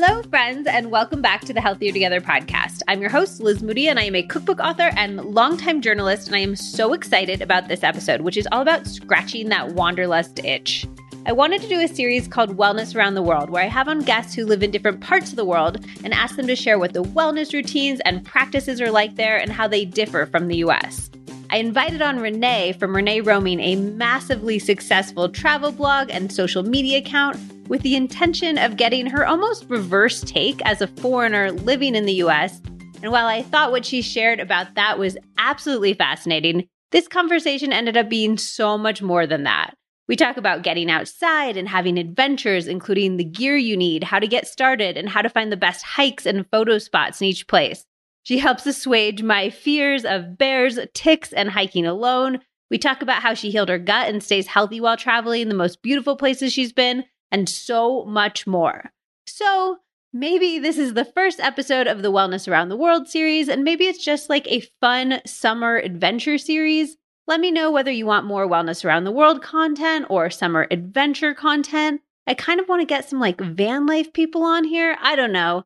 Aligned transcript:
Hello, 0.00 0.22
friends, 0.30 0.68
and 0.68 0.92
welcome 0.92 1.20
back 1.20 1.40
to 1.40 1.52
the 1.52 1.60
Healthier 1.60 1.90
Together 1.90 2.20
podcast. 2.20 2.82
I'm 2.86 3.00
your 3.00 3.10
host, 3.10 3.40
Liz 3.40 3.64
Moody, 3.64 3.88
and 3.88 3.98
I 3.98 4.04
am 4.04 4.14
a 4.14 4.22
cookbook 4.22 4.60
author 4.60 4.92
and 4.96 5.16
longtime 5.16 5.80
journalist. 5.80 6.28
And 6.28 6.36
I 6.36 6.38
am 6.38 6.54
so 6.54 6.92
excited 6.92 7.42
about 7.42 7.66
this 7.66 7.82
episode, 7.82 8.20
which 8.20 8.36
is 8.36 8.46
all 8.52 8.62
about 8.62 8.86
scratching 8.86 9.48
that 9.48 9.72
wanderlust 9.72 10.38
itch. 10.44 10.86
I 11.26 11.32
wanted 11.32 11.62
to 11.62 11.68
do 11.68 11.80
a 11.80 11.88
series 11.88 12.28
called 12.28 12.56
Wellness 12.56 12.94
Around 12.94 13.14
the 13.14 13.22
World, 13.22 13.50
where 13.50 13.64
I 13.64 13.66
have 13.66 13.88
on 13.88 14.02
guests 14.02 14.34
who 14.34 14.46
live 14.46 14.62
in 14.62 14.70
different 14.70 15.00
parts 15.00 15.30
of 15.30 15.36
the 15.36 15.44
world 15.44 15.84
and 16.04 16.14
ask 16.14 16.36
them 16.36 16.46
to 16.46 16.54
share 16.54 16.78
what 16.78 16.92
the 16.92 17.02
wellness 17.02 17.52
routines 17.52 17.98
and 18.04 18.24
practices 18.24 18.80
are 18.80 18.92
like 18.92 19.16
there 19.16 19.36
and 19.36 19.50
how 19.50 19.66
they 19.66 19.84
differ 19.84 20.26
from 20.26 20.46
the 20.46 20.58
US. 20.58 21.10
I 21.50 21.56
invited 21.56 22.02
on 22.02 22.20
Renee 22.20 22.76
from 22.78 22.94
Renee 22.94 23.22
Roaming, 23.22 23.58
a 23.58 23.74
massively 23.74 24.60
successful 24.60 25.28
travel 25.28 25.72
blog 25.72 26.08
and 26.08 26.32
social 26.32 26.62
media 26.62 26.98
account 26.98 27.36
with 27.68 27.82
the 27.82 27.96
intention 27.96 28.58
of 28.58 28.76
getting 28.76 29.06
her 29.06 29.26
almost 29.26 29.66
reverse 29.68 30.22
take 30.22 30.60
as 30.64 30.80
a 30.80 30.86
foreigner 30.86 31.52
living 31.52 31.94
in 31.94 32.06
the 32.06 32.14
US. 32.14 32.60
And 33.02 33.12
while 33.12 33.26
I 33.26 33.42
thought 33.42 33.70
what 33.70 33.84
she 33.84 34.02
shared 34.02 34.40
about 34.40 34.74
that 34.74 34.98
was 34.98 35.16
absolutely 35.36 35.94
fascinating, 35.94 36.66
this 36.90 37.06
conversation 37.06 37.72
ended 37.72 37.96
up 37.96 38.08
being 38.08 38.38
so 38.38 38.78
much 38.78 39.02
more 39.02 39.26
than 39.26 39.44
that. 39.44 39.74
We 40.08 40.16
talk 40.16 40.38
about 40.38 40.62
getting 40.62 40.90
outside 40.90 41.58
and 41.58 41.68
having 41.68 41.98
adventures, 41.98 42.66
including 42.66 43.18
the 43.18 43.24
gear 43.24 43.58
you 43.58 43.76
need, 43.76 44.04
how 44.04 44.18
to 44.18 44.26
get 44.26 44.46
started, 44.46 44.96
and 44.96 45.06
how 45.06 45.20
to 45.20 45.28
find 45.28 45.52
the 45.52 45.56
best 45.56 45.84
hikes 45.84 46.24
and 46.24 46.48
photo 46.50 46.78
spots 46.78 47.20
in 47.20 47.26
each 47.26 47.46
place. 47.46 47.84
She 48.22 48.38
helps 48.38 48.66
assuage 48.66 49.22
my 49.22 49.50
fears 49.50 50.06
of 50.06 50.38
bears, 50.38 50.78
ticks, 50.94 51.34
and 51.34 51.50
hiking 51.50 51.86
alone. 51.86 52.40
We 52.70 52.78
talk 52.78 53.02
about 53.02 53.22
how 53.22 53.34
she 53.34 53.50
healed 53.50 53.68
her 53.68 53.78
gut 53.78 54.08
and 54.08 54.22
stays 54.22 54.46
healthy 54.46 54.80
while 54.80 54.96
traveling 54.96 55.48
the 55.48 55.54
most 55.54 55.82
beautiful 55.82 56.16
places 56.16 56.54
she's 56.54 56.72
been, 56.72 57.04
and 57.30 57.48
so 57.48 58.04
much 58.04 58.46
more. 58.46 58.92
So, 59.26 59.78
maybe 60.12 60.58
this 60.58 60.78
is 60.78 60.94
the 60.94 61.04
first 61.04 61.40
episode 61.40 61.86
of 61.86 62.02
the 62.02 62.12
Wellness 62.12 62.50
Around 62.50 62.68
the 62.70 62.76
World 62.76 63.08
series, 63.08 63.48
and 63.48 63.64
maybe 63.64 63.84
it's 63.84 64.04
just 64.04 64.30
like 64.30 64.46
a 64.46 64.64
fun 64.80 65.20
summer 65.26 65.76
adventure 65.76 66.38
series. 66.38 66.96
Let 67.26 67.40
me 67.40 67.50
know 67.50 67.70
whether 67.70 67.90
you 67.90 68.06
want 68.06 68.26
more 68.26 68.48
Wellness 68.48 68.84
Around 68.84 69.04
the 69.04 69.12
World 69.12 69.42
content 69.42 70.06
or 70.08 70.30
summer 70.30 70.66
adventure 70.70 71.34
content. 71.34 72.00
I 72.26 72.34
kind 72.34 72.60
of 72.60 72.68
want 72.68 72.80
to 72.80 72.86
get 72.86 73.08
some 73.08 73.20
like 73.20 73.40
van 73.40 73.86
life 73.86 74.12
people 74.12 74.42
on 74.42 74.64
here. 74.64 74.96
I 75.00 75.16
don't 75.16 75.32
know. 75.32 75.64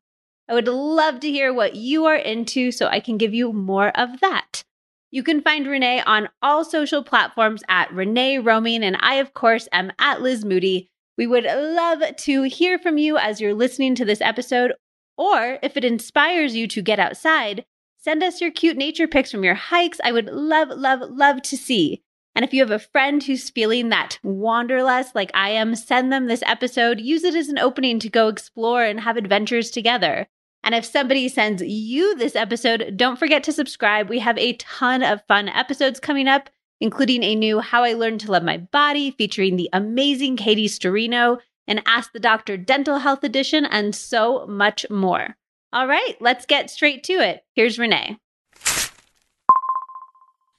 I 0.49 0.53
would 0.53 0.67
love 0.67 1.21
to 1.21 1.31
hear 1.31 1.53
what 1.53 1.75
you 1.75 2.05
are 2.05 2.15
into 2.15 2.71
so 2.71 2.87
I 2.87 2.99
can 2.99 3.17
give 3.17 3.33
you 3.33 3.53
more 3.53 3.89
of 3.97 4.19
that. 4.19 4.63
You 5.09 5.23
can 5.23 5.41
find 5.41 5.67
Renee 5.67 6.01
on 6.01 6.27
all 6.41 6.65
social 6.65 7.03
platforms 7.03 7.63
at 7.69 7.93
Renee 7.93 8.39
Roaming, 8.39 8.83
and 8.83 8.97
I, 8.99 9.15
of 9.15 9.33
course, 9.33 9.67
am 9.71 9.91
at 9.99 10.21
Liz 10.21 10.43
Moody. 10.43 10.89
We 11.17 11.27
would 11.27 11.45
love 11.45 12.01
to 12.15 12.43
hear 12.43 12.79
from 12.79 12.97
you 12.97 13.17
as 13.17 13.39
you're 13.39 13.53
listening 13.53 13.95
to 13.95 14.05
this 14.05 14.21
episode, 14.21 14.73
or 15.17 15.59
if 15.61 15.77
it 15.77 15.85
inspires 15.85 16.55
you 16.55 16.67
to 16.69 16.81
get 16.81 16.99
outside, 16.99 17.65
send 17.97 18.23
us 18.23 18.41
your 18.41 18.51
cute 18.51 18.77
nature 18.77 19.07
pics 19.07 19.31
from 19.31 19.43
your 19.43 19.55
hikes. 19.55 19.99
I 20.03 20.11
would 20.11 20.25
love, 20.25 20.69
love, 20.69 21.01
love 21.01 21.41
to 21.43 21.57
see. 21.57 22.01
And 22.35 22.43
if 22.43 22.51
you 22.51 22.61
have 22.61 22.71
a 22.71 22.79
friend 22.79 23.21
who's 23.21 23.51
feeling 23.51 23.89
that 23.89 24.17
wanderlust 24.23 25.13
like 25.13 25.29
I 25.35 25.49
am, 25.49 25.75
send 25.75 26.11
them 26.11 26.25
this 26.25 26.41
episode. 26.47 26.99
Use 26.99 27.23
it 27.23 27.35
as 27.35 27.47
an 27.47 27.59
opening 27.59 27.99
to 27.99 28.09
go 28.09 28.27
explore 28.27 28.83
and 28.83 29.01
have 29.01 29.17
adventures 29.17 29.69
together. 29.69 30.27
And 30.63 30.73
if 30.73 30.85
somebody 30.85 31.29
sends 31.29 31.61
you 31.61 32.15
this 32.15 32.35
episode, 32.35 32.93
don't 32.95 33.19
forget 33.19 33.43
to 33.43 33.51
subscribe. 33.51 34.09
We 34.09 34.19
have 34.19 34.37
a 34.39 34.53
ton 34.53 35.03
of 35.03 35.21
fun 35.27 35.47
episodes 35.47 35.99
coming 35.99 36.27
up 36.27 36.49
including 36.79 37.23
a 37.23 37.35
new 37.35 37.59
How 37.59 37.83
I 37.83 37.93
Learned 37.93 38.19
to 38.21 38.31
Love 38.31 38.43
My 38.43 38.57
Body 38.57 39.11
featuring 39.11 39.55
the 39.55 39.69
amazing 39.73 40.37
Katie 40.37 40.67
Sturino, 40.67 41.39
and 41.67 41.81
Ask 41.85 42.11
the 42.11 42.19
Doctor 42.19 42.57
Dental 42.57 42.99
Health 42.99 43.23
Edition, 43.23 43.65
and 43.65 43.95
so 43.95 44.45
much 44.47 44.85
more. 44.89 45.37
All 45.71 45.87
right, 45.87 46.15
let's 46.19 46.45
get 46.45 46.69
straight 46.69 47.03
to 47.05 47.13
it. 47.13 47.43
Here's 47.55 47.79
Renee. 47.79 48.17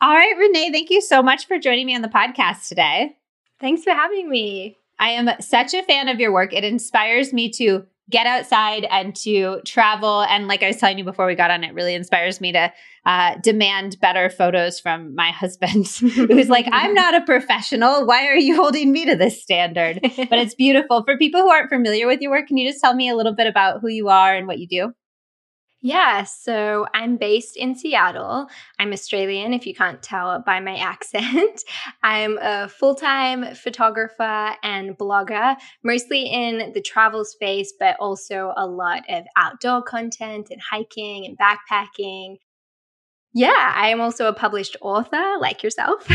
All 0.00 0.14
right, 0.14 0.36
Renee, 0.36 0.70
thank 0.72 0.90
you 0.90 1.00
so 1.00 1.22
much 1.22 1.46
for 1.46 1.58
joining 1.58 1.86
me 1.86 1.94
on 1.94 2.02
the 2.02 2.08
podcast 2.08 2.68
today. 2.68 3.16
Thanks 3.60 3.84
for 3.84 3.92
having 3.92 4.28
me. 4.28 4.76
I 4.98 5.10
am 5.10 5.30
such 5.40 5.74
a 5.74 5.82
fan 5.82 6.08
of 6.08 6.20
your 6.20 6.32
work. 6.32 6.52
It 6.52 6.64
inspires 6.64 7.32
me 7.32 7.48
to 7.50 7.86
get 8.10 8.26
outside 8.26 8.86
and 8.90 9.14
to 9.16 9.60
travel. 9.64 10.22
And 10.22 10.46
like 10.46 10.62
I 10.62 10.68
was 10.68 10.76
telling 10.76 10.98
you 10.98 11.04
before 11.04 11.26
we 11.26 11.34
got 11.34 11.50
on, 11.50 11.64
it 11.64 11.74
really 11.74 11.94
inspires 11.94 12.40
me 12.40 12.52
to 12.52 12.72
uh, 13.06 13.36
demand 13.42 13.98
better 14.00 14.28
photos 14.30 14.78
from 14.78 15.14
my 15.14 15.30
husband, 15.30 15.86
who's 15.98 16.48
like, 16.48 16.66
I'm 16.70 16.94
not 16.94 17.14
a 17.14 17.24
professional. 17.24 18.06
Why 18.06 18.26
are 18.26 18.36
you 18.36 18.56
holding 18.56 18.92
me 18.92 19.06
to 19.06 19.16
this 19.16 19.42
standard? 19.42 20.00
But 20.34 20.38
it's 20.38 20.54
beautiful. 20.54 21.04
For 21.04 21.18
people 21.18 21.42
who 21.42 21.50
aren't 21.50 21.68
familiar 21.68 22.06
with 22.06 22.20
your 22.20 22.30
work, 22.30 22.48
can 22.48 22.56
you 22.56 22.68
just 22.68 22.80
tell 22.80 22.94
me 22.94 23.08
a 23.08 23.14
little 23.14 23.34
bit 23.34 23.46
about 23.46 23.80
who 23.80 23.88
you 23.88 24.08
are 24.08 24.34
and 24.34 24.46
what 24.46 24.58
you 24.58 24.66
do? 24.66 24.92
Yeah, 25.84 26.24
so 26.24 26.86
I'm 26.94 27.18
based 27.18 27.58
in 27.58 27.74
Seattle. 27.74 28.46
I'm 28.78 28.94
Australian, 28.94 29.52
if 29.52 29.66
you 29.66 29.74
can't 29.74 30.02
tell 30.02 30.38
by 30.40 30.58
my 30.58 30.76
accent. 30.78 31.62
I'm 32.02 32.38
a 32.40 32.70
full 32.70 32.94
time 32.94 33.54
photographer 33.54 34.56
and 34.62 34.96
blogger, 34.96 35.56
mostly 35.82 36.22
in 36.22 36.72
the 36.72 36.80
travel 36.80 37.22
space, 37.26 37.74
but 37.78 37.96
also 38.00 38.54
a 38.56 38.66
lot 38.66 39.02
of 39.10 39.26
outdoor 39.36 39.82
content 39.82 40.48
and 40.50 40.58
hiking 40.58 41.26
and 41.26 41.36
backpacking. 41.36 42.36
Yeah, 43.34 43.74
I 43.76 43.88
am 43.88 44.00
also 44.00 44.26
a 44.26 44.32
published 44.32 44.78
author 44.80 45.34
like 45.38 45.62
yourself. 45.62 46.08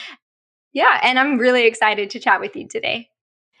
yeah, 0.72 0.98
and 1.04 1.16
I'm 1.16 1.38
really 1.38 1.64
excited 1.64 2.10
to 2.10 2.18
chat 2.18 2.40
with 2.40 2.56
you 2.56 2.66
today. 2.66 3.10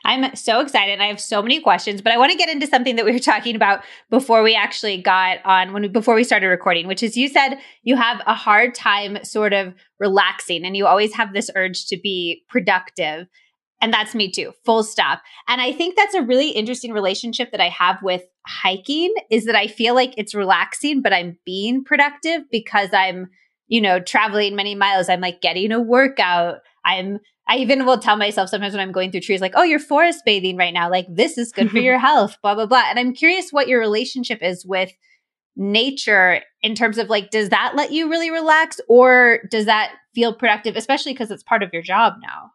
I'm 0.06 0.36
so 0.36 0.60
excited. 0.60 1.00
I 1.00 1.06
have 1.06 1.20
so 1.20 1.42
many 1.42 1.60
questions, 1.60 2.00
but 2.00 2.12
I 2.12 2.16
want 2.16 2.30
to 2.30 2.38
get 2.38 2.48
into 2.48 2.68
something 2.68 2.94
that 2.94 3.04
we 3.04 3.10
were 3.10 3.18
talking 3.18 3.56
about 3.56 3.82
before 4.08 4.44
we 4.44 4.54
actually 4.54 5.02
got 5.02 5.38
on 5.44 5.72
when 5.72 5.82
we, 5.82 5.88
before 5.88 6.14
we 6.14 6.22
started 6.22 6.46
recording, 6.46 6.86
which 6.86 7.02
is 7.02 7.16
you 7.16 7.28
said 7.28 7.58
you 7.82 7.96
have 7.96 8.22
a 8.24 8.32
hard 8.32 8.72
time 8.72 9.18
sort 9.24 9.52
of 9.52 9.74
relaxing 9.98 10.64
and 10.64 10.76
you 10.76 10.86
always 10.86 11.12
have 11.14 11.32
this 11.32 11.50
urge 11.56 11.86
to 11.86 11.96
be 11.96 12.44
productive. 12.48 13.26
And 13.80 13.92
that's 13.92 14.14
me 14.14 14.30
too, 14.30 14.52
full 14.64 14.84
stop. 14.84 15.22
And 15.48 15.60
I 15.60 15.72
think 15.72 15.96
that's 15.96 16.14
a 16.14 16.22
really 16.22 16.50
interesting 16.50 16.92
relationship 16.92 17.50
that 17.50 17.60
I 17.60 17.68
have 17.68 18.00
with 18.00 18.22
hiking 18.46 19.12
is 19.28 19.46
that 19.46 19.56
I 19.56 19.66
feel 19.66 19.96
like 19.96 20.14
it's 20.16 20.36
relaxing, 20.36 21.02
but 21.02 21.12
I'm 21.12 21.36
being 21.44 21.82
productive 21.82 22.42
because 22.52 22.90
I'm, 22.92 23.28
you 23.66 23.80
know, 23.80 23.98
traveling 23.98 24.54
many 24.54 24.76
miles. 24.76 25.08
I'm 25.08 25.20
like 25.20 25.40
getting 25.40 25.72
a 25.72 25.80
workout. 25.80 26.58
I'm 26.84 27.18
I 27.48 27.56
even 27.58 27.86
will 27.86 27.98
tell 27.98 28.16
myself 28.16 28.50
sometimes 28.50 28.74
when 28.74 28.80
I'm 28.80 28.92
going 28.92 29.12
through 29.12 29.20
trees, 29.20 29.40
like, 29.40 29.54
oh, 29.54 29.62
you're 29.62 29.78
forest 29.78 30.22
bathing 30.24 30.56
right 30.56 30.74
now. 30.74 30.90
Like, 30.90 31.06
this 31.08 31.38
is 31.38 31.52
good 31.52 31.70
for 31.70 31.78
your 31.80 31.98
health, 31.98 32.36
blah, 32.42 32.54
blah, 32.54 32.66
blah. 32.66 32.84
And 32.88 32.98
I'm 32.98 33.12
curious 33.12 33.50
what 33.50 33.68
your 33.68 33.80
relationship 33.80 34.42
is 34.42 34.66
with 34.66 34.92
nature 35.56 36.42
in 36.62 36.74
terms 36.74 36.98
of 36.98 37.08
like, 37.08 37.30
does 37.30 37.48
that 37.48 37.74
let 37.74 37.92
you 37.92 38.10
really 38.10 38.30
relax 38.30 38.80
or 38.88 39.40
does 39.50 39.66
that 39.66 39.92
feel 40.14 40.34
productive, 40.34 40.76
especially 40.76 41.12
because 41.12 41.30
it's 41.30 41.42
part 41.42 41.62
of 41.62 41.70
your 41.72 41.82
job 41.82 42.14
now? 42.20 42.50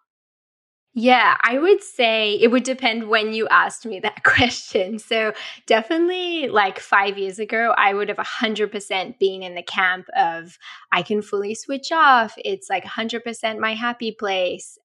Yeah, 0.93 1.37
I 1.41 1.57
would 1.57 1.81
say 1.81 2.33
it 2.41 2.51
would 2.51 2.63
depend 2.63 3.07
when 3.07 3.31
you 3.31 3.47
asked 3.47 3.85
me 3.85 4.01
that 4.01 4.23
question. 4.25 4.99
So, 4.99 5.33
definitely 5.65 6.49
like 6.49 6.79
five 6.79 7.17
years 7.17 7.39
ago, 7.39 7.73
I 7.77 7.93
would 7.93 8.09
have 8.09 8.17
100% 8.17 9.17
been 9.17 9.41
in 9.41 9.55
the 9.55 9.63
camp 9.63 10.07
of 10.17 10.57
I 10.91 11.01
can 11.01 11.21
fully 11.21 11.55
switch 11.55 11.93
off. 11.93 12.33
It's 12.37 12.69
like 12.69 12.83
100% 12.83 13.57
my 13.57 13.73
happy 13.73 14.11
place. 14.11 14.77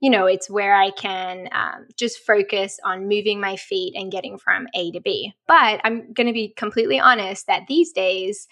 You 0.00 0.10
know, 0.10 0.26
it's 0.26 0.50
where 0.50 0.74
I 0.74 0.90
can 0.90 1.48
um, 1.52 1.86
just 1.96 2.20
focus 2.20 2.78
on 2.84 3.08
moving 3.08 3.40
my 3.40 3.56
feet 3.56 3.94
and 3.94 4.10
getting 4.10 4.38
from 4.38 4.66
A 4.74 4.90
to 4.92 5.00
B. 5.00 5.34
But 5.46 5.80
I'm 5.84 6.12
going 6.12 6.26
to 6.26 6.32
be 6.32 6.54
completely 6.56 6.98
honest 6.98 7.46
that 7.46 7.66
these 7.68 7.92
days, 7.92 8.48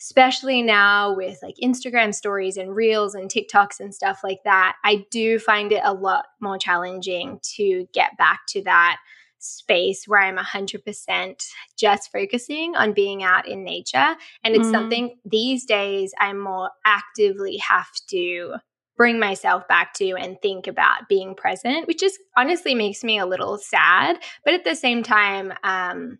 especially 0.00 0.62
now 0.62 1.14
with 1.14 1.38
like 1.42 1.56
Instagram 1.62 2.14
stories 2.14 2.56
and 2.56 2.74
reels 2.74 3.14
and 3.14 3.30
TikToks 3.30 3.80
and 3.80 3.94
stuff 3.94 4.20
like 4.24 4.40
that, 4.44 4.76
I 4.84 5.04
do 5.10 5.38
find 5.38 5.72
it 5.72 5.82
a 5.84 5.92
lot 5.92 6.26
more 6.40 6.58
challenging 6.58 7.40
to 7.56 7.86
get 7.92 8.16
back 8.16 8.40
to 8.48 8.62
that 8.64 8.98
space 9.38 10.04
where 10.06 10.20
I'm 10.20 10.36
100% 10.36 11.46
just 11.78 12.12
focusing 12.12 12.74
on 12.76 12.92
being 12.92 13.22
out 13.22 13.46
in 13.46 13.64
nature. 13.64 14.16
And 14.44 14.54
it's 14.54 14.68
mm. 14.68 14.72
something 14.72 15.16
these 15.24 15.64
days 15.64 16.12
I 16.18 16.32
more 16.32 16.70
actively 16.84 17.58
have 17.58 17.90
to 18.10 18.56
bring 18.98 19.18
myself 19.18 19.66
back 19.68 19.94
to 19.94 20.10
and 20.16 20.36
think 20.42 20.66
about 20.66 21.08
being 21.08 21.34
present, 21.34 21.86
which 21.86 22.00
just 22.00 22.18
honestly 22.36 22.74
makes 22.74 23.02
me 23.02 23.18
a 23.18 23.24
little 23.24 23.56
sad. 23.56 24.18
But 24.44 24.52
at 24.52 24.64
the 24.64 24.74
same 24.74 25.02
time, 25.02 25.54
um, 25.62 26.18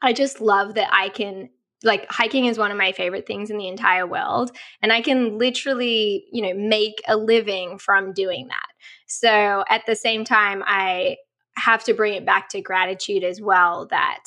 I 0.00 0.12
just 0.12 0.40
love 0.40 0.74
that 0.74 0.90
I 0.92 1.08
can 1.08 1.48
like 1.84 2.06
hiking 2.10 2.46
is 2.46 2.58
one 2.58 2.70
of 2.70 2.76
my 2.76 2.92
favorite 2.92 3.26
things 3.26 3.50
in 3.50 3.56
the 3.56 3.68
entire 3.68 4.04
world 4.04 4.50
and 4.82 4.92
i 4.92 5.00
can 5.00 5.38
literally 5.38 6.24
you 6.32 6.42
know 6.42 6.52
make 6.52 7.00
a 7.06 7.16
living 7.16 7.78
from 7.78 8.12
doing 8.12 8.48
that 8.48 8.66
so 9.06 9.62
at 9.68 9.86
the 9.86 9.94
same 9.94 10.24
time 10.24 10.60
i 10.66 11.16
have 11.56 11.84
to 11.84 11.94
bring 11.94 12.14
it 12.14 12.26
back 12.26 12.48
to 12.48 12.60
gratitude 12.60 13.22
as 13.22 13.40
well 13.40 13.86
that 13.90 14.24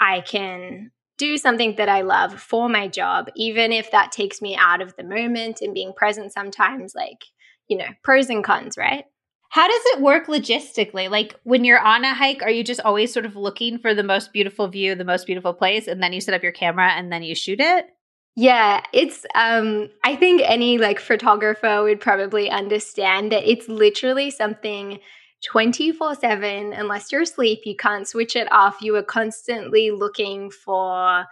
i 0.00 0.22
can 0.22 0.90
do 1.18 1.36
something 1.38 1.74
that 1.76 1.88
i 1.88 2.00
love 2.02 2.38
for 2.40 2.68
my 2.68 2.86
job 2.88 3.28
even 3.36 3.72
if 3.72 3.90
that 3.90 4.12
takes 4.12 4.40
me 4.42 4.56
out 4.56 4.80
of 4.82 4.94
the 4.96 5.04
moment 5.04 5.60
and 5.60 5.74
being 5.74 5.92
present 5.96 6.32
sometimes 6.32 6.94
like 6.94 7.24
you 7.68 7.76
know 7.76 7.88
pros 8.02 8.28
and 8.30 8.44
cons 8.44 8.76
right 8.76 9.04
How 9.50 9.68
does 9.68 9.82
it 9.94 10.00
work 10.02 10.26
logistically? 10.26 11.08
Like 11.08 11.38
when 11.44 11.64
you're 11.64 11.80
on 11.80 12.04
a 12.04 12.12
hike, 12.14 12.42
are 12.42 12.50
you 12.50 12.64
just 12.64 12.80
always 12.80 13.12
sort 13.12 13.24
of 13.24 13.36
looking 13.36 13.78
for 13.78 13.94
the 13.94 14.02
most 14.02 14.32
beautiful 14.32 14.68
view, 14.68 14.94
the 14.94 15.04
most 15.04 15.24
beautiful 15.24 15.54
place, 15.54 15.86
and 15.86 16.02
then 16.02 16.12
you 16.12 16.20
set 16.20 16.34
up 16.34 16.42
your 16.42 16.52
camera 16.52 16.90
and 16.90 17.10
then 17.12 17.22
you 17.22 17.34
shoot 17.34 17.60
it? 17.60 17.86
Yeah, 18.34 18.82
it's 18.92 19.24
um 19.34 19.88
I 20.04 20.14
think 20.16 20.42
any 20.44 20.76
like 20.78 21.00
photographer 21.00 21.82
would 21.82 22.00
probably 22.00 22.50
understand 22.50 23.32
that 23.32 23.48
it's 23.50 23.68
literally 23.68 24.30
something 24.30 24.98
24/7 25.52 26.78
unless 26.78 27.12
you're 27.12 27.22
asleep, 27.22 27.60
you 27.64 27.76
can't 27.76 28.08
switch 28.08 28.36
it 28.36 28.50
off. 28.52 28.78
You 28.80 28.96
are 28.96 29.02
constantly 29.02 29.90
looking 29.90 30.50
for 30.50 31.26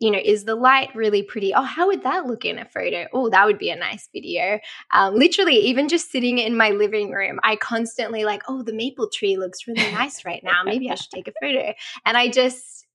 you 0.00 0.10
know, 0.10 0.18
is 0.24 0.46
the 0.46 0.54
light 0.54 0.88
really 0.94 1.22
pretty? 1.22 1.54
Oh, 1.54 1.62
how 1.62 1.86
would 1.88 2.02
that 2.04 2.26
look 2.26 2.46
in 2.46 2.58
a 2.58 2.64
photo? 2.64 3.06
Oh, 3.12 3.28
that 3.28 3.44
would 3.44 3.58
be 3.58 3.68
a 3.68 3.76
nice 3.76 4.08
video. 4.12 4.58
Um, 4.92 5.14
literally, 5.14 5.56
even 5.56 5.88
just 5.88 6.10
sitting 6.10 6.38
in 6.38 6.56
my 6.56 6.70
living 6.70 7.10
room, 7.10 7.38
I 7.42 7.56
constantly 7.56 8.24
like, 8.24 8.42
oh, 8.48 8.62
the 8.62 8.72
maple 8.72 9.10
tree 9.10 9.36
looks 9.36 9.68
really 9.68 9.92
nice 9.92 10.24
right 10.24 10.42
now. 10.42 10.62
Maybe 10.64 10.90
I 10.90 10.94
should 10.94 11.10
take 11.10 11.28
a 11.28 11.32
photo. 11.38 11.74
And 12.06 12.16
I 12.16 12.28
just, 12.28 12.86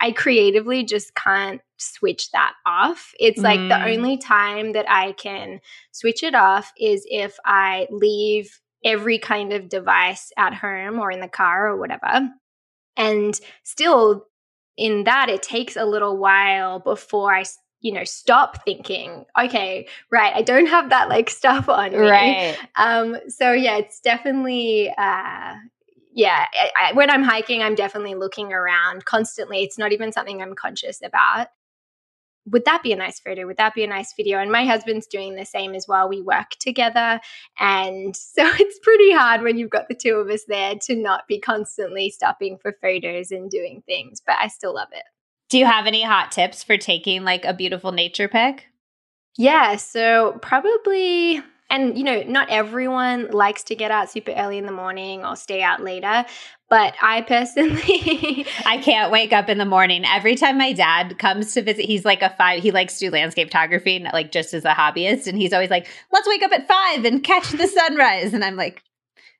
I 0.00 0.12
creatively 0.12 0.84
just 0.84 1.14
can't 1.14 1.62
switch 1.78 2.30
that 2.32 2.52
off. 2.66 3.14
It's 3.18 3.40
like 3.40 3.60
the 3.60 3.74
mm. 3.74 3.96
only 3.96 4.18
time 4.18 4.72
that 4.72 4.84
I 4.86 5.12
can 5.12 5.60
switch 5.92 6.22
it 6.22 6.34
off 6.34 6.72
is 6.78 7.06
if 7.08 7.36
I 7.46 7.86
leave 7.90 8.60
every 8.84 9.18
kind 9.18 9.52
of 9.52 9.68
device 9.68 10.32
at 10.36 10.54
home 10.54 10.98
or 10.98 11.10
in 11.10 11.20
the 11.20 11.28
car 11.28 11.68
or 11.68 11.76
whatever. 11.76 12.30
And 12.96 13.38
still, 13.62 14.26
in 14.76 15.04
that 15.04 15.28
it 15.28 15.42
takes 15.42 15.76
a 15.76 15.84
little 15.84 16.16
while 16.18 16.80
before 16.80 17.32
I 17.34 17.44
you 17.80 17.92
know 17.92 18.02
stop 18.02 18.64
thinking 18.64 19.26
okay 19.38 19.86
right 20.10 20.34
i 20.34 20.40
don't 20.40 20.66
have 20.66 20.88
that 20.88 21.08
like 21.10 21.28
stuff 21.28 21.68
on 21.68 21.92
me. 21.92 21.98
Right. 21.98 22.56
Um 22.76 23.16
so 23.28 23.52
yeah 23.52 23.76
it's 23.76 24.00
definitely 24.00 24.88
uh 24.88 25.54
yeah 26.12 26.46
I, 26.52 26.70
I, 26.80 26.92
when 26.94 27.10
i'm 27.10 27.22
hiking 27.22 27.62
i'm 27.62 27.74
definitely 27.74 28.14
looking 28.14 28.52
around 28.52 29.04
constantly. 29.04 29.62
It's 29.62 29.78
not 29.78 29.92
even 29.92 30.12
something 30.12 30.40
i'm 30.40 30.54
conscious 30.54 31.00
about 31.04 31.48
would 32.46 32.64
that 32.64 32.82
be 32.82 32.92
a 32.92 32.96
nice 32.96 33.20
photo? 33.20 33.46
Would 33.46 33.56
that 33.56 33.74
be 33.74 33.84
a 33.84 33.88
nice 33.88 34.12
video? 34.14 34.38
And 34.38 34.52
my 34.52 34.64
husband's 34.64 35.06
doing 35.06 35.34
the 35.34 35.46
same 35.46 35.74
as 35.74 35.86
well. 35.88 36.08
We 36.08 36.20
work 36.20 36.50
together. 36.60 37.20
And 37.58 38.16
so 38.16 38.46
it's 38.58 38.78
pretty 38.80 39.12
hard 39.12 39.42
when 39.42 39.56
you've 39.58 39.70
got 39.70 39.88
the 39.88 39.94
two 39.94 40.16
of 40.16 40.28
us 40.28 40.44
there 40.48 40.74
to 40.82 40.96
not 40.96 41.26
be 41.26 41.40
constantly 41.40 42.10
stopping 42.10 42.58
for 42.58 42.76
photos 42.82 43.30
and 43.30 43.50
doing 43.50 43.82
things, 43.86 44.20
but 44.24 44.36
I 44.40 44.48
still 44.48 44.74
love 44.74 44.88
it. 44.92 45.04
Do 45.50 45.58
you 45.58 45.66
have 45.66 45.86
any 45.86 46.02
hot 46.02 46.32
tips 46.32 46.62
for 46.62 46.76
taking 46.76 47.24
like 47.24 47.44
a 47.44 47.54
beautiful 47.54 47.92
nature 47.92 48.28
pic? 48.28 48.66
Yeah. 49.36 49.76
So 49.76 50.38
probably 50.42 51.42
and 51.70 51.96
you 51.96 52.04
know 52.04 52.22
not 52.22 52.48
everyone 52.50 53.30
likes 53.30 53.62
to 53.64 53.74
get 53.74 53.90
out 53.90 54.10
super 54.10 54.32
early 54.32 54.58
in 54.58 54.66
the 54.66 54.72
morning 54.72 55.24
or 55.24 55.34
stay 55.34 55.62
out 55.62 55.82
later 55.82 56.24
but 56.74 56.92
i 57.00 57.20
personally 57.20 58.44
i 58.66 58.78
can't 58.78 59.12
wake 59.12 59.32
up 59.32 59.48
in 59.48 59.58
the 59.58 59.64
morning. 59.64 60.04
Every 60.04 60.34
time 60.34 60.58
my 60.58 60.72
dad 60.72 61.20
comes 61.20 61.54
to 61.54 61.62
visit 61.62 61.84
he's 61.84 62.04
like 62.04 62.20
a 62.20 62.30
five 62.30 62.62
he 62.64 62.72
likes 62.72 62.98
to 62.98 63.06
do 63.06 63.12
landscape 63.12 63.46
photography 63.46 63.94
and 63.96 64.08
like 64.12 64.32
just 64.32 64.52
as 64.54 64.64
a 64.64 64.72
hobbyist 64.72 65.28
and 65.28 65.38
he's 65.38 65.52
always 65.52 65.70
like 65.70 65.86
let's 66.12 66.26
wake 66.26 66.42
up 66.42 66.50
at 66.50 66.66
five 66.66 67.04
and 67.04 67.22
catch 67.22 67.50
the 67.50 67.68
sunrise. 67.68 68.34
And 68.34 68.44
i'm 68.44 68.56
like 68.56 68.82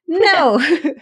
no. 0.06 0.60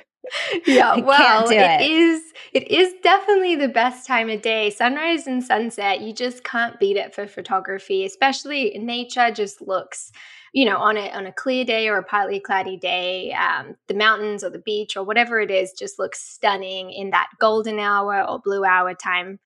Yeah 0.67 0.97
well 1.01 1.51
it. 1.51 1.57
it. 1.57 1.91
is 1.91 2.23
it 2.55 2.71
is 2.71 2.95
definitely 3.03 3.57
the 3.57 3.69
best 3.69 4.07
time 4.07 4.31
of 4.31 4.41
day. 4.41 4.71
Sunrise 4.71 5.27
and 5.27 5.45
sunset 5.45 6.01
you 6.01 6.15
just 6.15 6.45
can't 6.45 6.79
beat 6.81 6.97
it 6.97 7.15
for 7.15 7.27
photography 7.27 8.07
especially 8.07 8.79
nature 8.79 9.31
just 9.33 9.61
looks 9.61 10.13
you 10.53 10.67
know, 10.67 10.77
on 10.77 10.97
a 10.97 11.11
on 11.11 11.27
a 11.27 11.33
clear 11.33 11.65
day 11.65 11.89
or 11.89 11.97
a 11.97 12.03
partly 12.03 12.39
cloudy 12.39 12.77
day, 12.77 13.33
um, 13.33 13.75
the 13.89 13.95
mountains 13.95 14.45
or 14.45 14.51
the 14.51 14.59
beach 14.59 14.97
or 14.97 15.05
whatever 15.05 15.41
it 15.41 15.51
is 15.51 15.73
just 15.73 15.99
looks 15.99 16.21
stunning 16.21 16.91
in 16.91 17.11
that 17.11 17.29
golden 17.41 17.79
hour 17.79 18.23
or 18.23 18.39
blue 18.39 18.65
hour 18.65 18.95
time. 18.95 19.39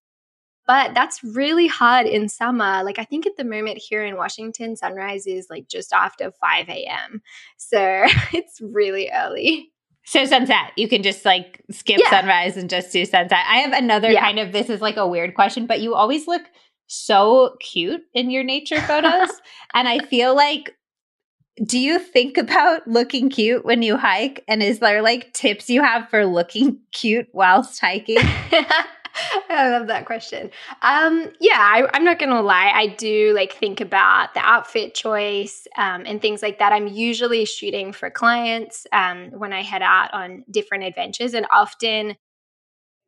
But 0.67 0.95
that's 0.95 1.23
really 1.23 1.69
hard 1.69 2.07
in 2.07 2.29
summer. 2.29 2.83
Like 2.83 2.99
I 2.99 3.05
think 3.05 3.25
at 3.25 3.37
the 3.37 3.45
moment 3.45 3.79
here 3.79 4.05
in 4.05 4.17
Washington, 4.17 4.75
sunrise 4.75 5.29
is 5.29 5.47
like 5.49 5.69
just 5.69 5.93
after 5.93 6.33
5 6.33 6.69
a.m. 6.69 7.23
So 7.57 7.79
it's 8.33 8.61
really 8.61 9.09
early. 9.15 9.71
So 10.05 10.25
sunset, 10.25 10.73
you 10.77 10.89
can 10.89 11.05
just 11.05 11.25
like 11.25 11.63
skip 11.71 11.99
yeah. 12.01 12.11
sunrise 12.11 12.57
and 12.57 12.69
just 12.69 12.93
do 12.93 13.05
sunset. 13.05 13.45
I 13.49 13.59
have 13.59 13.73
another 13.73 14.11
yeah. 14.11 14.21
kind 14.21 14.41
of 14.41 14.53
this 14.53 14.71
is 14.71 14.81
like 14.81 14.97
a 14.97 15.07
weird 15.07 15.35
question, 15.35 15.67
but 15.67 15.81
you 15.81 15.95
always 15.95 16.27
look 16.27 16.43
so 16.87 17.57
cute 17.61 18.03
in 18.15 18.31
your 18.31 18.45
nature 18.45 18.81
photos. 18.81 19.31
and 19.75 19.89
I 19.89 19.99
feel 20.01 20.35
like 20.35 20.76
do 21.65 21.79
you 21.79 21.99
think 21.99 22.37
about 22.37 22.87
looking 22.87 23.31
cute 23.31 23.65
when 23.65 23.83
you 23.83 23.97
hike? 23.97 24.45
And 24.47 24.63
is 24.63 24.79
there 24.79 25.03
like 25.03 25.33
tips 25.33 25.71
you 25.71 25.83
have 25.83 26.09
for 26.11 26.27
looking 26.27 26.81
cute 26.93 27.29
whilst 27.33 27.81
hiking? 27.81 28.19
I 29.49 29.71
love 29.71 29.87
that 29.87 30.05
question. 30.05 30.51
Um, 30.83 31.31
yeah, 31.41 31.59
I, 31.59 31.97
am 31.97 32.05
not 32.05 32.19
gonna 32.19 32.43
lie. 32.43 32.71
I 32.75 32.89
do 32.89 33.33
like 33.35 33.55
think 33.55 33.81
about 33.81 34.35
the 34.35 34.41
outfit 34.41 34.95
choice 34.95 35.67
um, 35.79 36.05
and 36.07 36.21
things 36.21 36.43
like 36.43 36.59
that. 36.59 36.73
I'm 36.73 36.87
usually 36.87 37.45
shooting 37.47 37.93
for 37.93 38.11
clients 38.11 38.87
um, 38.93 39.31
when 39.31 39.53
I 39.53 39.63
head 39.63 39.83
out 39.83 40.13
on 40.13 40.45
different 40.51 40.85
adventures, 40.85 41.33
and 41.33 41.47
often 41.51 42.17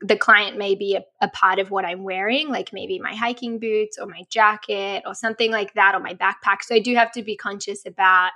the 0.01 0.17
client 0.17 0.57
may 0.57 0.75
be 0.75 0.97
a, 0.97 1.05
a, 1.21 1.29
part 1.29 1.59
of 1.59 1.71
what 1.71 1.85
I'm 1.85 2.05
wearing, 2.05 2.49
like 2.49 2.73
maybe 2.73 2.99
my 3.01 3.15
hiking 3.15 3.59
boots 3.59 3.99
or 3.99 4.07
my 4.07 4.23
jacket 4.31 5.03
or 5.05 5.15
something 5.15 5.51
like 5.51 5.75
that, 5.75 5.95
or 5.95 6.01
my 6.01 6.15
backpack. 6.15 6.63
So 6.63 6.75
I 6.75 6.79
do 6.79 6.95
have 6.95 7.11
to 7.13 7.23
be 7.23 7.37
conscious 7.37 7.85
about 7.85 8.31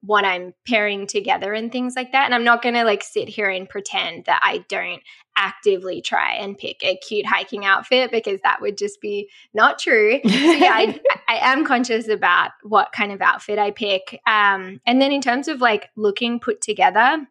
what 0.00 0.24
I'm 0.24 0.54
pairing 0.66 1.06
together 1.06 1.52
and 1.52 1.72
things 1.72 1.96
like 1.96 2.12
that. 2.12 2.26
And 2.26 2.34
I'm 2.34 2.44
not 2.44 2.62
going 2.62 2.76
to 2.76 2.84
like 2.84 3.02
sit 3.02 3.28
here 3.28 3.48
and 3.48 3.68
pretend 3.68 4.26
that 4.26 4.40
I 4.44 4.64
don't 4.68 5.02
actively 5.36 6.00
try 6.00 6.34
and 6.34 6.56
pick 6.56 6.82
a 6.82 6.96
cute 6.96 7.26
hiking 7.26 7.64
outfit 7.64 8.10
because 8.10 8.40
that 8.42 8.60
would 8.60 8.78
just 8.78 9.00
be 9.00 9.28
not 9.54 9.78
true. 9.78 10.20
So 10.28 10.34
yeah, 10.34 10.72
I, 10.72 11.00
I, 11.28 11.52
am 11.52 11.64
conscious 11.64 12.08
about 12.08 12.50
what 12.62 12.92
kind 12.92 13.12
of 13.12 13.20
outfit 13.20 13.58
I 13.58 13.70
pick. 13.70 14.20
Um, 14.26 14.80
and 14.86 15.00
then 15.00 15.12
in 15.12 15.20
terms 15.20 15.48
of 15.48 15.60
like 15.60 15.90
looking 15.96 16.38
put 16.38 16.60
together, 16.60 17.26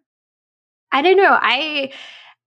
I 0.92 1.02
don't 1.02 1.18
know. 1.18 1.38
I 1.40 1.92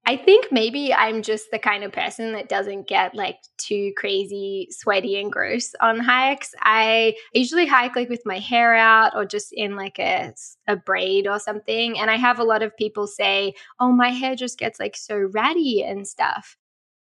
I 0.06 0.16
think 0.16 0.46
maybe 0.50 0.92
I'm 0.92 1.22
just 1.22 1.50
the 1.52 1.58
kind 1.58 1.84
of 1.84 1.92
person 1.92 2.32
that 2.32 2.48
doesn't 2.48 2.88
get 2.88 3.14
like 3.14 3.36
too 3.58 3.92
crazy 3.96 4.66
sweaty 4.70 5.20
and 5.20 5.30
gross 5.30 5.72
on 5.80 6.00
hikes. 6.00 6.52
I 6.60 7.14
usually 7.32 7.66
hike 7.66 7.94
like 7.96 8.08
with 8.08 8.22
my 8.24 8.38
hair 8.38 8.74
out 8.74 9.12
or 9.14 9.24
just 9.24 9.52
in 9.52 9.76
like 9.76 9.98
a, 9.98 10.32
a 10.66 10.76
braid 10.76 11.26
or 11.26 11.38
something. 11.38 11.98
And 11.98 12.10
I 12.10 12.16
have 12.16 12.38
a 12.38 12.44
lot 12.44 12.62
of 12.62 12.76
people 12.76 13.06
say, 13.06 13.54
oh, 13.78 13.92
my 13.92 14.08
hair 14.08 14.34
just 14.34 14.58
gets 14.58 14.80
like 14.80 14.96
so 14.96 15.16
ratty 15.16 15.84
and 15.84 16.08
stuff. 16.08 16.56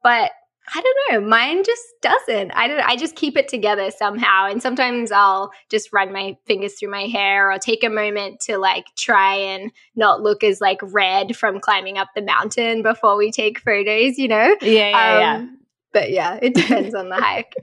But 0.01 0.32
I 0.76 0.82
don't 0.82 1.22
know. 1.22 1.28
Mine 1.28 1.64
just 1.64 1.84
doesn't. 2.02 2.52
I 2.52 2.68
don't. 2.68 2.82
I 2.82 2.96
just 2.96 3.16
keep 3.16 3.38
it 3.38 3.48
together 3.48 3.90
somehow. 3.92 4.48
And 4.48 4.62
sometimes 4.62 5.12
I'll 5.12 5.52
just 5.70 5.94
run 5.94 6.12
my 6.12 6.36
fingers 6.46 6.74
through 6.74 6.92
my 6.92 7.04
hair 7.04 7.52
or 7.52 7.58
take 7.58 7.84
a 7.84 7.90
moment 7.90 8.42
to 8.42 8.58
like 8.58 8.86
try 8.98 9.36
and 9.36 9.72
not 9.96 10.22
look 10.22 10.44
as 10.44 10.60
like 10.60 10.80
red 10.82 11.36
from 11.38 11.60
climbing 11.60 11.98
up 11.98 12.10
the 12.16 12.22
mountain 12.22 12.84
before 12.84 13.18
we 13.18 13.32
take 13.32 13.60
photos. 13.60 14.18
You 14.18 14.28
know? 14.28 14.56
Yeah, 14.62 14.90
yeah, 14.90 15.14
um, 15.14 15.22
yeah. 15.22 15.46
But 15.94 16.12
yeah, 16.12 16.38
it 16.42 16.54
depends 16.54 16.94
on 16.94 17.10
the 17.10 17.16
hike. 17.20 17.54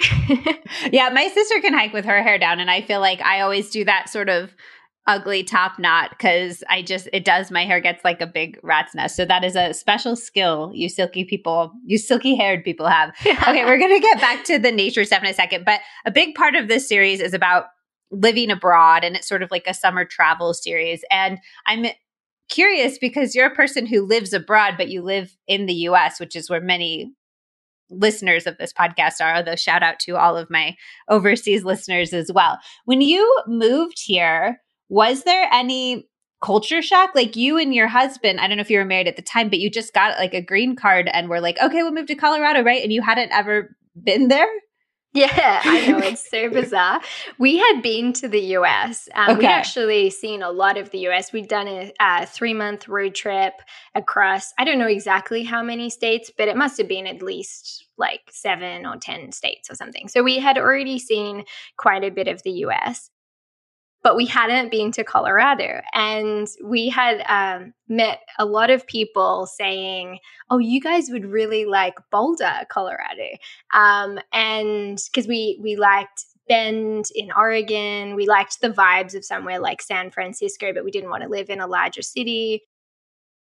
yeah, 0.93 1.11
my 1.11 1.29
sister 1.29 1.61
can 1.61 1.75
hike 1.75 1.93
with 1.93 2.07
her 2.07 2.23
hair 2.23 2.39
down, 2.39 2.59
and 2.59 2.71
I 2.71 2.81
feel 2.81 3.01
like 3.01 3.21
I 3.21 3.43
always 3.43 3.71
do 3.71 3.85
that 3.85 4.09
sort 4.09 4.29
of 4.29 4.55
ugly 5.07 5.45
top 5.45 5.79
knot 5.79 6.11
because 6.11 6.65
I 6.71 6.83
just 6.83 7.09
it 7.13 7.25
does 7.25 7.51
my 7.51 7.65
hair 7.65 7.81
gets 7.81 8.05
like 8.05 8.21
a 8.21 8.27
big 8.27 8.59
rat's 8.63 8.95
nest. 8.95 9.17
So 9.17 9.25
that 9.25 9.45
is 9.45 9.57
a 9.57 9.75
special 9.75 10.17
skill 10.17 10.71
you 10.75 10.89
silky 10.89 11.25
people, 11.25 11.73
you 11.85 11.99
silky 11.99 12.35
haired 12.35 12.65
people 12.65 12.87
have. 12.87 13.11
okay, 13.27 13.65
we're 13.65 13.79
gonna 13.79 14.01
get 14.01 14.21
back 14.21 14.45
to 14.45 14.59
the 14.59 14.73
nature 14.73 15.05
stuff 15.05 15.23
in 15.23 15.29
a 15.29 15.35
second, 15.35 15.65
but 15.65 15.81
a 16.07 16.11
big 16.11 16.35
part 16.35 16.55
of 16.55 16.69
this 16.69 16.89
series 16.89 17.21
is 17.21 17.35
about 17.35 17.67
living 18.11 18.51
abroad 18.51 19.05
and 19.05 19.17
it's 19.17 19.29
sort 19.29 19.43
of 19.43 19.51
like 19.51 19.67
a 19.67 19.75
summer 19.75 20.05
travel 20.05 20.55
series. 20.55 21.05
And 21.11 21.39
I'm 21.67 21.87
curious 22.49 22.99
because 22.99 23.35
you're 23.35 23.47
a 23.47 23.55
person 23.55 23.87
who 23.87 24.07
lives 24.07 24.33
abroad, 24.33 24.75
but 24.77 24.89
you 24.89 25.03
live 25.03 25.37
in 25.47 25.67
the 25.67 25.75
US, 25.89 26.21
which 26.21 26.37
is 26.37 26.49
where 26.49 26.61
many 26.61 27.13
listeners 27.91 28.47
of 28.47 28.57
this 28.59 28.73
podcast 28.73 29.21
are, 29.21 29.37
although 29.37 29.57
shout 29.57 29.83
out 29.83 29.99
to 30.01 30.17
all 30.17 30.37
of 30.37 30.51
my 30.51 30.75
overseas 31.09 31.65
listeners 31.65 32.13
as 32.13 32.31
well. 32.33 32.59
When 32.85 33.01
you 33.01 33.43
moved 33.47 34.01
here, 34.03 34.61
was 34.89 35.25
there 35.25 35.49
any 35.53 36.09
culture 36.43 36.83
shock? 36.83 37.15
Like 37.15 37.37
you 37.37 37.59
and 37.59 37.75
your 37.75 37.89
husband, 37.89 38.41
I 38.41 38.47
don't 38.47 38.57
know 38.57 38.63
if 38.63 38.71
you 38.71 38.79
were 38.79 38.85
married 38.85 39.09
at 39.09 39.17
the 39.17 39.23
time, 39.23 39.49
but 39.49 39.59
you 39.59 39.71
just 39.71 39.95
got 39.95 40.19
like 40.19 40.35
a 40.35 40.43
green 40.43 40.77
card 40.77 41.09
and 41.13 41.29
were 41.29 41.41
like, 41.41 41.59
okay, 41.63 41.83
we'll 41.83 41.93
move 41.93 42.07
to 42.07 42.15
Colorado, 42.15 42.63
right? 42.63 42.83
And 42.83 42.93
you 42.93 43.03
hadn't 43.03 43.33
ever 43.33 43.77
been 43.95 44.29
there? 44.29 44.49
Yeah, 45.15 45.63
I 45.65 45.87
know. 45.87 45.99
It's 45.99 46.29
so 46.29 46.51
bizarre. 46.51 47.01
We 47.39 47.59
had 47.59 47.83
been 47.83 48.13
to 48.15 48.29
the 48.29 48.41
US. 48.57 49.09
Um, 49.15 49.31
okay. 49.31 49.39
We'd 49.39 49.47
actually 49.47 50.11
seen 50.11 50.43
a 50.43 50.51
lot 50.51 50.77
of 50.77 50.91
the 50.91 51.07
US. 51.09 51.33
We'd 51.33 51.49
done 51.49 51.69
a, 51.69 51.93
a 52.01 52.27
three 52.27 52.53
month 52.53 52.89
road 52.89 53.15
trip 53.15 53.55
across, 53.95 54.53
I 54.59 54.65
don't 54.65 54.79
know 54.79 54.89
exactly 54.89 55.45
how 55.45 55.63
many 55.63 55.89
states, 55.89 56.33
but 56.37 56.49
it 56.49 56.57
must 56.57 56.77
have 56.79 56.89
been 56.89 57.07
at 57.07 57.23
least 57.23 57.87
like 57.97 58.23
seven 58.31 58.85
or 58.85 58.97
10 58.97 59.31
states 59.31 59.71
or 59.71 59.77
something. 59.77 60.09
So 60.09 60.25
we 60.25 60.39
had 60.41 60.59
already 60.59 60.99
seen 60.99 61.45
quite 61.79 62.03
a 62.03 62.11
bit 62.11 62.27
of 62.27 62.43
the 62.43 62.51
US. 62.67 63.09
But 64.05 64.17
we 64.17 64.27
hadn't 64.27 64.71
been 64.71 64.93
to 64.93 65.03
Colorado. 65.03 65.81
And 65.95 66.47
we 66.63 66.91
had 66.91 67.25
um, 67.27 67.73
met 67.89 68.21
a 68.39 68.45
lot 68.45 68.71
of 68.71 68.87
people 68.87 69.47
saying, 69.47 70.19
oh, 70.51 70.59
you 70.59 70.81
guys 70.81 71.09
would 71.11 71.25
really 71.25 71.65
like 71.65 71.95
Boulder, 72.13 72.53
Colorado. 72.71 73.31
Um, 73.73 74.21
and 74.33 75.01
because 75.11 75.27
we, 75.27 75.59
we 75.63 75.75
liked 75.75 76.27
Bend 76.47 77.07
in 77.15 77.31
Oregon. 77.35 78.15
We 78.15 78.27
liked 78.27 78.61
the 78.61 78.69
vibes 78.69 79.15
of 79.15 79.25
somewhere 79.25 79.59
like 79.59 79.81
San 79.81 80.11
Francisco, 80.11 80.75
but 80.75 80.85
we 80.85 80.91
didn't 80.91 81.09
want 81.09 81.23
to 81.23 81.29
live 81.31 81.49
in 81.49 81.59
a 81.59 81.67
larger 81.67 82.03
city 82.03 82.63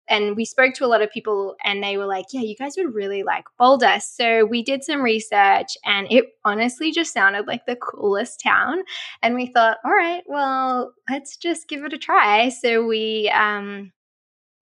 and 0.08 0.36
we 0.36 0.46
spoke 0.46 0.74
to 0.76 0.86
a 0.86 0.88
lot 0.88 1.02
of 1.02 1.12
people 1.12 1.56
and 1.64 1.84
they 1.84 1.98
were 1.98 2.06
like, 2.06 2.26
yeah, 2.32 2.42
you 2.42 2.56
guys 2.56 2.76
would 2.78 2.94
really 2.94 3.24
like 3.24 3.46
Boulder. 3.58 3.98
So 4.00 4.46
we 4.46 4.64
did 4.64 4.84
some 4.84 5.02
research 5.02 5.78
and 5.84 6.08
it 6.12 6.26
honestly 6.44 6.92
just 6.92 7.14
sounded 7.14 7.48
like 7.48 7.66
the 7.66 7.76
coolest 7.76 8.40
town. 8.42 8.84
And 9.22 9.36
we 9.36 9.48
thought, 9.48 9.78
all 9.84 9.92
right, 9.92 10.24
well, 10.28 10.94
let's 11.10 11.38
just 11.38 11.68
give 11.68 11.84
it 11.84 11.94
a 11.94 11.98
try. 11.98 12.50
So 12.50 12.86
we, 12.86 13.32
um, 13.34 13.92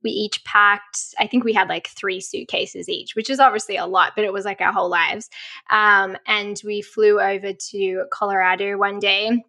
we 0.04 0.12
each 0.12 0.44
packed, 0.44 1.00
I 1.18 1.28
think 1.28 1.44
we 1.44 1.54
had 1.54 1.70
like 1.70 1.88
three 1.88 2.20
suitcases 2.20 2.90
each, 2.90 3.16
which 3.16 3.30
is 3.30 3.40
obviously 3.40 3.78
a 3.78 3.86
lot, 3.86 4.14
but 4.16 4.26
it 4.26 4.34
was 4.34 4.46
like 4.46 4.62
our 4.62 4.74
whole 4.74 4.90
lives. 4.90 5.30
Um, 5.70 6.18
and 6.28 6.60
we 6.66 6.82
flew 6.82 7.22
over 7.22 7.54
to 7.72 8.06
Colorado 8.12 8.78
one 8.78 9.00
day 9.00 9.44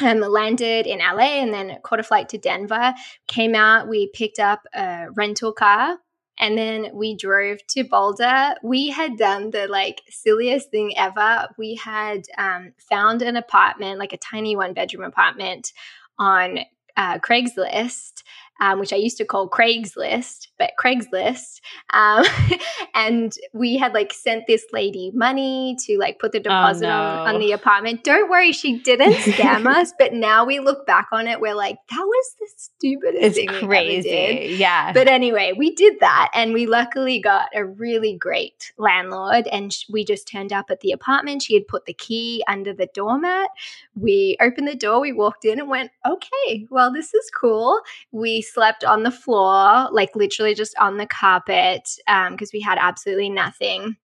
um, 0.00 0.20
landed 0.20 0.86
in 0.86 0.98
LA 0.98 1.40
and 1.40 1.52
then 1.52 1.78
caught 1.82 2.00
a 2.00 2.04
flight 2.04 2.28
to 2.30 2.38
Denver. 2.38 2.94
Came 3.28 3.54
out, 3.54 3.88
we 3.88 4.10
picked 4.12 4.38
up 4.38 4.62
a 4.74 5.06
rental 5.14 5.52
car 5.52 5.98
and 6.38 6.58
then 6.58 6.90
we 6.92 7.16
drove 7.16 7.64
to 7.68 7.84
Boulder. 7.84 8.54
We 8.62 8.90
had 8.90 9.16
done 9.16 9.50
the 9.50 9.68
like 9.68 10.02
silliest 10.10 10.70
thing 10.70 10.96
ever. 10.96 11.48
We 11.56 11.76
had 11.76 12.22
um, 12.36 12.72
found 12.78 13.22
an 13.22 13.36
apartment, 13.36 13.98
like 13.98 14.12
a 14.12 14.18
tiny 14.18 14.56
one 14.56 14.74
bedroom 14.74 15.04
apartment 15.04 15.72
on 16.18 16.60
uh, 16.96 17.18
Craigslist 17.18 18.22
um, 18.60 18.78
which 18.78 18.92
I 18.92 18.96
used 18.96 19.16
to 19.18 19.24
call 19.24 19.48
Craigslist, 19.48 20.48
but 20.58 20.72
Craigslist. 20.82 21.60
Um, 21.92 22.24
and 22.94 23.32
we 23.52 23.76
had 23.76 23.92
like 23.94 24.12
sent 24.12 24.46
this 24.46 24.64
lady 24.72 25.10
money 25.14 25.76
to 25.86 25.98
like 25.98 26.18
put 26.18 26.32
the 26.32 26.38
oh, 26.38 26.42
deposit 26.42 26.86
oh, 26.86 26.88
no. 26.88 27.22
on, 27.22 27.34
on 27.34 27.40
the 27.40 27.52
apartment. 27.52 28.04
Don't 28.04 28.30
worry, 28.30 28.52
she 28.52 28.78
didn't 28.78 29.14
scam 29.14 29.66
us. 29.66 29.92
But 30.04 30.12
now 30.12 30.44
we 30.44 30.58
look 30.58 30.86
back 30.86 31.08
on 31.12 31.28
it, 31.28 31.40
we're 31.40 31.54
like, 31.54 31.76
that 31.90 32.00
was 32.04 32.34
the 32.38 32.48
stupidest 32.56 33.22
it's 33.22 33.36
thing 33.36 33.66
crazy. 33.66 34.56
Yeah. 34.56 34.92
But 34.92 35.08
anyway, 35.08 35.52
we 35.56 35.74
did 35.74 36.00
that, 36.00 36.30
and 36.34 36.52
we 36.52 36.66
luckily 36.66 37.20
got 37.20 37.48
a 37.54 37.64
really 37.64 38.16
great 38.16 38.72
landlord, 38.76 39.46
and 39.48 39.74
we 39.90 40.04
just 40.04 40.26
turned 40.28 40.52
up 40.52 40.66
at 40.70 40.80
the 40.80 40.92
apartment. 40.92 41.42
She 41.42 41.54
had 41.54 41.68
put 41.68 41.86
the 41.86 41.94
key 41.94 42.42
under 42.48 42.72
the 42.72 42.88
doormat. 42.92 43.48
We 43.94 44.36
opened 44.40 44.68
the 44.68 44.74
door, 44.74 45.00
we 45.00 45.12
walked 45.12 45.44
in, 45.44 45.60
and 45.60 45.68
went, 45.68 45.90
okay, 46.06 46.66
well, 46.70 46.92
this 46.92 47.14
is 47.14 47.30
cool. 47.30 47.80
We 48.12 48.43
slept 48.44 48.84
on 48.84 49.02
the 49.02 49.10
floor, 49.10 49.88
like 49.90 50.14
literally 50.14 50.54
just 50.54 50.76
on 50.78 50.96
the 50.96 51.06
carpet, 51.06 51.88
because 52.06 52.48
um, 52.48 52.52
we 52.52 52.60
had 52.60 52.78
absolutely 52.80 53.30
nothing. 53.30 53.96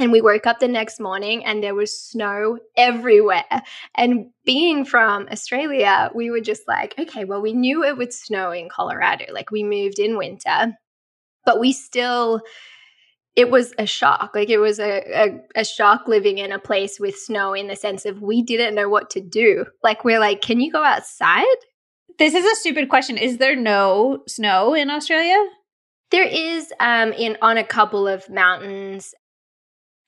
And 0.00 0.10
we 0.10 0.20
woke 0.20 0.46
up 0.46 0.58
the 0.58 0.66
next 0.66 0.98
morning 0.98 1.44
and 1.44 1.62
there 1.62 1.74
was 1.74 1.96
snow 1.96 2.58
everywhere. 2.76 3.44
And 3.94 4.26
being 4.44 4.84
from 4.84 5.28
Australia, 5.30 6.10
we 6.14 6.30
were 6.30 6.40
just 6.40 6.62
like, 6.66 6.94
okay, 6.98 7.24
well, 7.24 7.40
we 7.40 7.52
knew 7.52 7.84
it 7.84 7.96
would 7.96 8.12
snow 8.12 8.50
in 8.50 8.68
Colorado. 8.68 9.26
Like 9.32 9.52
we 9.52 9.62
moved 9.62 10.00
in 10.00 10.18
winter, 10.18 10.76
but 11.44 11.60
we 11.60 11.72
still, 11.72 12.40
it 13.36 13.50
was 13.50 13.72
a 13.78 13.86
shock. 13.86 14.32
Like 14.34 14.50
it 14.50 14.58
was 14.58 14.80
a, 14.80 15.02
a, 15.14 15.60
a, 15.60 15.64
shock 15.64 16.08
living 16.08 16.38
in 16.38 16.50
a 16.50 16.58
place 16.58 16.98
with 16.98 17.16
snow 17.16 17.54
in 17.54 17.68
the 17.68 17.76
sense 17.76 18.04
of 18.04 18.20
we 18.20 18.42
didn't 18.42 18.74
know 18.74 18.88
what 18.88 19.10
to 19.10 19.20
do. 19.20 19.64
Like 19.84 20.04
we're 20.04 20.20
like, 20.20 20.40
can 20.40 20.60
you 20.60 20.72
go 20.72 20.82
outside? 20.82 21.44
This 22.18 22.34
is 22.34 22.44
a 22.44 22.56
stupid 22.56 22.88
question. 22.88 23.16
Is 23.16 23.38
there 23.38 23.56
no 23.56 24.22
snow 24.28 24.74
in 24.74 24.90
Australia? 24.90 25.42
There 26.10 26.26
is 26.26 26.72
um 26.80 27.12
in 27.12 27.36
on 27.42 27.56
a 27.58 27.64
couple 27.64 28.06
of 28.06 28.28
mountains. 28.28 29.14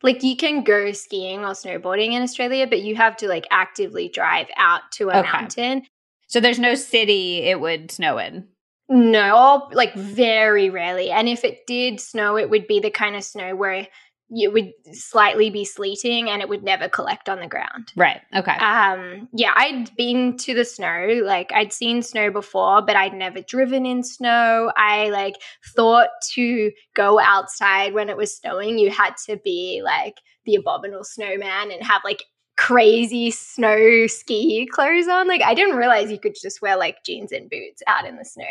Like 0.02 0.22
you 0.22 0.36
can 0.36 0.62
go 0.62 0.92
skiing 0.92 1.40
or 1.40 1.52
snowboarding 1.52 2.12
in 2.12 2.22
Australia, 2.22 2.66
but 2.66 2.82
you 2.82 2.96
have 2.96 3.16
to 3.18 3.28
like 3.28 3.46
actively 3.50 4.08
drive 4.08 4.46
out 4.56 4.82
to 4.92 5.08
a 5.08 5.18
okay. 5.18 5.32
mountain. 5.32 5.82
So 6.28 6.40
there's 6.40 6.58
no 6.58 6.74
city 6.74 7.38
it 7.38 7.60
would 7.60 7.90
snow 7.90 8.18
in. 8.18 8.48
No, 8.88 9.68
like 9.72 9.94
very 9.94 10.70
rarely. 10.70 11.10
And 11.10 11.28
if 11.28 11.44
it 11.44 11.66
did 11.66 11.98
snow, 11.98 12.36
it 12.36 12.50
would 12.50 12.68
be 12.68 12.78
the 12.78 12.90
kind 12.90 13.16
of 13.16 13.24
snow 13.24 13.56
where 13.56 13.88
it 14.30 14.52
would 14.52 14.72
slightly 14.92 15.50
be 15.50 15.64
sleeting 15.64 16.28
and 16.28 16.42
it 16.42 16.48
would 16.48 16.62
never 16.62 16.88
collect 16.88 17.28
on 17.28 17.38
the 17.38 17.46
ground. 17.46 17.92
Right. 17.96 18.20
Okay. 18.34 18.52
Um 18.52 19.28
yeah, 19.32 19.52
I'd 19.54 19.94
been 19.96 20.36
to 20.38 20.54
the 20.54 20.64
snow, 20.64 21.20
like 21.24 21.52
I'd 21.52 21.72
seen 21.72 22.02
snow 22.02 22.30
before, 22.30 22.82
but 22.82 22.96
I'd 22.96 23.14
never 23.14 23.40
driven 23.40 23.86
in 23.86 24.02
snow. 24.02 24.72
I 24.76 25.10
like 25.10 25.36
thought 25.74 26.08
to 26.34 26.72
go 26.94 27.20
outside 27.20 27.94
when 27.94 28.08
it 28.08 28.16
was 28.16 28.36
snowing, 28.36 28.78
you 28.78 28.90
had 28.90 29.14
to 29.26 29.36
be 29.36 29.80
like 29.84 30.16
the 30.44 30.56
abominable 30.56 31.04
snowman 31.04 31.70
and 31.70 31.82
have 31.82 32.02
like 32.04 32.24
crazy 32.56 33.30
snow 33.30 34.06
ski 34.06 34.66
clothes 34.72 35.08
on. 35.08 35.28
Like 35.28 35.42
I 35.42 35.54
didn't 35.54 35.76
realize 35.76 36.10
you 36.10 36.18
could 36.18 36.36
just 36.40 36.62
wear 36.62 36.76
like 36.76 37.04
jeans 37.04 37.32
and 37.32 37.50
boots 37.50 37.82
out 37.86 38.06
in 38.06 38.16
the 38.16 38.24
snow. 38.24 38.44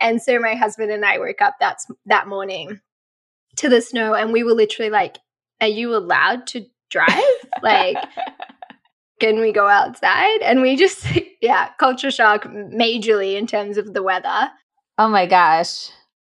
And 0.00 0.20
so 0.22 0.38
my 0.38 0.54
husband 0.54 0.92
and 0.92 1.04
I 1.04 1.18
woke 1.18 1.40
up 1.40 1.56
that 1.60 1.78
that 2.04 2.28
morning 2.28 2.80
to 3.56 3.68
the 3.68 3.80
snow 3.80 4.14
and 4.14 4.32
we 4.32 4.42
were 4.42 4.54
literally 4.54 4.90
like, 4.90 5.18
Are 5.60 5.66
you 5.66 5.94
allowed 5.94 6.46
to 6.48 6.66
drive? 6.90 7.22
like, 7.62 7.96
can 9.20 9.40
we 9.40 9.52
go 9.52 9.68
outside? 9.68 10.40
And 10.42 10.62
we 10.62 10.76
just, 10.76 11.06
yeah, 11.40 11.70
culture 11.78 12.10
shock 12.10 12.44
majorly 12.44 13.36
in 13.36 13.46
terms 13.46 13.76
of 13.76 13.94
the 13.94 14.02
weather. 14.02 14.50
Oh 14.98 15.08
my 15.08 15.26
gosh. 15.26 15.90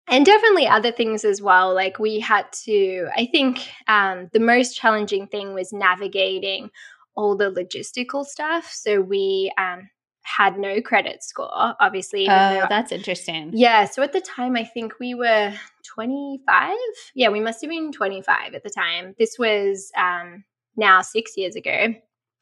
And 0.09 0.25
definitely 0.25 0.67
other 0.67 0.91
things 0.91 1.23
as 1.23 1.41
well. 1.41 1.73
Like 1.73 1.97
we 1.97 2.19
had 2.19 2.45
to, 2.65 3.07
I 3.15 3.25
think 3.25 3.59
um, 3.87 4.29
the 4.33 4.39
most 4.39 4.75
challenging 4.75 5.27
thing 5.27 5.53
was 5.53 5.71
navigating 5.71 6.69
all 7.15 7.37
the 7.37 7.51
logistical 7.51 8.25
stuff. 8.25 8.71
So 8.73 8.99
we 8.99 9.53
um, 9.57 9.89
had 10.23 10.57
no 10.57 10.81
credit 10.81 11.21
score, 11.23 11.75
obviously. 11.79 12.27
Oh, 12.27 12.65
that's 12.69 12.91
interesting. 12.91 13.51
Yeah. 13.53 13.85
So 13.85 14.01
at 14.01 14.13
the 14.13 14.21
time, 14.21 14.55
I 14.55 14.63
think 14.63 14.99
we 14.99 15.13
were 15.13 15.53
25. 15.83 16.75
Yeah, 17.13 17.29
we 17.29 17.41
must 17.41 17.61
have 17.61 17.69
been 17.69 17.91
25 17.91 18.53
at 18.53 18.63
the 18.63 18.69
time. 18.69 19.15
This 19.19 19.37
was 19.37 19.91
um, 19.97 20.43
now 20.75 21.01
six 21.01 21.37
years 21.37 21.55
ago. 21.55 21.93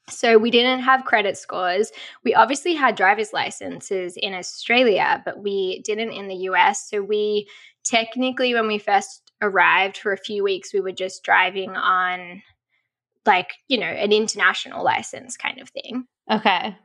So 0.10 0.38
we 0.38 0.52
didn't 0.52 0.82
have 0.82 1.06
credit 1.06 1.38
scores. 1.38 1.92
We 2.24 2.34
obviously 2.34 2.76
had 2.76 2.96
driver's 2.96 3.34
licenses 3.34 4.16
in 4.18 4.34
Australia, 4.34 5.22
but 5.26 5.42
we 5.42 5.82
didn't 5.84 6.12
in 6.12 6.28
the 6.28 6.36
US. 6.36 6.88
So 6.90 7.02
we 7.02 7.48
technically, 7.84 8.54
when 8.54 8.68
we 8.68 8.78
first 8.78 9.32
arrived 9.42 9.98
for 9.98 10.14
a 10.14 10.18
few 10.18 10.44
weeks, 10.44 10.74
we 10.74 10.82
were 10.82 10.92
just 10.92 11.24
driving 11.24 11.72
on 11.72 12.44
like, 13.26 13.54
you 13.68 13.80
know, 13.80 13.88
an 13.88 14.12
international 14.12 14.84
license 14.84 15.38
kind 15.38 15.60
of 15.60 15.70
thing. 15.70 16.06
Okay 16.30 16.76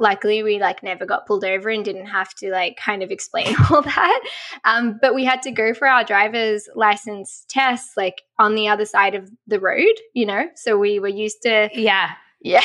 luckily 0.00 0.42
we 0.42 0.58
like 0.58 0.82
never 0.82 1.06
got 1.06 1.26
pulled 1.26 1.44
over 1.44 1.68
and 1.68 1.84
didn't 1.84 2.06
have 2.06 2.34
to 2.34 2.50
like 2.50 2.76
kind 2.76 3.02
of 3.02 3.10
explain 3.10 3.54
all 3.70 3.82
that. 3.82 4.20
Um, 4.64 4.98
but 5.00 5.14
we 5.14 5.24
had 5.24 5.42
to 5.42 5.50
go 5.50 5.74
for 5.74 5.86
our 5.86 6.02
driver's 6.02 6.68
license 6.74 7.44
tests 7.48 7.96
like 7.96 8.22
on 8.38 8.54
the 8.54 8.68
other 8.68 8.86
side 8.86 9.14
of 9.14 9.30
the 9.46 9.60
road 9.60 9.94
you 10.14 10.26
know? 10.26 10.46
So 10.56 10.78
we 10.78 10.98
were 10.98 11.08
used 11.08 11.42
to 11.42 11.68
yeah. 11.74 12.12
Yeah. 12.42 12.64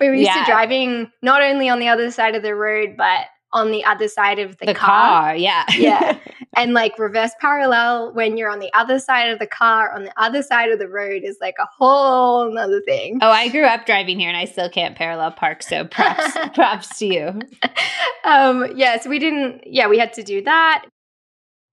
We 0.00 0.08
were 0.08 0.14
used 0.14 0.26
yeah. 0.34 0.44
to 0.44 0.50
driving 0.50 1.12
not 1.22 1.42
only 1.42 1.68
on 1.68 1.78
the 1.78 1.86
other 1.86 2.10
side 2.10 2.34
of 2.34 2.42
the 2.42 2.56
road 2.56 2.96
but 2.96 3.26
on 3.52 3.70
the 3.70 3.84
other 3.84 4.08
side 4.08 4.38
of 4.38 4.56
the, 4.58 4.66
the 4.66 4.74
car. 4.74 5.22
car. 5.22 5.36
Yeah. 5.36 5.64
yeah. 5.76 6.18
And 6.54 6.74
like 6.74 6.98
reverse 6.98 7.30
parallel 7.40 8.12
when 8.12 8.36
you're 8.36 8.50
on 8.50 8.58
the 8.58 8.70
other 8.74 8.98
side 8.98 9.30
of 9.30 9.38
the 9.38 9.46
car, 9.46 9.90
on 9.90 10.04
the 10.04 10.12
other 10.18 10.42
side 10.42 10.70
of 10.70 10.78
the 10.78 10.86
road 10.86 11.22
is 11.24 11.38
like 11.40 11.54
a 11.58 11.66
whole 11.78 12.52
nother 12.52 12.82
thing. 12.82 13.20
Oh, 13.22 13.30
I 13.30 13.48
grew 13.48 13.64
up 13.64 13.86
driving 13.86 14.20
here 14.20 14.28
and 14.28 14.36
I 14.36 14.44
still 14.44 14.68
can't 14.68 14.94
parallel 14.94 15.32
park. 15.32 15.62
So 15.62 15.86
props, 15.86 16.36
props 16.54 16.98
to 16.98 17.06
you. 17.06 17.40
Um, 18.24 18.66
yeah. 18.76 19.00
So 19.00 19.08
we 19.08 19.18
didn't, 19.18 19.62
yeah, 19.66 19.88
we 19.88 19.98
had 19.98 20.12
to 20.12 20.22
do 20.22 20.42
that. 20.42 20.84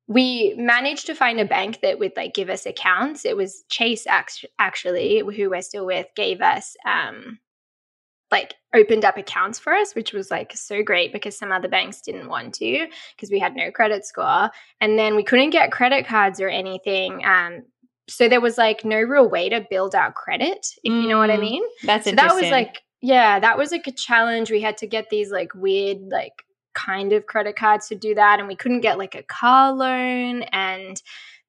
We 0.08 0.56
managed 0.58 1.08
to 1.08 1.14
find 1.14 1.42
a 1.42 1.46
bank 1.46 1.82
that 1.82 2.00
would 2.00 2.14
like 2.16 2.34
give 2.34 2.50
us 2.50 2.66
accounts. 2.66 3.26
It 3.26 3.36
was 3.36 3.64
Chase 3.68 4.08
actually, 4.08 5.20
who 5.20 5.50
we're 5.50 5.62
still 5.62 5.86
with, 5.86 6.08
gave 6.16 6.40
us 6.40 6.78
um, 6.86 7.40
like 8.32 8.56
opened 8.76 9.06
up 9.06 9.18
accounts 9.18 9.58
for 9.60 9.74
us, 9.74 9.96
which 9.96 10.14
was 10.14 10.30
like 10.30 10.56
so 10.56 10.84
great 10.84 11.12
because 11.12 11.38
some 11.38 11.52
other 11.52 11.68
banks 11.68 12.02
didn't 12.02 12.30
want 12.30 12.54
to 12.56 12.88
because 13.16 13.32
we 13.32 13.40
had 13.40 13.56
no 13.56 13.72
credit 13.72 14.06
score. 14.06 14.50
And 14.80 14.98
then 14.98 15.16
we 15.16 15.24
couldn't 15.24 15.50
get 15.50 15.72
credit 15.72 16.06
cards 16.06 16.40
or 16.40 16.50
anything. 16.50 17.26
Um, 17.26 17.64
so 18.08 18.28
there 18.28 18.42
was 18.42 18.58
like 18.58 18.84
no 18.84 18.98
real 18.98 19.30
way 19.30 19.50
to 19.50 19.66
build 19.70 19.96
our 19.96 20.12
credit, 20.12 20.68
if 20.84 20.92
you 20.92 21.08
know 21.08 21.20
what 21.20 21.30
I 21.30 21.38
mm, 21.38 21.42
mean. 21.42 21.64
That's 21.84 22.06
so. 22.06 22.12
That 22.12 22.34
was 22.34 22.50
like, 22.50 22.82
yeah, 23.02 23.40
that 23.40 23.58
was 23.58 23.72
like 23.72 23.88
a 23.88 23.92
challenge. 23.92 24.52
We 24.52 24.62
had 24.62 24.78
to 24.78 24.88
get 24.88 25.10
these 25.10 25.32
like 25.32 25.54
weird, 25.54 26.00
like 26.10 26.44
kind 26.74 27.14
of 27.14 27.28
credit 27.28 27.56
cards 27.56 27.88
to 27.90 27.96
do 27.96 28.16
that. 28.16 28.40
And 28.40 28.48
we 28.48 28.56
couldn't 28.56 28.82
get 28.82 28.98
like 28.98 29.16
a 29.16 29.24
car 29.24 29.74
loan. 29.74 30.44
And 30.52 31.02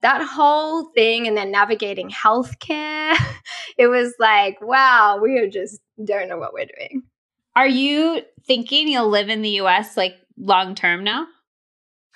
that 0.02 0.22
whole 0.22 0.90
thing 0.94 1.26
and 1.26 1.37
then 1.37 1.50
navigating 1.50 2.10
healthcare, 2.10 3.14
it 3.78 3.88
was 3.88 4.14
like, 4.18 4.58
wow, 4.60 5.18
we 5.22 5.38
are 5.38 5.49
just 5.49 5.80
don't 6.04 6.28
know 6.28 6.38
what 6.38 6.52
we're 6.52 6.66
doing. 6.66 7.02
Are 7.57 7.69
you 7.69 8.23
thinking 8.47 8.88
you'll 8.88 9.09
live 9.09 9.28
in 9.28 9.42
the 9.42 9.61
US 9.61 9.97
like 9.97 10.14
long 10.37 10.75
term 10.75 11.04
now? 11.04 11.26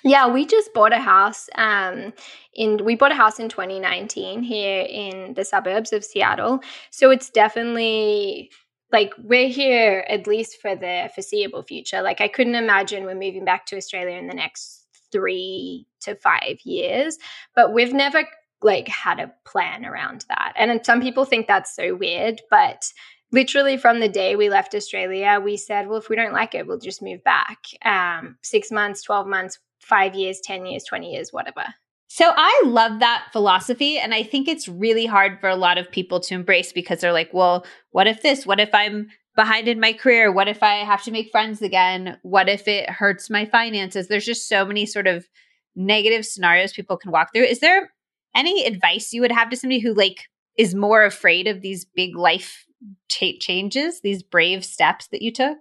Yeah, 0.03 0.27
we 0.27 0.45
just 0.45 0.71
bought 0.73 0.93
a 0.93 0.99
house. 0.99 1.49
Um, 1.55 2.13
in 2.53 2.85
we 2.85 2.95
bought 2.95 3.11
a 3.11 3.15
house 3.15 3.39
in 3.39 3.49
2019 3.49 4.43
here 4.43 4.85
in 4.87 5.33
the 5.33 5.43
suburbs 5.43 5.91
of 5.93 6.05
Seattle. 6.05 6.59
So 6.91 7.09
it's 7.09 7.29
definitely 7.29 8.51
like 8.91 9.13
we're 9.17 9.49
here 9.49 10.05
at 10.07 10.27
least 10.27 10.61
for 10.61 10.75
the 10.75 11.09
foreseeable 11.13 11.63
future. 11.63 12.01
Like 12.03 12.21
I 12.21 12.27
couldn't 12.27 12.55
imagine 12.55 13.03
we're 13.03 13.15
moving 13.15 13.45
back 13.45 13.65
to 13.67 13.77
Australia 13.77 14.17
in 14.17 14.27
the 14.27 14.35
next 14.35 14.85
three 15.11 15.87
to 16.01 16.15
five 16.15 16.59
years, 16.63 17.17
but 17.55 17.73
we've 17.73 17.93
never 17.93 18.25
like 18.61 18.87
had 18.87 19.19
a 19.19 19.33
plan 19.43 19.85
around 19.85 20.25
that. 20.29 20.53
And 20.55 20.85
some 20.85 21.01
people 21.01 21.25
think 21.25 21.47
that's 21.47 21.75
so 21.75 21.95
weird, 21.95 22.41
but 22.49 22.85
literally 23.31 23.77
from 23.77 23.99
the 23.99 24.09
day 24.09 24.35
we 24.35 24.49
left 24.49 24.75
Australia, 24.75 25.39
we 25.43 25.57
said, 25.57 25.87
well, 25.87 25.99
if 25.99 26.09
we 26.09 26.15
don't 26.15 26.33
like 26.33 26.55
it, 26.55 26.67
we'll 26.67 26.79
just 26.79 27.01
move 27.01 27.23
back. 27.23 27.59
Um, 27.83 28.37
six 28.41 28.71
months, 28.71 29.03
12 29.03 29.27
months, 29.27 29.59
five 29.79 30.15
years, 30.15 30.39
10 30.43 30.65
years, 30.65 30.83
20 30.83 31.11
years, 31.11 31.31
whatever. 31.31 31.65
So 32.07 32.31
I 32.35 32.63
love 32.65 32.99
that 32.99 33.27
philosophy. 33.33 33.97
And 33.97 34.13
I 34.13 34.23
think 34.23 34.47
it's 34.47 34.67
really 34.67 35.05
hard 35.05 35.39
for 35.39 35.49
a 35.49 35.55
lot 35.55 35.77
of 35.77 35.91
people 35.91 36.19
to 36.21 36.33
embrace 36.33 36.71
because 36.71 37.01
they're 37.01 37.11
like, 37.11 37.33
well, 37.33 37.65
what 37.91 38.07
if 38.07 38.21
this? 38.21 38.45
What 38.45 38.59
if 38.59 38.73
I'm 38.73 39.09
behind 39.35 39.67
in 39.67 39.79
my 39.79 39.91
career? 39.91 40.31
What 40.31 40.47
if 40.47 40.63
I 40.63 40.75
have 40.75 41.03
to 41.03 41.11
make 41.11 41.31
friends 41.31 41.61
again? 41.61 42.17
What 42.21 42.47
if 42.47 42.67
it 42.67 42.89
hurts 42.89 43.29
my 43.29 43.45
finances? 43.45 44.07
There's 44.07 44.25
just 44.25 44.47
so 44.47 44.65
many 44.65 44.85
sort 44.85 45.07
of 45.07 45.27
negative 45.75 46.25
scenarios 46.25 46.73
people 46.73 46.95
can 46.95 47.11
walk 47.11 47.33
through. 47.33 47.43
Is 47.43 47.59
there 47.59 47.91
any 48.33 48.65
advice 48.65 49.11
you 49.11 49.21
would 49.21 49.31
have 49.31 49.49
to 49.49 49.57
somebody 49.57 49.79
who 49.79 49.93
like 49.93 50.23
is 50.57 50.73
more 50.73 51.03
afraid 51.03 51.47
of 51.47 51.61
these 51.61 51.85
big 51.85 52.15
life 52.15 52.64
t- 53.09 53.39
changes, 53.39 54.01
these 54.01 54.23
brave 54.23 54.65
steps 54.65 55.07
that 55.07 55.21
you 55.21 55.31
took? 55.31 55.59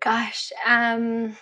Gosh, 0.00 0.52
um 0.66 1.36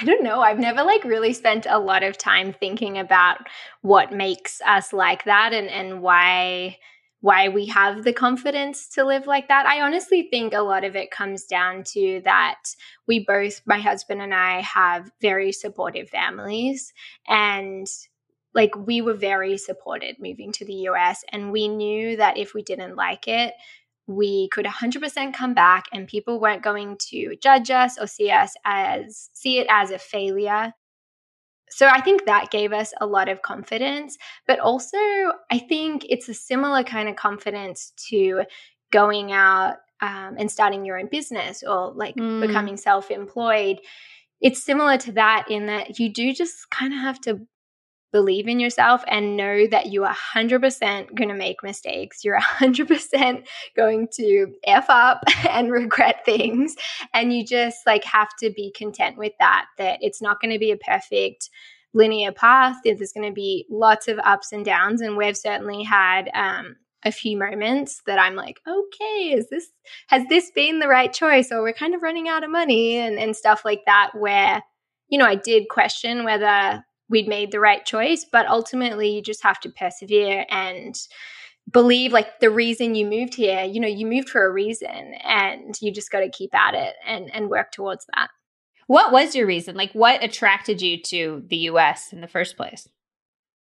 I 0.00 0.04
don't 0.04 0.22
know. 0.22 0.40
I've 0.40 0.58
never 0.58 0.82
like 0.82 1.04
really 1.04 1.32
spent 1.34 1.66
a 1.68 1.78
lot 1.78 2.02
of 2.02 2.16
time 2.16 2.52
thinking 2.54 2.96
about 2.98 3.38
what 3.82 4.12
makes 4.12 4.60
us 4.66 4.92
like 4.92 5.24
that 5.24 5.52
and 5.52 5.68
and 5.68 6.00
why 6.00 6.78
why 7.20 7.48
we 7.48 7.64
have 7.66 8.04
the 8.04 8.12
confidence 8.12 8.86
to 8.86 9.02
live 9.02 9.26
like 9.26 9.48
that. 9.48 9.64
I 9.64 9.80
honestly 9.80 10.28
think 10.30 10.52
a 10.52 10.60
lot 10.60 10.84
of 10.84 10.94
it 10.94 11.10
comes 11.10 11.44
down 11.44 11.82
to 11.94 12.20
that 12.24 12.60
we 13.06 13.24
both 13.24 13.62
my 13.64 13.78
husband 13.78 14.20
and 14.20 14.34
I 14.34 14.60
have 14.60 15.10
very 15.22 15.50
supportive 15.50 16.10
families 16.10 16.92
and 17.26 17.86
like 18.54 18.76
we 18.76 19.00
were 19.00 19.14
very 19.14 19.56
supported 19.56 20.16
moving 20.18 20.52
to 20.52 20.64
the 20.64 20.86
US 20.88 21.24
and 21.30 21.50
we 21.50 21.66
knew 21.68 22.16
that 22.16 22.36
if 22.36 22.54
we 22.54 22.62
didn't 22.62 22.96
like 22.96 23.26
it 23.26 23.54
we 24.06 24.48
could 24.48 24.66
100% 24.66 25.32
come 25.32 25.54
back 25.54 25.84
and 25.92 26.06
people 26.06 26.40
weren't 26.40 26.62
going 26.62 26.96
to 26.98 27.36
judge 27.40 27.70
us 27.70 27.98
or 27.98 28.06
see 28.06 28.30
us 28.30 28.54
as 28.64 29.30
see 29.32 29.58
it 29.58 29.66
as 29.70 29.90
a 29.90 29.98
failure 29.98 30.72
so 31.70 31.86
i 31.86 32.00
think 32.00 32.26
that 32.26 32.50
gave 32.50 32.72
us 32.72 32.92
a 33.00 33.06
lot 33.06 33.28
of 33.28 33.42
confidence 33.42 34.18
but 34.46 34.58
also 34.58 34.98
i 35.50 35.58
think 35.58 36.04
it's 36.08 36.28
a 36.28 36.34
similar 36.34 36.82
kind 36.82 37.08
of 37.08 37.16
confidence 37.16 37.92
to 37.96 38.42
going 38.90 39.32
out 39.32 39.76
um, 40.00 40.36
and 40.38 40.50
starting 40.50 40.84
your 40.84 40.98
own 40.98 41.08
business 41.10 41.62
or 41.66 41.92
like 41.94 42.16
mm. 42.16 42.46
becoming 42.46 42.76
self-employed 42.76 43.78
it's 44.40 44.62
similar 44.62 44.98
to 44.98 45.12
that 45.12 45.46
in 45.50 45.66
that 45.66 45.98
you 45.98 46.12
do 46.12 46.34
just 46.34 46.68
kind 46.68 46.92
of 46.92 47.00
have 47.00 47.18
to 47.22 47.40
believe 48.14 48.46
in 48.46 48.60
yourself 48.60 49.02
and 49.08 49.36
know 49.36 49.66
that 49.66 49.86
you 49.86 50.04
are 50.04 50.14
100% 50.14 51.14
going 51.16 51.28
to 51.28 51.34
make 51.34 51.64
mistakes. 51.64 52.24
You're 52.24 52.38
100% 52.60 53.44
going 53.76 54.08
to 54.14 54.54
F 54.64 54.86
up 54.88 55.24
and 55.50 55.72
regret 55.72 56.24
things. 56.24 56.76
And 57.12 57.32
you 57.32 57.44
just 57.44 57.78
like 57.86 58.04
have 58.04 58.28
to 58.38 58.50
be 58.50 58.70
content 58.70 59.18
with 59.18 59.32
that, 59.40 59.66
that 59.78 59.98
it's 60.00 60.22
not 60.22 60.40
going 60.40 60.52
to 60.52 60.60
be 60.60 60.70
a 60.70 60.76
perfect 60.76 61.50
linear 61.92 62.30
path. 62.30 62.76
There's 62.84 63.12
going 63.12 63.28
to 63.28 63.34
be 63.34 63.66
lots 63.68 64.06
of 64.06 64.20
ups 64.20 64.52
and 64.52 64.64
downs. 64.64 65.00
And 65.00 65.16
we've 65.16 65.36
certainly 65.36 65.82
had, 65.82 66.30
um, 66.34 66.76
a 67.06 67.12
few 67.12 67.36
moments 67.36 68.00
that 68.06 68.18
I'm 68.18 68.34
like, 68.34 68.60
okay, 68.66 69.34
is 69.34 69.50
this 69.50 69.68
has 70.06 70.22
this 70.30 70.50
been 70.52 70.78
the 70.78 70.88
right 70.88 71.12
choice? 71.12 71.52
Or 71.52 71.60
we're 71.60 71.74
kind 71.74 71.94
of 71.94 72.00
running 72.00 72.28
out 72.28 72.44
of 72.44 72.50
money 72.50 72.96
and, 72.96 73.18
and 73.18 73.36
stuff 73.36 73.62
like 73.62 73.82
that, 73.84 74.12
where, 74.14 74.62
you 75.10 75.18
know, 75.18 75.26
I 75.26 75.34
did 75.34 75.68
question 75.68 76.24
whether 76.24 76.82
we'd 77.08 77.28
made 77.28 77.50
the 77.50 77.60
right 77.60 77.84
choice. 77.84 78.24
But 78.30 78.46
ultimately, 78.46 79.10
you 79.14 79.22
just 79.22 79.42
have 79.42 79.60
to 79.60 79.70
persevere 79.70 80.46
and 80.50 80.94
believe 81.70 82.12
like 82.12 82.40
the 82.40 82.50
reason 82.50 82.94
you 82.94 83.06
moved 83.06 83.34
here, 83.34 83.62
you 83.62 83.80
know, 83.80 83.88
you 83.88 84.06
moved 84.06 84.28
for 84.28 84.44
a 84.46 84.52
reason 84.52 85.14
and 85.22 85.74
you 85.80 85.92
just 85.92 86.10
got 86.10 86.20
to 86.20 86.28
keep 86.28 86.54
at 86.54 86.74
it 86.74 86.94
and, 87.06 87.34
and 87.34 87.48
work 87.48 87.72
towards 87.72 88.06
that. 88.14 88.28
What 88.86 89.12
was 89.12 89.34
your 89.34 89.46
reason? 89.46 89.76
Like, 89.76 89.92
what 89.92 90.22
attracted 90.22 90.82
you 90.82 91.00
to 91.04 91.42
the 91.48 91.56
US 91.56 92.12
in 92.12 92.20
the 92.20 92.28
first 92.28 92.56
place? 92.56 92.86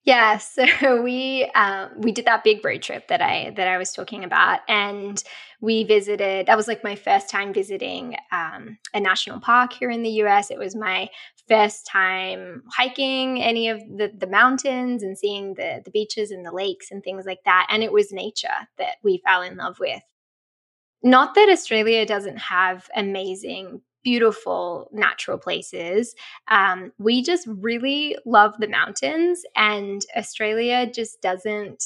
Yeah, 0.07 0.37
so 0.39 1.01
we 1.01 1.45
um, 1.53 1.89
we 1.97 2.13
did 2.13 2.25
that 2.25 2.43
big 2.45 2.63
road 2.63 2.81
trip 2.81 3.09
that 3.09 3.21
I 3.21 3.51
that 3.57 3.67
I 3.67 3.77
was 3.77 3.91
talking 3.91 4.23
about, 4.23 4.61
and 4.69 5.21
we 5.59 5.83
visited. 5.83 6.45
That 6.47 6.55
was 6.55 6.67
like 6.67 6.81
my 6.83 6.95
first 6.95 7.29
time 7.29 7.53
visiting 7.53 8.15
um, 8.31 8.77
a 8.93 9.01
national 9.01 9.41
park 9.41 9.73
here 9.73 9.91
in 9.91 10.03
the 10.03 10.09
U.S. 10.23 10.49
It 10.49 10.57
was 10.57 10.75
my 10.77 11.09
first 11.49 11.85
time 11.85 12.63
hiking 12.73 13.41
any 13.43 13.67
of 13.67 13.79
the 13.81 14.11
the 14.17 14.27
mountains 14.27 15.03
and 15.03 15.17
seeing 15.17 15.55
the 15.55 15.81
the 15.83 15.91
beaches 15.91 16.31
and 16.31 16.45
the 16.45 16.53
lakes 16.53 16.89
and 16.89 17.03
things 17.03 17.25
like 17.25 17.43
that. 17.43 17.67
And 17.69 17.83
it 17.83 17.91
was 17.91 18.13
nature 18.13 18.67
that 18.77 18.95
we 19.03 19.21
fell 19.25 19.41
in 19.41 19.57
love 19.57 19.77
with. 19.79 20.01
Not 21.03 21.35
that 21.35 21.49
Australia 21.49 22.05
doesn't 22.05 22.37
have 22.37 22.89
amazing 22.95 23.81
beautiful 24.07 24.89
natural 24.93 25.37
places. 25.37 26.15
Um, 26.47 26.93
we 26.97 27.21
just 27.21 27.45
really 27.45 28.15
love 28.25 28.53
the 28.57 28.69
mountains, 28.69 29.43
and 29.53 30.01
Australia 30.15 30.89
just 30.89 31.21
doesn't. 31.21 31.83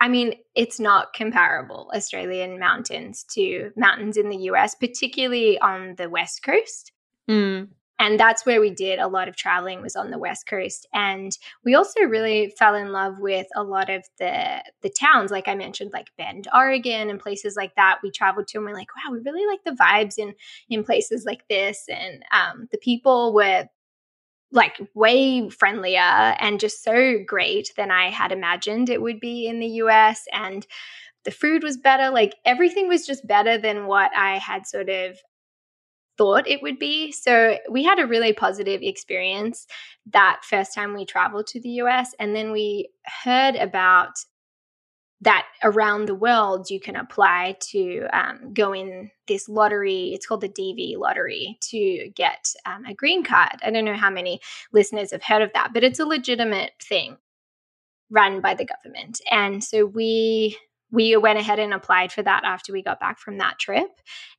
I 0.00 0.06
mean, 0.06 0.34
it's 0.54 0.78
not 0.78 1.12
comparable, 1.12 1.90
Australian 1.92 2.60
mountains 2.60 3.24
to 3.32 3.72
mountains 3.76 4.16
in 4.16 4.28
the 4.28 4.36
US, 4.50 4.76
particularly 4.76 5.58
on 5.58 5.96
the 5.96 6.08
West 6.08 6.44
Coast. 6.44 6.92
Mm 7.28 7.70
and 8.00 8.18
that's 8.18 8.46
where 8.46 8.62
we 8.62 8.70
did 8.70 8.98
a 8.98 9.06
lot 9.06 9.28
of 9.28 9.36
traveling 9.36 9.82
was 9.82 9.94
on 9.94 10.10
the 10.10 10.18
west 10.18 10.46
coast. 10.46 10.88
And 10.94 11.36
we 11.64 11.74
also 11.74 12.00
really 12.00 12.52
fell 12.58 12.74
in 12.74 12.92
love 12.92 13.18
with 13.18 13.46
a 13.54 13.62
lot 13.62 13.90
of 13.90 14.04
the 14.18 14.64
the 14.82 14.88
towns 14.88 15.30
like 15.30 15.46
i 15.46 15.54
mentioned 15.54 15.90
like 15.92 16.08
bend 16.16 16.48
oregon 16.54 17.10
and 17.10 17.20
places 17.20 17.56
like 17.56 17.74
that 17.76 17.98
we 18.02 18.10
traveled 18.10 18.48
to. 18.48 18.58
And 18.58 18.66
we're 18.66 18.74
like 18.74 18.88
wow 18.96 19.12
we 19.12 19.20
really 19.20 19.46
like 19.46 19.60
the 19.64 19.76
vibes 19.80 20.18
in 20.18 20.34
in 20.70 20.82
places 20.82 21.24
like 21.26 21.46
this. 21.48 21.84
And 21.88 22.24
um, 22.32 22.68
the 22.72 22.78
people 22.78 23.34
were 23.34 23.68
like 24.50 24.80
way 24.94 25.48
friendlier 25.50 26.00
and 26.00 26.58
just 26.58 26.82
so 26.82 27.18
great 27.24 27.72
than 27.76 27.92
i 27.92 28.10
had 28.10 28.32
imagined 28.32 28.88
it 28.88 29.00
would 29.00 29.20
be 29.20 29.46
in 29.46 29.60
the 29.60 29.68
us 29.68 30.24
and 30.32 30.66
the 31.24 31.30
food 31.30 31.62
was 31.62 31.76
better. 31.76 32.08
Like 32.08 32.34
everything 32.46 32.88
was 32.88 33.06
just 33.06 33.26
better 33.26 33.58
than 33.58 33.86
what 33.86 34.10
i 34.16 34.38
had 34.38 34.66
sort 34.66 34.88
of 34.88 35.18
thought 36.20 36.46
it 36.46 36.60
would 36.60 36.78
be. 36.78 37.10
So 37.12 37.56
we 37.70 37.82
had 37.82 37.98
a 37.98 38.06
really 38.06 38.34
positive 38.34 38.82
experience 38.82 39.66
that 40.12 40.42
first 40.44 40.74
time 40.74 40.92
we 40.92 41.06
traveled 41.06 41.46
to 41.46 41.60
the 41.60 41.70
US. 41.84 42.14
And 42.20 42.36
then 42.36 42.52
we 42.52 42.90
heard 43.24 43.56
about 43.56 44.10
that 45.22 45.46
around 45.64 46.04
the 46.04 46.14
world 46.14 46.68
you 46.68 46.78
can 46.78 46.96
apply 46.96 47.56
to 47.70 48.06
um, 48.12 48.52
go 48.52 48.74
in 48.74 49.10
this 49.28 49.48
lottery. 49.48 50.12
It's 50.12 50.26
called 50.26 50.42
the 50.42 50.50
DV 50.50 50.98
lottery 50.98 51.58
to 51.70 52.10
get 52.14 52.52
um, 52.66 52.84
a 52.84 52.92
green 52.92 53.24
card. 53.24 53.56
I 53.62 53.70
don't 53.70 53.86
know 53.86 53.94
how 53.94 54.10
many 54.10 54.40
listeners 54.74 55.12
have 55.12 55.22
heard 55.22 55.40
of 55.40 55.54
that, 55.54 55.70
but 55.72 55.84
it's 55.84 56.00
a 56.00 56.04
legitimate 56.04 56.72
thing 56.82 57.16
run 58.10 58.42
by 58.42 58.52
the 58.52 58.66
government. 58.66 59.22
And 59.30 59.64
so 59.64 59.86
we 59.86 60.58
we 60.90 61.16
went 61.16 61.38
ahead 61.38 61.58
and 61.58 61.72
applied 61.72 62.12
for 62.12 62.22
that 62.22 62.44
after 62.44 62.72
we 62.72 62.82
got 62.82 63.00
back 63.00 63.18
from 63.18 63.38
that 63.38 63.58
trip 63.58 63.90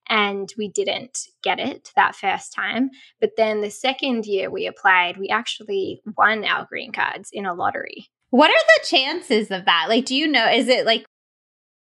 and 0.10 0.54
we 0.58 0.68
didn't 0.68 1.20
get 1.44 1.60
it 1.60 1.92
that 1.96 2.16
first 2.16 2.54
time. 2.54 2.90
But 3.20 3.32
then 3.38 3.62
the 3.62 3.72
second 3.72 4.26
year 4.26 4.50
we 4.50 4.68
applied 4.68 5.18
we 5.18 5.30
actually 5.30 6.02
won 6.18 6.44
our 6.46 6.66
green 6.66 6.92
cards 6.92 7.30
in 7.32 7.46
a 7.46 7.54
lottery. 7.54 8.08
What 8.30 8.50
are 8.50 8.54
the 8.54 8.88
chances 8.88 9.52
of 9.52 9.66
that? 9.66 9.86
Like 9.90 10.06
do 10.06 10.16
you 10.16 10.28
know 10.28 10.50
is 10.50 10.68
it 10.68 10.86
like 10.86 11.06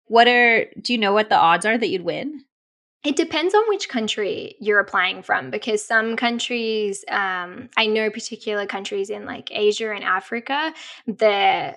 what 0.06 0.28
are 0.28 0.66
do 0.80 0.92
you 0.92 0.98
know 0.98 1.12
what 1.12 1.28
the 1.28 1.38
odds 1.38 1.66
are 1.66 1.78
that 1.78 1.88
you'd 1.88 2.02
win? 2.02 2.44
It 3.04 3.16
depends 3.16 3.52
on 3.52 3.64
which 3.68 3.88
country 3.88 4.54
you're 4.60 4.78
applying 4.78 5.24
from 5.24 5.50
because 5.50 5.84
some 5.84 6.14
countries 6.14 7.04
um, 7.08 7.68
i 7.76 7.86
know 7.86 8.10
particular 8.10 8.66
countries 8.66 9.10
in 9.10 9.24
like 9.24 9.48
asia 9.50 9.90
and 9.92 10.04
africa 10.04 10.72
the 11.06 11.74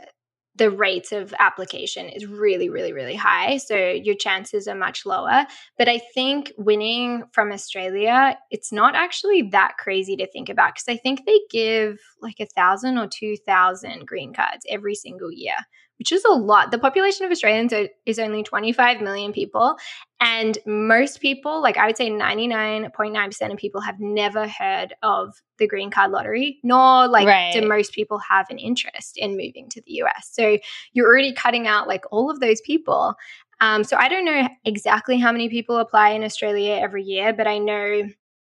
the 0.58 0.72
rates 0.72 1.12
of 1.12 1.34
application 1.40 2.08
is 2.08 2.26
really, 2.26 2.70
really, 2.70 2.94
really 2.94 3.16
high. 3.16 3.58
So 3.58 3.76
your 3.76 4.16
chances 4.16 4.68
are 4.68 4.76
much 4.76 5.06
lower. 5.06 5.46
But 5.78 5.90
I 5.90 6.00
think 6.14 6.54
winning 6.58 7.24
from 7.34 7.52
Australia, 7.52 8.38
it's 8.52 8.72
not 8.72 8.96
actually 8.96 9.44
that 9.52 9.78
crazy 9.78 10.16
to 10.18 10.28
think 10.28 10.50
about 10.50 10.76
because 10.76 10.88
I 10.88 10.98
think 10.98 11.26
they 11.26 11.40
give 11.52 12.00
like 12.22 12.40
a 12.40 12.46
thousand 12.46 12.98
or 12.98 13.08
two 13.08 13.36
thousand 13.46 14.08
green 14.08 14.34
cards 14.34 14.66
every 14.70 14.96
single 14.96 15.32
year, 15.32 15.58
which 16.00 16.12
is 16.12 16.24
a 16.26 16.34
lot. 16.34 16.72
The 16.72 16.78
population 16.78 17.26
of 17.26 17.32
Australians 17.32 17.74
is 18.06 18.20
only 18.20 18.44
25 18.44 19.02
million 19.02 19.32
people. 19.32 19.78
And 20.20 20.58
most 20.66 21.22
people, 21.22 21.62
like 21.62 21.78
I 21.78 21.86
would 21.88 21.98
say 21.98 22.10
99.9% 22.10 23.52
of 23.52 23.58
people, 23.58 23.82
have 23.82 24.00
never 24.00 24.48
heard 24.48 24.94
of 25.04 25.42
the 25.58 25.68
green 25.68 25.92
card 25.92 26.12
lottery, 26.12 26.60
nor 26.64 27.08
like 27.08 27.28
right. 27.28 27.54
do 27.54 27.68
most 27.68 27.94
people 27.94 28.20
have 28.20 28.48
an 28.50 28.58
interest 28.58 29.18
in 29.18 29.32
moving 29.32 29.68
to 29.70 29.82
the 29.82 29.94
US. 30.04 30.30
So 30.32 30.58
you're 30.94 31.08
already 31.08 31.34
cutting 31.34 31.68
out 31.68 31.88
like 31.88 32.04
all 32.12 32.30
of 32.30 32.40
those 32.40 32.62
people. 32.62 33.16
Um, 33.62 33.84
so 33.84 33.96
I 33.98 34.10
don't 34.10 34.26
know 34.26 34.48
exactly 34.66 35.18
how 35.18 35.32
many 35.32 35.50
people 35.50 35.78
apply 35.78 36.10
in 36.10 36.24
Australia 36.24 36.74
every 36.74 37.04
year, 37.04 37.34
but 37.34 37.48
I 37.48 37.58
know 37.58 38.04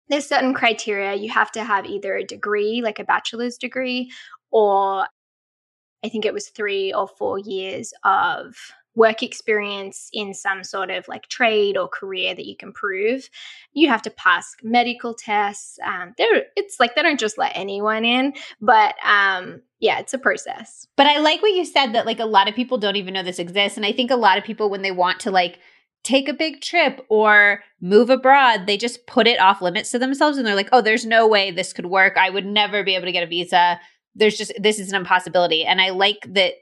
there's 0.10 0.26
certain 0.26 0.54
criteria. 0.54 1.16
You 1.16 1.30
have 1.30 1.52
to 1.52 1.64
have 1.64 1.86
either 1.86 2.16
a 2.16 2.24
degree, 2.24 2.82
like 2.82 2.98
a 2.98 3.04
bachelor's 3.04 3.58
degree, 3.58 4.12
or 4.52 5.06
I 6.04 6.10
think 6.10 6.26
it 6.26 6.34
was 6.34 6.50
three 6.50 6.94
or 6.94 7.08
four 7.08 7.40
years 7.40 7.94
of 8.04 8.56
work 8.96 9.22
experience 9.22 10.10
in 10.12 10.34
some 10.34 10.64
sort 10.64 10.90
of 10.90 11.08
like 11.08 11.28
trade 11.28 11.78
or 11.78 11.88
career 11.88 12.34
that 12.34 12.48
you 12.48 12.58
can 12.58 12.74
prove. 12.74 13.30
You 13.74 13.90
have 13.90 14.02
to 14.02 14.10
pass 14.10 14.56
medical 14.64 15.14
tests. 15.14 15.78
Um, 15.86 16.16
they're, 16.18 16.46
it's 16.56 16.80
like 16.80 16.96
they 16.96 17.04
don't 17.04 17.20
just 17.20 17.38
let 17.38 17.52
anyone 17.56 18.04
in, 18.04 18.34
but 18.60 18.96
um, 19.06 19.62
yeah, 19.80 20.00
it's 20.00 20.16
a 20.16 20.18
process. 20.18 20.88
But 20.96 21.06
I 21.06 21.20
like 21.20 21.44
what 21.44 21.54
you 21.54 21.64
said 21.64 21.94
that 21.94 22.08
like 22.08 22.20
a 22.20 22.26
lot 22.26 22.50
of 22.50 22.56
people 22.56 22.80
don't 22.80 22.96
even 22.96 23.14
know 23.14 23.22
this 23.22 23.38
exists. 23.38 23.78
And 23.78 23.86
I 23.86 23.92
think 23.92 24.10
a 24.10 24.16
lot 24.16 24.40
of 24.40 24.44
people, 24.44 24.70
when 24.70 24.82
they 24.82 24.92
want 24.92 25.20
to 25.22 25.32
like, 25.32 25.60
take 26.04 26.30
a 26.30 26.34
big 26.34 26.62
trip 26.62 27.06
or 27.10 27.62
move 27.82 28.10
abroad, 28.10 28.66
they 28.66 28.78
just 28.78 29.06
put 29.08 29.28
it 29.28 29.42
off 29.42 29.62
limits 29.62 29.92
to 29.92 30.00
themselves 30.00 30.38
and 30.38 30.48
they're 30.48 30.56
like, 30.56 30.70
oh, 30.72 30.82
there's 30.82 31.06
no 31.06 31.28
way 31.28 31.52
this 31.52 31.74
could 31.74 31.88
work. 31.88 32.16
I 32.18 32.30
would 32.30 32.46
never 32.46 32.82
be 32.84 32.96
able 32.96 33.06
to 33.06 33.12
get 33.12 33.24
a 33.24 33.28
visa. 33.28 33.80
There's 34.18 34.38
just, 34.38 34.52
this 34.60 34.80
is 34.80 34.90
an 34.90 34.96
impossibility. 34.96 35.64
And 35.64 35.80
I 35.80 35.92
like 35.92 36.28
that 36.34 36.54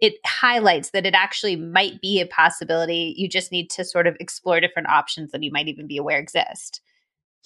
it 0.00 0.14
highlights 0.26 0.90
that 0.90 1.06
it 1.06 1.14
actually 1.14 1.56
might 1.56 2.00
be 2.02 2.20
a 2.20 2.26
possibility. 2.26 3.14
You 3.16 3.28
just 3.28 3.52
need 3.52 3.70
to 3.70 3.84
sort 3.84 4.06
of 4.06 4.16
explore 4.20 4.60
different 4.60 4.88
options 4.88 5.32
that 5.32 5.42
you 5.42 5.50
might 5.52 5.68
even 5.68 5.86
be 5.86 5.96
aware 5.96 6.18
exist. 6.18 6.80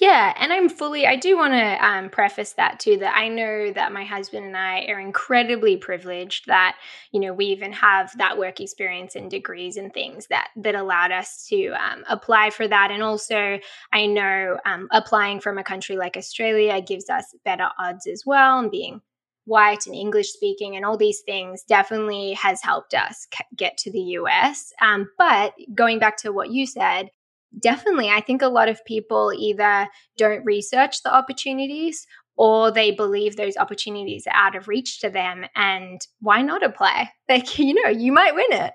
Yeah, 0.00 0.32
and 0.38 0.50
I'm 0.50 0.70
fully, 0.70 1.06
I 1.06 1.16
do 1.16 1.36
want 1.36 1.52
to 1.52 1.86
um, 1.86 2.08
preface 2.08 2.54
that 2.54 2.80
too 2.80 2.96
that 2.98 3.14
I 3.14 3.28
know 3.28 3.70
that 3.70 3.92
my 3.92 4.02
husband 4.02 4.46
and 4.46 4.56
I 4.56 4.86
are 4.86 4.98
incredibly 4.98 5.76
privileged 5.76 6.46
that, 6.46 6.76
you 7.12 7.20
know, 7.20 7.34
we 7.34 7.44
even 7.46 7.70
have 7.74 8.16
that 8.16 8.38
work 8.38 8.60
experience 8.60 9.14
and 9.14 9.30
degrees 9.30 9.76
and 9.76 9.92
things 9.92 10.26
that 10.28 10.48
that 10.56 10.74
allowed 10.74 11.12
us 11.12 11.44
to 11.50 11.72
um, 11.72 12.02
apply 12.08 12.48
for 12.48 12.66
that. 12.66 12.90
And 12.90 13.02
also, 13.02 13.58
I 13.92 14.06
know 14.06 14.58
um, 14.64 14.88
applying 14.90 15.38
from 15.38 15.58
a 15.58 15.64
country 15.64 15.98
like 15.98 16.16
Australia 16.16 16.80
gives 16.80 17.10
us 17.10 17.26
better 17.44 17.68
odds 17.78 18.06
as 18.06 18.22
well. 18.24 18.58
And 18.58 18.70
being 18.70 19.02
white 19.44 19.86
and 19.86 19.94
English 19.94 20.32
speaking 20.32 20.76
and 20.76 20.84
all 20.84 20.96
these 20.96 21.20
things 21.20 21.62
definitely 21.64 22.34
has 22.34 22.62
helped 22.62 22.94
us 22.94 23.26
get 23.56 23.76
to 23.78 23.90
the 23.90 24.00
US. 24.00 24.72
Um, 24.80 25.08
but 25.18 25.54
going 25.74 25.98
back 25.98 26.16
to 26.18 26.32
what 26.32 26.50
you 26.50 26.66
said, 26.66 27.10
definitely, 27.58 28.08
I 28.10 28.20
think 28.20 28.42
a 28.42 28.48
lot 28.48 28.68
of 28.68 28.84
people 28.84 29.32
either 29.36 29.88
don't 30.16 30.44
research 30.44 31.02
the 31.02 31.14
opportunities 31.14 32.06
or 32.36 32.70
they 32.70 32.90
believe 32.90 33.36
those 33.36 33.56
opportunities 33.56 34.26
are 34.26 34.34
out 34.34 34.56
of 34.56 34.68
reach 34.68 35.00
to 35.00 35.10
them. 35.10 35.44
And 35.54 36.00
why 36.20 36.42
not 36.42 36.62
apply? 36.62 37.10
Like, 37.28 37.58
you 37.60 37.74
know, 37.74 37.90
you 37.90 38.10
might 38.10 38.34
win 38.34 38.46
it. 38.50 38.72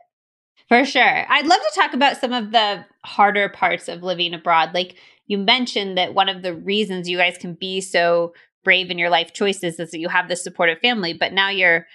For 0.69 0.86
sure. 0.86 1.25
I'd 1.30 1.45
love 1.45 1.60
to 1.60 1.80
talk 1.80 1.93
about 1.93 2.17
some 2.17 2.32
of 2.32 2.51
the 2.51 2.86
harder 3.04 3.49
parts 3.49 3.89
of 3.89 4.01
living 4.01 4.34
abroad. 4.34 4.73
Like 4.73 4.95
you 5.28 5.38
mentioned 5.38 5.97
that 5.97 6.13
one 6.13 6.30
of 6.30 6.41
the 6.41 6.54
reasons 6.54 7.10
you 7.10 7.17
guys 7.17 7.38
can 7.38 7.54
be 7.54 7.82
so 7.82 8.34
brave 8.65 8.91
in 8.91 8.97
your 8.97 9.10
life 9.10 9.32
choices 9.32 9.80
is 9.80 9.91
that 9.91 9.99
you 9.99 10.10
have 10.10 10.28
this 10.28 10.43
supportive 10.43 10.80
family, 10.80 11.13
but 11.13 11.32
now 11.32 11.47
you're 11.49 11.88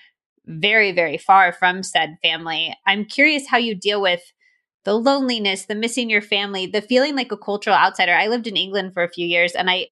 very, 0.46 0.92
very 0.92 1.18
far 1.18 1.52
from 1.52 1.83
said 1.83 2.16
family. 2.22 2.74
I'm 2.87 3.04
curious 3.04 3.46
how 3.46 3.59
you 3.59 3.74
deal 3.74 4.00
with 4.00 4.22
the 4.85 4.94
loneliness, 4.94 5.66
the 5.66 5.74
missing 5.74 6.09
your 6.09 6.22
family, 6.22 6.66
the 6.66 6.80
feeling 6.80 7.14
like 7.14 7.30
a 7.30 7.37
cultural 7.37 7.76
outsider. 7.76 8.14
I 8.14 8.28
lived 8.28 8.46
in 8.46 8.56
England 8.56 8.94
for 8.94 9.02
a 9.02 9.11
few 9.11 9.26
years 9.26 9.52
and 9.52 9.68
I, 9.68 9.88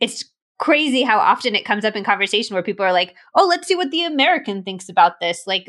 it's 0.00 0.24
crazy 0.58 1.02
how 1.02 1.18
often 1.18 1.54
it 1.54 1.64
comes 1.64 1.84
up 1.84 1.96
in 1.96 2.04
conversation 2.04 2.54
where 2.54 2.62
people 2.62 2.84
are 2.84 2.92
like, 2.92 3.14
oh, 3.34 3.46
let's 3.48 3.66
see 3.66 3.74
what 3.74 3.90
the 3.90 4.04
American 4.04 4.62
thinks 4.62 4.88
about 4.88 5.20
this. 5.20 5.44
Like, 5.46 5.68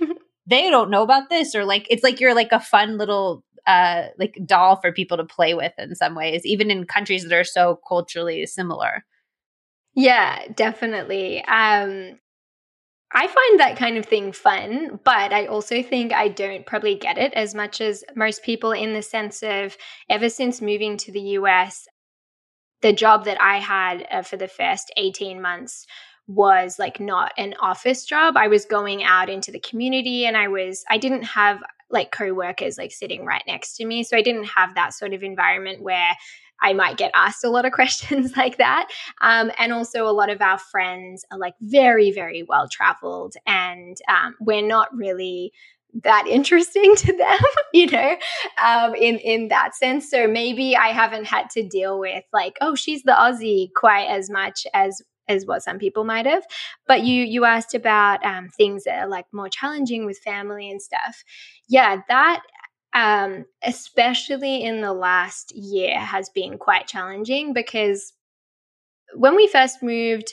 they 0.46 0.68
don't 0.70 0.90
know 0.90 1.02
about 1.02 1.30
this. 1.30 1.54
Or 1.54 1.64
like, 1.64 1.86
it's 1.88 2.02
like 2.02 2.20
you're 2.20 2.34
like 2.34 2.52
a 2.52 2.60
fun 2.60 2.98
little, 2.98 3.44
uh, 3.66 4.06
like 4.18 4.38
doll 4.44 4.76
for 4.76 4.92
people 4.92 5.16
to 5.16 5.24
play 5.24 5.54
with 5.54 5.72
in 5.78 5.94
some 5.94 6.14
ways, 6.14 6.44
even 6.44 6.70
in 6.70 6.84
countries 6.84 7.24
that 7.24 7.32
are 7.32 7.44
so 7.44 7.80
culturally 7.88 8.46
similar. 8.46 9.04
Yeah, 9.96 10.46
definitely. 10.54 11.38
Um, 11.44 12.20
I 13.14 13.26
find 13.28 13.60
that 13.60 13.76
kind 13.78 13.96
of 13.98 14.06
thing 14.06 14.32
fun, 14.32 15.00
but 15.04 15.32
I 15.32 15.46
also 15.46 15.82
think 15.82 16.12
I 16.12 16.28
don't 16.28 16.66
probably 16.66 16.96
get 16.96 17.18
it 17.18 17.32
as 17.34 17.54
much 17.54 17.80
as 17.80 18.04
most 18.16 18.42
people 18.42 18.72
in 18.72 18.94
the 18.94 19.02
sense 19.02 19.42
of 19.42 19.76
ever 20.10 20.28
since 20.28 20.60
moving 20.60 20.96
to 20.98 21.12
the 21.12 21.20
US, 21.20 21.86
the 22.82 22.92
job 22.92 23.24
that 23.26 23.40
I 23.40 23.58
had 23.58 24.06
uh, 24.10 24.22
for 24.22 24.36
the 24.36 24.48
first 24.48 24.92
18 24.96 25.42
months 25.42 25.86
was 26.28 26.78
like 26.78 27.00
not 27.00 27.32
an 27.38 27.54
office 27.60 28.04
job. 28.04 28.36
I 28.36 28.48
was 28.48 28.66
going 28.66 29.04
out 29.04 29.30
into 29.30 29.52
the 29.52 29.60
community 29.60 30.26
and 30.26 30.36
I 30.36 30.48
was, 30.48 30.84
I 30.90 30.98
didn't 30.98 31.24
have 31.24 31.62
like 31.90 32.12
co-workers 32.12 32.78
like 32.78 32.92
sitting 32.92 33.24
right 33.24 33.44
next 33.46 33.76
to 33.76 33.86
me. 33.86 34.02
So 34.04 34.16
I 34.16 34.22
didn't 34.22 34.44
have 34.46 34.74
that 34.74 34.94
sort 34.94 35.14
of 35.14 35.22
environment 35.22 35.82
where 35.82 36.16
I 36.62 36.72
might 36.72 36.96
get 36.96 37.10
asked 37.14 37.44
a 37.44 37.50
lot 37.50 37.64
of 37.64 37.72
questions 37.80 38.36
like 38.36 38.58
that. 38.58 38.88
Um, 39.20 39.50
and 39.58 39.72
also, 39.72 40.06
a 40.06 40.12
lot 40.12 40.30
of 40.30 40.40
our 40.40 40.58
friends 40.58 41.24
are 41.30 41.38
like 41.38 41.54
very, 41.60 42.10
very 42.12 42.42
well 42.42 42.68
traveled, 42.70 43.34
and 43.46 43.96
um, 44.08 44.34
we're 44.40 44.66
not 44.66 44.94
really 44.94 45.52
that 46.02 46.26
interesting 46.30 46.94
to 46.96 47.16
them, 47.16 47.38
you 47.72 47.86
know, 47.86 48.16
um, 48.64 48.94
in 48.94 49.18
in 49.18 49.48
that 49.48 49.74
sense. 49.74 50.10
So 50.10 50.26
maybe 50.26 50.76
I 50.76 50.88
haven't 50.88 51.26
had 51.26 51.50
to 51.50 51.66
deal 51.66 51.98
with 51.98 52.24
like, 52.32 52.56
oh, 52.60 52.74
she's 52.74 53.02
the 53.02 53.12
Aussie 53.12 53.68
quite 53.74 54.08
as 54.08 54.30
much 54.30 54.66
as 54.74 55.02
as 55.28 55.44
what 55.44 55.62
some 55.62 55.78
people 55.78 56.04
might 56.04 56.26
have. 56.26 56.44
But 56.86 57.02
you 57.02 57.24
you 57.24 57.44
asked 57.44 57.74
about 57.74 58.24
um, 58.24 58.48
things 58.56 58.84
that 58.84 58.98
are 58.98 59.08
like 59.08 59.26
more 59.32 59.48
challenging 59.48 60.06
with 60.06 60.18
family 60.18 60.70
and 60.70 60.80
stuff. 60.80 61.24
Yeah, 61.68 62.02
that 62.08 62.42
um, 62.96 63.44
especially 63.62 64.64
in 64.64 64.80
the 64.80 64.94
last 64.94 65.54
year, 65.54 65.98
has 65.98 66.30
been 66.30 66.56
quite 66.56 66.88
challenging 66.88 67.52
because 67.52 68.14
when 69.14 69.36
we 69.36 69.46
first 69.48 69.82
moved, 69.82 70.32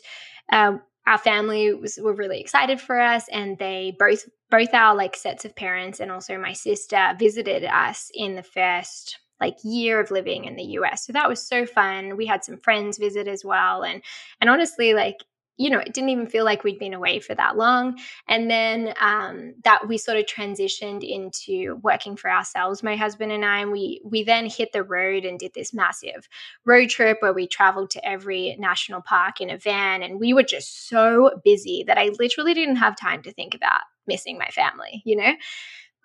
uh, 0.49 0.77
our 1.05 1.17
family 1.17 1.73
was 1.73 1.99
were 2.01 2.13
really 2.13 2.39
excited 2.39 2.79
for 2.79 2.97
us, 2.97 3.27
and 3.27 3.57
they 3.57 3.95
both 3.99 4.29
both 4.49 4.73
our 4.73 4.95
like 4.95 5.17
sets 5.17 5.43
of 5.43 5.55
parents 5.57 5.99
and 5.99 6.09
also 6.09 6.37
my 6.37 6.53
sister 6.53 7.13
visited 7.19 7.65
us 7.65 8.09
in 8.13 8.35
the 8.35 8.43
first 8.43 9.19
like 9.41 9.57
year 9.65 9.99
of 9.99 10.09
living 10.09 10.45
in 10.45 10.55
the 10.55 10.63
US. 10.63 11.05
So 11.05 11.11
that 11.11 11.27
was 11.27 11.45
so 11.45 11.65
fun. 11.65 12.15
We 12.15 12.25
had 12.25 12.45
some 12.45 12.57
friends 12.59 12.97
visit 12.97 13.27
as 13.27 13.43
well 13.43 13.83
and 13.83 14.01
and 14.39 14.49
honestly 14.49 14.93
like 14.93 15.17
you 15.57 15.69
know, 15.69 15.79
it 15.79 15.93
didn't 15.93 16.09
even 16.09 16.27
feel 16.27 16.45
like 16.45 16.63
we'd 16.63 16.79
been 16.79 16.93
away 16.93 17.19
for 17.19 17.35
that 17.35 17.55
long. 17.55 17.99
And 18.27 18.49
then 18.49 18.93
um, 18.99 19.53
that 19.63 19.87
we 19.87 19.97
sort 19.97 20.17
of 20.17 20.25
transitioned 20.25 21.07
into 21.07 21.79
working 21.83 22.15
for 22.15 22.31
ourselves, 22.31 22.81
my 22.81 22.95
husband 22.95 23.31
and 23.31 23.45
I. 23.45 23.59
And 23.59 23.71
we 23.71 24.01
we 24.03 24.23
then 24.23 24.47
hit 24.47 24.71
the 24.71 24.83
road 24.83 25.25
and 25.25 25.37
did 25.37 25.53
this 25.53 25.73
massive 25.73 26.27
road 26.65 26.89
trip 26.89 27.17
where 27.19 27.33
we 27.33 27.47
traveled 27.47 27.91
to 27.91 28.07
every 28.07 28.55
national 28.57 29.01
park 29.01 29.41
in 29.41 29.49
a 29.49 29.57
van. 29.57 30.01
And 30.01 30.19
we 30.19 30.33
were 30.33 30.43
just 30.43 30.87
so 30.87 31.39
busy 31.43 31.83
that 31.87 31.97
I 31.97 32.09
literally 32.19 32.53
didn't 32.53 32.77
have 32.77 32.95
time 32.95 33.21
to 33.23 33.31
think 33.31 33.53
about 33.53 33.81
missing 34.07 34.37
my 34.37 34.47
family, 34.47 35.01
you 35.05 35.15
know? 35.15 35.33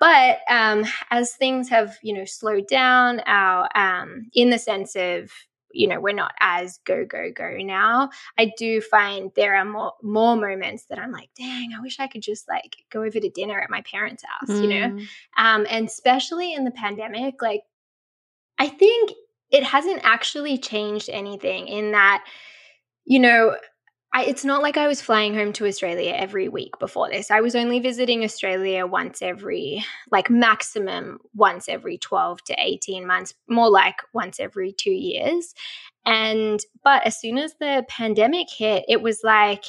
But 0.00 0.38
um, 0.48 0.84
as 1.10 1.32
things 1.32 1.68
have, 1.70 1.96
you 2.02 2.14
know, 2.14 2.24
slowed 2.24 2.68
down, 2.68 3.20
our 3.26 3.68
um, 3.74 4.30
in 4.32 4.50
the 4.50 4.58
sense 4.58 4.94
of 4.94 5.32
you 5.72 5.86
know 5.86 6.00
we're 6.00 6.14
not 6.14 6.32
as 6.40 6.78
go 6.84 7.04
go 7.04 7.30
go 7.34 7.56
now 7.58 8.08
i 8.38 8.52
do 8.56 8.80
find 8.80 9.30
there 9.36 9.54
are 9.54 9.64
more 9.64 9.92
more 10.02 10.36
moments 10.36 10.84
that 10.88 10.98
i'm 10.98 11.12
like 11.12 11.30
dang 11.36 11.70
i 11.76 11.80
wish 11.80 12.00
i 12.00 12.06
could 12.06 12.22
just 12.22 12.48
like 12.48 12.76
go 12.90 13.02
over 13.02 13.20
to 13.20 13.30
dinner 13.30 13.60
at 13.60 13.70
my 13.70 13.82
parents 13.82 14.22
house 14.24 14.56
mm. 14.56 14.62
you 14.62 14.68
know 14.68 14.88
mm. 14.88 15.06
um 15.36 15.66
and 15.70 15.86
especially 15.86 16.54
in 16.54 16.64
the 16.64 16.70
pandemic 16.70 17.40
like 17.42 17.62
i 18.58 18.68
think 18.68 19.12
it 19.50 19.62
hasn't 19.62 20.00
actually 20.04 20.58
changed 20.58 21.08
anything 21.10 21.68
in 21.68 21.92
that 21.92 22.24
you 23.04 23.18
know 23.18 23.56
I, 24.12 24.24
it's 24.24 24.44
not 24.44 24.62
like 24.62 24.78
I 24.78 24.88
was 24.88 25.02
flying 25.02 25.34
home 25.34 25.52
to 25.54 25.66
Australia 25.66 26.12
every 26.16 26.48
week 26.48 26.78
before 26.78 27.10
this. 27.10 27.30
I 27.30 27.40
was 27.40 27.54
only 27.54 27.78
visiting 27.78 28.24
Australia 28.24 28.86
once 28.86 29.20
every, 29.20 29.84
like 30.10 30.30
maximum 30.30 31.18
once 31.34 31.68
every 31.68 31.98
12 31.98 32.42
to 32.44 32.56
18 32.58 33.06
months, 33.06 33.34
more 33.48 33.70
like 33.70 33.96
once 34.14 34.40
every 34.40 34.72
two 34.72 34.92
years. 34.92 35.54
And, 36.06 36.58
but 36.82 37.06
as 37.06 37.20
soon 37.20 37.36
as 37.36 37.54
the 37.60 37.84
pandemic 37.88 38.48
hit, 38.50 38.84
it 38.88 39.02
was 39.02 39.20
like, 39.22 39.64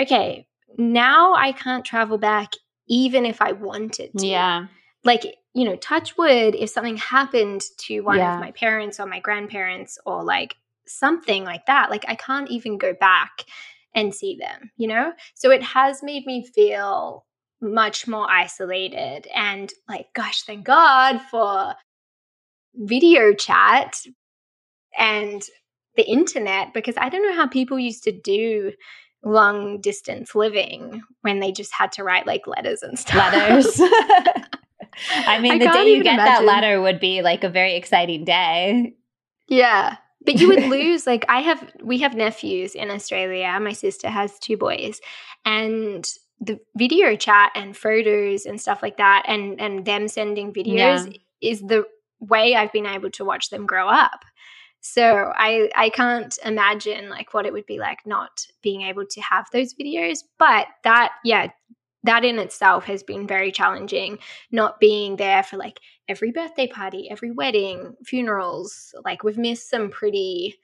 okay, 0.00 0.46
now 0.78 1.34
I 1.34 1.50
can't 1.50 1.84
travel 1.84 2.16
back 2.16 2.52
even 2.86 3.26
if 3.26 3.42
I 3.42 3.52
wanted 3.52 4.16
to. 4.18 4.26
Yeah. 4.26 4.66
Like, 5.02 5.24
you 5.52 5.64
know, 5.64 5.76
touch 5.76 6.16
wood, 6.16 6.54
if 6.54 6.70
something 6.70 6.96
happened 6.96 7.62
to 7.78 8.00
one 8.02 8.18
yeah. 8.18 8.34
of 8.34 8.40
my 8.40 8.52
parents 8.52 9.00
or 9.00 9.06
my 9.06 9.18
grandparents 9.18 9.98
or 10.06 10.22
like 10.22 10.54
something 10.86 11.42
like 11.42 11.66
that, 11.66 11.90
like 11.90 12.04
I 12.06 12.14
can't 12.14 12.50
even 12.50 12.78
go 12.78 12.94
back 12.94 13.46
and 13.94 14.14
see 14.14 14.36
them, 14.36 14.70
you 14.76 14.88
know? 14.88 15.12
So 15.34 15.50
it 15.50 15.62
has 15.62 16.02
made 16.02 16.26
me 16.26 16.46
feel 16.46 17.24
much 17.60 18.06
more 18.06 18.30
isolated. 18.30 19.26
And 19.34 19.72
like, 19.88 20.06
gosh, 20.14 20.42
thank 20.42 20.64
God 20.64 21.20
for 21.30 21.74
video 22.74 23.34
chat 23.34 23.96
and 24.98 25.42
the 25.96 26.08
internet 26.08 26.72
because 26.72 26.94
I 26.96 27.08
don't 27.08 27.28
know 27.28 27.34
how 27.34 27.48
people 27.48 27.78
used 27.78 28.04
to 28.04 28.12
do 28.12 28.72
long 29.22 29.80
distance 29.80 30.34
living 30.34 31.02
when 31.22 31.40
they 31.40 31.52
just 31.52 31.72
had 31.74 31.92
to 31.92 32.04
write 32.04 32.26
like 32.26 32.46
letters 32.46 32.82
and 32.82 32.98
stuff. 32.98 33.32
Letters. 33.32 33.80
I 35.10 35.38
mean, 35.40 35.52
I 35.52 35.58
the 35.58 35.70
day 35.70 35.94
you 35.94 36.02
get 36.02 36.14
imagine. 36.14 36.44
that 36.44 36.44
letter 36.44 36.80
would 36.80 37.00
be 37.00 37.22
like 37.22 37.44
a 37.44 37.48
very 37.48 37.74
exciting 37.74 38.24
day. 38.24 38.94
Yeah. 39.48 39.96
But 40.24 40.38
you 40.38 40.48
would 40.48 40.64
lose 40.68 41.06
like 41.06 41.24
I 41.28 41.40
have 41.40 41.70
we 41.82 41.98
have 41.98 42.14
nephews 42.14 42.74
in 42.74 42.90
Australia. 42.90 43.58
My 43.60 43.72
sister 43.72 44.08
has 44.08 44.38
two 44.38 44.56
boys 44.56 45.00
and 45.44 46.06
the 46.40 46.58
video 46.76 47.16
chat 47.16 47.52
and 47.54 47.76
photos 47.76 48.46
and 48.46 48.60
stuff 48.60 48.82
like 48.82 48.96
that 48.96 49.24
and 49.26 49.60
and 49.60 49.84
them 49.84 50.08
sending 50.08 50.52
videos 50.52 51.12
yeah. 51.12 51.50
is 51.50 51.60
the 51.60 51.84
way 52.20 52.54
I've 52.54 52.72
been 52.72 52.86
able 52.86 53.10
to 53.10 53.24
watch 53.24 53.50
them 53.50 53.66
grow 53.66 53.88
up. 53.88 54.24
So 54.80 55.32
I 55.36 55.70
I 55.74 55.90
can't 55.90 56.36
imagine 56.44 57.10
like 57.10 57.34
what 57.34 57.46
it 57.46 57.52
would 57.52 57.66
be 57.66 57.78
like 57.78 57.98
not 58.06 58.46
being 58.62 58.82
able 58.82 59.06
to 59.06 59.20
have 59.20 59.46
those 59.52 59.74
videos. 59.74 60.20
But 60.38 60.66
that 60.84 61.12
yeah, 61.24 61.48
that 62.04 62.24
in 62.24 62.38
itself 62.38 62.84
has 62.84 63.02
been 63.02 63.26
very 63.26 63.52
challenging. 63.52 64.18
Not 64.50 64.80
being 64.80 65.16
there 65.16 65.42
for 65.42 65.56
like 65.56 65.80
every 66.08 66.30
birthday 66.30 66.66
party, 66.66 67.08
every 67.10 67.30
wedding, 67.30 67.94
funerals. 68.04 68.94
Like 69.04 69.22
we've 69.22 69.38
missed 69.38 69.68
some 69.68 69.90
pretty 69.90 70.58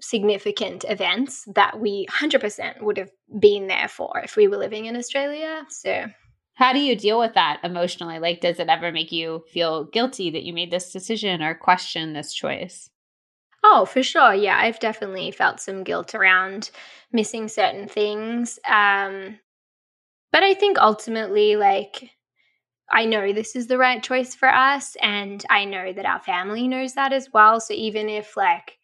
significant 0.00 0.84
events 0.88 1.44
that 1.54 1.78
we 1.78 2.06
100% 2.10 2.82
would 2.82 2.96
have 2.96 3.10
been 3.38 3.66
there 3.66 3.88
for 3.88 4.20
if 4.24 4.36
we 4.36 4.48
were 4.48 4.56
living 4.56 4.86
in 4.86 4.96
Australia. 4.96 5.64
So 5.68 6.06
how 6.54 6.72
do 6.72 6.78
you 6.78 6.94
deal 6.96 7.18
with 7.18 7.34
that 7.34 7.60
emotionally? 7.64 8.18
Like, 8.18 8.40
does 8.40 8.58
it 8.58 8.68
ever 8.68 8.92
make 8.92 9.12
you 9.12 9.44
feel 9.50 9.84
guilty 9.84 10.30
that 10.30 10.42
you 10.42 10.52
made 10.52 10.70
this 10.70 10.92
decision 10.92 11.42
or 11.42 11.54
question 11.54 12.12
this 12.12 12.34
choice? 12.34 12.90
Oh, 13.62 13.84
for 13.84 14.02
sure. 14.02 14.34
Yeah, 14.34 14.58
I've 14.58 14.78
definitely 14.78 15.30
felt 15.30 15.60
some 15.60 15.84
guilt 15.84 16.14
around 16.14 16.70
missing 17.12 17.48
certain 17.48 17.88
things. 17.88 18.58
Um, 18.68 19.38
but 20.32 20.42
I 20.42 20.54
think 20.54 20.78
ultimately, 20.78 21.56
like, 21.56 22.10
I 22.90 23.04
know 23.04 23.32
this 23.32 23.54
is 23.54 23.66
the 23.66 23.78
right 23.78 24.02
choice 24.02 24.34
for 24.34 24.48
us, 24.48 24.96
and 25.00 25.44
I 25.50 25.64
know 25.64 25.92
that 25.92 26.06
our 26.06 26.20
family 26.20 26.68
knows 26.68 26.94
that 26.94 27.12
as 27.12 27.28
well. 27.32 27.60
So 27.60 27.74
even 27.74 28.08
if, 28.08 28.36
like, 28.36 28.78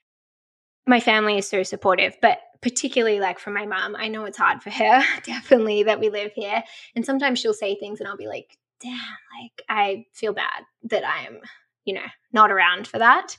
my 0.86 1.00
family 1.00 1.38
is 1.38 1.48
so 1.48 1.62
supportive, 1.62 2.16
but 2.22 2.38
particularly 2.62 3.20
like 3.20 3.38
for 3.38 3.50
my 3.50 3.66
mom, 3.66 3.96
I 3.96 4.08
know 4.08 4.24
it's 4.24 4.38
hard 4.38 4.62
for 4.62 4.70
her, 4.70 5.02
definitely 5.24 5.82
that 5.84 6.00
we 6.00 6.10
live 6.10 6.32
here. 6.34 6.62
And 6.94 7.04
sometimes 7.04 7.38
she'll 7.38 7.54
say 7.54 7.76
things, 7.76 8.00
and 8.00 8.08
I'll 8.08 8.16
be 8.16 8.28
like, 8.28 8.56
damn, 8.80 8.92
like, 9.40 9.62
I 9.68 10.04
feel 10.14 10.32
bad 10.32 10.62
that 10.84 11.02
I'm, 11.04 11.38
you 11.84 11.94
know, 11.94 12.06
not 12.32 12.50
around 12.50 12.86
for 12.86 12.98
that 12.98 13.36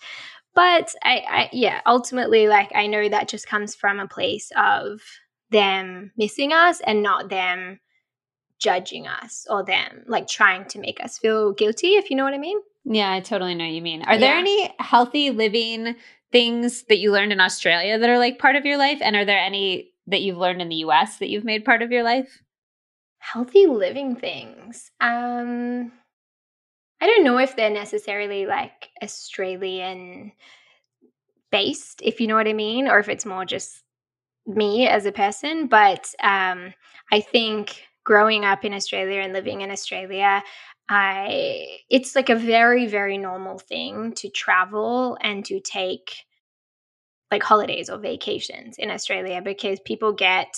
but 0.58 0.92
I, 1.04 1.24
I 1.30 1.50
yeah 1.54 1.82
ultimately 1.86 2.48
like 2.48 2.72
i 2.74 2.88
know 2.88 3.08
that 3.08 3.30
just 3.30 3.48
comes 3.48 3.76
from 3.76 4.00
a 4.00 4.08
place 4.08 4.52
of 4.58 5.00
them 5.52 6.12
missing 6.18 6.52
us 6.52 6.82
and 6.82 7.04
not 7.04 7.30
them 7.30 7.80
judging 8.60 9.08
us 9.08 9.46
or 9.50 9.64
them 9.64 10.04
like 10.08 10.28
trying 10.28 10.66
to 10.66 10.80
make 10.80 11.04
us 11.04 11.18
feel 11.18 11.54
guilty 11.54 11.90
if 11.90 12.10
you 12.10 12.16
know 12.16 12.24
what 12.24 12.34
i 12.34 12.38
mean 12.38 12.60
yeah 12.86 13.12
i 13.12 13.20
totally 13.20 13.56
know 13.56 13.66
you 13.66 13.82
mean 13.82 14.02
are 14.04 14.14
yeah. 14.14 14.20
there 14.20 14.36
any 14.36 14.74
healthy 14.80 15.30
living 15.30 15.96
things 16.32 16.84
that 16.84 16.98
you 16.98 17.12
learned 17.12 17.32
in 17.32 17.40
australia 17.40 17.98
that 17.98 18.10
are 18.10 18.18
like 18.18 18.40
part 18.40 18.56
of 18.56 18.66
your 18.66 18.78
life 18.78 19.00
and 19.02 19.16
are 19.16 19.26
there 19.26 19.40
any 19.40 19.92
that 20.08 20.22
you've 20.22 20.38
learned 20.38 20.62
in 20.62 20.70
the 20.70 20.78
us 20.78 21.18
that 21.18 21.30
you've 21.30 21.44
made 21.44 21.66
part 21.66 21.82
of 21.82 21.92
your 21.92 22.04
life 22.04 22.42
healthy 23.20 23.66
living 23.66 24.16
things 24.16 24.92
um 25.02 25.92
I 27.00 27.06
don't 27.06 27.24
know 27.24 27.38
if 27.38 27.56
they're 27.56 27.70
necessarily 27.70 28.46
like 28.46 28.90
Australian 29.04 30.32
based, 31.52 32.02
if 32.04 32.20
you 32.20 32.28
know 32.28 32.36
what 32.36 32.48
I 32.48 32.54
mean, 32.54 32.88
or 32.88 33.00
if 33.00 33.10
it's 33.10 33.26
more 33.26 33.46
just 33.46 33.84
me 34.46 34.88
as 34.88 35.06
a 35.06 35.12
person. 35.12 35.68
But 35.68 36.14
um, 36.22 36.74
I 37.12 37.22
think 37.22 37.87
growing 38.08 38.46
up 38.46 38.64
in 38.64 38.74
Australia 38.74 39.20
and 39.20 39.34
living 39.34 39.60
in 39.60 39.70
Australia, 39.70 40.42
I 40.88 41.80
it's 41.90 42.16
like 42.16 42.30
a 42.30 42.38
very 42.38 42.88
very 42.88 43.18
normal 43.18 43.60
thing 43.60 44.14
to 44.14 44.30
travel 44.30 45.18
and 45.22 45.44
to 45.46 45.60
take 45.60 46.16
like 47.30 47.44
holidays 47.44 47.90
or 47.90 47.98
vacations 47.98 48.78
in 48.78 48.90
Australia 48.90 49.42
because 49.44 49.82
people 49.82 50.14
get 50.14 50.58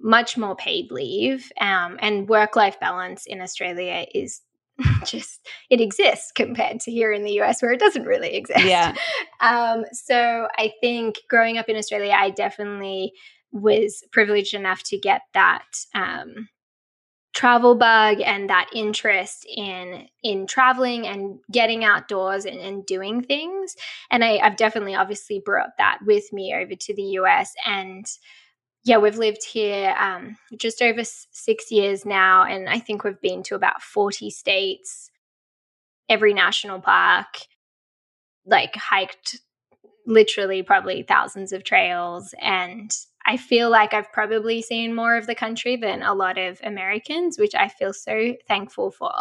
much 0.00 0.38
more 0.38 0.56
paid 0.56 0.90
leave 0.90 1.52
um, 1.60 1.98
and 2.00 2.26
work 2.26 2.56
life 2.56 2.80
balance 2.80 3.26
in 3.26 3.42
Australia 3.42 4.06
is 4.14 4.40
just 5.04 5.46
it 5.68 5.82
exists 5.82 6.32
compared 6.32 6.80
to 6.80 6.90
here 6.90 7.12
in 7.12 7.22
the 7.22 7.38
US 7.42 7.60
where 7.60 7.72
it 7.72 7.80
doesn't 7.80 8.06
really 8.06 8.34
exist. 8.34 8.64
Yeah. 8.64 8.94
Um, 9.40 9.84
so 9.92 10.48
I 10.58 10.72
think 10.80 11.20
growing 11.30 11.58
up 11.58 11.68
in 11.68 11.76
Australia, 11.76 12.12
I 12.12 12.30
definitely 12.30 13.12
was 13.52 14.02
privileged 14.10 14.52
enough 14.52 14.82
to 14.86 14.98
get 14.98 15.22
that 15.32 15.62
um, 15.94 16.48
travel 17.38 17.76
bug 17.76 18.20
and 18.20 18.50
that 18.50 18.68
interest 18.74 19.46
in 19.48 20.08
in 20.24 20.44
traveling 20.44 21.06
and 21.06 21.38
getting 21.52 21.84
outdoors 21.84 22.44
and, 22.44 22.58
and 22.58 22.84
doing 22.84 23.22
things. 23.22 23.76
And 24.10 24.24
I, 24.24 24.38
I've 24.38 24.56
definitely 24.56 24.96
obviously 24.96 25.40
brought 25.44 25.76
that 25.78 26.00
with 26.04 26.32
me 26.32 26.52
over 26.52 26.74
to 26.74 26.94
the 26.94 27.02
US 27.20 27.52
and 27.64 28.04
yeah, 28.82 28.98
we've 28.98 29.18
lived 29.18 29.44
here 29.44 29.94
um, 30.00 30.36
just 30.56 30.82
over 30.82 31.02
six 31.04 31.70
years 31.70 32.06
now, 32.06 32.44
and 32.44 32.70
I 32.70 32.78
think 32.78 33.04
we've 33.04 33.20
been 33.20 33.42
to 33.44 33.54
about 33.54 33.82
40 33.82 34.30
states, 34.30 35.10
every 36.08 36.32
national 36.32 36.80
park, 36.80 37.26
like 38.46 38.74
hiked 38.76 39.40
literally 40.06 40.62
probably 40.62 41.02
thousands 41.02 41.52
of 41.52 41.64
trails. 41.64 42.34
And 42.40 42.90
I 43.28 43.36
feel 43.36 43.68
like 43.68 43.92
I've 43.92 44.10
probably 44.10 44.62
seen 44.62 44.94
more 44.94 45.14
of 45.14 45.26
the 45.26 45.34
country 45.34 45.76
than 45.76 46.02
a 46.02 46.14
lot 46.14 46.38
of 46.38 46.58
Americans, 46.64 47.38
which 47.38 47.54
I 47.54 47.68
feel 47.68 47.92
so 47.92 48.34
thankful 48.48 48.90
for. 48.90 49.12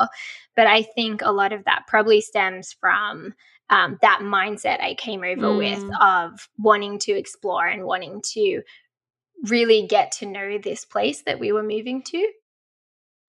But 0.55 0.65
I 0.65 0.83
think 0.83 1.21
a 1.21 1.33
lot 1.33 1.51
of 1.51 1.65
that 1.65 1.83
probably 1.87 2.21
stems 2.21 2.71
from 2.71 3.33
um, 3.69 3.99
that 4.01 4.21
mindset 4.21 4.81
I 4.81 4.93
came 4.93 5.25
over 5.25 5.47
mm. 5.47 5.57
with 5.57 5.91
of 5.99 6.47
wanting 6.57 6.99
to 6.99 7.11
explore 7.11 7.67
and 7.67 7.83
wanting 7.83 8.21
to 8.33 8.61
really 9.49 9.85
get 9.87 10.13
to 10.13 10.25
know 10.25 10.57
this 10.57 10.85
place 10.85 11.23
that 11.23 11.39
we 11.39 11.51
were 11.51 11.61
moving 11.61 12.01
to. 12.03 12.31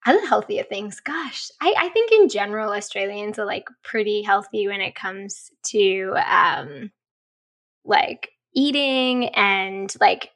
Other 0.05 0.25
healthier 0.25 0.63
things, 0.63 1.01
gosh, 1.01 1.49
I, 1.59 1.73
I 1.77 1.89
think 1.89 2.13
in 2.13 2.29
general, 2.29 2.71
Australians 2.71 3.37
are 3.37 3.45
like 3.45 3.67
pretty 3.83 4.21
healthy 4.21 4.65
when 4.69 4.79
it 4.79 4.95
comes 4.95 5.51
to 5.71 6.15
um, 6.25 6.89
like 7.83 8.29
eating 8.55 9.27
and 9.35 9.93
like 9.99 10.31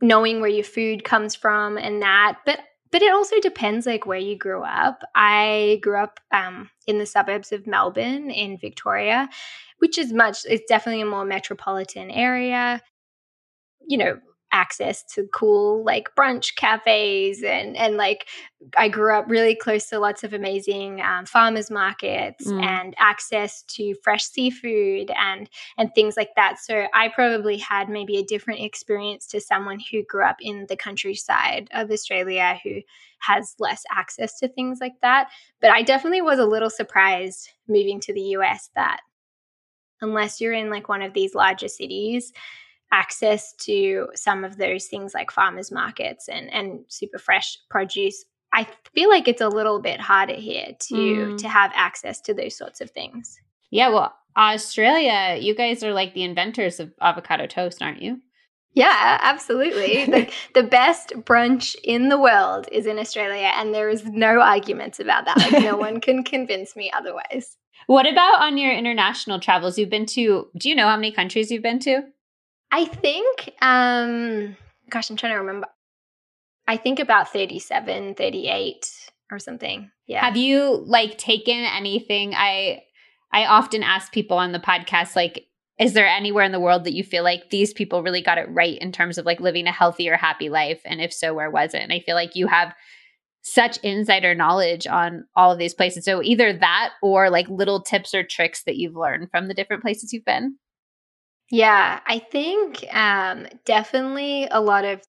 knowing 0.00 0.40
where 0.40 0.50
your 0.50 0.64
food 0.64 1.04
comes 1.04 1.34
from 1.34 1.78
and 1.78 2.02
that. 2.02 2.38
But 2.44 2.60
but 2.92 3.02
it 3.02 3.12
also 3.12 3.40
depends 3.40 3.84
like 3.84 4.06
where 4.06 4.18
you 4.18 4.38
grew 4.38 4.62
up. 4.62 5.02
I 5.14 5.80
grew 5.82 5.98
up 5.98 6.20
um, 6.32 6.70
in 6.86 6.98
the 6.98 7.06
suburbs 7.06 7.52
of 7.52 7.66
Melbourne 7.66 8.30
in 8.30 8.58
Victoria, 8.58 9.28
which 9.78 9.98
is 9.98 10.12
much. 10.12 10.38
It's 10.48 10.64
definitely 10.68 11.02
a 11.02 11.06
more 11.06 11.24
metropolitan 11.24 12.10
area. 12.10 12.80
You 13.88 13.98
know, 13.98 14.18
access 14.52 15.02
to 15.02 15.26
cool 15.34 15.84
like 15.84 16.08
brunch 16.16 16.54
cafes 16.56 17.42
and 17.42 17.76
and 17.76 17.96
like 17.96 18.26
I 18.76 18.88
grew 18.88 19.14
up 19.14 19.26
really 19.28 19.54
close 19.54 19.86
to 19.90 19.98
lots 19.98 20.24
of 20.24 20.32
amazing 20.32 21.00
um, 21.02 21.26
farmers 21.26 21.70
markets 21.70 22.46
mm. 22.46 22.62
and 22.62 22.94
access 22.98 23.62
to 23.62 23.94
fresh 24.02 24.24
seafood 24.24 25.10
and 25.16 25.48
and 25.76 25.94
things 25.94 26.16
like 26.16 26.30
that. 26.36 26.58
So 26.58 26.86
I 26.94 27.08
probably 27.08 27.58
had 27.58 27.88
maybe 27.88 28.16
a 28.16 28.24
different 28.24 28.60
experience 28.60 29.26
to 29.28 29.40
someone 29.40 29.78
who 29.90 30.02
grew 30.04 30.24
up 30.24 30.36
in 30.40 30.66
the 30.68 30.76
countryside 30.76 31.68
of 31.72 31.90
Australia 31.90 32.58
who 32.62 32.80
has 33.20 33.54
less 33.58 33.82
access 33.94 34.38
to 34.38 34.48
things 34.48 34.78
like 34.80 34.94
that. 35.02 35.28
But 35.60 35.70
I 35.70 35.82
definitely 35.82 36.22
was 36.22 36.38
a 36.38 36.46
little 36.46 36.70
surprised 36.70 37.50
moving 37.68 38.00
to 38.00 38.14
the 38.14 38.36
US 38.36 38.70
that 38.74 39.00
unless 40.00 40.40
you're 40.40 40.52
in 40.52 40.70
like 40.70 40.88
one 40.88 41.02
of 41.02 41.14
these 41.14 41.34
larger 41.34 41.68
cities 41.68 42.32
access 42.92 43.52
to 43.54 44.08
some 44.14 44.44
of 44.44 44.58
those 44.58 44.86
things 44.86 45.14
like 45.14 45.30
farmers 45.30 45.72
markets 45.72 46.28
and, 46.28 46.52
and 46.52 46.80
super 46.88 47.18
fresh 47.18 47.58
produce 47.68 48.24
i 48.52 48.66
feel 48.94 49.08
like 49.08 49.28
it's 49.28 49.40
a 49.40 49.48
little 49.48 49.80
bit 49.80 50.00
harder 50.00 50.34
here 50.34 50.68
to 50.78 50.94
mm. 50.94 51.38
to 51.38 51.48
have 51.48 51.72
access 51.74 52.20
to 52.20 52.32
those 52.32 52.56
sorts 52.56 52.80
of 52.80 52.90
things 52.90 53.38
yeah 53.70 53.88
well 53.88 54.14
australia 54.36 55.36
you 55.40 55.54
guys 55.54 55.82
are 55.82 55.92
like 55.92 56.14
the 56.14 56.22
inventors 56.22 56.78
of 56.78 56.92
avocado 57.00 57.46
toast 57.46 57.82
aren't 57.82 58.02
you 58.02 58.20
yeah, 58.76 59.16
absolutely. 59.22 60.04
the, 60.12 60.30
the 60.54 60.62
best 60.62 61.14
brunch 61.24 61.74
in 61.82 62.10
the 62.10 62.20
world 62.20 62.68
is 62.70 62.84
in 62.84 62.98
Australia, 62.98 63.50
and 63.56 63.74
there 63.74 63.88
is 63.88 64.04
no 64.04 64.40
arguments 64.40 65.00
about 65.00 65.24
that. 65.24 65.38
Like, 65.38 65.64
no 65.64 65.76
one 65.78 65.98
can 66.00 66.22
convince 66.22 66.76
me 66.76 66.92
otherwise. 66.94 67.56
What 67.88 68.10
about 68.10 68.40
on 68.40 68.58
your 68.58 68.72
international 68.72 69.38
travels? 69.38 69.78
You've 69.78 69.90
been 69.90 70.06
to, 70.06 70.48
do 70.58 70.68
you 70.68 70.74
know 70.74 70.88
how 70.88 70.96
many 70.96 71.12
countries 71.12 71.52
you've 71.52 71.62
been 71.62 71.78
to? 71.80 72.02
I 72.70 72.84
think, 72.84 73.52
um, 73.62 74.56
gosh, 74.90 75.10
I'm 75.10 75.16
trying 75.16 75.34
to 75.34 75.40
remember. 75.40 75.68
I 76.68 76.76
think 76.76 76.98
about 76.98 77.32
37, 77.32 78.14
38 78.16 78.86
or 79.30 79.38
something. 79.38 79.90
Yeah. 80.06 80.24
Have 80.24 80.36
you 80.36 80.84
like 80.86 81.18
taken 81.18 81.58
anything? 81.58 82.34
I 82.34 82.82
I 83.32 83.46
often 83.46 83.82
ask 83.82 84.12
people 84.12 84.38
on 84.38 84.52
the 84.52 84.58
podcast 84.58 85.16
like 85.16 85.46
is 85.78 85.92
there 85.92 86.06
anywhere 86.06 86.44
in 86.44 86.52
the 86.52 86.60
world 86.60 86.84
that 86.84 86.94
you 86.94 87.04
feel 87.04 87.22
like 87.22 87.50
these 87.50 87.74
people 87.74 88.02
really 88.02 88.22
got 88.22 88.38
it 88.38 88.48
right 88.48 88.78
in 88.78 88.92
terms 88.92 89.18
of 89.18 89.26
like 89.26 89.40
living 89.40 89.66
a 89.66 89.72
healthier 89.72 90.16
happy 90.16 90.48
life 90.48 90.80
and 90.86 91.02
if 91.02 91.12
so 91.12 91.34
where 91.34 91.50
was 91.50 91.74
it? 91.74 91.82
And 91.82 91.92
I 91.92 92.00
feel 92.00 92.14
like 92.14 92.34
you 92.34 92.46
have 92.46 92.74
such 93.42 93.76
insider 93.78 94.34
knowledge 94.34 94.86
on 94.86 95.24
all 95.36 95.52
of 95.52 95.58
these 95.58 95.74
places. 95.74 96.04
So 96.04 96.22
either 96.22 96.52
that 96.52 96.94
or 97.02 97.30
like 97.30 97.48
little 97.48 97.82
tips 97.82 98.14
or 98.14 98.24
tricks 98.24 98.64
that 98.64 98.76
you've 98.76 98.96
learned 98.96 99.30
from 99.30 99.48
the 99.48 99.54
different 99.54 99.82
places 99.82 100.12
you've 100.12 100.24
been. 100.24 100.56
Yeah, 101.50 102.00
I 102.06 102.18
think 102.18 102.84
um, 102.92 103.46
definitely 103.64 104.48
a 104.50 104.60
lot 104.60 104.84
of 104.84 105.02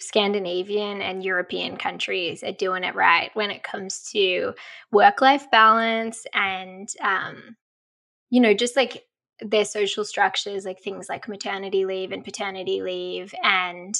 Scandinavian 0.00 1.02
and 1.02 1.24
European 1.24 1.76
countries 1.76 2.44
are 2.44 2.52
doing 2.52 2.84
it 2.84 2.94
right 2.94 3.30
when 3.34 3.50
it 3.50 3.62
comes 3.64 4.02
to 4.12 4.54
work 4.92 5.20
life 5.22 5.50
balance 5.50 6.26
and, 6.34 6.88
um, 7.02 7.56
you 8.30 8.40
know, 8.40 8.54
just 8.54 8.76
like 8.76 9.06
their 9.40 9.64
social 9.66 10.04
structures, 10.04 10.64
like 10.64 10.80
things 10.80 11.08
like 11.08 11.28
maternity 11.28 11.84
leave 11.86 12.12
and 12.12 12.24
paternity 12.24 12.82
leave, 12.82 13.34
and 13.44 13.94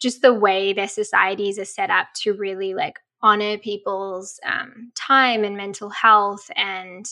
just 0.00 0.22
the 0.22 0.34
way 0.34 0.72
their 0.72 0.88
societies 0.88 1.58
are 1.58 1.64
set 1.66 1.90
up 1.90 2.08
to 2.14 2.34
really 2.34 2.74
like 2.74 2.98
honor 3.22 3.58
people's 3.58 4.40
um, 4.46 4.92
time 4.96 5.44
and 5.44 5.56
mental 5.56 5.90
health 5.90 6.50
and 6.56 7.06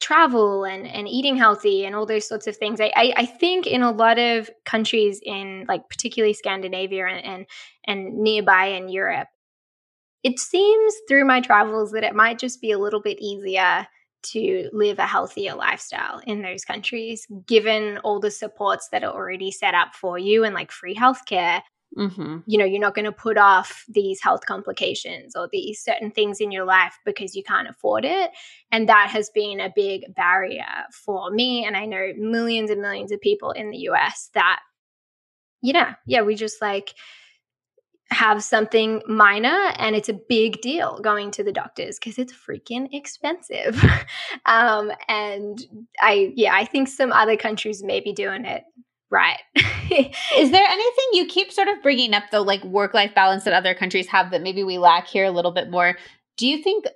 travel 0.00 0.64
and, 0.64 0.86
and 0.86 1.08
eating 1.08 1.36
healthy 1.36 1.84
and 1.84 1.94
all 1.94 2.06
those 2.06 2.26
sorts 2.26 2.46
of 2.46 2.56
things. 2.56 2.80
I, 2.80 2.92
I, 2.96 3.12
I 3.16 3.26
think 3.26 3.66
in 3.66 3.82
a 3.82 3.90
lot 3.90 4.18
of 4.18 4.50
countries 4.64 5.20
in 5.24 5.64
like 5.68 5.88
particularly 5.88 6.34
Scandinavia 6.34 7.06
and, 7.06 7.24
and, 7.24 7.46
and 7.86 8.18
nearby 8.18 8.66
in 8.66 8.88
Europe, 8.88 9.28
it 10.22 10.38
seems 10.38 10.94
through 11.08 11.24
my 11.24 11.40
travels 11.40 11.92
that 11.92 12.04
it 12.04 12.14
might 12.14 12.38
just 12.38 12.60
be 12.60 12.72
a 12.72 12.78
little 12.78 13.00
bit 13.00 13.18
easier 13.20 13.86
to 14.22 14.68
live 14.72 14.98
a 14.98 15.06
healthier 15.06 15.54
lifestyle 15.54 16.20
in 16.26 16.42
those 16.42 16.64
countries, 16.64 17.26
given 17.46 17.98
all 17.98 18.18
the 18.18 18.30
supports 18.30 18.88
that 18.90 19.04
are 19.04 19.12
already 19.12 19.52
set 19.52 19.74
up 19.74 19.94
for 19.94 20.18
you 20.18 20.42
and 20.44 20.54
like 20.54 20.72
free 20.72 20.96
healthcare 20.96 21.60
Mm-hmm. 21.96 22.38
You 22.46 22.58
know, 22.58 22.64
you're 22.64 22.80
not 22.80 22.94
going 22.94 23.06
to 23.06 23.12
put 23.12 23.38
off 23.38 23.84
these 23.88 24.20
health 24.20 24.44
complications 24.46 25.34
or 25.34 25.48
these 25.50 25.82
certain 25.82 26.10
things 26.10 26.40
in 26.40 26.50
your 26.50 26.64
life 26.64 26.98
because 27.04 27.34
you 27.34 27.42
can't 27.42 27.68
afford 27.68 28.04
it. 28.04 28.30
And 28.70 28.88
that 28.88 29.08
has 29.10 29.30
been 29.30 29.60
a 29.60 29.72
big 29.74 30.14
barrier 30.14 30.84
for 30.92 31.30
me. 31.30 31.64
And 31.64 31.76
I 31.76 31.86
know 31.86 32.12
millions 32.18 32.70
and 32.70 32.82
millions 32.82 33.12
of 33.12 33.20
people 33.20 33.50
in 33.52 33.70
the 33.70 33.78
US 33.90 34.30
that, 34.34 34.60
you 35.62 35.72
know, 35.72 35.88
yeah, 36.06 36.22
we 36.22 36.34
just 36.34 36.60
like 36.60 36.94
have 38.10 38.42
something 38.42 39.02
minor 39.08 39.72
and 39.78 39.96
it's 39.96 40.08
a 40.08 40.20
big 40.28 40.60
deal 40.60 41.00
going 41.00 41.30
to 41.32 41.42
the 41.42 41.52
doctors 41.52 41.98
because 41.98 42.18
it's 42.18 42.32
freaking 42.32 42.88
expensive. 42.92 43.82
um, 44.46 44.92
and 45.08 45.66
I, 46.00 46.32
yeah, 46.36 46.54
I 46.54 46.66
think 46.66 46.88
some 46.88 47.10
other 47.10 47.36
countries 47.36 47.82
may 47.82 48.00
be 48.00 48.12
doing 48.12 48.44
it 48.44 48.64
right. 49.10 49.38
Is 49.56 50.50
there 50.50 50.66
anything 50.68 51.04
you 51.12 51.26
keep 51.26 51.52
sort 51.52 51.68
of 51.68 51.82
bringing 51.82 52.14
up, 52.14 52.24
though, 52.30 52.42
like 52.42 52.64
work 52.64 52.94
life 52.94 53.14
balance 53.14 53.44
that 53.44 53.52
other 53.52 53.74
countries 53.74 54.08
have 54.08 54.30
that 54.30 54.42
maybe 54.42 54.64
we 54.64 54.78
lack 54.78 55.06
here 55.06 55.24
a 55.24 55.30
little 55.30 55.52
bit 55.52 55.70
more? 55.70 55.96
Do 56.36 56.46
you 56.46 56.62
think 56.62 56.86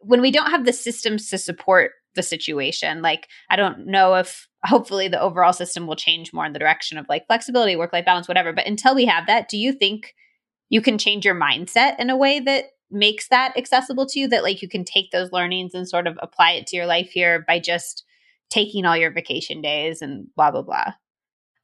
when 0.00 0.20
we 0.20 0.30
don't 0.30 0.50
have 0.50 0.64
the 0.64 0.72
systems 0.72 1.28
to 1.30 1.38
support 1.38 1.92
the 2.14 2.22
situation, 2.22 3.02
like 3.02 3.28
I 3.50 3.56
don't 3.56 3.86
know 3.86 4.14
if 4.14 4.48
hopefully 4.64 5.08
the 5.08 5.20
overall 5.20 5.52
system 5.52 5.86
will 5.86 5.96
change 5.96 6.32
more 6.32 6.44
in 6.44 6.52
the 6.52 6.58
direction 6.58 6.98
of 6.98 7.06
like 7.08 7.26
flexibility, 7.26 7.76
work 7.76 7.92
life 7.92 8.04
balance, 8.04 8.26
whatever. 8.26 8.52
But 8.52 8.66
until 8.66 8.94
we 8.94 9.04
have 9.06 9.26
that, 9.26 9.48
do 9.48 9.56
you 9.56 9.72
think 9.72 10.14
you 10.68 10.80
can 10.80 10.98
change 10.98 11.24
your 11.24 11.34
mindset 11.34 12.00
in 12.00 12.10
a 12.10 12.16
way 12.16 12.40
that 12.40 12.64
makes 12.90 13.28
that 13.28 13.56
accessible 13.56 14.06
to 14.06 14.18
you? 14.18 14.28
That 14.28 14.42
like 14.42 14.62
you 14.62 14.68
can 14.68 14.84
take 14.84 15.12
those 15.12 15.30
learnings 15.30 15.74
and 15.74 15.88
sort 15.88 16.06
of 16.06 16.18
apply 16.20 16.52
it 16.52 16.66
to 16.68 16.76
your 16.76 16.86
life 16.86 17.10
here 17.10 17.44
by 17.46 17.60
just 17.60 18.04
taking 18.50 18.84
all 18.84 18.96
your 18.96 19.12
vacation 19.12 19.60
days 19.60 20.02
and 20.02 20.26
blah, 20.34 20.50
blah, 20.50 20.62
blah? 20.62 20.94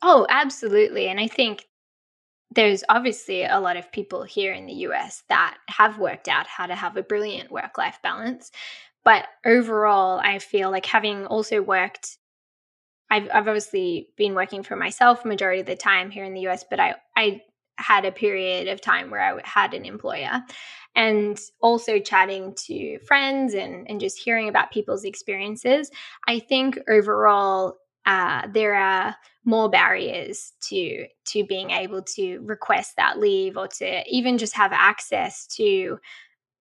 Oh, 0.02 0.26
absolutely. 0.28 1.08
And 1.08 1.20
I 1.20 1.28
think 1.28 1.66
there's 2.50 2.84
obviously 2.88 3.44
a 3.44 3.60
lot 3.60 3.76
of 3.76 3.92
people 3.92 4.24
here 4.24 4.52
in 4.52 4.66
the 4.66 4.74
US 4.86 5.24
that 5.28 5.58
have 5.68 5.98
worked 5.98 6.28
out 6.28 6.46
how 6.46 6.66
to 6.66 6.74
have 6.74 6.96
a 6.96 7.02
brilliant 7.02 7.50
work 7.50 7.78
life 7.78 7.98
balance. 8.02 8.50
But 9.04 9.26
overall, 9.46 10.20
I 10.20 10.38
feel 10.38 10.70
like 10.70 10.86
having 10.86 11.26
also 11.26 11.62
worked, 11.62 12.18
I've, 13.10 13.24
I've 13.32 13.48
obviously 13.48 14.10
been 14.16 14.34
working 14.34 14.62
for 14.62 14.76
myself 14.76 15.24
majority 15.24 15.60
of 15.60 15.66
the 15.66 15.76
time 15.76 16.10
here 16.10 16.24
in 16.24 16.34
the 16.34 16.48
US, 16.48 16.64
but 16.68 16.80
I, 16.80 16.96
I 17.16 17.42
had 17.78 18.04
a 18.04 18.12
period 18.12 18.68
of 18.68 18.80
time 18.80 19.10
where 19.10 19.22
I 19.22 19.40
had 19.44 19.74
an 19.74 19.84
employer 19.84 20.42
and 20.94 21.40
also 21.60 21.98
chatting 21.98 22.54
to 22.66 22.98
friends 23.00 23.54
and, 23.54 23.88
and 23.90 24.00
just 24.00 24.18
hearing 24.18 24.48
about 24.48 24.72
people's 24.72 25.04
experiences. 25.04 25.90
I 26.28 26.38
think 26.38 26.78
overall, 26.88 27.78
uh, 28.06 28.42
there 28.52 28.74
are 28.74 29.16
more 29.44 29.68
barriers 29.68 30.52
to 30.68 31.06
to 31.26 31.44
being 31.44 31.70
able 31.70 32.02
to 32.02 32.38
request 32.38 32.96
that 32.96 33.18
leave 33.18 33.56
or 33.56 33.66
to 33.66 34.02
even 34.08 34.38
just 34.38 34.54
have 34.54 34.72
access 34.72 35.46
to 35.46 35.98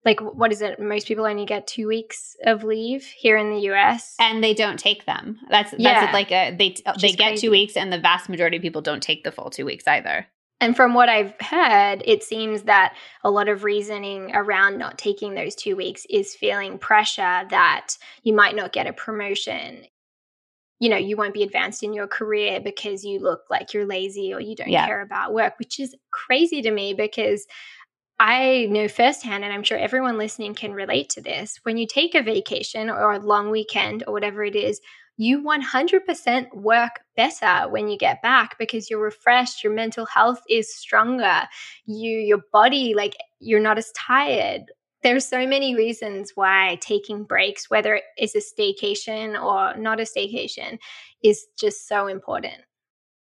like 0.03 0.19
what 0.19 0.51
is 0.51 0.61
it 0.61 0.79
most 0.79 1.07
people 1.07 1.25
only 1.25 1.45
get 1.45 1.67
two 1.67 1.87
weeks 1.87 2.35
of 2.45 2.63
leave 2.63 3.03
here 3.03 3.37
in 3.37 3.51
the 3.51 3.59
us 3.59 4.15
and 4.19 4.43
they 4.43 4.53
don't 4.53 4.79
take 4.79 5.05
them 5.05 5.37
that's 5.49 5.71
that's 5.71 5.81
yeah. 5.81 6.11
like 6.11 6.31
a 6.31 6.55
they 6.55 6.75
they 6.99 7.11
get 7.11 7.29
crazy. 7.29 7.47
two 7.47 7.51
weeks 7.51 7.77
and 7.77 7.93
the 7.93 7.99
vast 7.99 8.29
majority 8.29 8.57
of 8.57 8.63
people 8.63 8.81
don't 8.81 9.03
take 9.03 9.23
the 9.23 9.31
full 9.31 9.49
two 9.49 9.65
weeks 9.65 9.87
either 9.87 10.25
and 10.61 10.75
from 10.75 10.93
what 10.93 11.09
I've 11.09 11.33
heard, 11.41 12.03
it 12.05 12.21
seems 12.21 12.61
that 12.63 12.95
a 13.23 13.31
lot 13.31 13.49
of 13.49 13.63
reasoning 13.63 14.29
around 14.35 14.77
not 14.77 14.99
taking 14.99 15.33
those 15.33 15.55
two 15.55 15.75
weeks 15.75 16.05
is 16.07 16.35
feeling 16.35 16.77
pressure 16.77 17.47
that 17.49 17.97
you 18.21 18.33
might 18.33 18.55
not 18.55 18.71
get 18.71 18.85
a 18.85 18.93
promotion 18.93 19.85
you 20.81 20.89
know, 20.89 20.97
you 20.97 21.15
won't 21.15 21.35
be 21.35 21.43
advanced 21.43 21.83
in 21.83 21.93
your 21.93 22.07
career 22.07 22.59
because 22.59 23.05
you 23.05 23.19
look 23.19 23.43
like 23.51 23.71
you're 23.71 23.85
lazy 23.85 24.33
or 24.33 24.41
you 24.41 24.55
don't 24.55 24.67
yeah. 24.67 24.87
care 24.87 25.01
about 25.01 25.31
work, 25.31 25.53
which 25.59 25.79
is 25.79 25.95
crazy 26.09 26.59
to 26.63 26.71
me 26.71 26.95
because 26.95 27.45
I 28.17 28.67
know 28.67 28.87
firsthand, 28.87 29.43
and 29.43 29.53
I'm 29.53 29.61
sure 29.61 29.77
everyone 29.77 30.17
listening 30.17 30.55
can 30.55 30.73
relate 30.73 31.09
to 31.09 31.21
this. 31.21 31.59
When 31.63 31.77
you 31.77 31.85
take 31.85 32.15
a 32.15 32.23
vacation 32.23 32.89
or 32.89 33.13
a 33.13 33.19
long 33.19 33.51
weekend 33.51 34.03
or 34.07 34.13
whatever 34.13 34.43
it 34.43 34.55
is, 34.55 34.81
you 35.17 35.43
100% 35.43 36.55
work 36.55 37.01
better 37.15 37.69
when 37.69 37.87
you 37.87 37.95
get 37.95 38.23
back 38.23 38.57
because 38.57 38.89
you're 38.89 38.99
refreshed 38.99 39.63
your 39.63 39.73
mental 39.73 40.07
health 40.07 40.41
is 40.49 40.73
stronger 40.73 41.43
you 41.85 42.17
your 42.17 42.39
body 42.51 42.93
like 42.95 43.15
you're 43.39 43.59
not 43.59 43.77
as 43.77 43.91
tired 43.91 44.63
there's 45.03 45.25
so 45.25 45.45
many 45.47 45.75
reasons 45.75 46.31
why 46.35 46.77
taking 46.81 47.23
breaks, 47.23 47.69
whether 47.69 48.01
it's 48.17 48.35
a 48.35 48.39
staycation 48.39 49.41
or 49.41 49.77
not 49.77 49.99
a 49.99 50.03
staycation, 50.03 50.77
is 51.23 51.45
just 51.59 51.87
so 51.87 52.07
important. 52.07 52.55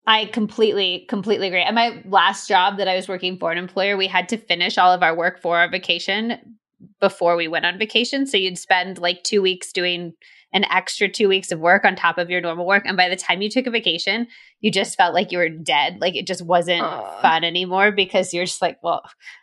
I 0.08 0.26
completely, 0.26 1.06
completely 1.10 1.48
agree. 1.48 1.62
At 1.62 1.76
my 1.76 2.02
last 2.08 2.48
job 2.48 2.78
that 2.78 2.88
I 2.88 2.96
was 2.96 3.08
working 3.08 3.38
for 3.38 3.52
an 3.52 3.58
employer, 3.58 3.98
we 3.98 4.08
had 4.08 4.28
to 4.30 4.38
finish 4.38 4.78
all 4.78 4.92
of 4.92 5.04
our 5.04 5.16
work 5.16 5.40
for 5.40 5.58
our 5.58 5.70
vacation 5.70 6.58
before 7.00 7.36
we 7.36 7.48
went 7.48 7.66
on 7.66 7.78
vacation. 7.78 8.26
So 8.26 8.38
you'd 8.38 8.58
spend 8.58 8.98
like 9.00 9.24
two 9.24 9.42
weeks 9.42 9.72
doing 9.72 10.14
an 10.54 10.66
extra 10.66 11.08
two 11.08 11.30
weeks 11.30 11.52
of 11.52 11.60
work 11.60 11.86
on 11.86 11.96
top 11.96 12.18
of 12.18 12.30
your 12.30 12.42
normal 12.42 12.68
work. 12.68 12.84
And 12.86 12.98
by 12.98 13.08
the 13.08 13.16
time 13.16 13.42
you 13.42 13.50
took 13.50 13.68
a 13.68 13.72
vacation, 13.72 14.28
you 14.60 14.70
just 14.70 14.98
felt 14.98 15.14
like 15.14 15.32
you 15.32 15.38
were 15.38 15.50
dead. 15.50 16.00
Like 16.02 16.16
it 16.16 16.28
just 16.28 16.46
wasn't 16.46 16.82
Aww. 16.82 17.22
fun 17.22 17.44
anymore 17.44 17.92
because 17.92 18.34
you're 18.34 18.46
just 18.46 18.62
like, 18.62 18.78
well, 18.84 19.02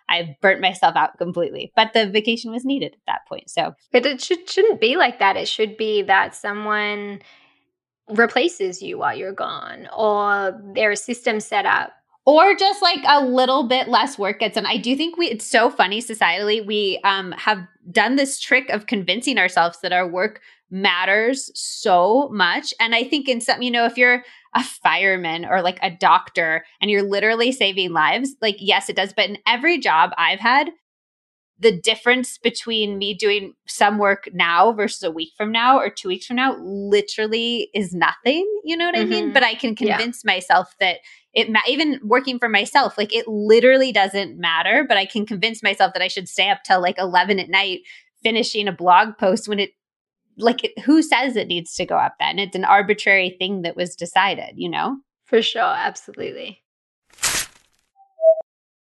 I 0.08 0.36
burnt 0.42 0.60
myself 0.60 0.96
out 0.96 1.16
completely. 1.16 1.72
But 1.74 1.92
the 1.94 2.08
vacation 2.10 2.52
was 2.52 2.64
needed 2.64 2.92
at 2.92 3.00
that 3.06 3.20
point. 3.28 3.48
So, 3.48 3.74
but 3.90 4.04
it 4.04 4.20
should, 4.20 4.48
shouldn't 4.48 4.80
be 4.80 4.96
like 4.96 5.18
that. 5.18 5.36
It 5.36 5.48
should 5.48 5.76
be 5.76 6.02
that 6.02 6.34
someone 6.34 7.20
replaces 8.10 8.82
you 8.82 8.98
while 8.98 9.16
you're 9.16 9.32
gone 9.32 9.88
or 9.96 10.58
there's 10.74 11.00
a 11.00 11.04
system 11.04 11.40
set 11.40 11.66
up 11.66 11.92
or 12.28 12.54
just 12.54 12.82
like 12.82 13.02
a 13.08 13.24
little 13.24 13.66
bit 13.66 13.88
less 13.88 14.18
work 14.18 14.40
gets 14.40 14.56
done. 14.56 14.66
I 14.66 14.76
do 14.76 14.94
think 14.94 15.16
we 15.16 15.28
it's 15.28 15.46
so 15.46 15.70
funny 15.70 16.02
societally 16.02 16.64
we 16.64 17.00
um 17.02 17.32
have 17.32 17.66
done 17.90 18.16
this 18.16 18.38
trick 18.38 18.68
of 18.68 18.86
convincing 18.86 19.38
ourselves 19.38 19.78
that 19.80 19.94
our 19.94 20.06
work 20.06 20.42
matters 20.70 21.50
so 21.54 22.28
much 22.30 22.74
and 22.78 22.94
I 22.94 23.04
think 23.04 23.30
in 23.30 23.40
some 23.40 23.62
you 23.62 23.70
know 23.70 23.86
if 23.86 23.96
you're 23.96 24.24
a 24.54 24.62
fireman 24.62 25.46
or 25.46 25.62
like 25.62 25.78
a 25.80 25.90
doctor 25.90 26.66
and 26.82 26.90
you're 26.90 27.02
literally 27.02 27.50
saving 27.50 27.94
lives 27.94 28.36
like 28.42 28.56
yes 28.58 28.90
it 28.90 28.96
does 28.96 29.14
but 29.14 29.30
in 29.30 29.38
every 29.46 29.78
job 29.78 30.10
I've 30.18 30.40
had 30.40 30.68
the 31.60 31.72
difference 31.72 32.38
between 32.38 32.98
me 32.98 33.14
doing 33.14 33.54
some 33.66 33.98
work 33.98 34.28
now 34.32 34.72
versus 34.72 35.02
a 35.02 35.10
week 35.10 35.32
from 35.36 35.50
now 35.50 35.78
or 35.78 35.90
two 35.90 36.08
weeks 36.08 36.26
from 36.26 36.36
now 36.36 36.56
literally 36.60 37.68
is 37.74 37.92
nothing. 37.92 38.46
You 38.64 38.76
know 38.76 38.86
what 38.86 38.94
mm-hmm. 38.94 39.06
I 39.06 39.10
mean? 39.10 39.24
Mm-hmm. 39.24 39.32
But 39.32 39.42
I 39.42 39.54
can 39.54 39.74
convince 39.74 40.22
yeah. 40.24 40.34
myself 40.34 40.74
that 40.78 40.98
it, 41.38 41.50
ma- 41.50 41.60
even 41.68 42.00
working 42.02 42.38
for 42.40 42.48
myself, 42.48 42.98
like 42.98 43.14
it 43.14 43.28
literally 43.28 43.92
doesn't 43.92 44.38
matter. 44.38 44.84
But 44.86 44.96
I 44.96 45.06
can 45.06 45.24
convince 45.24 45.62
myself 45.62 45.92
that 45.92 46.02
I 46.02 46.08
should 46.08 46.28
stay 46.28 46.50
up 46.50 46.64
till 46.64 46.82
like 46.82 46.98
11 46.98 47.38
at 47.38 47.48
night 47.48 47.82
finishing 48.24 48.66
a 48.66 48.72
blog 48.72 49.16
post 49.16 49.48
when 49.48 49.60
it, 49.60 49.70
like, 50.36 50.72
who 50.84 51.00
says 51.00 51.36
it 51.36 51.46
needs 51.46 51.74
to 51.76 51.86
go 51.86 51.96
up 51.96 52.16
then? 52.18 52.40
It's 52.40 52.56
an 52.56 52.64
arbitrary 52.64 53.36
thing 53.38 53.62
that 53.62 53.76
was 53.76 53.94
decided, 53.94 54.54
you 54.56 54.68
know? 54.68 54.96
For 55.26 55.40
sure. 55.40 55.62
Absolutely. 55.62 56.62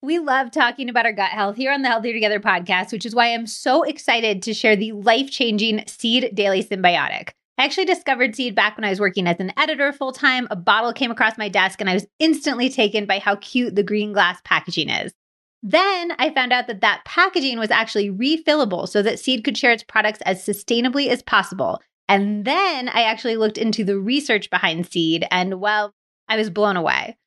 We 0.02 0.18
love 0.18 0.52
talking 0.52 0.90
about 0.90 1.06
our 1.06 1.14
gut 1.14 1.30
health 1.30 1.58
here 1.58 1.72
on 1.72 1.84
the 1.84 1.90
Healthier 1.90 2.14
Together 2.14 2.40
podcast, 2.40 2.92
which 2.92 3.06
is 3.06 3.14
why 3.14 3.34
I'm 3.34 3.46
so 3.46 3.84
excited 3.84 4.42
to 4.44 4.54
share 4.54 4.76
the 4.76 4.94
life 4.94 5.30
changing 5.30 5.84
Seed 5.88 6.34
Daily 6.34 6.64
Synbiotic. 6.64 7.30
I 7.58 7.66
actually 7.66 7.86
discovered 7.86 8.36
Seed 8.36 8.54
back 8.54 8.78
when 8.78 8.86
I 8.86 8.90
was 8.90 9.00
working 9.00 9.28
as 9.28 9.40
an 9.40 9.52
editor 9.58 9.92
full 9.92 10.12
time. 10.12 10.48
A 10.52 10.56
bottle 10.56 10.94
came 10.94 11.10
across 11.10 11.38
my 11.38 11.50
desk 11.50 11.82
and 11.82 11.90
I 11.90 11.96
was 11.96 12.06
instantly 12.20 12.70
taken 12.70 13.06
by 13.06 13.20
how 13.20 13.36
cute 13.38 13.76
the 13.76 13.84
green 13.84 14.14
glass 14.14 14.40
packaging 14.44 14.90
is. 14.90 15.12
Then 15.64 16.12
I 16.20 16.30
found 16.30 16.54
out 16.54 16.68
that 16.68 16.82
that 16.82 17.04
packaging 17.06 17.58
was 17.58 17.72
actually 17.72 18.12
refillable 18.12 18.88
so 18.88 19.02
that 19.02 19.20
Seed 19.20 19.44
could 19.44 19.58
share 19.58 19.72
its 19.72 19.84
products 19.84 20.22
as 20.22 20.46
sustainably 20.46 21.08
as 21.08 21.24
possible. 21.24 21.82
And 22.08 22.46
then 22.46 22.90
I 22.90 23.02
actually 23.02 23.38
looked 23.38 23.58
into 23.58 23.84
the 23.84 24.00
research 24.00 24.50
behind 24.50 24.86
Seed, 24.88 25.28
and 25.30 25.60
well, 25.60 25.94
I 26.30 26.38
was 26.38 26.50
blown 26.50 26.78
away. 26.78 27.18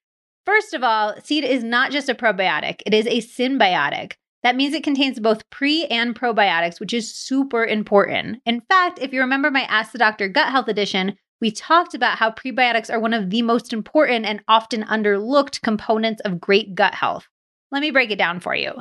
First 0.47 0.75
of 0.75 0.83
all, 0.83 1.15
seed 1.23 1.45
is 1.45 1.63
not 1.63 1.93
just 1.93 2.09
a 2.09 2.15
probiotic, 2.15 2.81
it 2.87 2.95
is 2.95 3.07
a 3.07 3.21
synbiotic. 3.21 4.15
That 4.43 4.57
means 4.57 4.73
it 4.73 4.85
contains 4.85 5.21
both 5.21 5.49
pre 5.51 5.85
and 5.87 6.19
probiotics, 6.19 6.81
which 6.81 6.95
is 6.95 7.15
super 7.15 7.65
important. 7.65 8.41
In 8.47 8.63
fact, 8.63 8.99
if 8.99 9.13
you 9.13 9.21
remember 9.21 9.51
my 9.51 9.63
Ask 9.63 9.93
the 9.93 9.99
Doctor 9.99 10.29
Gut 10.29 10.51
Health 10.51 10.69
edition, 10.69 11.17
we 11.41 11.51
talked 11.51 11.95
about 11.95 12.19
how 12.19 12.31
prebiotics 12.31 12.93
are 12.93 13.01
one 13.01 13.15
of 13.15 13.31
the 13.31 13.43
most 13.43 13.73
important 13.73 14.27
and 14.27 14.43
often 14.49 14.85
underlooked 14.85 15.63
components 15.63 16.21
of 16.25 16.41
great 16.41 16.75
gut 16.75 16.95
health. 16.95 17.27
Let 17.71 17.81
me 17.81 17.91
break 17.91 18.11
it 18.11 18.19
down 18.19 18.41
for 18.41 18.55
you. 18.55 18.73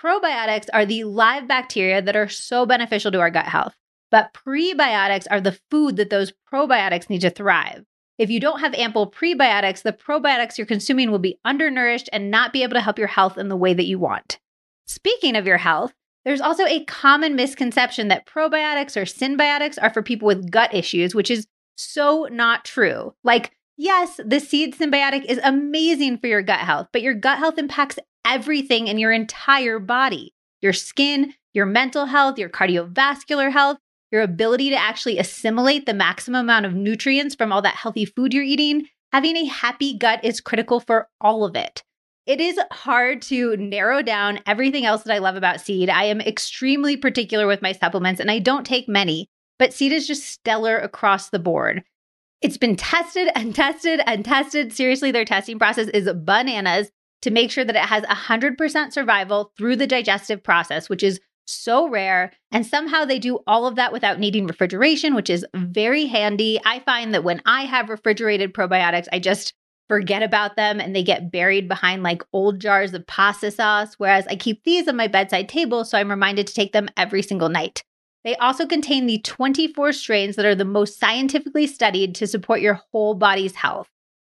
Probiotics 0.00 0.66
are 0.72 0.84
the 0.84 1.04
live 1.04 1.48
bacteria 1.48 2.02
that 2.02 2.16
are 2.16 2.28
so 2.28 2.66
beneficial 2.66 3.10
to 3.12 3.20
our 3.20 3.30
gut 3.30 3.46
health, 3.46 3.74
but 4.10 4.34
prebiotics 4.34 5.26
are 5.30 5.40
the 5.40 5.58
food 5.70 5.96
that 5.96 6.10
those 6.10 6.32
probiotics 6.52 7.08
need 7.08 7.22
to 7.22 7.30
thrive. 7.30 7.84
If 8.18 8.30
you 8.30 8.38
don't 8.38 8.60
have 8.60 8.74
ample 8.74 9.10
prebiotics, 9.10 9.82
the 9.82 9.92
probiotics 9.92 10.58
you're 10.58 10.66
consuming 10.66 11.10
will 11.10 11.18
be 11.18 11.38
undernourished 11.44 12.08
and 12.12 12.30
not 12.30 12.52
be 12.52 12.62
able 12.62 12.74
to 12.74 12.80
help 12.80 12.98
your 12.98 13.08
health 13.08 13.38
in 13.38 13.48
the 13.48 13.56
way 13.56 13.74
that 13.74 13.86
you 13.86 13.98
want. 13.98 14.38
Speaking 14.86 15.36
of 15.36 15.46
your 15.46 15.58
health, 15.58 15.92
there's 16.24 16.40
also 16.40 16.64
a 16.66 16.84
common 16.84 17.36
misconception 17.36 18.08
that 18.08 18.26
probiotics 18.26 18.96
or 18.96 19.04
synbiotics 19.04 19.78
are 19.80 19.90
for 19.90 20.02
people 20.02 20.26
with 20.26 20.50
gut 20.50 20.72
issues, 20.72 21.14
which 21.14 21.30
is 21.30 21.46
so 21.76 22.28
not 22.30 22.64
true. 22.64 23.14
Like, 23.24 23.52
yes, 23.76 24.20
the 24.24 24.40
seed 24.40 24.74
synbiotic 24.74 25.24
is 25.26 25.40
amazing 25.42 26.18
for 26.18 26.26
your 26.26 26.42
gut 26.42 26.60
health, 26.60 26.88
but 26.92 27.02
your 27.02 27.14
gut 27.14 27.38
health 27.38 27.58
impacts 27.58 27.98
everything 28.24 28.88
in 28.88 28.98
your 28.98 29.12
entire 29.12 29.78
body 29.78 30.34
your 30.64 30.72
skin, 30.72 31.34
your 31.52 31.66
mental 31.66 32.06
health, 32.06 32.38
your 32.38 32.48
cardiovascular 32.48 33.52
health, 33.52 33.76
your 34.10 34.22
ability 34.22 34.70
to 34.70 34.76
actually 34.76 35.18
assimilate 35.18 35.84
the 35.84 35.92
maximum 35.92 36.40
amount 36.40 36.64
of 36.64 36.72
nutrients 36.72 37.34
from 37.34 37.52
all 37.52 37.60
that 37.60 37.74
healthy 37.74 38.06
food 38.06 38.32
you're 38.32 38.42
eating, 38.42 38.86
having 39.12 39.36
a 39.36 39.44
happy 39.44 39.96
gut 39.98 40.24
is 40.24 40.40
critical 40.40 40.80
for 40.80 41.08
all 41.20 41.44
of 41.44 41.54
it. 41.54 41.84
It 42.26 42.40
is 42.40 42.58
hard 42.72 43.20
to 43.22 43.54
narrow 43.58 44.00
down 44.00 44.40
everything 44.46 44.86
else 44.86 45.02
that 45.02 45.12
I 45.12 45.18
love 45.18 45.36
about 45.36 45.60
seed. 45.60 45.90
I 45.90 46.04
am 46.04 46.22
extremely 46.22 46.96
particular 46.96 47.46
with 47.46 47.60
my 47.60 47.72
supplements 47.72 48.20
and 48.20 48.30
I 48.30 48.38
don't 48.38 48.64
take 48.64 48.88
many, 48.88 49.28
but 49.58 49.74
seed 49.74 49.92
is 49.92 50.06
just 50.06 50.24
stellar 50.24 50.78
across 50.78 51.28
the 51.28 51.38
board. 51.38 51.84
It's 52.40 52.56
been 52.56 52.76
tested 52.76 53.28
and 53.34 53.54
tested 53.54 54.00
and 54.06 54.24
tested. 54.24 54.72
Seriously, 54.72 55.10
their 55.10 55.26
testing 55.26 55.58
process 55.58 55.88
is 55.88 56.10
bananas 56.14 56.90
to 57.22 57.30
make 57.30 57.50
sure 57.50 57.64
that 57.64 57.76
it 57.76 57.82
has 57.82 58.04
100% 58.04 58.92
survival 58.92 59.52
through 59.56 59.76
the 59.76 59.86
digestive 59.86 60.42
process, 60.42 60.88
which 60.88 61.02
is 61.02 61.20
so 61.46 61.88
rare. 61.88 62.32
And 62.50 62.66
somehow 62.66 63.04
they 63.04 63.18
do 63.18 63.40
all 63.46 63.66
of 63.66 63.76
that 63.76 63.92
without 63.92 64.18
needing 64.18 64.46
refrigeration, 64.46 65.14
which 65.14 65.28
is 65.28 65.44
very 65.54 66.06
handy. 66.06 66.58
I 66.64 66.80
find 66.80 67.12
that 67.12 67.24
when 67.24 67.42
I 67.44 67.64
have 67.64 67.90
refrigerated 67.90 68.54
probiotics, 68.54 69.08
I 69.12 69.18
just 69.18 69.52
forget 69.88 70.22
about 70.22 70.56
them 70.56 70.80
and 70.80 70.94
they 70.94 71.02
get 71.02 71.30
buried 71.30 71.68
behind 71.68 72.02
like 72.02 72.22
old 72.32 72.60
jars 72.60 72.94
of 72.94 73.06
pasta 73.06 73.50
sauce. 73.50 73.94
Whereas 73.98 74.26
I 74.26 74.36
keep 74.36 74.64
these 74.64 74.88
on 74.88 74.96
my 74.96 75.08
bedside 75.08 75.48
table, 75.48 75.84
so 75.84 75.98
I'm 75.98 76.10
reminded 76.10 76.46
to 76.46 76.54
take 76.54 76.72
them 76.72 76.88
every 76.96 77.22
single 77.22 77.48
night. 77.48 77.82
They 78.24 78.36
also 78.36 78.66
contain 78.66 79.06
the 79.06 79.18
24 79.18 79.92
strains 79.92 80.36
that 80.36 80.46
are 80.46 80.54
the 80.54 80.64
most 80.64 80.98
scientifically 80.98 81.66
studied 81.66 82.14
to 82.16 82.26
support 82.26 82.60
your 82.60 82.80
whole 82.90 83.14
body's 83.14 83.54
health. 83.54 83.88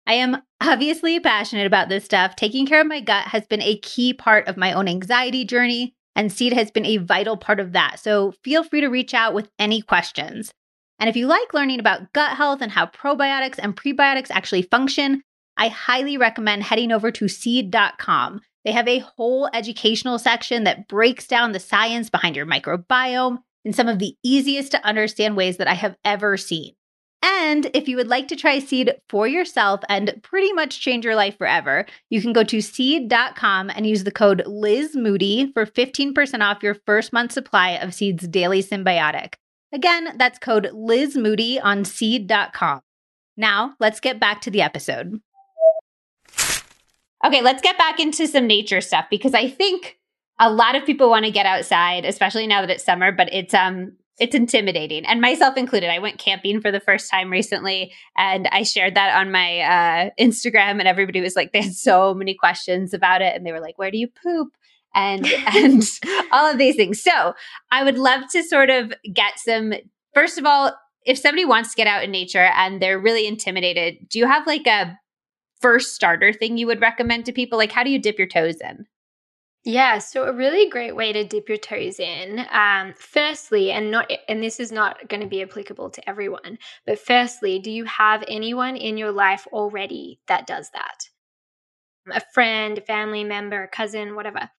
I 0.07 0.15
am 0.15 0.43
obviously 0.61 1.21
passionate 1.21 1.67
about 1.67 1.89
this 1.89 2.05
stuff. 2.05 2.37
Taking 2.37 2.67
care 2.67 2.81
of 2.81 2.87
my 2.87 3.01
gut 3.01 3.27
has 3.29 3.47
been 3.47 3.63
a 3.63 3.79
key 3.79 4.13
part 4.13 4.49
of 4.49 4.57
my 4.57 4.73
own 4.73 4.89
anxiety 4.89 5.45
journey 5.45 5.95
and 6.17 6.33
seed 6.33 6.53
has 6.53 6.71
been 6.71 6.87
a 6.87 6.97
vital 6.97 7.37
part 7.37 7.61
of 7.61 7.73
that. 7.73 8.01
So 8.01 8.33
feel 8.43 8.65
free 8.65 8.81
to 8.81 8.89
reach 8.89 9.15
out 9.15 9.35
with 9.35 9.51
any 9.59 9.83
questions. 9.83 10.51
And 10.99 11.11
if 11.11 11.17
you 11.17 11.27
like 11.27 11.53
learning 11.53 11.79
about 11.79 12.13
gut 12.13 12.37
health 12.37 12.63
and 12.63 12.73
how 12.73 12.87
probiotics 12.87 13.59
and 13.59 13.77
prebiotics 13.77 14.31
actually 14.31 14.63
function, 14.63 15.23
I 15.57 15.69
highly 15.69 16.17
recommend 16.17 16.63
heading 16.63 16.93
over 16.93 17.11
to 17.13 17.29
seed.com. 17.29 18.41
They 18.65 18.73
have 18.73 18.89
a 18.89 18.99
whole 18.99 19.49
educational 19.55 20.19
section 20.19 20.65
that 20.65 20.89
breaks 20.89 21.27
down 21.27 21.53
the 21.53 21.61
science 21.61 22.11
behind 22.11 22.37
your 22.37 22.47
microbiome 22.47 23.39
in 23.65 23.73
some 23.73 23.89
of 23.89 23.99
the 23.99 24.17
easiest 24.23 24.73
to 24.73 24.85
understand 24.85 25.37
ways 25.37 25.57
that 25.57 25.69
I 25.69 25.75
have 25.75 25.97
ever 26.05 26.37
seen. 26.37 26.75
And 27.23 27.69
if 27.75 27.89
you 27.89 27.97
would 27.97 28.09
like 28.09 28.29
to 28.29 28.37
try 28.37 28.61
Seed 28.61 28.93
for 29.09 29.27
yourself 29.27 29.81
and 29.89 30.21
pretty 30.23 30.53
much 30.53 30.81
change 30.81 31.05
your 31.05 31.17
life 31.17 31.37
forever, 31.37 31.85
you 32.09 32.21
can 32.21 32.33
go 32.33 32.45
to 32.45 32.61
seed.com 32.61 33.71
and 33.71 33.87
use 33.87 34.05
the 34.05 34.13
code 34.13 34.45
Liz 34.47 34.95
Moody 34.95 35.51
for 35.53 35.67
15% 35.67 36.41
off 36.41 36.63
your 36.63 36.75
first 36.87 37.13
month 37.13 37.33
supply 37.33 37.71
of 37.71 37.95
Seed's 37.95 38.29
daily 38.29 38.63
Synbiotic. 38.63 39.35
Again, 39.73 40.17
that's 40.17 40.39
code 40.39 40.71
Liz 40.73 41.17
Moody 41.17 41.59
on 41.59 41.85
seed.com. 41.85 42.81
Now, 43.37 43.75
let's 43.81 44.01
get 44.01 44.21
back 44.21 44.41
to 44.43 44.51
the 44.51 44.63
episode. 44.63 45.21
Okay, 47.25 47.43
let's 47.43 47.63
get 47.63 47.79
back 47.79 47.99
into 47.99 48.27
some 48.27 48.47
nature 48.47 48.81
stuff 48.81 49.07
because 49.11 49.35
I 49.35 49.49
think 49.49 49.99
a 50.39 50.51
lot 50.51 50.75
of 50.75 50.85
people 50.85 51.09
want 51.09 51.25
to 51.25 51.31
get 51.31 51.47
outside, 51.47 52.05
especially 52.05 52.47
now 52.47 52.61
that 52.61 52.71
it's 52.71 52.85
summer, 52.85 53.13
but 53.13 53.33
it's 53.33 53.55
um 53.55 53.93
it's 54.19 54.35
intimidating 54.35 55.05
and 55.05 55.21
myself 55.21 55.57
included. 55.57 55.91
I 55.91 55.99
went 55.99 56.19
camping 56.19 56.61
for 56.61 56.73
the 56.73 56.81
first 56.81 57.11
time 57.11 57.31
recently 57.31 57.93
and 58.17 58.49
i 58.51 58.63
shared 58.63 58.95
that 58.95 59.15
on 59.15 59.31
my 59.31 59.61
uh, 59.61 60.11
instagram 60.19 60.79
and 60.79 60.89
everybody 60.89 61.21
was 61.21 61.37
like 61.37 61.53
they 61.53 61.61
had 61.61 61.75
so 61.75 62.15
many 62.15 62.35
questions 62.35 62.95
about 62.95 63.21
it 63.21 63.35
and 63.37 63.45
they 63.45 63.53
were 63.53 63.61
like 63.61 63.79
where 63.79 63.91
do 63.91 63.99
you 63.99 64.09
poop? 64.09 64.49
And 64.95 65.27
and 65.55 65.83
all 66.33 66.51
of 66.51 66.59
these 66.59 66.77
things. 66.77 67.03
So 67.03 67.35
i 67.71 67.85
would 67.85 67.99
love 67.99 68.23
to 68.33 68.43
sort 68.43 68.71
of 68.71 68.93
get 69.13 69.39
some 69.39 69.75
first 70.15 70.39
of 70.39 70.47
all 70.47 70.73
if 71.05 71.19
somebody 71.19 71.45
wants 71.45 71.71
to 71.71 71.77
get 71.77 71.87
out 71.87 72.03
in 72.03 72.11
nature 72.11 72.51
and 72.57 72.81
they're 72.81 72.99
really 72.99 73.27
intimidated 73.27 74.09
do 74.09 74.19
you 74.19 74.27
have 74.27 74.47
like 74.47 74.67
a 74.67 74.99
first 75.67 75.97
starter 75.97 76.33
thing 76.33 76.57
you 76.57 76.67
would 76.69 76.81
recommend 76.81 77.25
to 77.27 77.33
people 77.33 77.59
like 77.59 77.73
how 77.73 77.83
do 77.83 77.91
you 77.91 77.99
dip 77.99 78.19
your 78.19 78.29
toes 78.29 78.61
in 78.61 78.87
yeah, 79.69 79.99
so 79.99 80.27
a 80.27 80.33
really 80.33 80.71
great 80.71 80.95
way 80.95 81.13
to 81.13 81.25
dip 81.25 81.49
your 81.49 81.59
toes 81.59 81.99
in. 81.99 82.47
Um, 82.53 82.95
firstly, 82.97 83.73
and 83.73 83.91
not, 83.91 84.09
and 84.29 84.41
this 84.41 84.61
is 84.61 84.71
not 84.71 85.09
going 85.09 85.23
to 85.23 85.27
be 85.27 85.43
applicable 85.43 85.91
to 85.91 86.09
everyone, 86.09 86.59
but 86.87 87.01
firstly, 87.01 87.59
do 87.59 87.73
you 87.73 87.85
have 87.85 88.23
anyone 88.29 88.77
in 88.77 88.97
your 88.97 89.11
life 89.11 89.45
already 89.49 90.21
that 90.29 90.47
does 90.47 90.71
that? 90.71 91.09
A 92.13 92.23
friend, 92.33 92.79
a 92.79 92.81
family 92.81 93.25
member, 93.25 93.65
a 93.65 93.69
cousin, 93.69 94.15
whatever. 94.15 94.51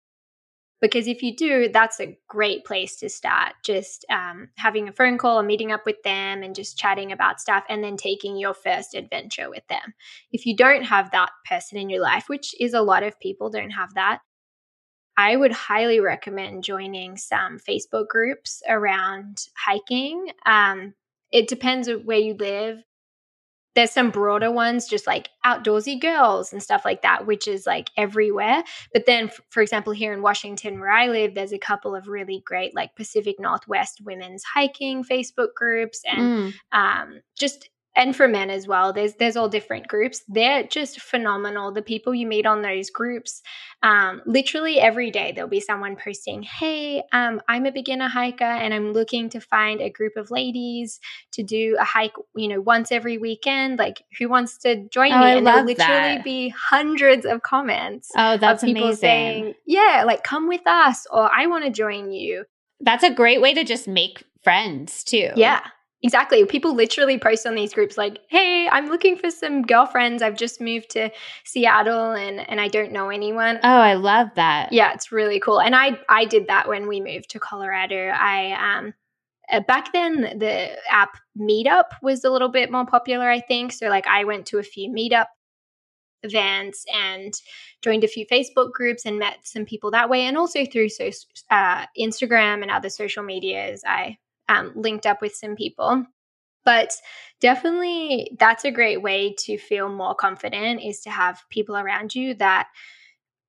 Because 0.81 1.09
if 1.09 1.23
you 1.23 1.35
do, 1.35 1.69
that's 1.73 2.01
a 2.01 2.19
great 2.29 2.65
place 2.65 2.97
to 2.97 3.09
start. 3.09 3.55
Just 3.65 4.05
um, 4.11 4.51
having 4.57 4.89
a 4.89 4.93
phone 4.93 5.17
call 5.17 5.41
or 5.41 5.43
meeting 5.43 5.73
up 5.73 5.87
with 5.87 6.03
them 6.05 6.43
and 6.43 6.55
just 6.55 6.79
chatting 6.79 7.13
about 7.13 7.41
stuff 7.41 7.65
and 7.69 7.83
then 7.83 7.97
taking 7.97 8.37
your 8.37 8.53
first 8.53 8.95
adventure 8.95 9.49
with 9.49 9.67
them. 9.69 9.95
If 10.33 10.45
you 10.45 10.55
don't 10.55 10.85
have 10.85 11.11
that 11.13 11.31
person 11.49 11.79
in 11.79 11.89
your 11.89 12.03
life, 12.03 12.29
which 12.29 12.55
is 12.61 12.75
a 12.75 12.83
lot 12.83 13.03
of 13.03 13.19
people 13.21 13.49
don't 13.49 13.71
have 13.71 13.95
that, 13.95 14.21
I 15.17 15.35
would 15.35 15.53
highly 15.53 16.01
recommend 16.01 16.63
joining 16.63 17.17
some 17.17 17.59
Facebook 17.59 18.09
groups 18.09 18.63
around 18.69 19.47
hiking. 19.57 20.27
Um, 20.45 20.93
it 21.33 21.49
depends 21.49 21.89
on 21.89 22.05
where 22.05 22.19
you 22.19 22.35
live. 22.35 22.83
There's 23.77 23.93
some 23.93 24.11
broader 24.11 24.51
ones, 24.51 24.89
just 24.89 25.07
like 25.07 25.29
outdoorsy 25.45 26.01
girls 26.01 26.53
and 26.53 26.61
stuff 26.61 26.85
like 26.85 27.03
that, 27.03 27.27
which 27.27 27.47
is 27.47 27.67
like 27.67 27.91
everywhere. 27.97 28.65
But 28.93 29.07
then, 29.07 29.31
for 29.51 29.63
example, 29.63 29.93
here 29.93 30.13
in 30.13 30.23
Washington, 30.23 30.81
where 30.81 30.91
I 30.91 31.07
live, 31.07 31.35
there's 31.35 31.53
a 31.53 31.59
couple 31.59 31.95
of 31.95 32.09
really 32.09 32.43
great, 32.45 32.75
like 32.75 32.97
Pacific 32.97 33.37
Northwest 33.39 34.01
women's 34.05 34.43
hiking 34.43 35.05
Facebook 35.05 35.55
groups 35.55 36.03
and 36.05 36.21
mm. 36.21 36.55
um, 36.73 37.21
just 37.39 37.69
and 37.97 38.15
for 38.15 38.29
men 38.29 38.51
as 38.51 38.69
well 38.69 38.93
there's 38.93 39.15
there's 39.15 39.37
all 39.37 39.49
different 39.49 39.89
groups. 39.89 40.23
They're 40.29 40.65
just 40.65 41.01
phenomenal. 41.01 41.73
The 41.73 41.83
people 41.83 42.15
you 42.15 42.27
meet 42.27 42.47
on 42.47 42.63
those 42.63 42.91
groups 42.91 43.43
um, 43.83 44.23
literally 44.25 44.81
every 44.81 45.11
day 45.11 45.33
there'll 45.33 45.51
be 45.51 45.61
someone 45.61 45.97
posting 45.97 46.43
hey 46.43 47.03
um, 47.13 47.41
i'm 47.49 47.67
a 47.67 47.73
beginner 47.73 48.09
hiker 48.09 48.45
and 48.45 48.73
i'm 48.73 48.93
looking 48.93 49.29
to 49.31 49.41
find 49.41 49.81
a 49.81 49.91
group 49.91 50.17
of 50.17 50.31
ladies 50.31 50.99
to 51.33 51.43
do 51.43 51.77
a 51.79 51.85
hike 51.85 52.15
you 52.35 52.49
know 52.49 52.61
once 52.61 52.91
every 52.91 53.19
weekend. 53.19 53.79
Like 53.79 54.03
who 54.19 54.29
wants 54.29 54.59
to 54.59 54.89
join 54.89 55.13
oh, 55.13 55.19
me? 55.19 55.25
I 55.25 55.31
and 55.37 55.47
there'll 55.47 55.65
literally 55.65 56.17
that. 56.17 56.25
be 56.25 56.49
hundreds 56.49 57.27
of 57.27 57.43
comments 57.43 58.11
oh 58.17 58.37
that's 58.37 58.65
people 58.65 58.85
amazing. 58.85 59.01
saying 59.01 59.55
yeah 59.67 60.05
like 60.07 60.25
come 60.25 60.49
with 60.49 60.67
us 60.67 61.07
or 61.11 61.31
i 61.35 61.47
want 61.47 61.65
to 61.65 61.71
join 61.71 62.13
you. 62.13 62.45
That's 62.81 63.05
a 63.05 63.11
great 63.11 63.41
way 63.41 63.55
to 63.55 63.65
just 63.65 63.89
make 63.89 64.23
friends 64.43 65.03
too. 65.03 65.31
Yeah 65.37 65.61
Exactly. 66.03 66.45
People 66.45 66.75
literally 66.75 67.19
post 67.19 67.47
on 67.47 67.55
these 67.55 67.73
groups 67.73 67.97
like, 67.97 68.19
"Hey, 68.29 68.69
I'm 68.69 68.87
looking 68.89 69.17
for 69.17 69.31
some 69.31 69.63
girlfriends. 69.63 70.23
I've 70.23 70.37
just 70.37 70.61
moved 70.61 70.91
to 70.91 71.11
Seattle 71.45 72.13
and 72.13 72.41
and 72.49 72.61
I 72.61 72.69
don't 72.69 72.93
know 72.93 73.09
anyone." 73.09 73.59
Oh, 73.63 73.69
I 73.81 73.95
love 73.95 74.29
that. 74.37 74.73
Yeah, 74.73 74.93
it's 74.93 75.11
really 75.11 75.41
cool. 75.41 75.61
And 75.61 75.75
I 75.75 75.99
I 76.09 76.27
did 76.27 76.49
that 76.49 76.69
when 76.69 76.87
we 76.87 77.01
moved 77.01 77.31
to 77.31 77.41
Colorado. 77.41 78.09
I 78.15 78.53
um 78.79 78.93
uh, 79.53 79.61
back 79.61 79.93
then 79.93 80.39
the 80.39 80.71
app 80.93 81.17
Meetup 81.39 81.87
was 82.03 82.25
a 82.25 82.31
little 82.31 82.49
bit 82.51 82.71
more 82.73 82.87
popular, 82.87 83.31
I 83.31 83.41
think. 83.41 83.73
So 83.73 83.89
like 83.89 84.07
I 84.07 84.25
went 84.25 84.47
to 84.49 84.59
a 84.59 84.63
few 84.63 84.91
Meetup 84.91 85.27
events 86.23 86.85
and 86.95 87.35
joined 87.83 88.05
a 88.05 88.09
few 88.09 88.27
Facebook 88.27 88.73
groups 88.73 89.07
and 89.07 89.19
met 89.19 89.39
some 89.45 89.65
people 89.65 89.91
that 89.93 90.11
way 90.11 90.23
and 90.23 90.37
also 90.39 90.65
through 90.67 90.89
so, 90.91 91.11
uh, 91.51 91.87
Instagram 91.99 92.63
and 92.63 92.71
other 92.71 92.91
social 92.91 93.23
medias 93.23 93.83
I 93.87 94.19
um, 94.49 94.73
linked 94.75 95.07
up 95.07 95.21
with 95.21 95.35
some 95.35 95.57
people. 95.57 96.07
But 96.65 96.93
definitely, 97.41 98.37
that's 98.39 98.65
a 98.65 98.73
great 98.73 99.01
way 99.01 99.35
to 99.45 99.57
feel 99.57 99.89
more 99.89 100.15
confident 100.15 100.83
is 100.83 101.01
to 101.03 101.11
have 101.11 101.45
people 101.51 101.77
around 101.77 102.15
you 102.15 102.35
that 102.35 102.67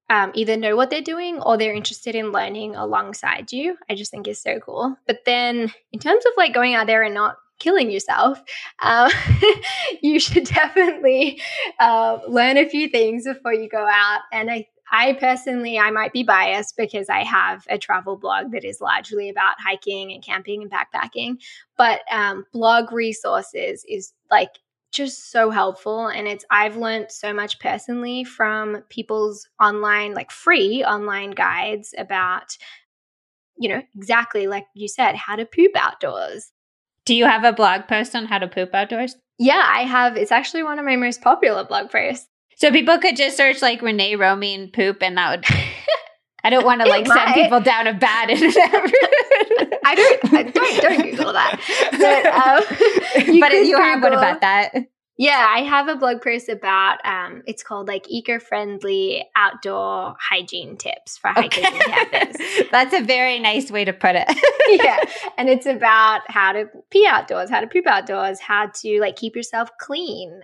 um, 0.09 0.31
either 0.35 0.55
know 0.55 0.75
what 0.75 0.89
they're 0.89 1.01
doing 1.01 1.41
or 1.41 1.57
they're 1.57 1.73
interested 1.73 2.15
in 2.15 2.31
learning 2.31 2.75
alongside 2.75 3.51
you. 3.51 3.75
I 3.89 3.95
just 3.95 4.11
think 4.11 4.27
is 4.27 4.41
so 4.41 4.59
cool. 4.59 4.95
But 5.05 5.19
then, 5.25 5.73
in 5.91 5.99
terms 5.99 6.25
of 6.25 6.31
like 6.37 6.53
going 6.53 6.75
out 6.75 6.87
there 6.87 7.03
and 7.03 7.13
not 7.13 7.37
killing 7.59 7.89
yourself, 7.89 8.41
um, 8.81 9.11
you 10.01 10.19
should 10.19 10.45
definitely 10.47 11.41
uh, 11.79 12.19
learn 12.27 12.57
a 12.57 12.69
few 12.69 12.87
things 12.87 13.25
before 13.25 13.53
you 13.53 13.67
go 13.67 13.85
out. 13.85 14.21
And 14.31 14.49
I 14.49 14.67
I 14.91 15.13
personally, 15.13 15.77
I 15.77 15.91
might 15.91 16.13
be 16.13 16.23
biased 16.23 16.77
because 16.77 17.09
I 17.09 17.23
have 17.23 17.65
a 17.69 17.77
travel 17.77 18.17
blog 18.17 18.51
that 18.51 18.63
is 18.63 18.79
largely 18.81 19.29
about 19.29 19.55
hiking 19.59 20.13
and 20.13 20.23
camping 20.23 20.61
and 20.61 20.71
backpacking. 20.71 21.37
But 21.77 22.01
um, 22.11 22.45
blog 22.53 22.91
resources 22.91 23.83
is 23.87 24.13
like 24.31 24.51
just 24.91 25.31
so 25.31 25.49
helpful. 25.49 26.07
And 26.07 26.27
it's, 26.27 26.45
I've 26.49 26.77
learned 26.77 27.11
so 27.11 27.33
much 27.33 27.59
personally 27.59 28.23
from 28.23 28.83
people's 28.89 29.47
online, 29.61 30.13
like 30.13 30.31
free 30.31 30.83
online 30.83 31.31
guides 31.31 31.93
about, 31.97 32.57
you 33.57 33.69
know, 33.69 33.81
exactly 33.95 34.47
like 34.47 34.65
you 34.73 34.87
said, 34.87 35.15
how 35.15 35.35
to 35.35 35.45
poop 35.45 35.71
outdoors. 35.75 36.51
Do 37.05 37.13
you 37.15 37.25
have 37.25 37.43
a 37.43 37.53
blog 37.53 37.87
post 37.87 38.15
on 38.15 38.25
how 38.25 38.39
to 38.39 38.47
poop 38.47 38.73
outdoors? 38.73 39.15
Yeah, 39.37 39.63
I 39.65 39.83
have. 39.83 40.17
It's 40.17 40.31
actually 40.31 40.63
one 40.63 40.79
of 40.79 40.85
my 40.85 40.95
most 40.95 41.21
popular 41.21 41.63
blog 41.63 41.91
posts. 41.91 42.27
So 42.57 42.71
people 42.71 42.97
could 42.97 43.15
just 43.15 43.37
search 43.37 43.61
like 43.61 43.83
Renee 43.83 44.15
Roaming 44.15 44.71
poop 44.71 45.01
and 45.01 45.15
that 45.17 45.29
would 45.29 45.45
I 46.43 46.49
don't 46.49 46.65
want 46.65 46.81
to 46.81 46.87
like 46.87 47.05
send 47.05 47.33
people 47.33 47.59
down 47.61 47.87
a 47.87 47.93
bad 47.93 48.29
I 48.31 49.95
don't 49.95 50.33
I 50.33 50.43
don't 50.43 50.81
don't 50.81 51.11
Google 51.11 51.33
that. 51.33 51.59
But 51.91 53.25
um, 53.27 53.33
you, 53.35 53.41
but 53.41 53.51
you 53.51 53.77
have 53.77 54.01
one 54.01 54.13
about 54.13 54.41
that. 54.41 54.73
Yeah, 55.19 55.47
I 55.49 55.63
have 55.63 55.87
a 55.87 55.95
blog 55.95 56.21
post 56.21 56.47
about 56.47 57.03
um, 57.05 57.41
it's 57.47 57.63
called 57.63 57.87
like 57.87 58.05
eco-friendly 58.09 59.25
outdoor 59.35 60.15
hygiene 60.19 60.77
tips 60.77 61.17
for 61.17 61.31
okay. 61.37 61.63
and 61.63 61.75
campers. 61.75 62.37
That's 62.71 62.93
a 62.93 63.01
very 63.01 63.39
nice 63.39 63.71
way 63.71 63.83
to 63.85 63.93
put 63.93 64.15
it. 64.15 64.27
yeah, 64.83 64.99
and 65.37 65.49
it's 65.49 65.65
about 65.65 66.21
how 66.27 66.53
to 66.53 66.65
pee 66.91 67.07
outdoors, 67.07 67.49
how 67.49 67.61
to 67.61 67.67
poop 67.67 67.87
outdoors, 67.87 68.39
how 68.39 68.67
to 68.81 68.99
like 68.99 69.15
keep 69.15 69.35
yourself 69.35 69.69
clean, 69.79 70.41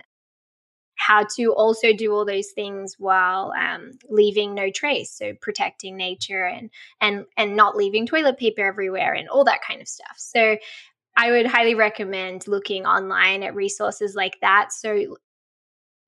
how 1.06 1.24
to 1.36 1.52
also 1.52 1.92
do 1.92 2.12
all 2.12 2.24
those 2.24 2.50
things 2.50 2.96
while 2.98 3.52
um, 3.58 3.92
leaving 4.08 4.54
no 4.54 4.70
trace 4.70 5.12
so 5.12 5.32
protecting 5.40 5.96
nature 5.96 6.44
and 6.44 6.70
and 7.00 7.24
and 7.36 7.56
not 7.56 7.76
leaving 7.76 8.06
toilet 8.06 8.38
paper 8.38 8.62
everywhere 8.62 9.12
and 9.12 9.28
all 9.28 9.44
that 9.44 9.60
kind 9.66 9.80
of 9.80 9.88
stuff 9.88 10.16
so 10.16 10.56
i 11.16 11.30
would 11.30 11.46
highly 11.46 11.74
recommend 11.74 12.46
looking 12.46 12.86
online 12.86 13.42
at 13.42 13.54
resources 13.54 14.14
like 14.14 14.36
that 14.40 14.72
so 14.72 15.16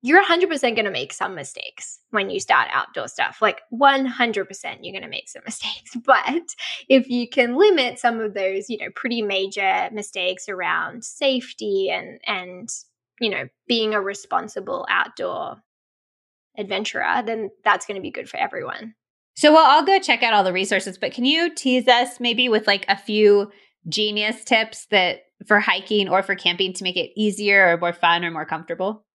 you're 0.03 0.23
100% 0.23 0.61
going 0.61 0.85
to 0.85 0.91
make 0.91 1.11
some 1.11 1.33
mistakes 1.33 1.99
when 2.11 2.29
you 2.29 2.39
start 2.39 2.69
outdoor 2.71 3.07
stuff. 3.07 3.39
Like 3.41 3.61
100% 3.73 4.77
you're 4.81 4.93
going 4.93 5.01
to 5.01 5.09
make 5.09 5.27
some 5.27 5.41
mistakes. 5.45 5.97
But 6.05 6.55
if 6.87 7.09
you 7.09 7.27
can 7.27 7.55
limit 7.55 7.99
some 7.99 8.19
of 8.19 8.33
those, 8.33 8.69
you 8.69 8.77
know, 8.77 8.91
pretty 8.95 9.21
major 9.21 9.89
mistakes 9.91 10.47
around 10.47 11.03
safety 11.03 11.89
and 11.89 12.19
and 12.25 12.69
you 13.19 13.29
know, 13.29 13.47
being 13.67 13.93
a 13.93 14.01
responsible 14.01 14.85
outdoor 14.89 15.57
adventurer, 16.57 17.21
then 17.25 17.49
that's 17.63 17.85
going 17.85 17.95
to 17.95 18.01
be 18.01 18.11
good 18.11 18.29
for 18.29 18.37
everyone. 18.37 18.95
So 19.35 19.53
well, 19.53 19.65
I'll 19.65 19.85
go 19.85 19.99
check 19.99 20.23
out 20.23 20.33
all 20.33 20.43
the 20.43 20.53
resources, 20.53 20.97
but 20.97 21.13
can 21.13 21.25
you 21.25 21.53
tease 21.53 21.87
us 21.87 22.19
maybe 22.19 22.49
with 22.49 22.65
like 22.65 22.85
a 22.87 22.97
few 22.97 23.51
genius 23.87 24.43
tips 24.43 24.87
that 24.87 25.25
for 25.45 25.59
hiking 25.59 26.09
or 26.09 26.23
for 26.23 26.35
camping 26.35 26.73
to 26.73 26.83
make 26.83 26.97
it 26.97 27.11
easier 27.15 27.71
or 27.71 27.77
more 27.77 27.93
fun 27.93 28.25
or 28.25 28.31
more 28.31 28.45
comfortable? 28.45 29.05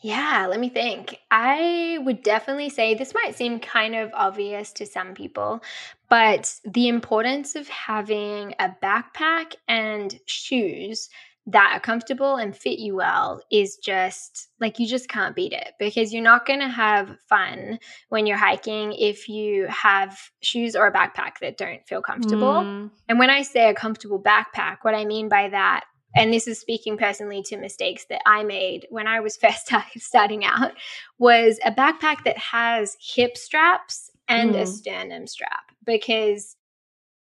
Yeah, 0.00 0.46
let 0.48 0.60
me 0.60 0.68
think. 0.68 1.18
I 1.30 1.98
would 2.02 2.22
definitely 2.22 2.68
say 2.68 2.94
this 2.94 3.14
might 3.14 3.34
seem 3.34 3.58
kind 3.58 3.96
of 3.96 4.10
obvious 4.14 4.72
to 4.74 4.86
some 4.86 5.14
people, 5.14 5.60
but 6.08 6.54
the 6.64 6.88
importance 6.88 7.56
of 7.56 7.68
having 7.68 8.54
a 8.60 8.70
backpack 8.80 9.54
and 9.66 10.18
shoes 10.26 11.08
that 11.48 11.72
are 11.74 11.80
comfortable 11.80 12.36
and 12.36 12.54
fit 12.54 12.78
you 12.78 12.94
well 12.94 13.40
is 13.50 13.78
just 13.78 14.48
like 14.60 14.78
you 14.78 14.86
just 14.86 15.08
can't 15.08 15.34
beat 15.34 15.54
it 15.54 15.72
because 15.78 16.12
you're 16.12 16.22
not 16.22 16.44
going 16.44 16.60
to 16.60 16.68
have 16.68 17.16
fun 17.26 17.78
when 18.10 18.26
you're 18.26 18.36
hiking 18.36 18.92
if 18.92 19.30
you 19.30 19.66
have 19.68 20.18
shoes 20.42 20.76
or 20.76 20.86
a 20.86 20.92
backpack 20.92 21.38
that 21.40 21.56
don't 21.56 21.86
feel 21.88 22.02
comfortable. 22.02 22.52
Mm. 22.52 22.90
And 23.08 23.18
when 23.18 23.30
I 23.30 23.40
say 23.40 23.70
a 23.70 23.74
comfortable 23.74 24.22
backpack, 24.22 24.78
what 24.82 24.94
I 24.94 25.06
mean 25.06 25.30
by 25.30 25.48
that 25.48 25.84
and 26.14 26.32
this 26.32 26.48
is 26.48 26.58
speaking 26.58 26.98
personally 26.98 27.42
to 27.44 27.56
mistakes 27.56 28.06
that 28.10 28.20
I 28.26 28.42
made 28.42 28.86
when 28.90 29.06
I 29.06 29.20
was 29.20 29.36
first 29.42 29.70
starting 29.96 30.44
out, 30.44 30.72
was 31.18 31.58
a 31.64 31.72
backpack 31.72 32.24
that 32.24 32.38
has 32.38 32.96
hip 33.00 33.36
straps 33.36 34.10
and 34.28 34.54
mm. 34.54 34.60
a 34.60 34.66
sternum 34.66 35.26
strap 35.26 35.72
because 35.86 36.56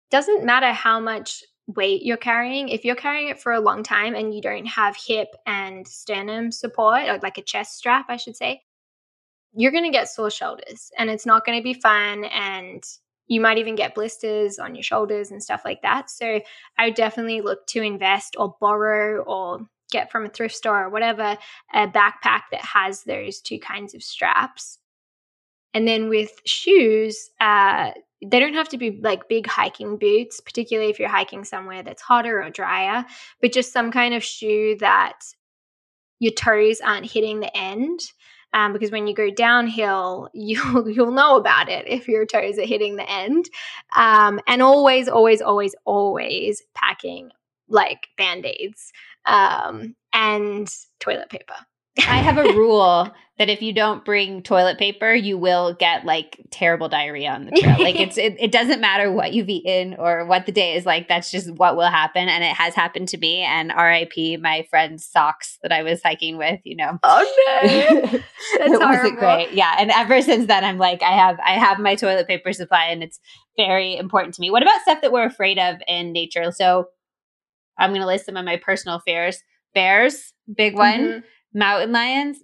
doesn't 0.09 0.43
matter 0.43 0.73
how 0.73 0.99
much 0.99 1.43
weight 1.67 2.03
you're 2.03 2.17
carrying, 2.17 2.69
if 2.69 2.83
you're 2.83 2.95
carrying 2.95 3.29
it 3.29 3.39
for 3.39 3.53
a 3.53 3.59
long 3.59 3.83
time 3.83 4.15
and 4.15 4.33
you 4.33 4.41
don't 4.41 4.65
have 4.65 4.95
hip 4.95 5.29
and 5.45 5.87
sternum 5.87 6.51
support, 6.51 7.07
or 7.07 7.19
like 7.19 7.37
a 7.37 7.43
chest 7.43 7.77
strap, 7.77 8.05
I 8.09 8.17
should 8.17 8.35
say, 8.35 8.61
you're 9.53 9.71
going 9.71 9.83
to 9.83 9.89
get 9.89 10.09
sore 10.09 10.29
shoulders 10.29 10.91
and 10.97 11.09
it's 11.09 11.25
not 11.25 11.45
going 11.45 11.59
to 11.59 11.63
be 11.63 11.73
fun. 11.73 12.25
And 12.25 12.83
you 13.27 13.39
might 13.39 13.57
even 13.57 13.75
get 13.75 13.95
blisters 13.95 14.59
on 14.59 14.75
your 14.75 14.83
shoulders 14.83 15.31
and 15.31 15.41
stuff 15.41 15.61
like 15.63 15.81
that. 15.83 16.09
So 16.09 16.41
I 16.77 16.85
would 16.85 16.95
definitely 16.95 17.41
look 17.41 17.65
to 17.67 17.81
invest 17.81 18.35
or 18.37 18.55
borrow 18.59 19.23
or 19.23 19.67
get 19.91 20.11
from 20.11 20.25
a 20.25 20.29
thrift 20.29 20.55
store 20.55 20.85
or 20.85 20.89
whatever 20.89 21.37
a 21.73 21.87
backpack 21.87 22.41
that 22.51 22.61
has 22.61 23.03
those 23.03 23.39
two 23.39 23.59
kinds 23.59 23.93
of 23.93 24.03
straps. 24.03 24.79
And 25.73 25.87
then 25.87 26.09
with 26.09 26.31
shoes, 26.45 27.29
uh, 27.39 27.91
they 28.25 28.39
don't 28.39 28.53
have 28.53 28.69
to 28.69 28.77
be 28.77 28.99
like 29.01 29.27
big 29.27 29.47
hiking 29.47 29.97
boots, 29.97 30.39
particularly 30.39 30.91
if 30.91 30.99
you're 30.99 31.09
hiking 31.09 31.43
somewhere 31.43 31.83
that's 31.83 32.01
hotter 32.01 32.41
or 32.41 32.49
drier, 32.49 33.05
but 33.41 33.51
just 33.51 33.73
some 33.73 33.91
kind 33.91 34.13
of 34.13 34.23
shoe 34.23 34.77
that 34.79 35.19
your 36.19 36.33
toes 36.33 36.81
aren't 36.81 37.11
hitting 37.11 37.39
the 37.39 37.55
end. 37.55 37.99
Um, 38.53 38.73
because 38.73 38.91
when 38.91 39.07
you 39.07 39.15
go 39.15 39.29
downhill, 39.29 40.29
you'll 40.33 40.89
you'll 40.89 41.11
know 41.11 41.37
about 41.37 41.69
it 41.69 41.87
if 41.87 42.07
your 42.07 42.25
toes 42.25 42.57
are 42.57 42.65
hitting 42.65 42.95
the 42.95 43.09
end. 43.09 43.49
Um, 43.95 44.39
and 44.47 44.61
always, 44.61 45.07
always, 45.07 45.41
always, 45.41 45.73
always 45.85 46.61
packing 46.75 47.31
like 47.67 48.07
band 48.17 48.45
aids 48.45 48.91
um, 49.25 49.95
and 50.13 50.69
toilet 50.99 51.29
paper. 51.29 51.55
I 51.99 52.17
have 52.17 52.37
a 52.37 52.53
rule 52.53 53.11
that 53.37 53.49
if 53.49 53.61
you 53.61 53.73
don't 53.73 54.05
bring 54.05 54.43
toilet 54.43 54.77
paper, 54.77 55.13
you 55.13 55.35
will 55.37 55.73
get 55.73 56.05
like 56.05 56.39
terrible 56.51 56.87
diarrhea 56.87 57.31
on 57.31 57.45
the 57.45 57.51
trail. 57.59 57.79
like 57.79 57.99
it's 57.99 58.17
it, 58.17 58.35
it 58.39 58.51
doesn't 58.51 58.79
matter 58.79 59.11
what 59.11 59.33
you've 59.33 59.49
eaten 59.49 59.95
or 59.97 60.25
what 60.25 60.45
the 60.45 60.51
day 60.51 60.75
is 60.75 60.85
like. 60.85 61.07
That's 61.07 61.31
just 61.31 61.51
what 61.55 61.75
will 61.75 61.89
happen, 61.89 62.29
and 62.29 62.43
it 62.43 62.53
has 62.55 62.75
happened 62.75 63.07
to 63.09 63.17
me. 63.17 63.39
And 63.39 63.71
R.I.P. 63.71 64.37
my 64.37 64.65
friend's 64.69 65.05
socks 65.05 65.57
that 65.63 65.71
I 65.71 65.83
was 65.83 66.03
hiking 66.03 66.37
with. 66.37 66.59
You 66.63 66.75
know, 66.77 66.99
oh 67.03 67.61
no, 67.63 68.01
that's 68.11 68.13
it 68.13 68.23
horrible. 68.59 68.85
wasn't 68.85 69.19
great. 69.19 69.51
Yeah, 69.53 69.75
and 69.79 69.91
ever 69.91 70.21
since 70.21 70.45
then, 70.45 70.63
I'm 70.63 70.77
like, 70.77 71.01
I 71.01 71.11
have 71.11 71.39
I 71.45 71.53
have 71.53 71.79
my 71.79 71.95
toilet 71.95 72.27
paper 72.27 72.53
supply, 72.53 72.85
and 72.85 73.01
it's 73.01 73.19
very 73.57 73.97
important 73.97 74.35
to 74.35 74.41
me. 74.41 74.51
What 74.51 74.61
about 74.61 74.81
stuff 74.83 75.01
that 75.01 75.11
we're 75.11 75.25
afraid 75.25 75.57
of 75.57 75.77
in 75.87 76.13
nature? 76.13 76.51
So 76.51 76.89
I'm 77.77 77.89
going 77.89 78.01
to 78.01 78.07
list 78.07 78.27
some 78.27 78.37
of 78.37 78.45
my 78.45 78.57
personal 78.57 78.99
fears. 78.99 79.39
Bears, 79.73 80.33
big 80.55 80.75
one. 80.75 80.99
Mm-hmm 80.99 81.19
mountain 81.53 81.91
lions. 81.91 82.39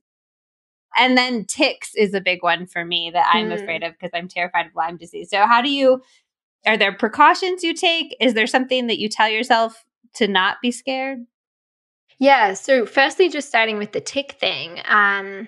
And 0.97 1.17
then 1.17 1.45
ticks 1.45 1.93
is 1.95 2.13
a 2.13 2.21
big 2.21 2.41
one 2.41 2.65
for 2.65 2.83
me 2.83 3.11
that 3.13 3.29
I'm 3.31 3.49
mm. 3.49 3.61
afraid 3.61 3.83
of 3.83 3.93
because 3.93 4.11
I'm 4.13 4.27
terrified 4.27 4.67
of 4.67 4.75
Lyme 4.75 4.97
disease. 4.97 5.29
So, 5.29 5.45
how 5.45 5.61
do 5.61 5.69
you, 5.69 6.01
are 6.65 6.77
there 6.77 6.93
precautions 6.93 7.63
you 7.63 7.73
take? 7.73 8.15
Is 8.19 8.33
there 8.33 8.47
something 8.47 8.87
that 8.87 8.97
you 8.97 9.07
tell 9.07 9.29
yourself 9.29 9.85
to 10.15 10.27
not 10.27 10.57
be 10.61 10.71
scared? 10.71 11.19
Yeah. 12.19 12.53
So, 12.53 12.85
firstly, 12.85 13.29
just 13.29 13.47
starting 13.47 13.77
with 13.77 13.91
the 13.91 14.01
tick 14.01 14.37
thing, 14.39 14.81
um, 14.85 15.47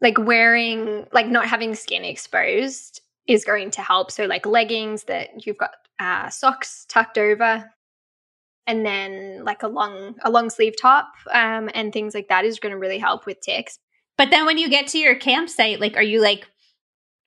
like 0.00 0.18
wearing, 0.18 1.06
like 1.12 1.26
not 1.26 1.48
having 1.48 1.74
skin 1.74 2.04
exposed 2.04 3.02
is 3.26 3.44
going 3.44 3.72
to 3.72 3.82
help. 3.82 4.10
So, 4.10 4.24
like 4.24 4.46
leggings 4.46 5.04
that 5.04 5.46
you've 5.46 5.58
got 5.58 5.72
uh, 6.00 6.30
socks 6.30 6.86
tucked 6.88 7.18
over 7.18 7.70
and 8.66 8.86
then 8.86 9.44
like 9.44 9.62
a 9.62 9.68
long 9.68 10.14
a 10.22 10.30
long 10.30 10.50
sleeve 10.50 10.74
top 10.80 11.12
um, 11.32 11.68
and 11.74 11.92
things 11.92 12.14
like 12.14 12.28
that 12.28 12.44
is 12.44 12.60
going 12.60 12.72
to 12.72 12.78
really 12.78 12.98
help 12.98 13.26
with 13.26 13.40
ticks. 13.40 13.78
But 14.16 14.30
then 14.30 14.46
when 14.46 14.58
you 14.58 14.68
get 14.68 14.86
to 14.88 14.98
your 14.98 15.16
campsite, 15.16 15.80
like, 15.80 15.96
are 15.96 16.02
you 16.02 16.20
like 16.20 16.46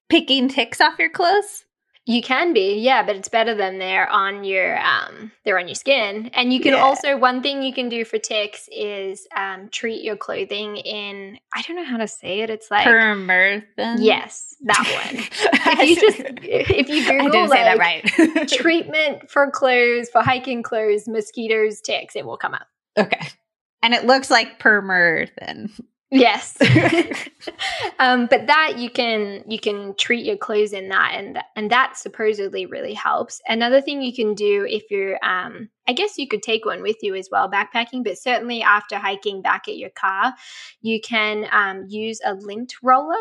picking 0.10 0.48
ticks 0.48 0.80
off 0.80 1.00
your 1.00 1.10
clothes? 1.10 1.65
You 2.08 2.22
can 2.22 2.54
be, 2.54 2.78
yeah, 2.80 3.02
but 3.04 3.16
it's 3.16 3.30
better 3.30 3.56
than 3.56 3.80
they're 3.80 4.08
on 4.08 4.44
your 4.44 4.78
um 4.80 5.32
they're 5.44 5.58
on 5.58 5.68
your 5.68 5.74
skin. 5.76 6.30
And 6.36 6.54
you 6.54 6.60
can 6.60 6.74
Yeah. 6.74 6.84
also 6.84 7.18
one 7.18 7.42
thing 7.42 7.64
you 7.64 7.74
can 7.74 7.90
do 7.90 8.06
for 8.06 8.20
ticks 8.20 8.70
is 8.72 9.28
um 9.36 9.70
treat 9.70 10.04
your 10.04 10.16
clothing 10.16 10.78
in 10.78 11.40
I 11.56 11.64
don't 11.64 11.76
know 11.78 11.84
how 11.84 11.98
to 11.98 12.08
say 12.08 12.42
it. 12.42 12.52
It's 12.52 12.70
like 12.70 12.86
Permethrin. 12.86 13.98
yes, 14.00 14.56
that 14.66 14.86
one. 14.88 15.24
if 15.80 15.90
you 15.90 15.96
just 15.96 16.20
if 16.44 16.90
you 16.90 17.06
Google 17.06 17.32
didn't 17.32 17.50
say 17.50 17.64
that 17.64 17.78
like, 17.78 18.06
right. 18.36 18.48
treatment 18.50 19.32
for 19.32 19.50
clothes 19.50 20.10
for 20.12 20.22
hiking 20.22 20.62
clothes, 20.62 21.08
mosquitoes, 21.08 21.82
ticks, 21.82 22.16
it 22.16 22.26
will 22.26 22.38
come 22.38 22.54
up. 22.54 22.68
okay. 23.00 23.26
And 23.82 23.94
it 23.96 24.06
looks 24.06 24.30
like 24.30 24.60
permethrin. 24.60 25.72
Yes. 26.16 26.58
um, 28.00 28.28
but 28.28 28.48
that 28.48 28.78
you 28.78 28.90
can 28.90 29.44
you 29.48 29.60
can 29.60 29.96
treat 29.96 30.26
your 30.26 30.38
clothes 30.38 30.74
in 30.74 30.90
that 30.90 31.14
and 31.16 31.40
and 31.56 31.70
that 31.72 31.98
supposedly 31.98 32.66
really 32.66 32.94
helps. 32.94 33.42
Another 33.48 33.82
thing 33.82 34.02
you 34.02 34.14
can 34.14 34.34
do 34.34 34.66
if 34.70 34.84
you're 34.90 35.18
um 35.24 35.70
I 35.88 35.94
guess 35.94 36.18
you 36.18 36.28
could 36.28 36.42
take 36.42 36.66
one 36.66 36.82
with 36.82 36.98
you 37.02 37.16
as 37.16 37.30
well 37.32 37.50
backpacking, 37.50 38.04
but 38.04 38.18
certainly 38.18 38.62
after 38.62 38.98
hiking 38.98 39.42
back 39.42 39.68
at 39.68 39.78
your 39.78 39.92
car, 39.92 40.34
you 40.82 41.00
can 41.00 41.46
um, 41.52 41.86
use 41.88 42.20
a 42.26 42.34
lint 42.34 42.74
roller 42.82 43.14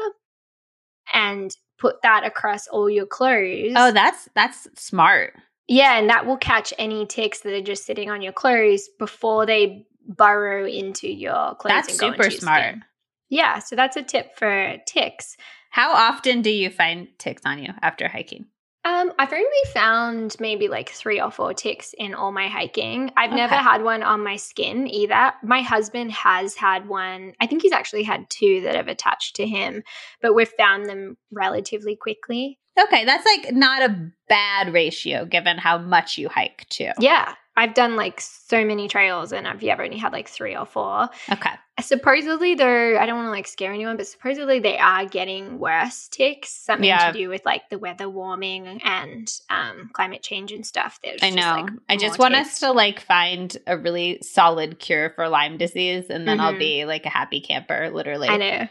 and 1.12 1.54
put 1.78 2.00
that 2.02 2.24
across 2.24 2.66
all 2.68 2.88
your 2.88 3.06
clothes. 3.06 3.74
Oh, 3.76 3.92
that's 3.92 4.28
that's 4.34 4.68
smart. 4.80 5.34
Yeah, 5.66 5.98
and 5.98 6.08
that 6.10 6.26
will 6.26 6.36
catch 6.36 6.72
any 6.78 7.06
ticks 7.06 7.40
that 7.40 7.52
are 7.52 7.62
just 7.62 7.86
sitting 7.86 8.10
on 8.10 8.22
your 8.22 8.32
clothes 8.32 8.88
before 8.98 9.46
they 9.46 9.86
burrow 10.06 10.66
into 10.66 11.08
your 11.08 11.54
clothes. 11.56 11.72
That's 11.74 11.88
and 11.90 12.00
go 12.00 12.10
super 12.12 12.30
smart. 12.30 12.62
skin. 12.62 12.84
Yeah, 13.30 13.58
so 13.58 13.76
that's 13.76 13.96
a 13.96 14.02
tip 14.02 14.36
for 14.36 14.76
ticks. 14.86 15.36
How 15.70 15.92
often 15.92 16.42
do 16.42 16.50
you 16.50 16.70
find 16.70 17.08
ticks 17.18 17.42
on 17.44 17.62
you 17.62 17.72
after 17.82 18.06
hiking? 18.06 18.46
Um, 18.86 19.12
I've 19.18 19.32
only 19.32 19.46
found 19.72 20.36
maybe 20.38 20.68
like 20.68 20.90
three 20.90 21.18
or 21.18 21.30
four 21.30 21.54
ticks 21.54 21.94
in 21.96 22.14
all 22.14 22.32
my 22.32 22.48
hiking. 22.48 23.10
I've 23.16 23.32
never 23.32 23.54
had 23.54 23.82
one 23.82 24.02
on 24.02 24.22
my 24.22 24.36
skin 24.36 24.86
either. 24.86 25.32
My 25.42 25.62
husband 25.62 26.12
has 26.12 26.54
had 26.54 26.86
one. 26.86 27.32
I 27.40 27.46
think 27.46 27.62
he's 27.62 27.72
actually 27.72 28.02
had 28.02 28.28
two 28.28 28.60
that 28.60 28.74
have 28.74 28.88
attached 28.88 29.36
to 29.36 29.46
him, 29.46 29.82
but 30.20 30.34
we've 30.34 30.52
found 30.58 30.84
them 30.84 31.16
relatively 31.32 31.96
quickly. 31.96 32.58
Okay, 32.78 33.06
that's 33.06 33.24
like 33.24 33.54
not 33.54 33.88
a 33.88 34.10
bad 34.28 34.74
ratio 34.74 35.24
given 35.24 35.56
how 35.56 35.78
much 35.78 36.18
you 36.18 36.28
hike 36.28 36.66
too. 36.68 36.90
Yeah, 36.98 37.34
I've 37.56 37.74
done 37.74 37.94
like 37.96 38.20
so 38.20 38.64
many 38.64 38.88
trails 38.88 39.32
and 39.32 39.46
I've 39.46 39.62
yeah, 39.62 39.74
I've 39.74 39.80
only 39.80 39.96
had 39.98 40.12
like 40.12 40.28
three 40.28 40.56
or 40.56 40.66
four. 40.66 41.08
Okay. 41.30 41.50
Supposedly, 41.80 42.54
though, 42.54 42.96
I 42.98 43.04
don't 43.04 43.16
want 43.16 43.26
to 43.26 43.30
like 43.30 43.48
scare 43.48 43.72
anyone, 43.72 43.96
but 43.96 44.06
supposedly 44.06 44.60
they 44.60 44.78
are 44.78 45.06
getting 45.06 45.58
worse 45.58 46.08
ticks. 46.08 46.50
Something 46.50 46.86
Yeah. 46.88 47.10
to 47.10 47.18
do 47.18 47.28
with 47.28 47.44
like 47.44 47.68
the 47.68 47.78
weather 47.78 48.08
warming 48.08 48.80
and 48.84 49.32
um, 49.50 49.90
climate 49.92 50.22
change 50.22 50.52
and 50.52 50.64
stuff. 50.64 51.00
There's 51.02 51.20
I 51.22 51.30
just, 51.30 51.36
know. 51.36 51.52
like, 51.62 51.70
I 51.88 51.96
just 51.96 52.18
want 52.18 52.34
ticks. 52.34 52.48
us 52.54 52.60
to 52.60 52.72
like 52.72 53.00
find 53.00 53.56
a 53.66 53.76
really 53.76 54.20
solid 54.22 54.78
cure 54.78 55.10
for 55.16 55.28
Lyme 55.28 55.56
disease 55.56 56.10
and 56.10 56.26
then 56.28 56.40
I'll 56.40 56.54
Mhm. 56.54 56.58
be 56.60 56.84
like 56.84 57.06
a 57.06 57.10
happy 57.10 57.40
camper, 57.40 57.90
literally. 57.90 58.28
I 58.28 58.36
know. 58.36 58.68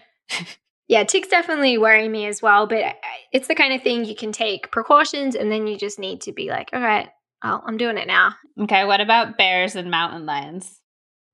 yeah, 0.88 1.04
ticks 1.04 1.28
definitely 1.28 1.78
worry 1.78 2.08
me 2.10 2.26
as 2.28 2.42
well, 2.42 2.68
but 2.68 2.96
it's 3.32 3.48
the 3.48 3.56
kind 3.56 3.74
of 3.74 3.82
thing 3.82 4.06
you 4.06 4.16
can 4.16 4.32
take 4.32 4.72
precautions 4.72 5.36
and 5.36 5.52
then 5.52 5.68
you 5.68 5.78
just 5.78 6.00
need 6.00 6.22
to 6.22 6.32
be 6.32 6.50
like, 6.50 6.70
all 6.74 6.82
right, 6.82 7.10
well, 7.44 7.64
I'm 7.66 7.78
doing 7.78 7.98
it 7.98 8.08
now. 8.08 8.36
Okay, 8.60 8.86
what 8.86 9.02
about 9.02 9.38
bears 9.38 9.76
and 9.76 9.92
mountain 9.92 10.26
lions? 10.26 10.80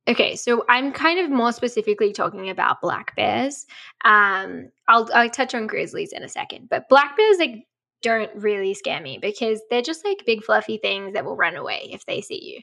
Okay, 0.08 0.36
so 0.36 0.66
I'm 0.68 0.92
kind 0.92 1.20
of 1.20 1.30
more 1.30 1.52
specifically 1.52 2.14
talking 2.14 2.50
about 2.50 2.82
black 2.82 3.16
bears. 3.16 3.68
Um, 4.04 4.70
I'll 4.88 5.08
I'll 5.14 5.30
touch 5.30 5.54
on 5.54 5.68
grizzlies 5.68 6.14
in 6.14 6.24
a 6.24 6.30
second, 6.30 6.68
but 6.70 6.90
black 6.90 7.16
bears 7.16 7.38
like 7.38 7.68
don't 8.02 8.32
really 8.36 8.74
scare 8.74 9.02
me 9.02 9.20
because 9.22 9.62
they're 9.70 9.82
just 9.82 10.06
like 10.06 10.26
big 10.26 10.44
fluffy 10.44 10.78
things 10.78 11.14
that 11.14 11.26
will 11.26 11.36
run 11.36 11.56
away 11.56 11.90
if 11.92 12.06
they 12.06 12.22
see 12.22 12.44
you. 12.44 12.62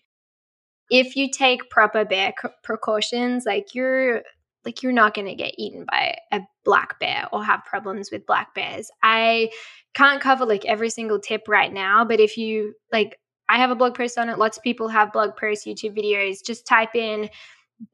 If 0.91 1.15
you 1.15 1.31
take 1.31 1.69
proper 1.71 2.05
bear 2.05 2.33
c- 2.41 2.49
precautions, 2.65 3.45
like 3.45 3.75
you're 3.75 4.23
like 4.65 4.83
you're 4.83 4.93
not 4.93 5.15
going 5.15 5.29
to 5.29 5.35
get 5.35 5.55
eaten 5.57 5.85
by 5.89 6.17
a 6.33 6.41
black 6.65 6.99
bear 6.99 7.29
or 7.33 7.45
have 7.45 7.65
problems 7.65 8.11
with 8.11 8.27
black 8.27 8.55
bears. 8.55 8.91
I 9.03 9.51
can't 9.95 10.21
cover 10.21 10.45
like 10.45 10.65
every 10.65 10.91
single 10.91 11.21
tip 11.21 11.43
right 11.47 11.73
now, 11.73 12.05
but 12.05 12.19
if 12.19 12.37
you 12.37 12.75
like 12.93 13.19
I 13.49 13.59
have 13.59 13.71
a 13.71 13.75
blog 13.75 13.95
post 13.95 14.19
on 14.19 14.29
it. 14.29 14.39
Lots 14.39 14.57
of 14.57 14.63
people 14.63 14.89
have 14.89 15.13
blog 15.13 15.37
posts, 15.37 15.67
YouTube 15.67 15.97
videos. 15.97 16.45
Just 16.45 16.67
type 16.67 16.95
in 16.95 17.29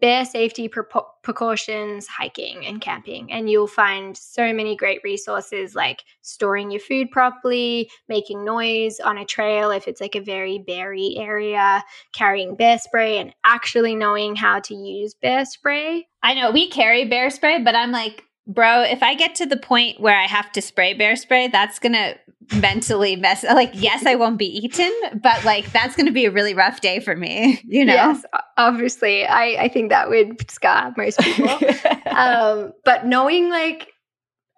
bear 0.01 0.25
safety 0.25 0.69
precautions, 0.69 2.07
hiking 2.07 2.65
and 2.65 2.81
camping, 2.81 3.33
and 3.33 3.51
you'll 3.51 3.67
find 3.67 4.17
so 4.17 4.53
many 4.53 4.77
great 4.77 5.01
resources 5.03 5.75
like 5.75 6.05
storing 6.21 6.71
your 6.71 6.81
food 6.81 7.11
properly, 7.11 7.91
making 8.09 8.45
noise 8.45 9.01
on 9.01 9.19
a 9.19 9.25
trail 9.25 9.71
if 9.71 9.89
it's 9.89 10.01
like 10.01 10.15
a 10.15 10.21
very 10.21 10.63
berry 10.67 11.17
area, 11.19 11.83
carrying 12.13 12.55
bear 12.55 12.79
spray, 12.79 13.19
and 13.19 13.35
actually 13.45 13.95
knowing 13.95 14.37
how 14.37 14.61
to 14.61 14.75
use 14.75 15.15
bear 15.15 15.45
spray. 15.45 16.07
I 16.23 16.35
know 16.35 16.53
we 16.53 16.69
carry 16.71 17.05
bear 17.05 17.31
spray, 17.31 17.61
but 17.63 17.75
I'm 17.75 17.91
like, 17.91 18.25
bro, 18.47 18.83
if 18.83 19.03
I 19.03 19.15
get 19.15 19.35
to 19.37 19.47
the 19.47 19.57
point 19.57 20.01
where 20.01 20.19
I 20.19 20.27
have 20.27 20.51
to 20.53 20.63
spray 20.63 20.95
bear 20.95 21.17
spray, 21.17 21.49
that's 21.49 21.79
gonna 21.79 22.17
mentally 22.57 23.17
mess. 23.17 23.45
Like, 23.45 23.71
yes, 23.75 24.07
I 24.07 24.15
won't 24.17 24.39
be 24.39 24.47
eaten, 24.47 24.93
but 25.23 25.45
like 25.45 25.71
that's 25.73 25.97
gonna 25.97 26.13
be 26.13 26.27
a 26.27 26.31
really 26.31 26.55
rough 26.55 26.81
day 26.81 27.01
for 27.01 27.17
me. 27.17 27.61
You 27.73 27.87
know. 27.87 27.95
Yes, 27.95 28.23
obviously, 28.59 29.25
I, 29.25 29.65
I 29.65 29.69
think 29.69 29.91
that 29.91 30.11
would 30.11 30.51
scar 30.51 30.93
most 30.97 31.19
people. 31.21 31.49
um, 32.07 32.73
but 32.85 33.07
knowing 33.07 33.49
like 33.49 33.89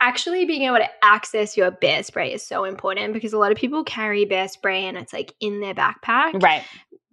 actually 0.00 0.44
being 0.44 0.62
able 0.62 0.78
to 0.78 0.88
access 1.02 1.56
your 1.56 1.70
bear 1.70 2.02
spray 2.02 2.32
is 2.32 2.44
so 2.44 2.64
important 2.64 3.14
because 3.14 3.32
a 3.32 3.38
lot 3.38 3.52
of 3.52 3.56
people 3.56 3.84
carry 3.84 4.24
bear 4.24 4.48
spray 4.48 4.86
and 4.86 4.98
it's 4.98 5.12
like 5.12 5.32
in 5.40 5.60
their 5.60 5.74
backpack. 5.74 6.42
right. 6.42 6.64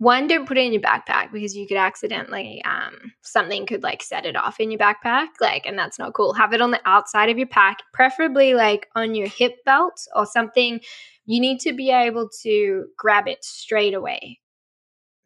One, 0.02 0.26
don't 0.26 0.48
put 0.48 0.58
it 0.58 0.66
in 0.66 0.74
your 0.74 0.82
backpack 0.82 1.32
because 1.32 1.56
you 1.56 1.68
could 1.68 1.78
accidentally 1.78 2.60
um 2.66 3.14
something 3.22 3.68
could 3.68 3.84
like 3.84 4.02
set 4.02 4.26
it 4.26 4.36
off 4.36 4.60
in 4.60 4.72
your 4.72 4.80
backpack, 4.80 5.28
like, 5.40 5.68
and 5.68 5.78
that's 5.78 6.00
not 6.00 6.16
cool. 6.16 6.34
Have 6.34 6.54
it 6.54 6.62
on 6.62 6.72
the 6.72 6.82
outside 6.86 7.30
of 7.30 7.38
your 7.38 7.46
pack, 7.46 7.78
preferably 7.94 8.56
like 8.56 8.88
on 8.96 9.14
your 9.14 9.28
hip 9.28 9.58
belt 9.64 10.02
or 10.16 10.26
something. 10.26 10.80
You 11.28 11.40
need 11.40 11.60
to 11.60 11.74
be 11.74 11.92
able 11.92 12.30
to 12.42 12.86
grab 12.98 13.28
it 13.28 13.44
straight 13.44 13.94
away. 13.94 14.40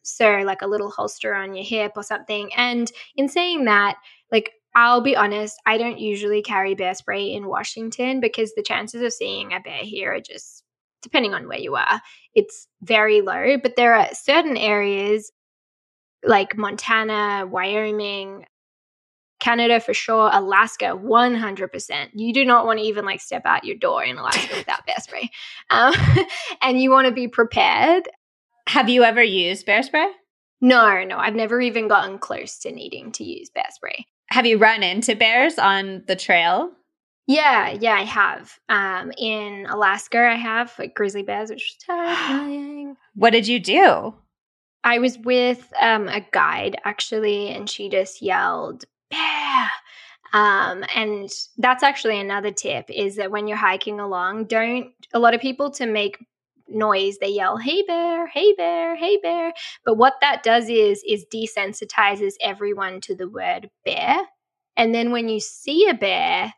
So, 0.03 0.41
like 0.45 0.61
a 0.61 0.67
little 0.67 0.91
holster 0.91 1.33
on 1.33 1.55
your 1.55 1.63
hip 1.63 1.93
or 1.95 2.03
something. 2.03 2.53
And 2.57 2.91
in 3.15 3.29
saying 3.29 3.63
that, 3.65 3.95
like, 4.29 4.51
I'll 4.75 4.99
be 4.99 5.15
honest, 5.15 5.55
I 5.65 5.77
don't 5.77 5.99
usually 5.99 6.41
carry 6.41 6.75
bear 6.75 6.95
spray 6.95 7.31
in 7.31 7.47
Washington 7.47 8.19
because 8.19 8.53
the 8.55 8.61
chances 8.61 9.01
of 9.01 9.13
seeing 9.13 9.53
a 9.53 9.61
bear 9.61 9.83
here 9.83 10.13
are 10.15 10.19
just, 10.19 10.63
depending 11.01 11.33
on 11.33 11.47
where 11.47 11.59
you 11.59 11.75
are, 11.77 12.01
it's 12.35 12.67
very 12.81 13.21
low. 13.21 13.57
But 13.57 13.75
there 13.75 13.95
are 13.95 14.09
certain 14.13 14.57
areas 14.57 15.31
like 16.23 16.57
Montana, 16.57 17.47
Wyoming, 17.47 18.45
Canada 19.39 19.79
for 19.79 19.93
sure, 19.93 20.29
Alaska 20.31 20.85
100%. 20.85 22.09
You 22.13 22.33
do 22.33 22.45
not 22.45 22.65
want 22.65 22.79
to 22.79 22.85
even 22.85 23.05
like 23.05 23.21
step 23.21 23.43
out 23.45 23.63
your 23.63 23.75
door 23.77 24.03
in 24.03 24.17
Alaska 24.17 24.53
without 24.57 24.85
bear 24.85 24.95
spray. 24.99 25.29
Um, 25.69 25.93
and 26.61 26.81
you 26.81 26.91
want 26.91 27.07
to 27.07 27.13
be 27.13 27.27
prepared. 27.27 28.07
Have 28.67 28.89
you 28.89 29.03
ever 29.03 29.23
used 29.23 29.65
bear 29.65 29.83
spray? 29.83 30.09
No, 30.61 31.03
no, 31.03 31.17
I've 31.17 31.35
never 31.35 31.61
even 31.61 31.87
gotten 31.87 32.17
close 32.17 32.57
to 32.59 32.71
needing 32.71 33.11
to 33.13 33.23
use 33.23 33.49
bear 33.49 33.67
spray. 33.71 34.05
Have 34.29 34.45
you 34.45 34.57
run 34.57 34.81
into 34.81 35.15
bears 35.15 35.59
on 35.59 36.03
the 36.07 36.15
trail? 36.15 36.71
Yeah, 37.27 37.71
yeah, 37.71 37.93
I 37.95 38.03
have. 38.03 38.59
Um, 38.69 39.11
in 39.17 39.65
Alaska, 39.67 40.19
I 40.29 40.35
have 40.35 40.73
like 40.77 40.93
grizzly 40.93 41.23
bears, 41.23 41.49
which 41.49 41.71
is 41.71 41.77
terrifying. 41.85 42.97
What 43.15 43.31
did 43.31 43.47
you 43.47 43.59
do? 43.59 44.13
I 44.83 44.99
was 44.99 45.17
with 45.19 45.71
um, 45.81 46.07
a 46.09 46.21
guide 46.31 46.77
actually, 46.85 47.49
and 47.49 47.69
she 47.69 47.89
just 47.89 48.21
yelled 48.21 48.85
"bear," 49.11 49.69
um, 50.33 50.83
and 50.95 51.29
that's 51.57 51.83
actually 51.83 52.19
another 52.19 52.51
tip: 52.51 52.85
is 52.89 53.15
that 53.17 53.31
when 53.31 53.47
you're 53.47 53.57
hiking 53.57 53.99
along, 53.99 54.45
don't. 54.45 54.91
A 55.13 55.19
lot 55.19 55.33
of 55.35 55.41
people 55.41 55.71
to 55.71 55.85
make 55.87 56.17
noise 56.69 57.17
they 57.19 57.29
yell 57.29 57.57
hey 57.57 57.83
bear 57.83 58.27
hey 58.27 58.53
bear 58.53 58.95
hey 58.95 59.17
bear 59.17 59.53
but 59.85 59.95
what 59.97 60.15
that 60.21 60.43
does 60.43 60.69
is 60.69 61.03
is 61.07 61.25
desensitizes 61.33 62.33
everyone 62.41 63.01
to 63.01 63.15
the 63.15 63.29
word 63.29 63.69
bear 63.85 64.17
and 64.77 64.95
then 64.95 65.11
when 65.11 65.29
you 65.29 65.39
see 65.39 65.87
a 65.89 65.93
bear 65.93 66.53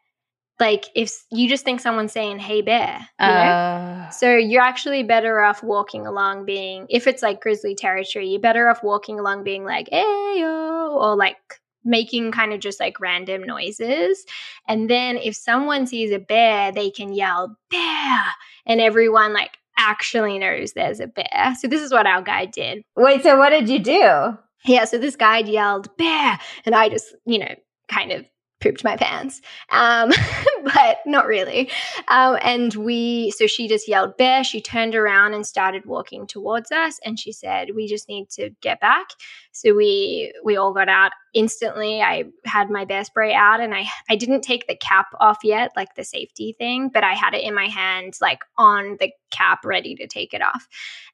like 0.60 0.86
if 0.96 1.24
you 1.32 1.48
just 1.48 1.64
think 1.64 1.80
someone's 1.80 2.12
saying 2.12 2.40
hey 2.40 2.62
bear 2.62 3.08
you 3.20 3.28
know? 3.28 3.34
Uh, 3.34 4.10
So 4.10 4.36
you're 4.36 4.62
actually 4.62 5.04
better 5.04 5.42
off 5.42 5.64
walking 5.64 6.08
along 6.08 6.46
being, 6.46 6.88
if 6.90 7.08
it's 7.08 7.22
like 7.22 7.42
grizzly 7.42 7.76
territory, 7.76 8.30
you're 8.30 8.42
better 8.42 8.70
off 8.70 8.84
walking 8.84 9.20
along 9.20 9.44
being 9.44 9.64
like, 9.64 9.90
hey, 9.92 10.44
or 10.44 11.16
like 11.16 11.38
making 11.84 12.32
kind 12.32 12.54
of 12.54 12.60
just 12.60 12.80
like 12.80 13.00
random 13.00 13.44
noises. 13.44 14.26
And 14.68 14.90
then 14.90 15.18
if 15.18 15.36
someone 15.36 15.88
sees 15.88 16.12
a 16.12 16.20
bear, 16.20 16.72
they 16.72 16.90
can 16.90 17.14
yell, 17.14 17.58
bear. 17.70 18.20
And 18.66 18.82
everyone 18.82 19.34
like 19.34 19.58
actually 19.78 20.40
knows 20.40 20.74
there's 20.74 21.00
a 21.00 21.08
bear. 21.08 21.56
So 21.60 21.68
this 21.68 21.82
is 21.82 21.92
what 21.92 22.08
our 22.08 22.22
guide 22.22 22.52
did. 22.52 22.84
Wait, 22.96 23.24
so 23.24 23.38
what 23.38 23.50
did 23.50 23.70
you 23.70 23.80
do? 23.80 24.38
Yeah, 24.66 24.86
so 24.86 24.98
this 24.98 25.16
guide 25.16 25.48
yelled 25.48 25.96
bear, 25.98 26.40
and 26.66 26.76
I 26.76 26.90
just, 26.90 27.16
you 27.26 27.40
know, 27.40 27.56
kind 27.90 28.12
of 28.12 28.26
pooped 28.60 28.84
my 28.84 28.96
pants, 28.96 29.42
um, 29.72 30.12
but 30.64 30.98
not 31.06 31.28
really. 31.28 31.70
Um, 32.08 32.38
and 32.42 32.74
we, 32.76 33.32
so 33.32 33.48
she 33.48 33.68
just 33.68 33.88
yelled 33.88 34.18
bear. 34.18 34.44
She 34.44 34.62
turned 34.62 34.96
around 34.96 35.34
and 35.34 35.46
started 35.46 35.86
walking 35.86 36.28
towards 36.28 36.72
us, 36.72 37.00
and 37.06 37.20
she 37.20 37.32
said, 37.32 37.70
"We 37.76 37.88
just 37.88 38.10
need 38.10 38.30
to 38.32 38.50
get 38.62 38.80
back." 38.80 39.08
So 39.52 39.74
we 39.74 40.34
we 40.44 40.58
all 40.58 40.74
got 40.74 40.90
out 40.90 41.12
instantly. 41.34 42.02
I 42.02 42.26
had 42.46 42.70
my 42.70 42.86
bear 42.86 43.04
spray 43.04 43.34
out, 43.34 43.60
and 43.60 43.74
I 43.74 43.86
I 44.10 44.16
didn't 44.16 44.42
take 44.42 44.68
the 44.68 44.76
cap 44.76 45.08
off 45.20 45.40
yet, 45.44 45.72
like 45.76 45.96
the 45.96 46.04
safety 46.04 46.56
thing, 46.58 46.90
but 46.90 47.04
I 47.04 47.14
had 47.14 47.34
it 47.34 47.44
in 47.44 47.54
my 47.54 47.68
hand, 47.68 48.16
like 48.22 48.40
on 48.58 48.98
the 49.00 49.12
cap, 49.32 49.66
ready 49.66 49.96
to 49.96 50.08
take 50.08 50.34
it 50.34 50.42
off. 50.42 50.68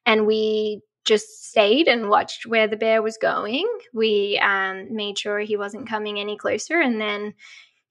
And 0.06 0.26
we 0.26 0.82
just 1.04 1.48
stayed 1.50 1.86
and 1.88 2.08
watched 2.08 2.46
where 2.46 2.66
the 2.66 2.76
bear 2.76 3.02
was 3.02 3.16
going. 3.16 3.68
We 3.92 4.40
um, 4.42 4.94
made 4.94 5.18
sure 5.18 5.38
he 5.40 5.56
wasn't 5.56 5.88
coming 5.88 6.18
any 6.18 6.36
closer, 6.36 6.80
and 6.80 7.00
then 7.00 7.34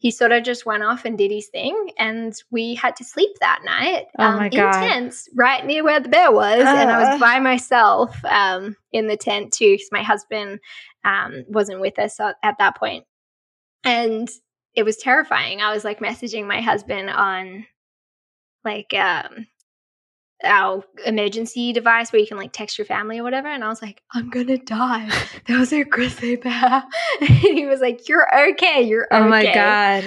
he 0.04 0.12
sort 0.12 0.34
of 0.34 0.44
just 0.44 0.66
went 0.66 0.84
off 0.84 1.06
and 1.06 1.18
did 1.18 1.32
his 1.32 1.48
thing. 1.48 1.92
And 1.98 2.34
we 2.52 2.76
had 2.76 2.98
to 2.98 3.06
sleep 3.06 3.32
that 3.40 3.62
night 3.64 4.08
oh 4.20 4.24
um, 4.24 4.44
in 4.44 4.52
tents 4.52 5.30
right 5.34 5.66
near 5.66 5.82
where 5.82 6.02
the 6.02 6.10
bear 6.10 6.30
was. 6.30 6.62
Uh. 6.62 6.76
And 6.78 6.92
I 6.92 7.12
was 7.12 7.20
by 7.22 7.40
myself 7.40 8.14
um, 8.26 8.76
in 8.92 9.08
the 9.08 9.16
tent 9.16 9.54
too, 9.54 9.72
because 9.72 9.88
my 9.94 10.04
husband 10.04 10.60
um, 11.06 11.46
wasn't 11.48 11.80
with 11.80 11.98
us 12.00 12.20
at, 12.20 12.36
at 12.44 12.58
that 12.60 12.76
point. 12.76 13.06
And 13.86 14.30
it 14.76 14.84
was 14.84 14.98
terrifying. 14.98 15.62
I 15.62 15.74
was 15.74 15.86
like 15.86 16.00
messaging 16.00 16.48
my 16.48 16.60
husband 16.60 17.10
on 17.10 17.66
like 18.66 18.94
um 18.94 19.48
our 20.44 20.84
emergency 21.06 21.74
device 21.74 22.12
where 22.12 22.20
you 22.20 22.28
can 22.28 22.38
like 22.38 22.52
text 22.54 22.78
your 22.78 22.86
family 22.86 23.20
or 23.20 23.24
whatever. 23.24 23.48
And 23.48 23.64
I 23.64 23.70
was 23.70 23.82
like, 23.82 24.02
I'm 24.12 24.30
gonna 24.30 24.58
die. 24.58 25.10
There 25.46 25.60
was 25.60 25.74
a 25.74 25.84
grizzly 25.84 26.38
bear. 26.38 26.84
and 27.22 27.30
he 27.30 27.66
was 27.66 27.82
like, 27.82 28.08
You're 28.08 28.28
okay. 28.52 28.82
You're 28.82 29.08
okay. 29.12 29.24
Oh 29.24 29.28
my 29.28 29.54
God. 29.54 30.06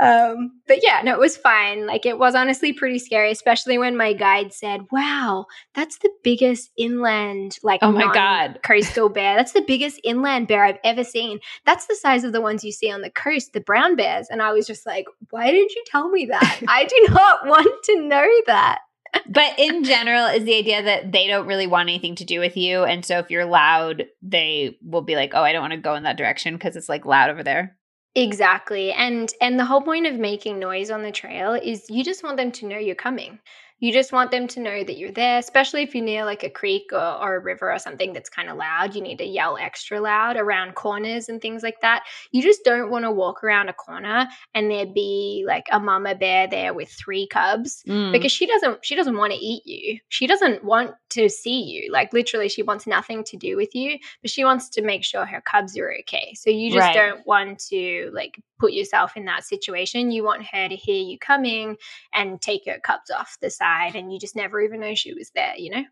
Um, 0.00 0.60
but 0.66 0.82
yeah, 0.82 1.02
no, 1.04 1.14
it 1.14 1.20
was 1.20 1.36
fine. 1.36 1.86
Like 1.86 2.04
it 2.04 2.18
was 2.18 2.34
honestly 2.34 2.72
pretty 2.72 2.98
scary, 2.98 3.30
especially 3.30 3.78
when 3.78 3.96
my 3.96 4.12
guide 4.12 4.52
said, 4.52 4.86
Wow, 4.90 5.46
that's 5.74 5.98
the 5.98 6.10
biggest 6.22 6.70
inland, 6.76 7.58
like 7.62 7.80
oh 7.82 7.92
my 7.92 8.12
God. 8.12 8.58
coastal 8.62 9.08
bear. 9.08 9.36
That's 9.44 9.52
the 9.52 9.64
biggest 9.66 10.00
inland 10.04 10.48
bear 10.48 10.64
I've 10.64 10.78
ever 10.84 11.04
seen. 11.04 11.38
That's 11.64 11.86
the 11.86 11.94
size 11.94 12.24
of 12.24 12.32
the 12.32 12.40
ones 12.40 12.64
you 12.64 12.72
see 12.72 12.90
on 12.90 13.02
the 13.02 13.10
coast, 13.10 13.52
the 13.52 13.60
brown 13.60 13.94
bears. 13.96 14.28
And 14.30 14.42
I 14.42 14.52
was 14.52 14.66
just 14.66 14.84
like, 14.84 15.06
Why 15.30 15.50
did 15.50 15.70
you 15.72 15.84
tell 15.86 16.08
me 16.08 16.26
that? 16.26 16.60
I 16.68 16.84
do 16.84 17.06
not 17.10 17.46
want 17.46 17.84
to 17.84 18.00
know 18.00 18.28
that 18.46 18.80
but 19.28 19.58
in 19.58 19.84
general, 19.84 20.26
is 20.26 20.44
the 20.44 20.56
idea 20.56 20.82
that 20.82 21.12
they 21.12 21.26
don't 21.26 21.46
really 21.46 21.66
want 21.66 21.88
anything 21.88 22.14
to 22.16 22.24
do 22.24 22.40
with 22.40 22.56
you. 22.56 22.84
And 22.84 23.04
so 23.04 23.18
if 23.18 23.30
you're 23.30 23.44
loud, 23.44 24.04
they 24.22 24.78
will 24.82 25.02
be 25.02 25.16
like, 25.16 25.32
oh, 25.34 25.42
I 25.42 25.52
don't 25.52 25.62
want 25.62 25.72
to 25.72 25.78
go 25.78 25.94
in 25.94 26.04
that 26.04 26.16
direction 26.16 26.54
because 26.54 26.76
it's 26.76 26.88
like 26.88 27.04
loud 27.04 27.30
over 27.30 27.42
there. 27.42 27.76
Exactly. 28.14 28.92
And 28.92 29.32
and 29.40 29.58
the 29.58 29.64
whole 29.64 29.82
point 29.82 30.06
of 30.06 30.14
making 30.14 30.58
noise 30.58 30.90
on 30.90 31.02
the 31.02 31.10
trail 31.10 31.54
is 31.54 31.86
you 31.90 32.04
just 32.04 32.22
want 32.22 32.36
them 32.36 32.52
to 32.52 32.66
know 32.66 32.78
you're 32.78 32.94
coming. 32.94 33.40
You 33.84 33.92
just 33.92 34.12
want 34.12 34.30
them 34.30 34.48
to 34.48 34.60
know 34.60 34.82
that 34.82 34.96
you're 34.96 35.12
there, 35.12 35.38
especially 35.38 35.82
if 35.82 35.94
you're 35.94 36.02
near 36.02 36.24
like 36.24 36.42
a 36.42 36.48
creek 36.48 36.84
or, 36.90 36.96
or 36.96 37.36
a 37.36 37.38
river 37.38 37.70
or 37.70 37.78
something 37.78 38.14
that's 38.14 38.30
kind 38.30 38.48
of 38.48 38.56
loud. 38.56 38.94
You 38.94 39.02
need 39.02 39.18
to 39.18 39.26
yell 39.26 39.58
extra 39.58 40.00
loud 40.00 40.38
around 40.38 40.74
corners 40.74 41.28
and 41.28 41.38
things 41.38 41.62
like 41.62 41.82
that. 41.82 42.02
You 42.32 42.40
just 42.40 42.64
don't 42.64 42.90
want 42.90 43.04
to 43.04 43.10
walk 43.10 43.44
around 43.44 43.68
a 43.68 43.74
corner 43.74 44.26
and 44.54 44.70
there 44.70 44.86
be 44.86 45.44
like 45.46 45.66
a 45.70 45.78
mama 45.78 46.14
bear 46.14 46.48
there 46.48 46.72
with 46.72 46.88
three 46.88 47.26
cubs 47.26 47.84
mm. 47.86 48.10
because 48.10 48.32
she 48.32 48.46
doesn't 48.46 48.82
she 48.82 48.96
doesn't 48.96 49.18
want 49.18 49.34
to 49.34 49.38
eat 49.38 49.66
you. 49.66 49.98
She 50.08 50.26
doesn't 50.26 50.64
want 50.64 50.92
to 51.10 51.28
see 51.28 51.60
you. 51.64 51.92
Like 51.92 52.14
literally 52.14 52.48
she 52.48 52.62
wants 52.62 52.86
nothing 52.86 53.22
to 53.24 53.36
do 53.36 53.54
with 53.54 53.74
you, 53.74 53.98
but 54.22 54.30
she 54.30 54.46
wants 54.46 54.70
to 54.70 54.82
make 54.82 55.04
sure 55.04 55.26
her 55.26 55.42
cubs 55.42 55.76
are 55.76 55.94
okay. 56.00 56.32
So 56.36 56.48
you 56.48 56.72
just 56.72 56.80
right. 56.80 56.94
don't 56.94 57.26
want 57.26 57.58
to 57.68 58.10
like 58.14 58.40
put 58.64 58.72
yourself 58.72 59.14
in 59.14 59.26
that 59.26 59.44
situation. 59.44 60.10
You 60.10 60.24
want 60.24 60.46
her 60.46 60.68
to 60.68 60.74
hear 60.74 61.02
you 61.02 61.18
coming 61.18 61.76
and 62.14 62.40
take 62.40 62.62
her 62.66 62.78
cubs 62.82 63.10
off 63.10 63.36
the 63.42 63.50
side, 63.50 63.94
and 63.94 64.10
you 64.10 64.18
just 64.18 64.34
never 64.34 64.62
even 64.62 64.80
know 64.80 64.94
she 64.94 65.12
was 65.12 65.30
there, 65.34 65.54
you 65.56 65.70
know? 65.70 65.84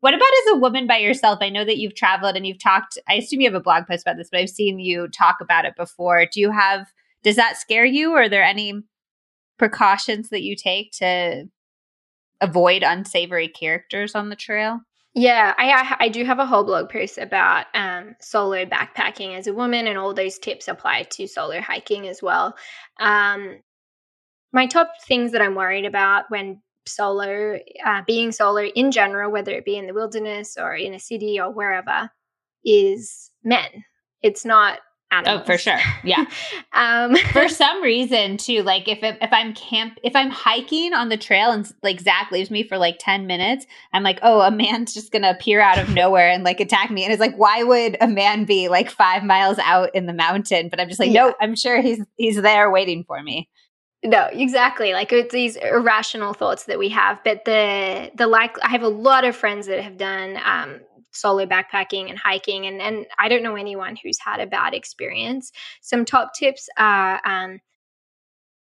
What 0.00 0.12
about 0.12 0.28
as 0.42 0.52
a 0.52 0.58
woman 0.58 0.86
by 0.86 0.98
yourself? 0.98 1.38
I 1.40 1.48
know 1.48 1.64
that 1.64 1.78
you've 1.78 1.94
traveled 1.94 2.36
and 2.36 2.46
you've 2.46 2.62
talked. 2.62 2.98
I 3.08 3.14
assume 3.14 3.40
you 3.40 3.48
have 3.48 3.58
a 3.58 3.64
blog 3.64 3.86
post 3.86 4.02
about 4.02 4.18
this, 4.18 4.28
but 4.30 4.38
I've 4.38 4.50
seen 4.50 4.78
you 4.78 5.08
talk 5.08 5.36
about 5.40 5.64
it 5.64 5.76
before. 5.76 6.26
Do 6.30 6.40
you 6.40 6.50
have, 6.50 6.92
does 7.22 7.36
that 7.36 7.56
scare 7.56 7.86
you? 7.86 8.12
Or 8.12 8.24
are 8.24 8.28
there 8.28 8.44
any 8.44 8.82
precautions 9.58 10.28
that 10.28 10.42
you 10.42 10.56
take 10.56 10.92
to 10.98 11.48
avoid 12.42 12.82
unsavory 12.82 13.48
characters 13.48 14.14
on 14.14 14.28
the 14.28 14.36
trail? 14.36 14.80
Yeah, 15.14 15.54
I, 15.56 15.96
I 16.00 16.08
do 16.08 16.24
have 16.24 16.40
a 16.40 16.46
whole 16.46 16.64
blog 16.64 16.90
post 16.90 17.18
about 17.18 17.66
um, 17.72 18.16
solo 18.20 18.64
backpacking 18.64 19.36
as 19.38 19.46
a 19.46 19.54
woman, 19.54 19.86
and 19.86 19.96
all 19.96 20.12
those 20.12 20.38
tips 20.38 20.66
apply 20.66 21.04
to 21.12 21.28
solo 21.28 21.60
hiking 21.60 22.08
as 22.08 22.20
well. 22.20 22.56
Um, 22.98 23.60
my 24.52 24.66
top 24.66 24.92
things 25.06 25.32
that 25.32 25.42
I'm 25.42 25.54
worried 25.54 25.84
about 25.84 26.24
when 26.30 26.62
solo, 26.86 27.58
uh, 27.84 28.02
being 28.06 28.32
solo 28.32 28.62
in 28.64 28.90
general, 28.90 29.30
whether 29.30 29.52
it 29.52 29.64
be 29.64 29.76
in 29.76 29.86
the 29.86 29.94
wilderness 29.94 30.56
or 30.58 30.74
in 30.74 30.94
a 30.94 31.00
city 31.00 31.40
or 31.40 31.52
wherever, 31.52 32.10
is 32.64 33.30
men. 33.44 33.68
It's 34.22 34.44
not 34.44 34.80
animals. 35.18 35.42
Oh, 35.42 35.44
for 35.44 35.58
sure. 35.58 35.78
Yeah. 36.02 36.24
um, 36.72 37.16
for 37.32 37.48
some 37.48 37.82
reason, 37.82 38.36
too, 38.36 38.62
like 38.62 38.88
if 38.88 38.98
if 39.02 39.32
I'm 39.32 39.54
camp, 39.54 39.98
if 40.02 40.14
I'm 40.14 40.30
hiking 40.30 40.92
on 40.92 41.08
the 41.08 41.16
trail 41.16 41.50
and 41.50 41.70
like 41.82 42.00
Zach 42.00 42.30
leaves 42.30 42.50
me 42.50 42.62
for 42.62 42.78
like 42.78 42.96
ten 42.98 43.26
minutes, 43.26 43.66
I'm 43.92 44.02
like, 44.02 44.18
oh, 44.22 44.40
a 44.40 44.50
man's 44.50 44.94
just 44.94 45.12
gonna 45.12 45.30
appear 45.30 45.60
out 45.60 45.78
of 45.78 45.90
nowhere 45.90 46.30
and 46.30 46.44
like 46.44 46.60
attack 46.60 46.90
me. 46.90 47.04
And 47.04 47.12
it's 47.12 47.20
like, 47.20 47.36
why 47.36 47.62
would 47.62 47.96
a 48.00 48.08
man 48.08 48.44
be 48.44 48.68
like 48.68 48.90
five 48.90 49.22
miles 49.22 49.58
out 49.60 49.94
in 49.94 50.06
the 50.06 50.14
mountain? 50.14 50.68
But 50.68 50.80
I'm 50.80 50.88
just 50.88 51.00
like, 51.00 51.12
yeah. 51.12 51.26
no, 51.26 51.34
I'm 51.40 51.56
sure 51.56 51.80
he's 51.80 52.04
he's 52.16 52.40
there 52.40 52.70
waiting 52.70 53.04
for 53.04 53.22
me. 53.22 53.48
No, 54.04 54.28
exactly. 54.30 54.92
Like 54.92 55.12
it's 55.12 55.32
these 55.32 55.56
irrational 55.56 56.34
thoughts 56.34 56.64
that 56.64 56.78
we 56.78 56.90
have, 56.90 57.20
but 57.24 57.46
the 57.46 58.10
the 58.14 58.26
like 58.26 58.56
I 58.62 58.68
have 58.68 58.82
a 58.82 58.88
lot 58.88 59.24
of 59.24 59.34
friends 59.34 59.66
that 59.66 59.82
have 59.82 59.96
done 59.96 60.38
um, 60.44 60.80
solo 61.14 61.46
backpacking 61.46 62.10
and 62.10 62.18
hiking 62.18 62.66
and 62.66 62.80
and 62.80 63.06
I 63.18 63.28
don't 63.28 63.42
know 63.42 63.56
anyone 63.56 63.96
who's 64.02 64.18
had 64.18 64.40
a 64.40 64.46
bad 64.46 64.74
experience. 64.74 65.52
Some 65.80 66.04
top 66.04 66.32
tips 66.34 66.68
are 66.76 67.20
um, 67.24 67.60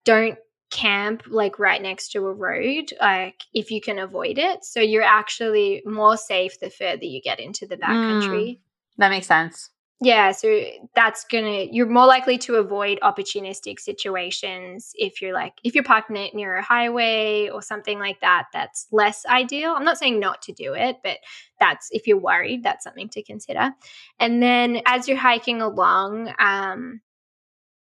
don't 0.06 0.38
camp 0.72 1.24
like 1.28 1.60
right 1.60 1.84
next 1.84 2.12
to 2.12 2.26
a 2.26 2.34
road 2.34 2.92
like 3.00 3.44
if 3.54 3.70
you 3.70 3.80
can 3.80 4.00
avoid 4.00 4.40
it 4.40 4.66
so 4.66 4.80
you're 4.80 5.04
actually 5.04 5.84
more 5.86 6.18
safe 6.18 6.60
the 6.60 6.70
further 6.72 7.06
you 7.06 7.22
get 7.22 7.40
into 7.40 7.68
the 7.68 7.78
backcountry 7.78 8.54
mm, 8.54 8.60
that 8.98 9.12
makes 9.12 9.28
sense 9.28 9.70
yeah, 10.04 10.32
so 10.32 10.62
that's 10.96 11.24
gonna 11.26 11.64
you're 11.72 11.88
more 11.88 12.06
likely 12.06 12.38
to 12.40 12.56
avoid 12.56 13.00
opportunistic 13.02 13.80
situations 13.80 14.92
if 14.96 15.22
you're 15.22 15.34
like 15.34 15.54
if 15.64 15.76
you're 15.76 15.84
parked 15.84 16.10
near 16.10 16.56
a 16.58 16.62
highway 16.62 17.48
or 17.48 17.62
something 17.62 18.00
like 18.00 18.20
that. 18.20 18.48
That's 18.52 18.88
less 18.92 19.26
ideal. 19.26 19.72
I'm 19.72 19.86
not 19.86 19.98
saying 19.98 20.20
not 20.20 20.42
to 20.44 20.52
do 20.52 20.74
it, 20.74 20.98
but 21.04 21.20
that's 21.60 21.88
if 21.92 22.06
you're 22.06 22.18
worried, 22.18 22.64
that's 22.64 22.84
something 22.84 23.08
to 23.10 23.24
consider. 23.24 23.72
And 24.20 24.44
then 24.44 24.82
as 24.86 25.08
you're 25.08 25.18
hiking 25.18 25.62
along, 25.62 26.34
um, 26.38 27.02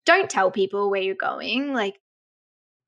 don't 0.05 0.29
tell 0.29 0.51
people 0.51 0.91
where 0.91 1.03
you're 1.03 1.15
going. 1.15 1.73
Like 1.73 2.01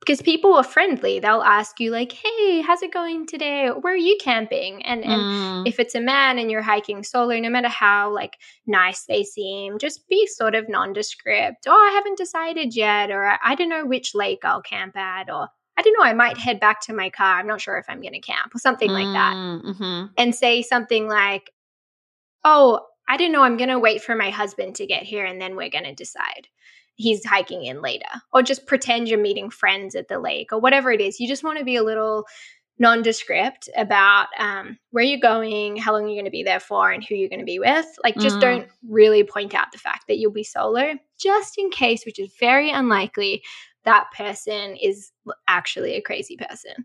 because 0.00 0.22
people 0.22 0.54
are 0.54 0.64
friendly. 0.64 1.20
They'll 1.20 1.42
ask 1.42 1.78
you 1.78 1.90
like 1.90 2.12
hey 2.12 2.60
how's 2.62 2.82
it 2.82 2.92
going 2.92 3.26
today? 3.26 3.68
Where 3.68 3.94
are 3.94 3.96
you 3.96 4.16
camping? 4.20 4.82
And 4.84 5.04
and 5.04 5.20
mm. 5.20 5.68
if 5.68 5.78
it's 5.78 5.94
a 5.94 6.00
man 6.00 6.38
and 6.38 6.50
you're 6.50 6.62
hiking 6.62 7.02
solo 7.04 7.38
no 7.38 7.50
matter 7.50 7.68
how 7.68 8.12
like 8.12 8.38
nice 8.66 9.04
they 9.04 9.22
seem 9.22 9.78
just 9.78 10.08
be 10.08 10.26
sort 10.26 10.54
of 10.54 10.68
nondescript. 10.68 11.66
Oh 11.66 11.90
i 11.90 11.94
haven't 11.94 12.18
decided 12.18 12.74
yet 12.74 13.10
or 13.10 13.38
i 13.44 13.54
don't 13.54 13.68
know 13.68 13.86
which 13.86 14.14
lake 14.14 14.40
i'll 14.44 14.62
camp 14.62 14.96
at 14.96 15.30
or 15.30 15.48
i 15.76 15.82
don't 15.82 15.96
know 15.98 16.04
i 16.04 16.14
might 16.14 16.38
head 16.38 16.58
back 16.60 16.80
to 16.82 16.92
my 16.92 17.10
car. 17.10 17.38
I'm 17.38 17.46
not 17.46 17.60
sure 17.60 17.76
if 17.76 17.86
i'm 17.88 18.00
going 18.00 18.14
to 18.14 18.20
camp 18.20 18.54
or 18.54 18.58
something 18.58 18.90
mm, 18.90 18.94
like 18.94 19.14
that. 19.14 19.34
Mm, 19.34 19.64
mm-hmm. 19.64 20.06
and 20.16 20.34
say 20.34 20.62
something 20.62 21.08
like 21.08 21.50
oh 22.44 22.80
i 23.08 23.16
don't 23.16 23.32
know 23.32 23.42
i'm 23.42 23.58
going 23.58 23.70
to 23.70 23.78
wait 23.78 24.02
for 24.02 24.16
my 24.16 24.30
husband 24.30 24.76
to 24.76 24.86
get 24.86 25.02
here 25.02 25.26
and 25.26 25.40
then 25.40 25.56
we're 25.56 25.68
going 25.68 25.84
to 25.84 25.94
decide 25.94 26.48
he's 27.00 27.24
hiking 27.24 27.64
in 27.64 27.80
later 27.80 28.08
or 28.32 28.42
just 28.42 28.66
pretend 28.66 29.08
you're 29.08 29.18
meeting 29.18 29.50
friends 29.50 29.94
at 29.94 30.08
the 30.08 30.18
lake 30.18 30.52
or 30.52 30.60
whatever 30.60 30.92
it 30.92 31.00
is. 31.00 31.18
You 31.18 31.26
just 31.26 31.42
want 31.42 31.58
to 31.58 31.64
be 31.64 31.76
a 31.76 31.82
little 31.82 32.26
nondescript 32.78 33.68
about 33.76 34.28
um, 34.38 34.78
where 34.90 35.04
you're 35.04 35.20
going 35.20 35.76
how 35.76 35.92
long 35.92 36.06
you're 36.06 36.14
going 36.14 36.24
to 36.24 36.30
be 36.30 36.42
there 36.42 36.60
for 36.60 36.90
and 36.90 37.04
who 37.04 37.14
you're 37.14 37.28
going 37.28 37.40
to 37.40 37.44
be 37.44 37.58
with. 37.58 37.86
Like 38.04 38.16
just 38.16 38.36
mm. 38.36 38.40
don't 38.40 38.68
really 38.88 39.24
point 39.24 39.54
out 39.54 39.72
the 39.72 39.78
fact 39.78 40.04
that 40.08 40.18
you'll 40.18 40.32
be 40.32 40.44
solo 40.44 40.94
just 41.18 41.58
in 41.58 41.70
case 41.70 42.04
which 42.04 42.18
is 42.18 42.34
very 42.38 42.70
unlikely 42.70 43.42
that 43.84 44.06
person 44.14 44.76
is 44.76 45.10
actually 45.48 45.94
a 45.94 46.02
crazy 46.02 46.36
person. 46.36 46.84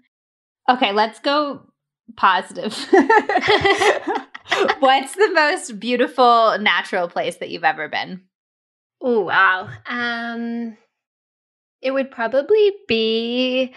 Okay 0.70 0.92
let's 0.92 1.20
go 1.20 1.62
positive. 2.16 2.74
What's 4.80 5.16
the 5.16 5.32
most 5.34 5.80
beautiful 5.80 6.58
natural 6.60 7.08
place 7.08 7.38
that 7.38 7.50
you've 7.50 7.64
ever 7.64 7.90
been 7.90 8.22
Oh 9.06 9.22
wow. 9.22 9.70
Um 9.86 10.78
it 11.82 11.92
would 11.92 12.12
probably 12.12 12.74
be 12.88 13.74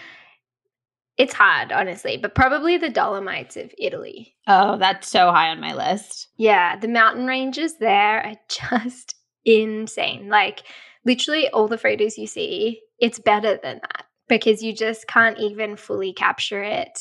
It's 1.17 1.35
hard, 1.35 1.73
honestly, 1.73 2.17
but 2.17 2.35
probably 2.35 2.77
the 2.77 2.91
Dolomites 2.91 3.57
of 3.57 3.75
Italy. 3.77 4.37
Oh, 4.47 4.77
that's 4.77 5.09
so 5.09 5.33
high 5.33 5.49
on 5.51 5.61
my 5.61 5.75
list. 5.75 6.29
Yeah, 6.37 6.77
the 6.77 6.87
mountain 6.87 7.27
ranges 7.27 7.77
there 7.79 8.25
are 8.25 8.35
just 8.49 9.17
insane. 9.45 10.29
Like, 10.29 10.63
literally, 11.05 11.49
all 11.49 11.67
the 11.67 11.77
photos 11.79 12.19
you 12.19 12.29
see, 12.29 12.83
it's 13.01 13.19
better 13.19 13.59
than 13.61 13.81
that 13.83 14.05
because 14.29 14.63
you 14.63 14.73
just 14.73 15.09
can't 15.09 15.39
even 15.39 15.77
fully 15.77 16.13
capture 16.13 16.63
it 16.63 17.01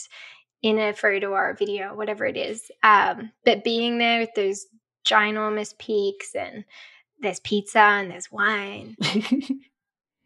in 0.63 0.79
a 0.79 0.93
photo 0.93 1.29
or 1.33 1.51
a 1.51 1.55
video, 1.55 1.93
whatever 1.95 2.25
it 2.25 2.37
is. 2.37 2.71
Um, 2.81 3.31
but 3.45 3.63
being 3.63 3.99
there 3.99 4.21
with 4.21 4.33
those 4.35 4.65
ginormous 5.05 5.77
peaks 5.77 6.33
and 6.33 6.65
there's 7.19 7.39
pizza 7.39 7.79
and 7.79 8.11
there's 8.11 8.31
wine. 8.31 8.95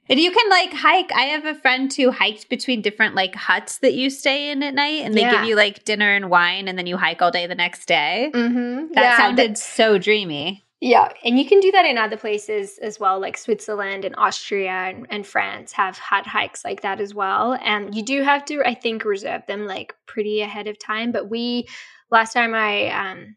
And 0.10 0.20
you 0.20 0.32
can 0.32 0.50
like 0.50 0.74
hike. 0.74 1.10
I 1.14 1.22
have 1.26 1.46
a 1.46 1.56
friend 1.56 1.94
who 1.94 2.12
hiked 2.12 2.50
between 2.50 2.82
different 2.82 3.16
like 3.16 3.34
huts 3.34 3.78
that 3.78 3.94
you 3.94 4.10
stay 4.10 4.52
in 4.52 4.62
at 4.62 4.74
night, 4.74 5.04
and 5.06 5.14
they 5.14 5.22
Yeah. 5.22 5.32
give 5.38 5.46
you 5.46 5.56
like 5.56 5.86
dinner 5.86 6.12
and 6.14 6.30
wine, 6.30 6.68
and 6.68 6.78
then 6.78 6.86
you 6.86 6.98
hike 6.98 7.22
all 7.22 7.32
day 7.32 7.48
the 7.48 7.56
next 7.56 7.86
day. 7.86 8.30
Mm-hmm. 8.34 8.94
That 8.94 9.16
sounded 9.16 9.58
so 9.58 9.98
dreamy. 9.98 10.66
Yeah, 10.82 11.14
and 11.24 11.40
you 11.40 11.46
can 11.46 11.62
do 11.62 11.72
that 11.72 11.86
in 11.86 11.98
other 11.98 12.18
places 12.18 12.78
as 12.80 13.00
well, 13.00 13.22
like 13.22 13.38
Switzerland 13.38 14.04
and 14.04 14.16
Austria 14.18 14.72
and, 14.72 15.06
and 15.12 15.26
France 15.26 15.72
have 15.74 15.98
had 15.98 16.26
hikes 16.26 16.66
like 16.66 16.82
that 16.82 17.00
as 17.00 17.14
well. 17.14 17.58
And 17.64 17.96
you 17.96 18.04
do 18.04 18.24
have 18.24 18.44
to, 18.46 18.68
I 18.68 18.74
think, 18.74 19.06
reserve 19.06 19.44
them 19.48 19.66
like 19.66 19.94
pretty 20.08 20.42
ahead 20.42 20.68
of 20.68 20.80
time. 20.80 21.12
But 21.12 21.30
we, 21.30 21.68
last 22.10 22.34
time 22.34 22.56
I, 22.56 22.88
um, 22.90 23.36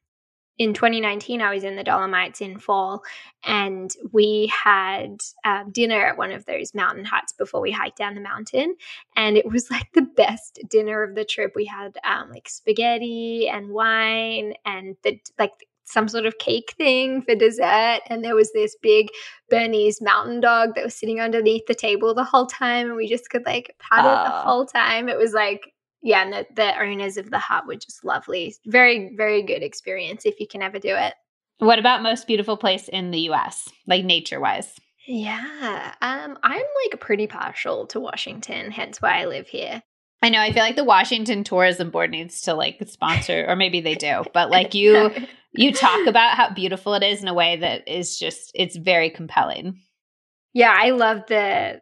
in 0.59 0.73
2019, 0.73 1.41
I 1.41 1.53
was 1.53 1.65
in 1.65 1.77
the 1.77 1.83
Dolomites 1.83 2.41
in 2.41 2.59
fall, 2.59 3.03
and 3.45 3.95
we 4.13 4.53
had 4.53 5.19
uh, 5.45 5.65
dinner 5.71 6.07
at 6.07 6.17
one 6.17 6.31
of 6.31 6.47
those 6.47 6.75
mountain 6.75 7.05
huts 7.05 7.33
before 7.33 7.61
we 7.61 7.73
hiked 7.73 7.99
down 7.99 8.15
the 8.15 8.21
mountain, 8.21 8.77
and 9.17 9.37
it 9.37 9.51
was 9.51 9.71
like 9.71 9.93
the 9.93 10.03
best 10.03 10.61
dinner 10.69 11.03
of 11.03 11.15
the 11.15 11.25
trip. 11.25 11.53
We 11.57 11.65
had 11.65 11.99
um, 12.05 12.31
like 12.31 12.49
spaghetti 12.49 13.49
and 13.49 13.71
wine, 13.71 14.55
and 14.65 14.97
the 15.03 15.19
like 15.39 15.67
some 15.85 16.09
sort 16.09 16.27
of 16.27 16.39
cake 16.39 16.75
thing 16.77 17.23
for 17.23 17.35
dessert. 17.35 18.01
And 18.09 18.25
there 18.25 18.35
was 18.35 18.53
this 18.53 18.77
big 18.81 19.09
Bernese 19.51 20.03
mountain 20.03 20.41
dog 20.41 20.75
that 20.75 20.85
was 20.85 20.95
sitting 20.95 21.21
underneath 21.21 21.67
the 21.67 21.75
table 21.75 22.15
the 22.15 22.25
whole 22.25 22.47
time. 22.47 22.89
And 22.89 22.97
we 22.97 23.07
just 23.07 23.29
could 23.29 23.45
like 23.45 23.77
pat 23.79 24.05
it 24.05 24.31
the 24.31 24.37
whole 24.37 24.65
time. 24.65 25.09
It 25.09 25.19
was 25.19 25.33
like, 25.35 25.74
yeah, 26.05 26.23
and 26.23 26.33
the, 26.33 26.47
the 26.55 26.81
owners 26.81 27.17
of 27.17 27.31
the 27.31 27.39
hut 27.39 27.67
were 27.67 27.77
just 27.77 28.05
lovely. 28.05 28.55
Very, 28.67 29.17
very 29.17 29.43
good 29.43 29.63
experience 29.63 30.27
if 30.27 30.39
you 30.39 30.47
can 30.47 30.61
ever 30.61 30.79
do 30.79 30.95
it. 30.95 31.15
What 31.59 31.79
about 31.79 32.03
most 32.03 32.27
beautiful 32.27 32.59
place 32.59 32.89
in 32.89 33.11
the 33.11 33.31
US, 33.31 33.71
like 33.87 34.05
nature 34.05 34.39
wise? 34.39 34.75
Yeah. 35.07 35.95
Um, 36.03 36.39
I'm 36.43 36.63
like 36.85 37.01
pretty 37.01 37.27
partial 37.27 37.87
to 37.89 38.01
Washington, 38.01 38.71
hence 38.71 39.01
why 39.01 39.23
I 39.23 39.25
live 39.25 39.49
here. 39.49 39.83
I 40.23 40.29
know. 40.29 40.41
I 40.41 40.53
feel 40.53 40.63
like 40.63 40.77
the 40.77 40.85
Washington 40.85 41.43
Tourism 41.43 41.91
Board 41.91 42.11
needs 42.11 42.43
to 42.43 42.55
like 42.55 42.83
sponsor, 42.87 43.47
or 43.49 43.57
maybe 43.57 43.81
they 43.81 43.95
do. 43.95 44.25
But 44.35 44.51
like 44.51 44.75
you, 44.75 45.11
you 45.53 45.73
talk 45.73 46.07
about 46.07 46.37
how 46.37 46.53
beautiful 46.53 46.93
it 46.95 47.03
is 47.03 47.23
in 47.23 47.29
a 47.29 47.35
way 47.35 47.57
that 47.57 47.89
is 47.89 48.19
just 48.19 48.51
it's 48.55 48.77
very 48.77 49.09
compelling. 49.09 49.81
Yeah, 50.53 50.75
I 50.77 50.91
love 50.91 51.23
the 51.29 51.81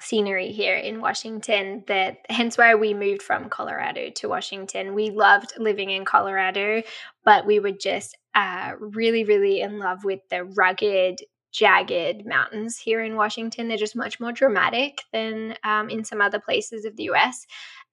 scenery 0.00 0.52
here 0.52 0.76
in 0.76 1.00
Washington. 1.00 1.84
That 1.86 2.18
hence 2.28 2.58
why 2.58 2.74
we 2.74 2.94
moved 2.94 3.22
from 3.22 3.48
Colorado 3.48 4.10
to 4.10 4.28
Washington. 4.28 4.94
We 4.94 5.10
loved 5.10 5.52
living 5.58 5.90
in 5.90 6.04
Colorado, 6.04 6.82
but 7.24 7.46
we 7.46 7.60
were 7.60 7.72
just 7.72 8.16
uh, 8.34 8.72
really, 8.78 9.24
really 9.24 9.60
in 9.60 9.78
love 9.78 10.04
with 10.04 10.20
the 10.30 10.44
rugged, 10.44 11.20
jagged 11.52 12.26
mountains 12.26 12.78
here 12.78 13.02
in 13.02 13.16
Washington. 13.16 13.68
They're 13.68 13.76
just 13.76 13.96
much 13.96 14.20
more 14.20 14.32
dramatic 14.32 15.02
than 15.12 15.56
um, 15.64 15.90
in 15.90 16.04
some 16.04 16.20
other 16.20 16.40
places 16.40 16.84
of 16.84 16.96
the 16.96 17.04
U.S. 17.04 17.46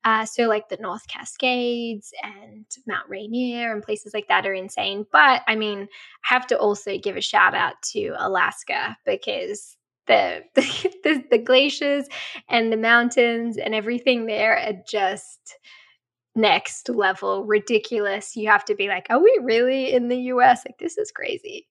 Uh, 0.03 0.25
so, 0.25 0.43
like 0.43 0.69
the 0.69 0.77
North 0.77 1.07
Cascades 1.07 2.13
and 2.23 2.65
Mount 2.85 3.09
Rainier 3.09 3.73
and 3.73 3.83
places 3.83 4.13
like 4.13 4.27
that 4.29 4.45
are 4.45 4.53
insane. 4.53 5.05
But 5.11 5.41
I 5.47 5.55
mean, 5.55 5.81
I 5.81 6.33
have 6.33 6.47
to 6.47 6.57
also 6.57 6.97
give 6.97 7.17
a 7.17 7.21
shout 7.21 7.55
out 7.55 7.73
to 7.91 8.15
Alaska 8.17 8.97
because 9.05 9.76
the, 10.55 10.63
the 11.03 11.23
the, 11.29 11.37
glaciers 11.37 12.07
and 12.49 12.71
the 12.71 12.77
mountains 12.77 13.57
and 13.57 13.75
everything 13.75 14.25
there 14.25 14.57
are 14.57 14.73
just 14.87 15.57
next 16.35 16.89
level 16.89 17.45
ridiculous. 17.45 18.35
You 18.35 18.49
have 18.49 18.63
to 18.65 18.75
be 18.75 18.87
like, 18.87 19.07
are 19.09 19.21
we 19.21 19.39
really 19.43 19.91
in 19.91 20.07
the 20.07 20.17
US? 20.33 20.63
Like 20.65 20.77
this 20.79 20.97
is 20.97 21.11
crazy. 21.11 21.67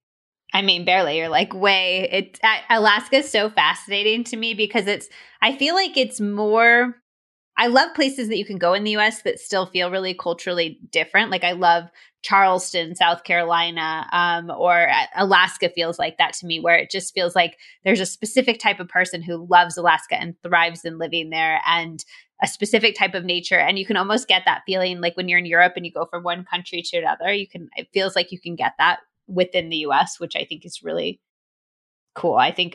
I 0.52 0.62
mean, 0.62 0.84
barely. 0.84 1.18
You're 1.18 1.28
like 1.28 1.54
way. 1.54 2.08
It 2.10 2.40
Alaska 2.70 3.16
is 3.16 3.30
so 3.30 3.50
fascinating 3.50 4.24
to 4.24 4.36
me 4.36 4.54
because 4.54 4.86
it's. 4.86 5.08
I 5.42 5.56
feel 5.56 5.74
like 5.74 5.96
it's 5.96 6.20
more. 6.20 6.96
I 7.58 7.68
love 7.68 7.94
places 7.94 8.28
that 8.28 8.36
you 8.36 8.44
can 8.44 8.58
go 8.58 8.74
in 8.74 8.84
the 8.84 8.90
U.S. 8.92 9.22
that 9.22 9.40
still 9.40 9.66
feel 9.66 9.90
really 9.90 10.14
culturally 10.14 10.78
different. 10.90 11.30
Like 11.30 11.44
I 11.44 11.52
love 11.52 11.84
Charleston, 12.22 12.94
South 12.94 13.24
Carolina, 13.24 14.06
um, 14.12 14.50
or 14.50 14.88
Alaska 15.14 15.70
feels 15.70 15.98
like 15.98 16.18
that 16.18 16.34
to 16.34 16.46
me, 16.46 16.60
where 16.60 16.74
it 16.74 16.90
just 16.90 17.14
feels 17.14 17.34
like 17.34 17.56
there's 17.84 18.00
a 18.00 18.06
specific 18.06 18.58
type 18.58 18.80
of 18.80 18.88
person 18.88 19.22
who 19.22 19.46
loves 19.48 19.76
Alaska 19.76 20.20
and 20.20 20.34
thrives 20.42 20.84
in 20.84 20.98
living 20.98 21.30
there, 21.30 21.60
and 21.66 22.04
a 22.42 22.46
specific 22.46 22.94
type 22.94 23.14
of 23.14 23.24
nature. 23.24 23.58
And 23.58 23.78
you 23.78 23.86
can 23.86 23.96
almost 23.96 24.28
get 24.28 24.42
that 24.44 24.62
feeling 24.66 25.00
like 25.00 25.16
when 25.16 25.28
you're 25.28 25.38
in 25.38 25.46
Europe 25.46 25.74
and 25.76 25.86
you 25.86 25.92
go 25.92 26.06
from 26.06 26.22
one 26.22 26.44
country 26.44 26.82
to 26.82 26.98
another. 26.98 27.32
You 27.32 27.48
can. 27.48 27.70
It 27.76 27.88
feels 27.94 28.14
like 28.14 28.32
you 28.32 28.40
can 28.40 28.56
get 28.56 28.72
that 28.78 29.00
within 29.28 29.70
the 29.70 29.78
US, 29.78 30.20
which 30.20 30.36
I 30.36 30.44
think 30.44 30.66
is 30.66 30.82
really 30.82 31.20
cool. 32.14 32.34
I 32.36 32.50
think 32.50 32.74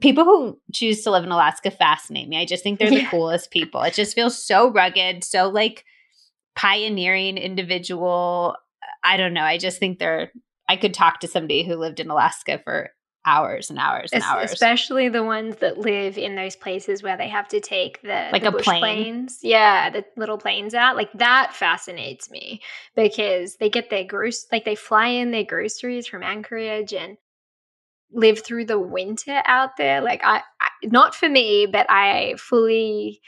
people 0.00 0.24
who 0.24 0.58
choose 0.72 1.02
to 1.02 1.10
live 1.10 1.24
in 1.24 1.30
Alaska 1.32 1.70
fascinate 1.70 2.28
me. 2.28 2.38
I 2.40 2.44
just 2.44 2.62
think 2.62 2.78
they're 2.78 2.90
the 2.90 2.96
Yeah. 3.02 3.10
coolest 3.10 3.50
people. 3.50 3.82
It 3.82 3.94
just 3.94 4.14
feels 4.14 4.42
so 4.42 4.70
rugged, 4.70 5.24
so 5.24 5.48
like 5.48 5.84
pioneering 6.54 7.36
individual. 7.38 8.56
I 9.04 9.16
don't 9.16 9.34
know. 9.34 9.42
I 9.42 9.58
just 9.58 9.78
think 9.78 9.98
they're 9.98 10.32
I 10.70 10.76
could 10.76 10.92
talk 10.92 11.20
to 11.20 11.28
somebody 11.28 11.62
who 11.64 11.76
lived 11.76 11.98
in 11.98 12.10
Alaska 12.10 12.60
for 12.62 12.90
hours 13.24 13.70
and 13.70 13.78
hours 13.78 14.10
and 14.12 14.22
Es- 14.22 14.28
hours. 14.28 14.52
Especially 14.52 15.08
the 15.08 15.24
ones 15.24 15.56
that 15.56 15.78
live 15.78 16.18
in 16.18 16.34
those 16.34 16.56
places 16.56 17.02
where 17.02 17.16
they 17.16 17.28
have 17.28 17.48
to 17.48 17.60
take 17.60 18.00
the 18.02 18.28
Like 18.32 18.42
the 18.42 18.48
a 18.48 18.52
bush 18.52 18.64
plane. 18.64 18.80
planes. 18.80 19.38
Yeah, 19.42 19.88
the 19.90 20.04
little 20.16 20.36
planes 20.38 20.74
out. 20.74 20.96
Like 20.96 21.10
that 21.14 21.54
fascinates 21.54 22.30
me 22.30 22.60
because 22.94 23.56
they 23.56 23.70
get 23.70 23.88
their 23.90 24.04
gross 24.04 24.46
like 24.52 24.64
they 24.64 24.74
fly 24.74 25.08
in 25.08 25.30
their 25.30 25.44
groceries 25.44 26.06
from 26.06 26.22
Anchorage 26.22 26.92
and 26.92 27.16
live 28.12 28.44
through 28.44 28.64
the 28.64 28.78
winter 28.78 29.42
out 29.44 29.76
there. 29.76 30.00
Like 30.00 30.22
I, 30.24 30.42
I 30.60 30.68
not 30.84 31.14
for 31.14 31.28
me, 31.28 31.66
but 31.66 31.86
I 31.90 32.34
fully 32.38 33.20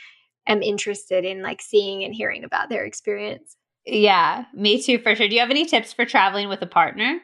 am 0.47 0.62
interested 0.62 1.24
in 1.24 1.43
like 1.43 1.62
seeing 1.62 2.05
and 2.05 2.14
hearing 2.14 2.45
about 2.45 2.68
their 2.68 2.85
experience. 2.85 3.57
yeah, 3.87 4.45
me 4.55 4.83
too 4.83 4.99
for 4.99 5.14
sure. 5.14 5.28
Do 5.28 5.35
you 5.35 5.41
have 5.41 5.51
any 5.51 5.64
tips 5.64 5.93
for 5.93 6.05
traveling 6.05 6.49
with 6.49 6.62
a 6.62 6.66
partner? 6.66 7.20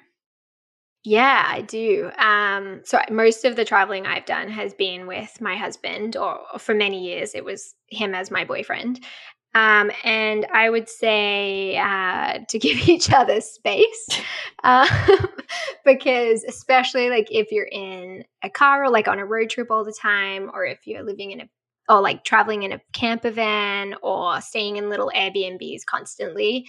Yeah, 1.04 1.44
I 1.46 1.60
do. 1.60 2.10
Um, 2.18 2.80
so 2.84 3.00
most 3.10 3.44
of 3.44 3.54
the 3.54 3.64
traveling 3.64 4.06
I've 4.06 4.26
done 4.26 4.48
has 4.48 4.74
been 4.74 5.06
with 5.06 5.40
my 5.40 5.54
husband, 5.56 6.16
or 6.16 6.40
for 6.58 6.74
many 6.74 7.04
years 7.06 7.36
it 7.36 7.44
was 7.44 7.76
him 7.88 8.12
as 8.12 8.32
my 8.32 8.44
boyfriend. 8.44 8.98
Um, 9.54 9.92
and 10.02 10.46
I 10.52 10.68
would 10.68 10.88
say 10.88 11.76
uh, 11.78 12.40
to 12.48 12.58
give 12.58 12.88
each 12.88 13.12
other 13.12 13.40
space, 13.40 14.20
um, 14.64 14.88
because 15.84 16.44
especially 16.44 17.10
like 17.10 17.28
if 17.30 17.52
you're 17.52 17.68
in 17.70 18.24
a 18.42 18.50
car 18.50 18.84
or 18.84 18.90
like 18.90 19.08
on 19.08 19.18
a 19.18 19.26
road 19.26 19.50
trip 19.50 19.70
all 19.70 19.84
the 19.84 19.96
time, 20.00 20.50
or 20.52 20.64
if 20.64 20.86
you're 20.86 21.02
living 21.02 21.30
in 21.32 21.40
a 21.42 21.48
or 21.88 22.00
like 22.00 22.24
traveling 22.24 22.64
in 22.64 22.72
a 22.72 22.80
camper 22.92 23.30
van 23.30 23.94
or 24.02 24.40
staying 24.40 24.76
in 24.76 24.90
little 24.90 25.10
Airbnbs 25.14 25.84
constantly, 25.86 26.66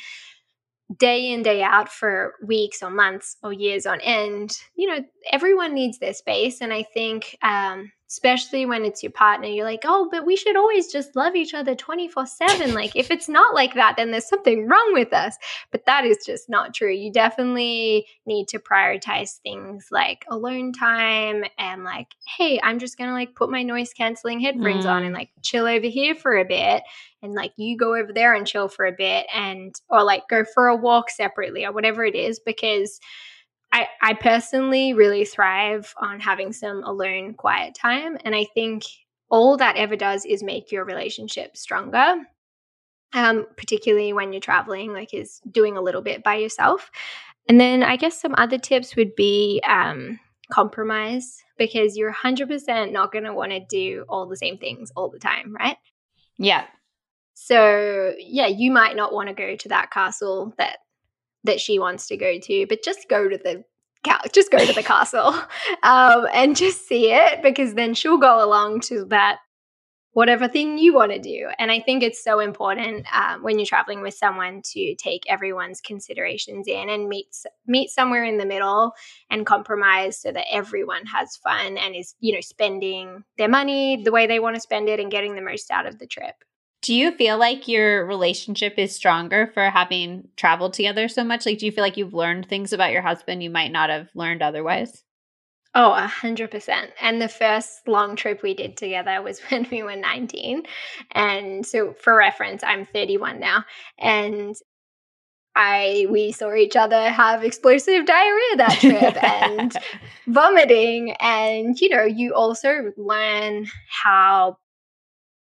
day 0.98 1.32
in 1.32 1.44
day 1.44 1.62
out 1.62 1.90
for 1.90 2.36
weeks 2.46 2.82
or 2.82 2.90
months 2.90 3.36
or 3.44 3.52
years 3.52 3.86
on 3.86 4.00
end 4.02 4.58
you 4.76 4.88
know 4.88 5.04
everyone 5.32 5.74
needs 5.74 6.00
their 6.00 6.14
space 6.14 6.62
and 6.62 6.72
i 6.72 6.82
think 6.82 7.38
um 7.42 7.92
especially 8.10 8.66
when 8.66 8.86
it's 8.86 9.04
your 9.04 9.12
partner 9.12 9.48
you're 9.48 9.66
like 9.66 9.84
oh 9.86 10.08
but 10.12 10.26
we 10.26 10.36
should 10.36 10.56
always 10.56 10.92
just 10.92 11.16
love 11.16 11.36
each 11.36 11.54
other 11.54 11.76
24 11.76 12.26
7 12.26 12.74
like 12.74 12.96
if 12.96 13.12
it's 13.12 13.30
not 13.30 13.54
like 13.54 13.74
that 13.74 13.96
then 13.98 14.12
there's 14.12 14.28
something 14.28 14.68
wrong 14.68 14.92
with 14.94 15.12
us. 15.14 15.38
But 15.72 15.86
that 15.86 16.06
is 16.06 16.18
just 16.26 16.50
not 16.50 16.74
true. 16.74 16.94
You 16.94 17.12
definitely 17.12 18.08
need 18.26 18.48
to 18.50 18.60
prioritize 18.60 19.38
things 19.44 19.88
like 19.92 20.26
alone 20.30 20.72
time 20.72 21.44
and 21.58 21.84
like 21.84 22.08
hey 22.38 22.60
i'm 22.64 22.80
just 22.80 22.98
gonna 22.98 23.14
like 23.14 23.36
put 23.36 23.50
my 23.50 23.64
noise 23.64 23.94
canceling 23.94 24.40
headphones 24.40 24.86
on 24.86 25.04
and 25.04 25.14
mm. 25.14 25.18
like 25.18 25.30
chill 25.42 25.66
over 25.66 25.88
here 25.88 26.16
for 26.16 26.38
a 26.38 26.46
bit 26.46 26.84
and 27.22 27.34
like 27.34 27.52
you 27.58 27.78
go 27.78 27.96
over 27.96 28.12
there 28.14 28.34
and 28.34 28.48
chill 28.48 28.68
for 28.68 28.86
a 28.86 28.92
bit 28.92 29.26
and 29.34 29.76
or 29.90 30.04
like 30.04 30.28
go 30.30 30.44
for 30.54 30.68
a 30.68 30.76
walk 30.76 31.10
separately 31.10 31.66
or 31.66 31.72
whatever 31.72 32.04
it 32.04 32.16
is 32.16 32.40
because 32.40 33.00
I, 33.72 33.88
I 34.02 34.14
personally 34.14 34.94
really 34.94 35.26
thrive 35.26 35.94
on 35.98 36.20
having 36.20 36.54
some 36.54 36.84
alone 36.84 37.34
quiet 37.34 37.76
time 37.76 38.18
and 38.24 38.36
i 38.36 38.46
think 38.54 38.84
all 39.30 39.58
that 39.58 39.76
ever 39.76 39.96
does 39.96 40.26
is 40.26 40.42
make 40.42 40.72
your 40.72 40.86
relationship 40.86 41.58
stronger 41.58 42.16
um, 43.14 43.46
particularly 43.56 44.12
when 44.12 44.34
you're 44.34 44.42
traveling 44.42 44.94
like 44.94 45.14
is 45.14 45.40
doing 45.50 45.78
a 45.78 45.82
little 45.82 46.02
bit 46.02 46.24
by 46.24 46.36
yourself 46.36 46.90
and 47.48 47.60
then 47.60 47.84
i 47.84 47.96
guess 47.96 48.20
some 48.20 48.36
other 48.38 48.58
tips 48.58 48.96
would 48.96 49.16
be 49.16 49.62
um, 49.68 50.20
compromise 50.52 51.44
because 51.58 51.98
you're 51.98 52.14
100% 52.14 52.92
not 52.92 53.12
going 53.12 53.24
to 53.24 53.34
want 53.34 53.52
to 53.52 53.60
do 53.60 54.06
all 54.08 54.28
the 54.28 54.38
same 54.38 54.58
things 54.58 54.92
all 54.96 55.10
the 55.10 55.20
time 55.20 55.56
right 55.58 55.78
Yeah. 56.38 56.66
So, 57.34 58.14
yeah, 58.20 58.48
you 58.48 58.72
might 58.72 58.96
not 58.96 59.14
want 59.14 59.30
to 59.30 59.36
go 59.36 59.56
to 59.56 59.70
that 59.70 59.92
castle 59.92 60.54
that 60.58 60.80
that 61.48 61.60
she 61.60 61.80
wants 61.80 62.08
to 62.08 62.18
go 62.18 62.40
to, 62.40 62.66
but 62.68 62.84
just 62.84 63.10
go 63.10 63.28
to 63.28 63.38
the 63.38 63.64
just 64.32 64.52
go 64.52 64.66
to 64.66 64.74
the 64.74 64.84
castle 64.94 65.34
um, 65.84 66.28
and 66.34 66.56
just 66.56 66.88
see 66.88 67.12
it 67.12 67.42
because 67.42 67.74
then 67.74 67.94
she'll 67.94 68.18
go 68.18 68.44
along 68.44 68.80
to 68.80 69.04
that 69.06 69.40
whatever 70.18 70.48
thing 70.48 70.80
you 70.80 70.96
want 70.96 71.12
to 71.12 71.20
do. 71.20 71.48
And 71.60 71.72
I 71.72 71.80
think 71.80 72.02
it's 72.02 72.24
so 72.24 72.40
important 72.40 73.06
um, 73.16 73.44
when 73.44 73.60
you're 73.60 73.68
traveling 73.68 74.02
with 74.02 74.16
someone 74.16 74.64
to 74.74 74.96
take 74.96 75.22
everyone's 75.30 75.80
considerations 75.80 76.68
in 76.68 76.90
and 76.90 77.08
meet 77.08 77.28
meet 77.68 77.92
somewhere 77.92 78.24
in 78.24 78.40
the 78.40 78.46
middle 78.46 78.94
and 79.30 79.46
compromise 79.46 80.20
so 80.20 80.32
that 80.32 80.52
everyone 80.52 81.06
has 81.06 81.36
fun 81.36 81.78
and 81.78 81.96
is 81.96 82.16
you 82.20 82.34
know 82.34 82.42
spending 82.42 83.24
their 83.38 83.48
money 83.48 84.02
the 84.04 84.12
way 84.12 84.26
they 84.26 84.40
want 84.40 84.56
to 84.56 84.60
spend 84.62 84.90
it 84.90 85.00
and 85.00 85.12
getting 85.12 85.36
the 85.36 85.42
most 85.42 85.70
out 85.70 85.86
of 85.86 86.00
the 86.00 86.08
trip. 86.08 86.34
Do 86.82 86.94
you 86.94 87.12
feel 87.12 87.38
like 87.38 87.68
your 87.68 88.06
relationship 88.06 88.76
is 88.78 88.96
stronger 88.96 89.48
for 89.54 89.70
having 89.70 90.30
traveled 90.36 90.74
together 90.74 91.08
so 91.08 91.24
much? 91.24 91.46
Like, 91.46 91.58
do 91.58 91.66
you 91.66 91.72
feel 91.72 91.84
like 91.84 91.98
you've 91.98 92.14
learned 92.14 92.48
things 92.48 92.72
about 92.72 92.92
your 92.92 93.02
husband 93.02 93.42
you 93.42 93.50
might 93.50 93.72
not 93.72 93.90
have 93.90 94.10
learned 94.14 94.42
otherwise? 94.42 95.04
Oh, 95.76 95.92
a 95.92 96.08
hundred 96.08 96.50
percent. 96.50 96.92
And 97.02 97.22
the 97.22 97.28
first 97.28 97.88
long 97.88 98.16
trip 98.16 98.42
we 98.42 98.54
did 98.54 98.78
together 98.78 99.22
was 99.22 99.40
when 99.50 99.68
we 99.70 99.84
were 99.84 99.96
19. 99.96 100.64
And 101.12 101.66
so 101.66 101.94
for 101.94 102.16
reference, 102.16 102.64
I'm 102.64 102.86
31 102.86 103.40
now. 103.40 103.64
And 104.00 104.56
I 105.56 106.06
we 106.10 106.32
saw 106.32 106.54
each 106.54 106.76
other 106.76 107.10
have 107.10 107.44
explosive 107.44 108.06
diarrhea 108.06 108.58
that 108.58 108.78
trip 108.80 109.24
and 109.24 109.76
vomiting. 110.28 111.16
And 111.20 111.80
you 111.80 111.90
know, 111.90 112.04
you 112.04 112.34
also 112.34 112.94
learn 112.96 113.68
how 113.88 114.58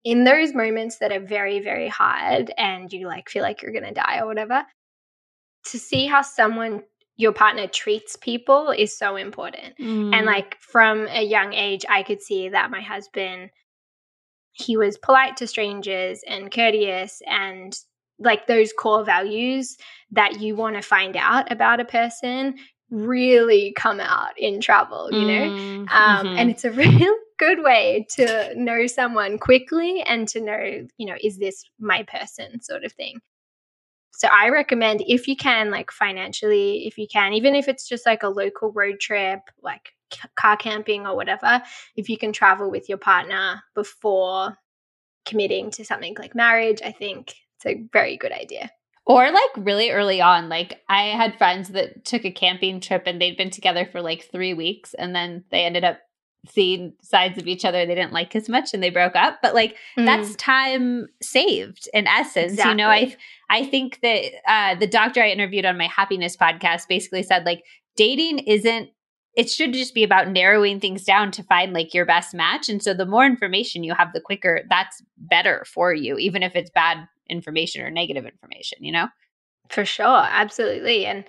in 0.05 0.24
those 0.24 0.55
moments 0.55 0.98
that 0.98 1.12
are 1.12 1.20
very, 1.20 1.61
very 1.61 1.88
hard 1.88 2.53
and 2.57 2.92
you 2.92 3.07
like 3.07 3.28
feel 3.28 3.42
like 3.42 3.62
you're 3.62 3.72
gonna 3.72 3.92
die 3.92 4.18
or 4.20 4.26
whatever, 4.26 4.64
to 5.66 5.78
see 5.78 6.07
how 6.07 6.22
someone 6.22 6.82
your 7.16 7.32
partner 7.32 7.66
treats 7.66 8.16
people 8.16 8.70
is 8.70 8.96
so 8.96 9.16
important. 9.16 9.76
Mm. 9.78 10.14
And 10.14 10.24
like 10.24 10.57
from 10.61 11.07
a 11.09 11.22
young 11.22 11.53
age, 11.53 11.84
I 11.88 12.03
could 12.03 12.22
see 12.22 12.48
that 12.48 12.70
my 12.70 12.80
husband, 12.80 13.51
he 14.53 14.78
was 14.78 14.96
polite 14.96 15.36
to 15.36 15.46
strangers 15.46 16.22
and 16.26 16.51
courteous 16.51 17.20
and 17.26 17.76
like 18.18 18.46
those 18.46 18.72
core 18.72 19.05
values 19.05 19.76
that 20.12 20.40
you 20.40 20.57
want 20.57 20.76
to 20.76 20.82
find 20.82 21.14
out 21.16 21.53
about 21.53 21.80
a 21.80 21.84
person 21.84 22.55
really 22.90 23.72
come 23.76 24.01
out 24.01 24.38
in 24.38 24.61
travel, 24.61 25.11
you 25.12 25.20
know? 25.20 25.46
Mm, 25.46 25.90
um, 25.90 26.26
mm-hmm. 26.26 26.38
And 26.38 26.51
it's 26.51 26.64
a 26.64 26.70
real 26.72 27.14
good 27.41 27.62
way 27.62 28.07
to 28.11 28.53
know 28.55 28.86
someone 28.86 29.38
quickly 29.38 30.03
and 30.03 30.28
to 30.28 30.41
know, 30.43 30.86
you 30.99 31.07
know, 31.07 31.16
is 31.24 31.38
this 31.38 31.64
my 31.80 32.03
person 32.03 32.61
sort 32.61 32.84
of 32.84 32.93
thing. 32.93 33.18
So 34.12 34.28
I 34.30 34.51
recommend 34.51 35.03
if 35.07 35.26
you 35.26 35.34
can, 35.34 35.70
like 35.70 35.91
financially, 35.91 36.86
if 36.86 36.99
you 36.99 37.07
can, 37.11 37.32
even 37.32 37.55
if 37.55 37.66
it's 37.66 37.88
just 37.88 38.05
like 38.05 38.22
a 38.22 38.28
local 38.28 38.70
road 38.72 39.01
trip, 39.01 39.41
like 39.62 39.95
car 40.36 40.59
camping 40.59 41.07
or 41.07 41.16
whatever, 41.16 41.62
if 41.97 42.11
you 42.11 42.18
can 42.18 42.34
travel 42.34 42.70
with 42.70 42.91
your 42.91 42.99
partner 42.99 43.62
before 43.74 44.59
committing 45.24 45.70
to 45.70 45.84
something 45.84 46.14
like 46.18 46.34
marriage, 46.34 46.82
I 46.84 46.93
think 46.93 47.34
it's 47.57 47.66
a 47.66 47.82
very 47.91 48.18
good 48.18 48.32
idea. 48.32 48.70
Or 49.07 49.30
like 49.32 49.51
really 49.57 49.91
early 49.91 50.20
on, 50.20 50.51
like 50.51 50.82
I 50.91 51.05
had 51.05 51.38
friends 51.38 51.70
that 51.70 52.05
took 52.05 52.26
a 52.26 52.30
camping 52.30 52.80
trip 52.80 53.05
and 53.07 53.18
they'd 53.18 53.38
been 53.38 53.51
together 53.51 53.86
for 53.86 54.03
like 54.03 54.28
three 54.30 54.53
weeks 54.53 54.93
and 54.93 55.14
then 55.14 55.45
they 55.51 55.64
ended 55.64 55.84
up 55.84 56.01
seeing 56.49 56.95
sides 57.03 57.38
of 57.38 57.47
each 57.47 57.64
other 57.64 57.84
they 57.84 57.95
didn't 57.95 58.12
like 58.12 58.34
as 58.34 58.49
much 58.49 58.72
and 58.72 58.82
they 58.82 58.91
broke 58.91 59.14
up 59.14 59.38
but 59.43 59.55
like 59.55 59.76
mm. 59.99 60.07
that's 60.07 60.34
time 60.36 61.07
saved 61.20 61.88
in 61.93 62.07
essence 62.07 62.53
exactly. 62.53 62.70
you 62.70 62.76
know 62.76 62.88
i 62.88 63.14
i 63.51 63.64
think 63.64 63.99
that 64.03 64.24
uh 64.49 64.74
the 64.76 64.86
doctor 64.86 65.22
i 65.22 65.28
interviewed 65.28 65.66
on 65.66 65.76
my 65.76 65.86
happiness 65.86 66.36
podcast 66.36 66.88
basically 66.88 67.22
said 67.22 67.45
like 67.45 67.62
dating 67.97 68.38
isn't 68.41 68.88
it 69.36 69.49
should 69.49 69.72
just 69.72 69.95
be 69.95 70.03
about 70.03 70.28
narrowing 70.28 70.80
things 70.80 71.05
down 71.05 71.30
to 71.30 71.43
find 71.43 71.72
like 71.72 71.93
your 71.93 72.07
best 72.07 72.32
match 72.34 72.68
and 72.68 72.82
so 72.82 72.95
the 72.95 73.07
more 73.07 73.26
information 73.26 73.84
you 73.84 73.95
have 73.95 74.12
the 74.14 74.20
quicker 74.20 74.62
that's 74.70 75.03
better 75.18 75.64
for 75.66 75.93
you 75.93 76.16
even 76.16 76.43
if 76.43 76.57
it's 76.57 76.70
bad 76.70 77.07
information 77.28 77.82
or 77.82 77.91
negative 77.91 78.24
information 78.24 78.82
you 78.82 78.91
know 78.91 79.09
for 79.68 79.84
sure 79.84 80.26
absolutely 80.30 81.05
and 81.05 81.24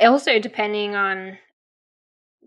also 0.00 0.38
depending 0.38 0.94
on 0.94 1.36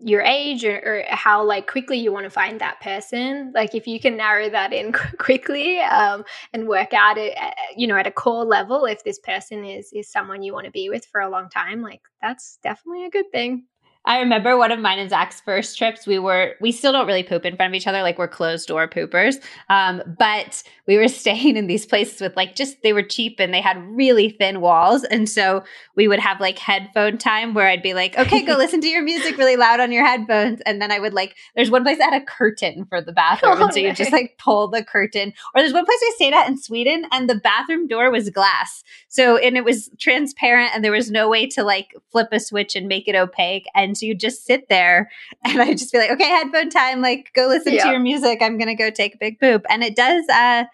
your 0.04 0.22
age 0.22 0.64
or, 0.64 0.76
or, 0.78 1.04
how 1.08 1.44
like 1.44 1.70
quickly 1.70 1.98
you 1.98 2.12
want 2.12 2.24
to 2.24 2.30
find 2.30 2.60
that 2.60 2.80
person. 2.80 3.52
Like 3.54 3.74
if 3.74 3.86
you 3.86 4.00
can 4.00 4.16
narrow 4.16 4.50
that 4.50 4.72
in 4.72 4.92
quickly 5.18 5.80
um, 5.80 6.24
and 6.52 6.68
work 6.68 6.92
out 6.92 7.18
it 7.18 7.36
you 7.76 7.86
know 7.86 7.96
at 7.96 8.06
a 8.06 8.10
core 8.10 8.44
level 8.44 8.84
if 8.84 9.02
this 9.04 9.18
person 9.18 9.64
is 9.64 9.92
is 9.92 10.10
someone 10.10 10.42
you 10.42 10.52
want 10.52 10.66
to 10.66 10.72
be 10.72 10.88
with 10.88 11.04
for 11.06 11.20
a 11.20 11.28
long 11.28 11.48
time 11.48 11.82
like 11.82 12.00
that's 12.20 12.58
definitely 12.62 13.04
a 13.06 13.10
good 13.10 13.30
thing 13.32 13.64
I 14.04 14.18
remember 14.18 14.56
one 14.56 14.72
of 14.72 14.80
mine 14.80 14.98
and 14.98 15.08
Zach's 15.08 15.40
first 15.40 15.78
trips. 15.78 16.08
We 16.08 16.18
were 16.18 16.54
we 16.60 16.72
still 16.72 16.90
don't 16.90 17.06
really 17.06 17.22
poop 17.22 17.44
in 17.44 17.54
front 17.54 17.70
of 17.70 17.76
each 17.76 17.86
other, 17.86 18.02
like 18.02 18.18
we're 18.18 18.26
closed 18.26 18.66
door 18.66 18.88
poopers. 18.88 19.36
Um, 19.68 20.02
but 20.18 20.62
we 20.88 20.96
were 20.96 21.08
staying 21.22 21.56
in 21.56 21.68
these 21.68 21.86
places 21.86 22.20
with 22.20 22.36
like 22.36 22.56
just 22.56 22.82
they 22.82 22.92
were 22.92 23.04
cheap 23.04 23.38
and 23.38 23.54
they 23.54 23.60
had 23.60 23.76
really 23.78 24.30
thin 24.30 24.60
walls, 24.60 25.04
and 25.04 25.28
so 25.28 25.62
we 25.94 26.08
would 26.08 26.18
have 26.18 26.40
like 26.40 26.58
headphone 26.58 27.16
time 27.16 27.54
where 27.54 27.68
I'd 27.68 27.82
be 27.82 27.94
like, 27.94 28.18
okay, 28.18 28.42
go 28.42 28.54
listen 28.58 28.80
to 28.80 28.88
your 28.88 29.02
music 29.02 29.38
really 29.38 29.56
loud 29.56 29.78
on 29.78 29.92
your 29.92 30.04
headphones, 30.04 30.60
and 30.62 30.82
then 30.82 30.90
I 30.90 30.98
would 30.98 31.14
like 31.14 31.36
there's 31.54 31.70
one 31.70 31.84
place 31.84 31.98
that 31.98 32.12
had 32.12 32.22
a 32.22 32.26
curtain 32.26 32.84
for 32.86 33.00
the 33.00 33.12
bathroom, 33.12 33.58
oh, 33.58 33.64
and 33.64 33.72
so 33.72 33.78
you 33.78 33.92
just 33.94 34.12
like 34.12 34.36
pull 34.38 34.66
the 34.66 34.84
curtain. 34.84 35.32
Or 35.54 35.62
there's 35.62 35.72
one 35.72 35.84
place 35.84 36.00
I 36.02 36.12
stayed 36.16 36.34
at 36.34 36.48
in 36.48 36.58
Sweden, 36.58 37.06
and 37.12 37.30
the 37.30 37.36
bathroom 37.36 37.86
door 37.86 38.10
was 38.10 38.30
glass, 38.30 38.82
so 39.06 39.36
and 39.36 39.56
it 39.56 39.64
was 39.64 39.90
transparent, 40.00 40.72
and 40.74 40.84
there 40.84 40.90
was 40.90 41.08
no 41.08 41.28
way 41.28 41.46
to 41.46 41.62
like 41.62 41.94
flip 42.10 42.28
a 42.32 42.40
switch 42.40 42.74
and 42.74 42.88
make 42.88 43.06
it 43.06 43.14
opaque 43.14 43.66
and 43.76 43.91
and 43.92 43.98
so 43.98 44.06
you 44.06 44.14
just 44.14 44.46
sit 44.46 44.70
there 44.70 45.10
and 45.44 45.60
I 45.60 45.72
just 45.72 45.92
be 45.92 45.98
like, 45.98 46.10
okay, 46.12 46.24
headphone 46.24 46.70
time, 46.70 47.02
like 47.02 47.30
go 47.34 47.46
listen 47.46 47.74
yeah. 47.74 47.84
to 47.84 47.90
your 47.90 48.00
music. 48.00 48.38
I'm 48.40 48.56
going 48.56 48.68
to 48.68 48.74
go 48.74 48.88
take 48.88 49.14
a 49.14 49.18
big 49.18 49.38
poop. 49.38 49.66
And 49.68 49.84
it 49.84 49.94
does, 49.94 50.24
uh, 50.32 50.64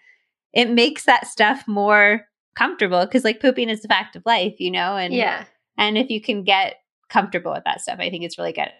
it 0.53 0.71
makes 0.71 1.05
that 1.05 1.27
stuff 1.27 1.67
more 1.67 2.29
comfortable 2.55 3.05
because 3.05 3.25
like 3.25 3.41
pooping 3.41 3.71
is 3.71 3.85
a 3.85 3.89
fact 3.89 4.15
of 4.15 4.25
life, 4.25 4.55
you 4.61 4.71
know? 4.71 4.97
And 4.97 5.13
yeah. 5.13 5.47
And 5.77 5.99
if 5.99 6.11
you 6.11 6.21
can 6.21 6.45
get 6.45 6.77
comfortable 7.09 7.53
with 7.53 7.65
that 7.65 7.81
stuff, 7.81 7.99
I 7.99 8.09
think 8.09 8.23
it's 8.23 8.39
really 8.39 8.53
good. 8.53 8.71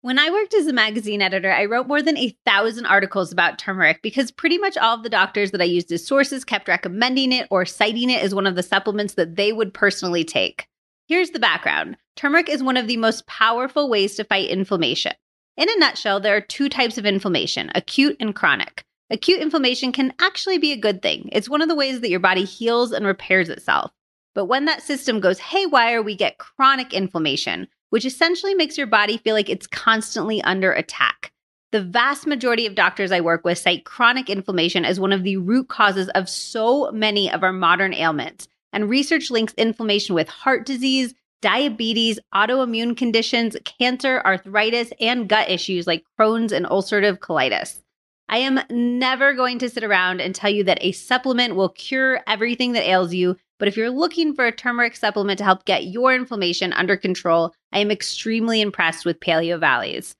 When 0.00 0.18
I 0.18 0.30
worked 0.30 0.54
as 0.54 0.66
a 0.66 0.72
magazine 0.72 1.22
editor, 1.22 1.52
I 1.52 1.64
wrote 1.64 1.88
more 1.88 2.02
than 2.02 2.16
a 2.16 2.36
thousand 2.44 2.86
articles 2.86 3.32
about 3.32 3.58
turmeric 3.58 4.02
because 4.02 4.30
pretty 4.30 4.58
much 4.58 4.76
all 4.76 4.96
of 4.96 5.02
the 5.04 5.08
doctors 5.08 5.52
that 5.52 5.60
I 5.60 5.64
used 5.64 5.90
as 5.90 6.06
sources 6.06 6.44
kept 6.44 6.68
recommending 6.68 7.32
it 7.32 7.48
or 7.50 7.64
citing 7.64 8.10
it 8.10 8.22
as 8.22 8.34
one 8.34 8.46
of 8.46 8.56
the 8.56 8.62
supplements 8.62 9.14
that 9.14 9.36
they 9.36 9.52
would 9.52 9.74
personally 9.74 10.24
take. 10.24 10.68
Here's 11.08 11.30
the 11.30 11.38
background 11.38 11.96
turmeric 12.16 12.48
is 12.48 12.64
one 12.64 12.76
of 12.76 12.88
the 12.88 12.96
most 12.96 13.28
powerful 13.28 13.88
ways 13.88 14.16
to 14.16 14.24
fight 14.24 14.48
inflammation. 14.50 15.12
In 15.56 15.68
a 15.70 15.78
nutshell, 15.78 16.18
there 16.18 16.34
are 16.34 16.40
two 16.40 16.68
types 16.68 16.98
of 16.98 17.06
inflammation 17.06 17.70
acute 17.76 18.16
and 18.18 18.34
chronic. 18.34 18.84
Acute 19.08 19.40
inflammation 19.40 19.92
can 19.92 20.12
actually 20.18 20.58
be 20.58 20.72
a 20.72 20.76
good 20.76 21.02
thing. 21.02 21.28
It's 21.30 21.48
one 21.48 21.62
of 21.62 21.68
the 21.68 21.76
ways 21.76 22.00
that 22.00 22.10
your 22.10 22.18
body 22.18 22.44
heals 22.44 22.90
and 22.90 23.06
repairs 23.06 23.48
itself. 23.48 23.92
But 24.34 24.46
when 24.46 24.64
that 24.64 24.82
system 24.82 25.20
goes 25.20 25.38
haywire, 25.38 26.02
we 26.02 26.16
get 26.16 26.38
chronic 26.38 26.92
inflammation, 26.92 27.68
which 27.90 28.04
essentially 28.04 28.54
makes 28.54 28.76
your 28.76 28.88
body 28.88 29.18
feel 29.18 29.36
like 29.36 29.48
it's 29.48 29.68
constantly 29.68 30.42
under 30.42 30.72
attack. 30.72 31.30
The 31.70 31.82
vast 31.82 32.26
majority 32.26 32.66
of 32.66 32.74
doctors 32.74 33.12
I 33.12 33.20
work 33.20 33.44
with 33.44 33.58
cite 33.58 33.84
chronic 33.84 34.28
inflammation 34.28 34.84
as 34.84 34.98
one 34.98 35.12
of 35.12 35.22
the 35.22 35.36
root 35.36 35.68
causes 35.68 36.08
of 36.16 36.28
so 36.28 36.90
many 36.90 37.30
of 37.30 37.44
our 37.44 37.52
modern 37.52 37.94
ailments 37.94 38.48
and 38.72 38.90
research 38.90 39.30
links 39.30 39.54
inflammation 39.54 40.14
with 40.14 40.28
heart 40.28 40.66
disease, 40.66 41.14
diabetes, 41.42 42.18
autoimmune 42.34 42.96
conditions, 42.96 43.56
cancer, 43.64 44.22
arthritis, 44.24 44.92
and 45.00 45.28
gut 45.28 45.50
issues 45.50 45.86
like 45.86 46.04
Crohn's 46.18 46.52
and 46.52 46.66
ulcerative 46.66 47.18
colitis. 47.18 47.80
I 48.28 48.38
am 48.38 48.60
never 48.70 49.34
going 49.34 49.58
to 49.60 49.68
sit 49.68 49.84
around 49.84 50.20
and 50.20 50.34
tell 50.34 50.50
you 50.50 50.64
that 50.64 50.82
a 50.82 50.92
supplement 50.92 51.54
will 51.54 51.68
cure 51.68 52.20
everything 52.26 52.72
that 52.72 52.88
ails 52.88 53.14
you, 53.14 53.36
but 53.58 53.68
if 53.68 53.76
you're 53.76 53.90
looking 53.90 54.34
for 54.34 54.46
a 54.46 54.52
turmeric 54.52 54.96
supplement 54.96 55.38
to 55.38 55.44
help 55.44 55.64
get 55.64 55.86
your 55.86 56.14
inflammation 56.14 56.72
under 56.72 56.96
control, 56.96 57.54
I 57.72 57.78
am 57.78 57.90
extremely 57.90 58.60
impressed 58.60 59.04
with 59.04 59.20
Paleo 59.20 59.60
Valley's. 59.60 60.16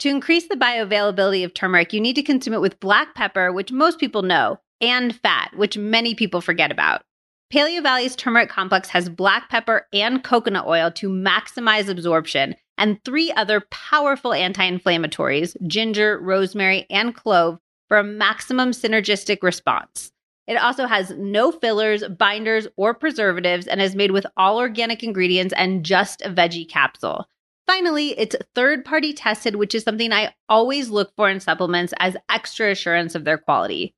To 0.00 0.08
increase 0.08 0.48
the 0.48 0.56
bioavailability 0.56 1.44
of 1.44 1.54
turmeric, 1.54 1.92
you 1.92 2.00
need 2.00 2.16
to 2.16 2.22
consume 2.22 2.54
it 2.54 2.60
with 2.60 2.80
black 2.80 3.14
pepper, 3.14 3.52
which 3.52 3.70
most 3.70 4.00
people 4.00 4.22
know, 4.22 4.58
and 4.80 5.14
fat, 5.20 5.52
which 5.54 5.78
many 5.78 6.14
people 6.14 6.40
forget 6.40 6.72
about. 6.72 7.02
Paleo 7.52 7.82
Valley's 7.82 8.16
turmeric 8.16 8.48
complex 8.48 8.88
has 8.88 9.08
black 9.08 9.48
pepper 9.48 9.86
and 9.92 10.24
coconut 10.24 10.66
oil 10.66 10.90
to 10.92 11.08
maximize 11.08 11.88
absorption, 11.88 12.56
and 12.78 13.02
three 13.04 13.30
other 13.32 13.60
powerful 13.70 14.32
anti 14.32 14.68
inflammatories 14.68 15.56
ginger, 15.66 16.18
rosemary, 16.20 16.86
and 16.90 17.14
clove 17.14 17.58
for 17.88 17.98
a 17.98 18.04
maximum 18.04 18.70
synergistic 18.70 19.42
response. 19.42 20.10
It 20.46 20.56
also 20.56 20.86
has 20.86 21.10
no 21.16 21.52
fillers, 21.52 22.04
binders, 22.08 22.66
or 22.76 22.92
preservatives 22.92 23.66
and 23.66 23.80
is 23.80 23.94
made 23.94 24.10
with 24.10 24.26
all 24.36 24.58
organic 24.58 25.02
ingredients 25.02 25.54
and 25.56 25.84
just 25.84 26.22
a 26.22 26.30
veggie 26.30 26.68
capsule. 26.68 27.26
Finally, 27.66 28.18
it's 28.18 28.36
third 28.54 28.84
party 28.84 29.14
tested, 29.14 29.56
which 29.56 29.74
is 29.74 29.84
something 29.84 30.12
I 30.12 30.34
always 30.48 30.90
look 30.90 31.12
for 31.16 31.30
in 31.30 31.40
supplements 31.40 31.94
as 31.98 32.16
extra 32.28 32.70
assurance 32.70 33.14
of 33.14 33.24
their 33.24 33.38
quality. 33.38 33.94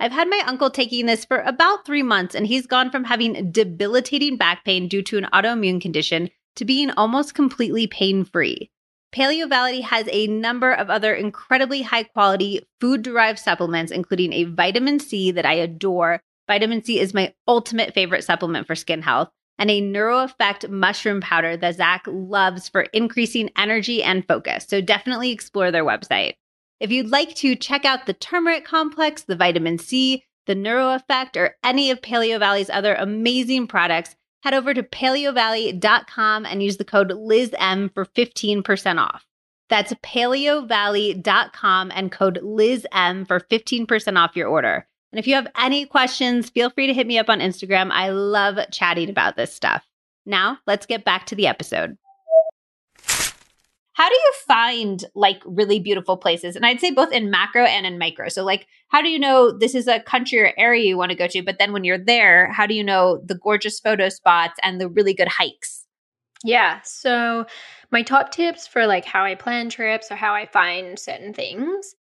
I've 0.00 0.12
had 0.12 0.30
my 0.30 0.40
uncle 0.46 0.70
taking 0.70 1.06
this 1.06 1.24
for 1.24 1.40
about 1.40 1.84
three 1.84 2.04
months, 2.04 2.34
and 2.34 2.46
he's 2.46 2.66
gone 2.66 2.90
from 2.90 3.04
having 3.04 3.50
debilitating 3.50 4.36
back 4.36 4.64
pain 4.64 4.86
due 4.86 5.02
to 5.02 5.18
an 5.18 5.26
autoimmune 5.32 5.80
condition 5.80 6.30
to 6.56 6.64
being 6.64 6.90
almost 6.92 7.34
completely 7.34 7.86
pain 7.86 8.24
free. 8.24 8.70
Paleo 9.12 9.48
Valley 9.48 9.80
has 9.80 10.06
a 10.12 10.26
number 10.26 10.70
of 10.70 10.90
other 10.90 11.14
incredibly 11.14 11.82
high 11.82 12.04
quality 12.04 12.66
food 12.80 13.02
derived 13.02 13.38
supplements, 13.38 13.90
including 13.90 14.32
a 14.32 14.44
vitamin 14.44 15.00
C 15.00 15.30
that 15.32 15.46
I 15.46 15.54
adore. 15.54 16.20
Vitamin 16.46 16.84
C 16.84 17.00
is 17.00 17.14
my 17.14 17.34
ultimate 17.48 17.94
favorite 17.94 18.22
supplement 18.22 18.66
for 18.66 18.74
skin 18.74 19.02
health, 19.02 19.30
and 19.58 19.70
a 19.70 19.82
NeuroEffect 19.82 20.68
mushroom 20.68 21.20
powder 21.20 21.56
that 21.56 21.74
Zach 21.74 22.04
loves 22.06 22.68
for 22.68 22.82
increasing 22.82 23.50
energy 23.56 24.02
and 24.02 24.26
focus. 24.28 24.66
So 24.68 24.80
definitely 24.80 25.32
explore 25.32 25.70
their 25.70 25.84
website. 25.84 26.34
If 26.80 26.90
you'd 26.92 27.10
like 27.10 27.34
to 27.36 27.56
check 27.56 27.84
out 27.84 28.06
the 28.06 28.12
turmeric 28.12 28.64
complex, 28.64 29.22
the 29.22 29.36
vitamin 29.36 29.78
C, 29.78 30.24
the 30.46 30.54
neuro 30.54 30.94
effect, 30.94 31.36
or 31.36 31.56
any 31.64 31.90
of 31.90 32.00
Paleo 32.00 32.38
Valley's 32.38 32.70
other 32.70 32.94
amazing 32.94 33.66
products, 33.66 34.14
head 34.42 34.54
over 34.54 34.72
to 34.72 34.82
paleovalley.com 34.82 36.46
and 36.46 36.62
use 36.62 36.76
the 36.76 36.84
code 36.84 37.10
LizM 37.10 37.92
for 37.92 38.04
15% 38.04 38.98
off. 38.98 39.26
That's 39.68 39.92
paleovalley.com 39.94 41.92
and 41.94 42.12
code 42.12 42.40
LizM 42.42 43.26
for 43.26 43.40
15% 43.40 44.18
off 44.18 44.36
your 44.36 44.48
order. 44.48 44.86
And 45.12 45.18
if 45.18 45.26
you 45.26 45.34
have 45.34 45.48
any 45.56 45.84
questions, 45.86 46.50
feel 46.50 46.70
free 46.70 46.86
to 46.86 46.94
hit 46.94 47.06
me 47.06 47.18
up 47.18 47.28
on 47.28 47.40
Instagram. 47.40 47.90
I 47.90 48.10
love 48.10 48.58
chatting 48.70 49.10
about 49.10 49.36
this 49.36 49.54
stuff. 49.54 49.84
Now, 50.24 50.58
let's 50.66 50.86
get 50.86 51.04
back 51.04 51.26
to 51.26 51.34
the 51.34 51.46
episode. 51.46 51.96
How 53.98 54.08
do 54.08 54.14
you 54.14 54.32
find 54.46 55.04
like 55.16 55.42
really 55.44 55.80
beautiful 55.80 56.16
places? 56.16 56.54
And 56.54 56.64
I'd 56.64 56.78
say 56.78 56.92
both 56.92 57.10
in 57.10 57.32
macro 57.32 57.64
and 57.64 57.84
in 57.84 57.98
micro. 57.98 58.28
So, 58.28 58.44
like, 58.44 58.68
how 58.90 59.02
do 59.02 59.08
you 59.08 59.18
know 59.18 59.50
this 59.50 59.74
is 59.74 59.88
a 59.88 59.98
country 59.98 60.38
or 60.38 60.52
area 60.56 60.84
you 60.84 60.96
want 60.96 61.10
to 61.10 61.18
go 61.18 61.26
to? 61.26 61.42
But 61.42 61.58
then 61.58 61.72
when 61.72 61.82
you're 61.82 61.98
there, 61.98 62.52
how 62.52 62.64
do 62.64 62.74
you 62.74 62.84
know 62.84 63.20
the 63.24 63.34
gorgeous 63.34 63.80
photo 63.80 64.08
spots 64.08 64.54
and 64.62 64.80
the 64.80 64.88
really 64.88 65.14
good 65.14 65.26
hikes? 65.26 65.84
Yeah. 66.44 66.80
So, 66.84 67.46
my 67.90 68.02
top 68.02 68.30
tips 68.30 68.68
for 68.68 68.86
like 68.86 69.04
how 69.04 69.24
I 69.24 69.34
plan 69.34 69.68
trips 69.68 70.12
or 70.12 70.14
how 70.14 70.32
I 70.32 70.46
find 70.46 70.96
certain 70.96 71.34
things. 71.34 71.96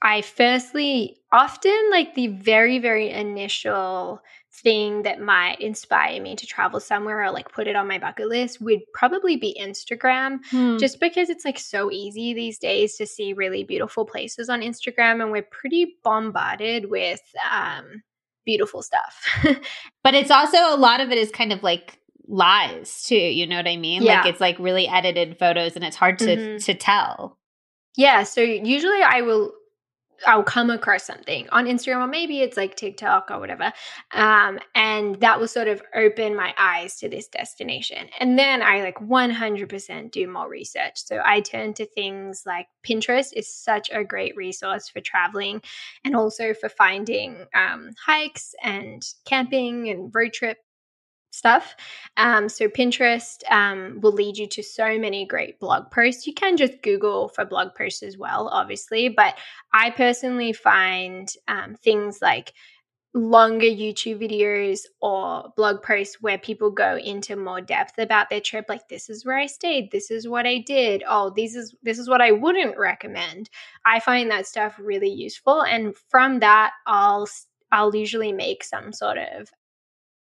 I 0.00 0.22
firstly 0.22 1.18
often 1.30 1.90
like 1.90 2.14
the 2.14 2.28
very, 2.28 2.78
very 2.78 3.10
initial 3.10 4.22
thing 4.54 5.02
that 5.02 5.20
might 5.20 5.60
inspire 5.60 6.20
me 6.20 6.36
to 6.36 6.46
travel 6.46 6.78
somewhere 6.78 7.22
or 7.22 7.30
like 7.30 7.50
put 7.50 7.66
it 7.66 7.76
on 7.76 7.88
my 7.88 7.98
bucket 7.98 8.28
list 8.28 8.60
would 8.60 8.80
probably 8.92 9.36
be 9.36 9.56
Instagram, 9.60 10.40
hmm. 10.50 10.76
just 10.76 11.00
because 11.00 11.30
it's 11.30 11.44
like 11.44 11.58
so 11.58 11.90
easy 11.90 12.34
these 12.34 12.58
days 12.58 12.96
to 12.96 13.06
see 13.06 13.32
really 13.32 13.64
beautiful 13.64 14.04
places 14.04 14.48
on 14.48 14.60
Instagram. 14.60 15.22
And 15.22 15.32
we're 15.32 15.42
pretty 15.42 15.96
bombarded 16.04 16.90
with 16.90 17.22
um, 17.50 18.02
beautiful 18.44 18.82
stuff. 18.82 19.26
but 20.04 20.14
it's 20.14 20.30
also 20.30 20.58
a 20.58 20.76
lot 20.76 21.00
of 21.00 21.10
it 21.10 21.18
is 21.18 21.30
kind 21.30 21.52
of 21.52 21.62
like 21.62 21.98
lies 22.28 23.04
too. 23.04 23.16
You 23.16 23.46
know 23.46 23.56
what 23.56 23.68
I 23.68 23.76
mean? 23.76 24.02
Yeah. 24.02 24.20
Like 24.20 24.26
it's 24.26 24.40
like 24.40 24.58
really 24.58 24.86
edited 24.86 25.38
photos 25.38 25.76
and 25.76 25.84
it's 25.84 25.96
hard 25.96 26.18
to, 26.18 26.36
mm-hmm. 26.36 26.56
to 26.58 26.74
tell. 26.74 27.38
Yeah. 27.96 28.22
So 28.24 28.42
usually 28.42 29.02
I 29.02 29.22
will 29.22 29.52
I'll 30.26 30.42
come 30.42 30.70
across 30.70 31.04
something 31.04 31.48
on 31.50 31.66
Instagram 31.66 32.04
or 32.04 32.06
maybe 32.06 32.40
it's 32.40 32.56
like 32.56 32.76
TikTok 32.76 33.30
or 33.30 33.38
whatever. 33.38 33.72
Um, 34.12 34.58
and 34.74 35.16
that 35.20 35.38
will 35.38 35.48
sort 35.48 35.68
of 35.68 35.82
open 35.94 36.36
my 36.36 36.54
eyes 36.58 36.96
to 36.96 37.08
this 37.08 37.28
destination. 37.28 38.08
And 38.18 38.38
then 38.38 38.62
I 38.62 38.82
like 38.82 38.98
100% 38.98 40.10
do 40.10 40.28
more 40.28 40.48
research. 40.48 40.96
So 40.96 41.20
I 41.24 41.40
turn 41.40 41.74
to 41.74 41.86
things 41.86 42.42
like 42.46 42.66
Pinterest 42.86 43.32
is 43.34 43.52
such 43.52 43.90
a 43.90 44.04
great 44.04 44.36
resource 44.36 44.88
for 44.88 45.00
traveling 45.00 45.62
and 46.04 46.16
also 46.16 46.54
for 46.54 46.68
finding 46.68 47.46
um, 47.54 47.90
hikes 48.04 48.54
and 48.62 49.02
camping 49.24 49.88
and 49.88 50.14
road 50.14 50.32
trip 50.32 50.58
stuff. 51.32 51.74
Um, 52.16 52.48
so 52.48 52.68
Pinterest 52.68 53.42
um, 53.50 54.00
will 54.00 54.12
lead 54.12 54.36
you 54.36 54.46
to 54.48 54.62
so 54.62 54.98
many 54.98 55.26
great 55.26 55.58
blog 55.58 55.90
posts. 55.90 56.26
You 56.26 56.34
can 56.34 56.56
just 56.56 56.82
Google 56.82 57.28
for 57.28 57.44
blog 57.44 57.74
posts 57.76 58.02
as 58.02 58.16
well, 58.16 58.48
obviously, 58.48 59.08
but 59.08 59.36
I 59.72 59.90
personally 59.90 60.52
find 60.52 61.28
um, 61.48 61.74
things 61.74 62.20
like 62.22 62.52
longer 63.14 63.66
YouTube 63.66 64.22
videos 64.22 64.80
or 65.02 65.52
blog 65.56 65.82
posts 65.82 66.18
where 66.22 66.38
people 66.38 66.70
go 66.70 66.96
into 66.96 67.36
more 67.36 67.60
depth 67.60 67.98
about 67.98 68.30
their 68.30 68.40
trip 68.40 68.64
like 68.70 68.88
this 68.88 69.10
is 69.10 69.26
where 69.26 69.36
I 69.36 69.44
stayed 69.44 69.90
this 69.92 70.10
is 70.10 70.26
what 70.26 70.46
I 70.46 70.64
did 70.66 71.02
oh 71.06 71.30
this 71.36 71.54
is 71.54 71.74
this 71.82 71.98
is 71.98 72.08
what 72.08 72.22
I 72.22 72.30
wouldn't 72.32 72.78
recommend 72.78 73.50
I 73.84 74.00
find 74.00 74.30
that 74.30 74.46
stuff 74.46 74.76
really 74.78 75.10
useful 75.10 75.62
and 75.62 75.94
from 76.08 76.40
that 76.40 76.72
I'll 76.86 77.28
I'll 77.70 77.94
usually 77.94 78.32
make 78.32 78.64
some 78.64 78.94
sort 78.94 79.18
of 79.18 79.50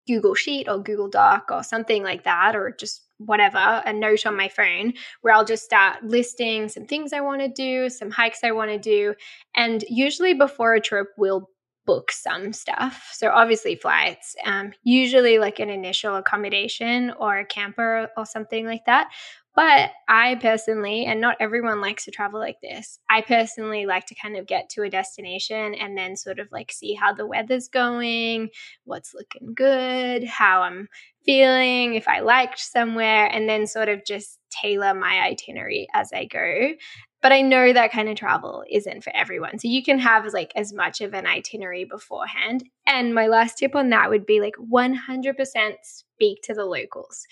Google 0.07 0.35
Sheet 0.35 0.69
or 0.69 0.83
Google 0.83 1.09
Doc 1.09 1.49
or 1.51 1.63
something 1.63 2.03
like 2.03 2.25
that, 2.25 2.57
or 2.57 2.75
just 2.79 3.03
whatever, 3.19 3.83
a 3.85 3.93
note 3.93 4.27
on 4.27 4.37
my 4.37 4.49
phone 4.49 4.95
where 5.21 5.35
I'll 5.35 5.45
just 5.45 5.65
start 5.65 6.03
listing 6.03 6.69
some 6.69 6.87
things 6.87 7.13
I 7.13 7.21
want 7.21 7.41
to 7.41 7.49
do, 7.49 7.89
some 7.89 8.11
hikes 8.11 8.43
I 8.43 8.51
want 8.51 8.71
to 8.71 8.79
do. 8.79 9.15
And 9.55 9.85
usually 9.89 10.35
before 10.35 10.75
a 10.75 10.81
trip, 10.81 11.09
we'll 11.17 11.49
book 11.85 12.13
some 12.13 12.53
stuff. 12.53 13.11
So 13.13 13.31
obviously 13.31 13.75
flights, 13.75 14.37
um, 14.45 14.73
usually 14.85 15.39
like 15.39 15.59
an 15.59 15.69
initial 15.69 16.17
accommodation 16.17 17.13
or 17.19 17.39
a 17.39 17.45
camper 17.45 18.09
or 18.17 18.25
something 18.25 18.67
like 18.67 18.85
that. 18.87 19.11
But 19.55 19.91
I 20.09 20.37
personally, 20.37 21.05
and 21.05 21.21
not 21.21 21.37
everyone 21.39 21.83
likes 21.83 22.07
to 22.07 22.11
travel 22.11 22.41
like 22.41 22.61
this, 22.63 22.99
I 23.11 23.21
personally 23.21 23.85
like 23.85 24.07
to 24.07 24.15
kind 24.15 24.37
of 24.37 24.47
get 24.47 24.71
to 24.71 24.83
a 24.83 24.89
destination 24.89 25.75
and 25.75 25.97
then 25.97 26.17
sort 26.17 26.39
of 26.39 26.49
like 26.51 26.73
see 26.73 26.95
how 26.95 27.13
the 27.13 27.27
weather's 27.27 27.69
going, 27.69 28.49
what's 28.85 29.13
looking 29.13 29.53
good, 29.55 30.25
how 30.25 30.63
I'm 30.63 30.89
feeling, 31.27 31.95
if 31.95 32.09
I 32.09 32.21
liked 32.21 32.61
somewhere, 32.61 33.27
and 33.27 33.47
then 33.47 33.67
sort 33.67 33.91
of 33.91 34.07
just 34.07 34.39
tailor 34.51 34.95
my 34.95 35.21
itinerary 35.21 35.87
as 35.93 36.13
I 36.15 36.25
go. 36.25 36.73
But 37.21 37.33
I 37.33 37.43
know 37.43 37.73
that 37.73 37.93
kind 37.93 38.09
of 38.09 38.17
travel 38.17 38.65
isn't 38.71 39.05
for 39.05 39.15
everyone. 39.15 39.59
So 39.59 39.69
you 39.69 39.85
can 39.85 39.99
have 39.99 40.27
like 40.33 40.53
as 40.57 40.73
much 40.73 41.01
of 41.01 41.15
an 41.15 41.27
itinerary 41.27 41.85
beforehand. 41.85 42.65
And 42.87 43.15
my 43.15 43.29
last 43.29 43.59
tip 43.59 43.77
on 43.77 43.91
that 43.91 44.11
would 44.11 44.27
be 44.27 44.41
like 44.41 44.57
100% 44.57 45.75
speak 45.83 46.43
to 46.43 46.55
the 46.55 46.65
locals 46.65 47.27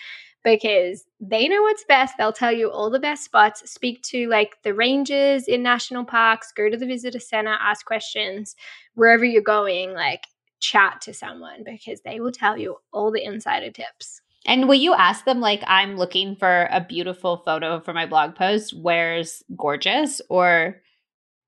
because 0.44 1.04
they 1.20 1.48
know 1.48 1.62
what's 1.62 1.84
best. 1.84 2.14
They'll 2.16 2.32
tell 2.32 2.52
you 2.52 2.70
all 2.70 2.90
the 2.90 2.98
best 2.98 3.24
spots. 3.24 3.70
Speak 3.70 4.02
to 4.04 4.28
like 4.28 4.56
the 4.62 4.74
rangers 4.74 5.48
in 5.48 5.62
national 5.62 6.04
parks, 6.04 6.52
go 6.52 6.70
to 6.70 6.76
the 6.76 6.86
visitor 6.86 7.20
center, 7.20 7.56
ask 7.60 7.84
questions 7.84 8.56
wherever 8.94 9.24
you're 9.24 9.42
going, 9.42 9.92
like 9.92 10.26
chat 10.60 11.00
to 11.02 11.14
someone 11.14 11.64
because 11.64 12.00
they 12.02 12.20
will 12.20 12.32
tell 12.32 12.56
you 12.56 12.76
all 12.92 13.10
the 13.10 13.24
insider 13.24 13.70
tips. 13.70 14.20
And 14.46 14.68
will 14.68 14.74
you 14.74 14.94
ask 14.94 15.26
them, 15.26 15.40
like, 15.40 15.62
I'm 15.66 15.96
looking 15.96 16.34
for 16.34 16.66
a 16.70 16.80
beautiful 16.80 17.42
photo 17.44 17.78
for 17.80 17.92
my 17.92 18.06
blog 18.06 18.34
post? 18.34 18.74
Where's 18.74 19.42
gorgeous? 19.54 20.22
Or 20.30 20.80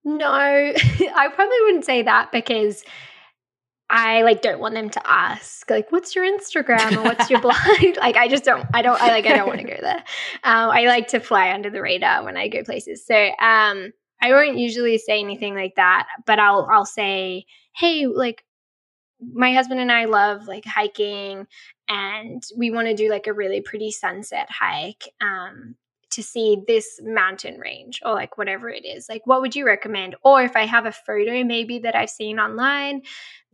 no, 0.05 0.26
I 0.26 1.28
probably 1.34 1.57
wouldn't 1.62 1.86
say 1.86 2.03
that 2.03 2.32
because 2.32 2.84
I 3.93 4.22
like 4.22 4.40
don't 4.40 4.59
want 4.59 4.74
them 4.74 4.88
to 4.88 5.03
ask 5.07 5.68
like 5.68 5.93
what's 5.93 6.16
your 6.16 6.24
Instagram 6.24 6.97
or 6.97 7.03
what's 7.03 7.28
your 7.28 7.40
blog? 7.43 7.57
Like 7.99 8.16
I 8.16 8.26
just 8.26 8.42
don't 8.42 8.66
I 8.72 8.80
don't 8.80 9.00
I 9.00 9.08
like 9.08 9.26
I 9.26 9.37
don't 9.37 9.46
want 9.46 9.61
to 9.61 9.66
go 9.66 9.76
there. 9.80 10.03
Um, 10.45 10.71
I 10.71 10.87
like 10.87 11.08
to 11.08 11.21
fly 11.21 11.53
under 11.53 11.68
the 11.71 11.83
radar 11.83 12.25
when 12.25 12.37
I 12.37 12.49
go 12.49 12.64
places. 12.64 13.07
So 13.07 13.14
um 13.14 13.92
I 14.21 14.30
won't 14.30 14.57
usually 14.57 14.96
say 14.96 15.21
anything 15.21 15.54
like 15.54 15.75
that 15.76 16.08
but 16.26 16.38
I'll 16.38 16.66
I'll 16.72 16.87
say 16.87 17.45
hey 17.76 18.07
like 18.07 18.45
my 19.21 19.53
husband 19.53 19.79
and 19.79 19.92
I 19.92 20.07
love 20.07 20.49
like 20.49 20.64
hiking 20.64 21.46
and 21.88 22.42
we 22.57 22.71
want 22.71 22.88
to 22.88 22.95
do 22.95 23.11
like 23.11 23.26
a 23.26 23.33
really 23.34 23.61
pretty 23.61 23.91
sunset 23.91 24.49
hike. 24.50 25.04
Um 25.21 25.76
to 26.13 26.22
see 26.22 26.59
this 26.67 27.01
mountain 27.03 27.59
range 27.59 28.01
or 28.05 28.13
like 28.13 28.39
whatever 28.39 28.68
it 28.68 28.84
is 28.84 29.09
like 29.09 29.26
what 29.26 29.41
would 29.41 29.57
you 29.57 29.67
recommend 29.67 30.14
or 30.22 30.43
if 30.43 30.57
i 30.57 30.64
have 30.67 30.87
a 30.87 30.93
photo 30.93 31.43
maybe 31.43 31.79
that 31.79 31.97
i've 31.97 32.11
seen 32.11 32.39
online 32.39 33.03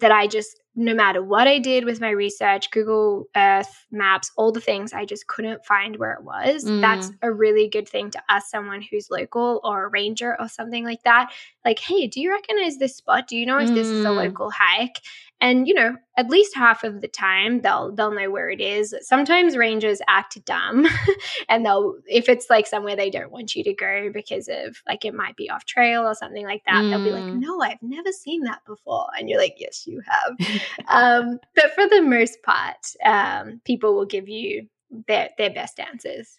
that 0.01 0.13
I 0.13 0.27
just, 0.27 0.61
no 0.77 0.95
matter 0.95 1.23
what 1.23 1.49
I 1.49 1.59
did 1.59 1.85
with 1.85 2.01
my 2.01 2.11
research, 2.11 2.71
Google 2.71 3.29
Earth 3.37 3.87
maps, 3.91 4.31
all 4.37 4.53
the 4.53 4.61
things, 4.61 4.93
I 4.93 5.05
just 5.05 5.27
couldn't 5.27 5.65
find 5.65 5.97
where 5.97 6.13
it 6.13 6.23
was. 6.23 6.65
Mm. 6.65 6.81
That's 6.81 7.11
a 7.23 7.33
really 7.33 7.69
good 7.69 7.89
thing 7.89 8.11
to 8.13 8.23
ask 8.29 8.49
someone 8.49 8.83
who's 8.83 9.11
local 9.11 9.61
or 9.65 9.85
a 9.85 9.89
ranger 9.89 10.37
or 10.39 10.49
something 10.49 10.85
like 10.85 11.03
that. 11.03 11.33
Like, 11.65 11.81
hey, 11.81 12.07
do 12.07 12.21
you 12.21 12.31
recognize 12.31 12.79
this 12.79 12.97
spot? 12.97 13.27
Do 13.27 13.37
you 13.37 13.45
know 13.45 13.59
if 13.59 13.71
mm. 13.71 13.75
this 13.75 13.89
is 13.89 14.05
a 14.05 14.09
mm. 14.09 14.17
local 14.17 14.51
hike? 14.51 15.01
And 15.41 15.69
you 15.69 15.75
know, 15.75 15.97
at 16.17 16.29
least 16.29 16.57
half 16.57 16.83
of 16.85 17.01
the 17.01 17.09
time 17.09 17.61
they'll 17.61 17.95
they'll 17.95 18.13
know 18.13 18.31
where 18.31 18.51
it 18.51 18.61
is. 18.61 18.95
Sometimes 19.03 19.57
rangers 19.57 20.01
act 20.09 20.45
dumb 20.45 20.87
and 21.49 21.65
they'll 21.65 21.97
if 22.07 22.29
it's 22.29 22.51
like 22.51 22.67
somewhere 22.67 22.97
they 22.97 23.11
don't 23.11 23.31
want 23.31 23.55
you 23.55 23.63
to 23.65 23.73
go 23.73 24.11
because 24.13 24.49
of 24.49 24.83
like 24.87 25.05
it 25.05 25.15
might 25.15 25.37
be 25.37 25.49
off 25.49 25.65
trail 25.65 26.03
or 26.03 26.15
something 26.15 26.45
like 26.45 26.63
that, 26.67 26.83
mm. 26.83 26.91
they'll 26.91 27.05
be 27.05 27.11
like, 27.11 27.25
mm. 27.25 27.41
"No, 27.41 27.61
I've 27.61 27.83
never 27.83 28.13
seen 28.13 28.43
that 28.45 28.65
before." 28.67 29.07
And 29.19 29.29
you're 29.29 29.41
like, 29.41 29.57
"Yes, 29.59 29.87
you 29.87 30.03
have. 30.07 30.61
um, 30.89 31.39
but 31.55 31.73
for 31.75 31.89
the 31.89 32.03
most 32.03 32.43
part, 32.43 32.95
um, 33.05 33.61
people 33.65 33.95
will 33.95 34.07
give 34.07 34.29
you 34.29 34.67
their 35.07 35.31
their 35.39 35.51
best 35.51 35.79
answers. 35.79 36.39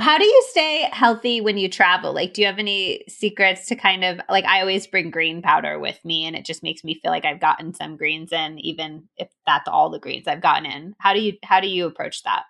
How 0.00 0.16
do 0.16 0.24
you 0.24 0.44
stay 0.50 0.88
healthy 0.92 1.40
when 1.40 1.58
you 1.58 1.68
travel? 1.68 2.12
Like, 2.12 2.32
do 2.32 2.40
you 2.40 2.46
have 2.46 2.58
any 2.60 3.04
secrets 3.08 3.66
to 3.66 3.74
kind 3.74 4.04
of 4.04 4.20
like? 4.28 4.44
I 4.44 4.60
always 4.60 4.86
bring 4.86 5.10
green 5.10 5.42
powder 5.42 5.78
with 5.78 5.98
me, 6.04 6.24
and 6.24 6.36
it 6.36 6.44
just 6.44 6.62
makes 6.62 6.84
me 6.84 6.94
feel 6.94 7.10
like 7.10 7.24
I've 7.24 7.40
gotten 7.40 7.74
some 7.74 7.96
greens 7.96 8.32
in, 8.32 8.58
even 8.60 9.08
if 9.16 9.28
that's 9.44 9.68
all 9.68 9.90
the 9.90 9.98
greens 9.98 10.28
I've 10.28 10.40
gotten 10.40 10.66
in. 10.66 10.94
How 11.00 11.14
do 11.14 11.20
you 11.20 11.32
how 11.42 11.60
do 11.60 11.68
you 11.68 11.86
approach 11.86 12.22
that? 12.22 12.44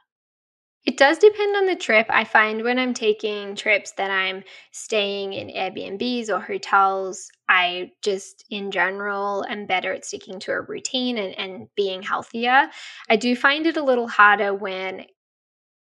It 0.85 0.97
does 0.97 1.19
depend 1.19 1.57
on 1.57 1.67
the 1.67 1.77
trip. 1.77 2.07
I 2.09 2.25
find 2.25 2.63
when 2.63 2.79
I'm 2.79 2.95
taking 2.95 3.55
trips 3.57 3.93
that 3.93 4.11
I'm 4.11 4.43
staying 4.73 5.35
in 5.35 5.49
Airbnbs 5.49 6.31
or 6.31 6.41
hotels, 6.41 7.29
I 7.49 7.93
just 8.03 8.45
in 8.49 8.71
general 8.71 9.45
am 9.49 9.67
better 9.67 9.93
at 9.93 10.07
sticking 10.07 10.41
to 10.41 10.53
a 10.53 10.63
routine 10.63 11.19
and, 11.19 11.39
and 11.39 11.69
being 11.77 12.03
healthier. 12.03 12.71
I 13.11 13.17
do 13.17 13.37
find 13.37 13.67
it 13.67 13.77
a 13.77 13.83
little 13.83 14.09
harder 14.09 14.55
when 14.55 15.05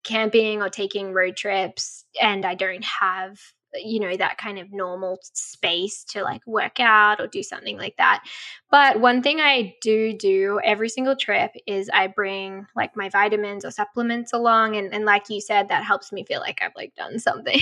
camping 0.10 0.62
or 0.62 0.70
taking 0.70 1.14
road 1.14 1.38
trips 1.38 2.04
and 2.20 2.46
I 2.46 2.56
don't 2.56 2.84
have 2.84 3.38
you 3.76 4.00
know 4.00 4.18
that 4.18 4.40
kind 4.40 4.58
of 4.58 4.72
normal 4.72 5.20
space 5.22 6.04
to 6.04 6.24
like 6.24 6.42
work 6.48 6.80
out 6.80 7.22
or 7.22 7.28
do 7.28 7.44
something 7.44 7.78
like 7.78 7.96
that. 7.98 8.24
But 8.72 9.00
one 9.00 9.22
thing 9.22 9.40
i 9.40 9.76
do 9.82 10.12
do 10.14 10.60
every 10.64 10.90
single 10.90 11.16
trip 11.16 11.52
is 11.68 11.88
i 11.94 12.08
bring 12.08 12.66
like 12.76 12.98
my 12.98 13.10
vitamins 13.10 13.64
or 13.64 13.72
supplements 13.72 14.34
along 14.34 14.76
and, 14.76 14.92
and 14.92 15.06
like 15.06 15.30
you 15.30 15.40
said 15.40 15.68
that 15.68 15.84
helps 15.84 16.12
me 16.12 16.26
feel 16.26 16.40
like 16.40 16.62
i've 16.64 16.76
like 16.76 16.96
done 16.96 17.20
something. 17.28 17.62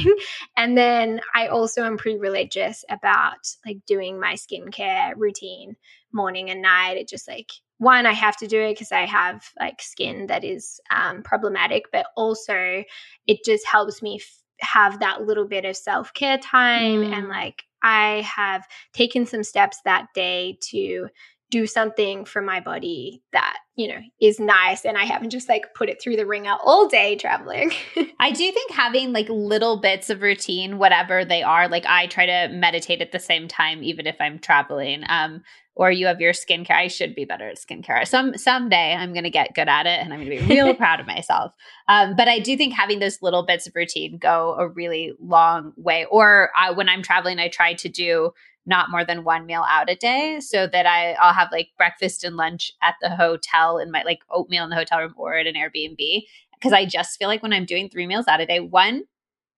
And 0.55 0.77
then 0.77 1.19
i 1.35 1.47
also 1.47 1.83
am 1.83 1.97
pretty 1.97 2.19
religious 2.19 2.85
about 2.89 3.45
like 3.65 3.79
doing 3.85 4.19
my 4.19 4.35
skincare 4.35 5.11
routine 5.17 5.75
morning 6.13 6.49
and 6.49 6.61
night. 6.61 6.97
It 6.97 7.09
just 7.09 7.27
like 7.27 7.51
one 7.79 8.05
i 8.05 8.13
have 8.13 8.35
to 8.35 8.47
do 8.47 8.59
it 8.59 8.73
because 8.73 8.91
i 8.91 9.05
have 9.05 9.49
like 9.59 9.81
skin 9.81 10.27
that 10.27 10.43
is 10.43 10.79
um, 10.89 11.21
problematic 11.23 11.85
but 11.91 12.07
also 12.15 12.83
it 13.27 13.39
just 13.45 13.65
helps 13.67 14.01
me 14.01 14.19
f- 14.21 14.43
have 14.59 14.99
that 14.99 15.23
little 15.23 15.45
bit 15.45 15.65
of 15.65 15.75
self 15.75 16.13
care 16.13 16.37
time. 16.37 17.01
Mm. 17.01 17.13
And 17.13 17.27
like, 17.27 17.63
I 17.83 18.21
have 18.21 18.67
taken 18.93 19.25
some 19.25 19.43
steps 19.43 19.79
that 19.85 20.07
day 20.13 20.57
to 20.69 21.07
do 21.49 21.65
something 21.65 22.25
for 22.25 22.41
my 22.41 22.59
body 22.59 23.21
that, 23.31 23.57
you 23.75 23.87
know, 23.87 23.99
is 24.21 24.39
nice. 24.39 24.83
And 24.83 24.97
I 24.97 25.05
haven't 25.05 25.29
just 25.29 25.47
like 25.47 25.73
put 25.73 25.89
it 25.89 26.01
through 26.01 26.17
the 26.17 26.25
ringer 26.25 26.55
all 26.63 26.87
day 26.87 27.15
traveling. 27.15 27.71
I 28.19 28.31
do 28.31 28.51
think 28.51 28.71
having 28.71 29.13
like 29.13 29.29
little 29.29 29.79
bits 29.79 30.09
of 30.09 30.21
routine, 30.21 30.77
whatever 30.77 31.23
they 31.23 31.43
are, 31.43 31.69
like 31.69 31.85
I 31.85 32.07
try 32.07 32.25
to 32.25 32.53
meditate 32.53 33.01
at 33.01 33.11
the 33.11 33.19
same 33.19 33.47
time, 33.47 33.83
even 33.83 34.07
if 34.07 34.17
I'm 34.19 34.39
traveling. 34.39 35.03
Um, 35.07 35.43
or 35.77 35.91
you 35.91 36.07
have 36.07 36.19
your 36.19 36.33
skincare. 36.33 36.71
I 36.71 36.87
should 36.87 37.13
be 37.13 37.23
better 37.23 37.47
at 37.47 37.57
skincare. 37.57 38.05
Some 38.07 38.35
someday 38.35 38.95
I'm 38.95 39.13
going 39.13 39.25
to 39.25 39.29
get 39.29 39.53
good 39.53 39.69
at 39.69 39.85
it, 39.85 39.99
and 39.99 40.11
I'm 40.11 40.25
going 40.25 40.39
to 40.39 40.43
be 40.43 40.55
real 40.55 40.73
proud 40.75 40.99
of 40.99 41.05
myself. 41.05 41.53
Um, 41.87 42.15
but 42.15 42.27
I 42.27 42.39
do 42.39 42.57
think 42.57 42.73
having 42.73 42.97
those 42.97 43.21
little 43.21 43.45
bits 43.45 43.67
of 43.67 43.75
routine 43.75 44.17
go 44.17 44.55
a 44.57 44.67
really 44.67 45.13
long 45.21 45.73
way. 45.77 46.05
Or 46.09 46.49
I, 46.57 46.71
when 46.71 46.89
I'm 46.89 47.03
traveling, 47.03 47.37
I 47.37 47.47
try 47.47 47.75
to 47.75 47.89
do 47.89 48.31
not 48.67 48.91
more 48.91 49.05
than 49.05 49.23
one 49.23 49.45
meal 49.45 49.65
out 49.67 49.89
a 49.89 49.95
day, 49.95 50.39
so 50.39 50.67
that 50.67 50.85
I 50.85 51.13
I'll 51.13 51.33
have 51.33 51.49
like 51.51 51.69
breakfast 51.77 52.23
and 52.23 52.35
lunch 52.35 52.73
at 52.83 52.95
the 53.01 53.09
hotel 53.09 53.79
in 53.79 53.91
my 53.91 54.03
like 54.03 54.19
oatmeal 54.29 54.63
in 54.65 54.69
the 54.69 54.75
hotel 54.75 54.99
room 54.99 55.13
or 55.17 55.35
at 55.35 55.47
an 55.47 55.55
Airbnb. 55.55 56.23
Because 56.53 56.73
I 56.73 56.85
just 56.85 57.17
feel 57.17 57.27
like 57.27 57.43
when 57.43 57.53
I'm 57.53 57.65
doing 57.65 57.87
three 57.89 58.07
meals 58.07 58.27
out 58.27 58.41
a 58.41 58.45
day, 58.45 58.59
one, 58.59 59.03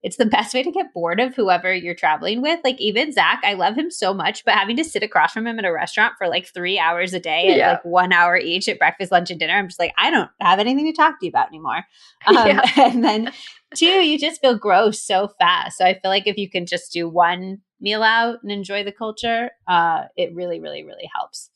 it's 0.02 0.16
the 0.16 0.26
best 0.36 0.54
way 0.54 0.62
to 0.62 0.70
get 0.70 0.92
bored 0.94 1.20
of 1.20 1.34
whoever 1.34 1.72
you're 1.74 1.94
traveling 1.94 2.42
with. 2.42 2.60
Like 2.64 2.80
even 2.80 3.12
Zach, 3.12 3.40
I 3.44 3.54
love 3.54 3.76
him 3.76 3.90
so 3.90 4.14
much, 4.14 4.44
but 4.44 4.54
having 4.54 4.76
to 4.76 4.84
sit 4.84 5.02
across 5.02 5.32
from 5.32 5.46
him 5.46 5.58
at 5.58 5.64
a 5.64 5.72
restaurant 5.72 6.14
for 6.18 6.28
like 6.28 6.46
three 6.46 6.78
hours 6.78 7.12
a 7.14 7.20
day, 7.20 7.56
yeah. 7.56 7.72
like 7.72 7.84
one 7.84 8.12
hour 8.12 8.36
each 8.36 8.68
at 8.68 8.78
breakfast, 8.78 9.12
lunch, 9.12 9.30
and 9.30 9.40
dinner, 9.40 9.54
I'm 9.54 9.68
just 9.68 9.80
like, 9.80 9.94
I 9.98 10.10
don't 10.10 10.30
have 10.40 10.58
anything 10.58 10.86
to 10.86 10.92
talk 10.92 11.20
to 11.20 11.26
you 11.26 11.30
about 11.30 11.48
anymore. 11.48 11.84
Um, 12.26 12.46
yeah. 12.46 12.60
And 12.76 13.02
then 13.02 13.32
two, 13.74 13.86
you 13.86 14.18
just 14.18 14.42
feel 14.42 14.56
gross 14.56 15.02
so 15.02 15.28
fast. 15.38 15.78
So 15.78 15.86
I 15.86 15.94
feel 15.94 16.10
like 16.10 16.26
if 16.26 16.36
you 16.36 16.50
can 16.50 16.66
just 16.66 16.92
do 16.92 17.08
one 17.08 17.60
meal 17.80 18.02
out 18.02 18.42
and 18.42 18.52
enjoy 18.52 18.84
the 18.84 18.92
culture, 18.92 19.50
uh, 19.66 20.04
it 20.16 20.34
really, 20.34 20.60
really, 20.60 20.84
really 20.84 21.08
helps. 21.14 21.50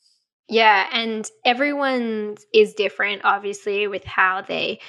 Yeah, 0.47 0.87
and 0.91 1.29
everyone 1.43 2.37
is 2.53 2.73
different, 2.73 3.21
obviously, 3.23 3.87
with 3.87 4.03
how 4.05 4.41
they 4.41 4.79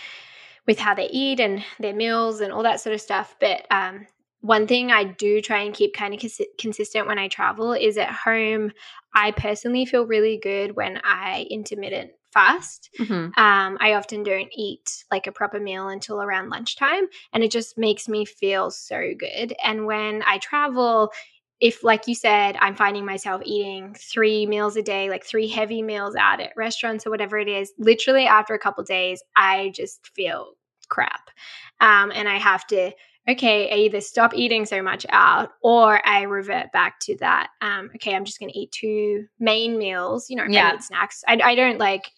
with 0.67 0.79
how 0.79 0.95
they 0.95 1.09
eat 1.09 1.39
and 1.39 1.65
their 1.79 1.95
meals 1.95 2.41
and 2.41 2.53
all 2.53 2.65
that 2.65 2.81
sort 2.81 2.95
of 2.95 3.01
stuff. 3.01 3.37
But 3.41 3.67
um, 3.71 4.07
one 4.41 4.67
thing 4.67 4.91
I 4.91 5.05
do 5.05 5.41
try 5.41 5.61
and 5.61 5.73
keep 5.73 5.95
kind 5.95 6.13
of 6.13 6.21
cons- 6.21 6.41
consistent 6.59 7.07
when 7.07 7.19
I 7.19 7.29
travel 7.29 7.73
is 7.73 7.97
at 7.97 8.11
home. 8.11 8.73
I 9.15 9.31
personally 9.31 9.87
feel 9.87 10.07
really 10.07 10.39
good 10.43 10.77
when 10.77 11.01
I 11.05 11.47
intermittent 11.51 12.11
fast. 12.37 12.91
Mm-hmm. 12.99 13.41
Um, 13.41 13.79
I 13.81 13.95
often 13.95 14.23
don't 14.23 14.51
eat 14.55 15.05
like 15.11 15.27
a 15.27 15.33
proper 15.33 15.59
meal 15.59 15.89
until 15.89 16.21
around 16.21 16.51
lunchtime, 16.51 17.07
and 17.33 17.43
it 17.43 17.51
just 17.51 17.79
makes 17.79 18.09
me 18.09 18.25
feel 18.25 18.71
so 18.71 19.13
good. 19.19 19.55
And 19.65 19.87
when 19.87 20.23
I 20.27 20.39
travel, 20.39 21.11
if 21.59 21.83
like 21.83 22.07
you 22.07 22.15
said 22.15 22.55
i'm 22.61 22.77
finding 22.77 23.07
myself 23.07 23.41
eating 23.43 23.95
three 23.95 24.45
meals 24.45 24.77
a 24.77 24.83
day 24.83 25.09
like 25.09 25.25
three 25.25 25.49
heavy 25.49 25.81
meals 25.81 26.15
out 26.15 26.39
at 26.39 26.53
restaurants 26.55 27.07
or 27.07 27.11
whatever 27.11 27.39
it 27.39 27.49
is 27.49 27.73
literally 27.79 28.27
after 28.27 28.53
a 28.53 28.59
couple 28.59 28.85
days 28.85 29.23
i 29.37 29.73
just 29.75 30.07
feel 30.09 30.53
crap. 30.89 31.31
Um, 31.81 32.11
and 32.15 32.29
I 32.29 32.39
have 32.39 32.67
to, 32.69 32.93
okay, 33.29 33.71
I 33.71 33.75
either 33.79 34.01
stop 34.01 34.35
eating 34.35 34.67
so 34.67 34.83
much 34.83 35.05
out 35.09 35.51
or 35.61 36.07
I 36.07 36.23
revert 36.23 36.71
back 36.73 37.01
to 37.01 37.17
that. 37.17 37.49
Um, 37.61 37.91
okay, 37.97 38.15
I'm 38.15 38.25
just 38.25 38.39
going 38.39 38.51
to 38.53 38.59
eat 38.59 38.71
two 38.71 39.27
main 39.41 39.79
meals, 39.79 40.31
you 40.31 40.37
know, 40.37 40.45
yeah. 40.49 40.79
snacks. 40.79 41.25
I, 41.27 41.41
I 41.43 41.55
don't 41.55 41.79
like 41.79 42.13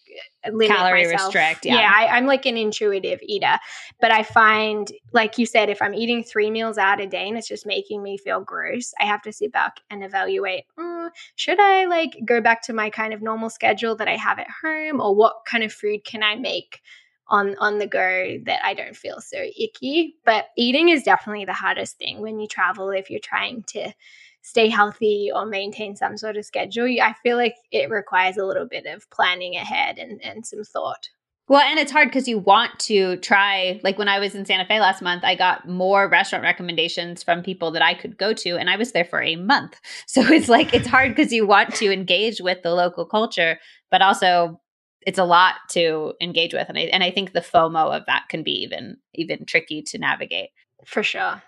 limit 0.51 0.67
calorie 0.67 1.05
myself. 1.05 1.33
restrict. 1.33 1.65
Yeah, 1.65 1.75
yeah 1.75 1.91
I, 1.93 2.17
am 2.17 2.27
like 2.27 2.45
an 2.45 2.57
intuitive 2.57 3.19
eater, 3.23 3.57
but 3.99 4.11
I 4.11 4.23
find, 4.23 4.91
like 5.11 5.37
you 5.37 5.45
said, 5.45 5.69
if 5.69 5.81
I'm 5.81 5.93
eating 5.93 6.23
three 6.23 6.51
meals 6.51 6.77
out 6.77 7.01
a 7.01 7.07
day 7.07 7.27
and 7.27 7.37
it's 7.37 7.47
just 7.47 7.65
making 7.65 8.03
me 8.03 8.17
feel 8.17 8.41
gross, 8.41 8.93
I 8.99 9.05
have 9.05 9.21
to 9.23 9.33
sit 9.33 9.51
back 9.51 9.79
and 9.89 10.03
evaluate. 10.03 10.65
Mm, 10.77 11.09
should 11.35 11.59
I 11.59 11.85
like 11.85 12.17
go 12.23 12.39
back 12.39 12.61
to 12.63 12.73
my 12.73 12.89
kind 12.89 13.13
of 13.13 13.21
normal 13.21 13.49
schedule 13.49 13.95
that 13.95 14.07
I 14.07 14.15
have 14.15 14.37
at 14.37 14.47
home, 14.63 15.01
or 15.01 15.15
what 15.15 15.37
kind 15.45 15.63
of 15.63 15.73
food 15.73 16.03
can 16.05 16.21
I 16.21 16.35
make? 16.35 16.81
On 17.29 17.55
on 17.59 17.77
the 17.77 17.87
go 17.87 18.39
that 18.45 18.59
I 18.63 18.73
don't 18.73 18.95
feel 18.95 19.21
so 19.21 19.37
icky. 19.37 20.15
But 20.25 20.47
eating 20.57 20.89
is 20.89 21.03
definitely 21.03 21.45
the 21.45 21.53
hardest 21.53 21.97
thing 21.97 22.21
when 22.21 22.39
you 22.39 22.47
travel 22.47 22.89
if 22.89 23.09
you're 23.09 23.19
trying 23.19 23.63
to 23.67 23.93
stay 24.41 24.69
healthy 24.69 25.29
or 25.33 25.45
maintain 25.45 25.95
some 25.95 26.17
sort 26.17 26.37
of 26.37 26.45
schedule. 26.45 26.85
I 27.01 27.13
feel 27.23 27.37
like 27.37 27.55
it 27.71 27.89
requires 27.89 28.37
a 28.37 28.45
little 28.45 28.67
bit 28.67 28.85
of 28.85 29.09
planning 29.09 29.55
ahead 29.55 29.97
and, 29.97 30.23
and 30.23 30.45
some 30.45 30.63
thought. 30.63 31.09
Well, 31.49 31.61
and 31.61 31.79
it's 31.79 31.91
hard 31.91 32.09
because 32.09 32.27
you 32.27 32.37
want 32.37 32.77
to 32.81 33.17
try. 33.17 33.81
Like 33.83 33.97
when 33.97 34.07
I 34.07 34.19
was 34.19 34.35
in 34.35 34.45
Santa 34.45 34.65
Fe 34.65 34.79
last 34.79 35.01
month, 35.01 35.23
I 35.23 35.33
got 35.33 35.67
more 35.67 36.07
restaurant 36.07 36.43
recommendations 36.43 37.23
from 37.23 37.41
people 37.41 37.71
that 37.71 37.81
I 37.81 37.95
could 37.95 38.19
go 38.19 38.33
to, 38.33 38.55
and 38.55 38.69
I 38.69 38.75
was 38.75 38.91
there 38.91 39.03
for 39.03 39.21
a 39.21 39.35
month. 39.35 39.79
So 40.05 40.21
it's 40.21 40.49
like 40.49 40.73
it's 40.73 40.87
hard 40.87 41.15
because 41.15 41.31
you 41.31 41.45
want 41.47 41.75
to 41.75 41.91
engage 41.91 42.39
with 42.39 42.61
the 42.61 42.73
local 42.73 43.05
culture, 43.05 43.59
but 43.89 44.01
also 44.01 44.59
it's 45.05 45.19
a 45.19 45.23
lot 45.23 45.55
to 45.69 46.13
engage 46.21 46.53
with 46.53 46.67
and 46.69 46.77
I, 46.77 46.81
and 46.81 47.03
I 47.03 47.11
think 47.11 47.31
the 47.31 47.41
FOMO 47.41 47.95
of 47.95 48.05
that 48.07 48.25
can 48.29 48.43
be 48.43 48.63
even 48.63 48.97
even 49.13 49.45
tricky 49.45 49.81
to 49.83 49.97
navigate. 49.97 50.49
For 50.85 51.03
sure. 51.03 51.41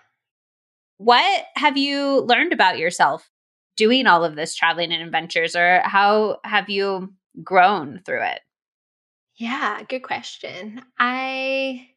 What 0.98 1.44
have 1.56 1.76
you 1.76 2.20
learned 2.20 2.52
about 2.52 2.78
yourself 2.78 3.28
doing 3.76 4.06
all 4.06 4.24
of 4.24 4.36
this 4.36 4.54
traveling 4.54 4.92
and 4.92 5.02
adventures 5.02 5.56
or 5.56 5.82
how 5.84 6.38
have 6.44 6.68
you 6.68 7.12
grown 7.42 8.00
through 8.04 8.22
it? 8.24 8.40
Yeah, 9.36 9.82
good 9.88 10.02
question. 10.02 10.82
I 10.98 11.88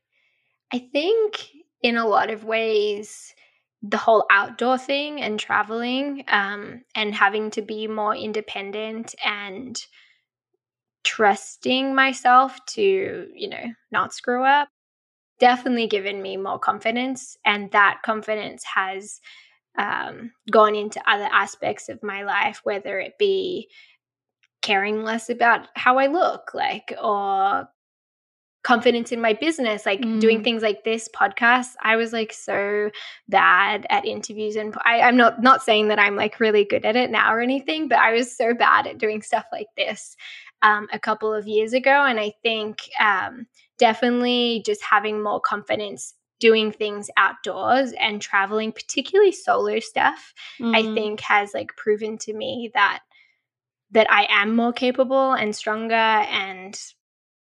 I 0.72 0.80
think 0.80 1.50
in 1.82 1.98
a 1.98 2.08
lot 2.08 2.32
of 2.32 2.44
ways 2.44 3.34
the 3.82 3.98
whole 3.98 4.26
outdoor 4.32 4.78
thing 4.78 5.22
and 5.22 5.40
traveling 5.40 6.24
um, 6.28 6.84
and 6.96 7.14
having 7.14 7.52
to 7.52 7.62
be 7.62 7.88
more 7.88 8.16
independent 8.16 9.14
and 9.24 9.80
trusting 11.06 11.96
myself 11.96 12.58
to, 12.66 13.28
you 13.34 13.48
know, 13.48 13.64
not 13.92 14.14
screw 14.14 14.44
up, 14.44 14.68
definitely 15.40 15.88
given 15.88 16.22
me 16.22 16.36
more 16.36 16.60
confidence. 16.60 17.38
And 17.46 17.72
that 17.72 18.02
confidence 18.04 18.64
has 18.64 19.22
um, 19.78 20.32
gone 20.52 20.76
into 20.76 21.02
other 21.10 21.30
aspects 21.32 21.88
of 21.88 22.04
my 22.04 22.24
life, 22.24 22.62
whether 22.64 23.00
it 23.00 23.14
be 23.18 23.70
caring 24.62 25.04
less 25.04 25.30
about 25.30 25.68
how 25.76 26.00
I 26.00 26.08
look, 26.08 26.54
like, 26.54 26.94
or 27.02 27.70
confidence 28.66 29.12
in 29.12 29.22
my 29.22 29.32
business 29.32 29.86
like 29.86 30.02
mm. 30.02 30.20
doing 30.20 30.44
things 30.44 30.64
like 30.64 30.84
this 30.84 31.08
podcast 31.16 31.74
i 31.84 31.96
was 31.96 32.12
like 32.12 32.34
so 32.34 32.90
bad 33.30 33.86
at 33.92 34.04
interviews 34.06 34.56
and 34.56 34.76
I, 34.84 35.02
i'm 35.02 35.16
not 35.16 35.40
not 35.40 35.62
saying 35.62 35.90
that 35.90 36.00
i'm 36.00 36.16
like 36.16 36.40
really 36.40 36.66
good 36.66 36.84
at 36.84 36.96
it 36.96 37.12
now 37.12 37.32
or 37.32 37.42
anything 37.42 37.88
but 37.88 38.00
i 38.00 38.12
was 38.12 38.36
so 38.36 38.56
bad 38.56 38.88
at 38.88 38.98
doing 38.98 39.22
stuff 39.22 39.46
like 39.52 39.68
this 39.78 40.18
um, 40.62 40.88
a 40.92 41.00
couple 41.00 41.34
of 41.34 41.48
years 41.48 41.74
ago. 41.74 42.06
And 42.06 42.20
I 42.20 42.34
think 42.44 42.90
um, 43.00 43.48
definitely 43.78 44.64
just 44.66 44.84
having 44.84 45.22
more 45.22 45.40
confidence 45.40 46.14
doing 46.40 46.72
things 46.72 47.10
outdoors 47.18 47.94
and 48.00 48.22
traveling, 48.22 48.72
particularly 48.72 49.32
solo 49.32 49.80
stuff, 49.80 50.34
mm. 50.60 50.76
I 50.76 50.94
think 50.94 51.22
has 51.22 51.54
like 51.54 51.76
proven 51.78 52.18
to 52.20 52.34
me 52.34 52.72
that 52.74 53.02
that 53.92 54.12
I 54.12 54.28
am 54.30 54.56
more 54.56 54.74
capable 54.74 55.34
and 55.34 55.56
stronger 55.56 55.94
and 55.96 56.78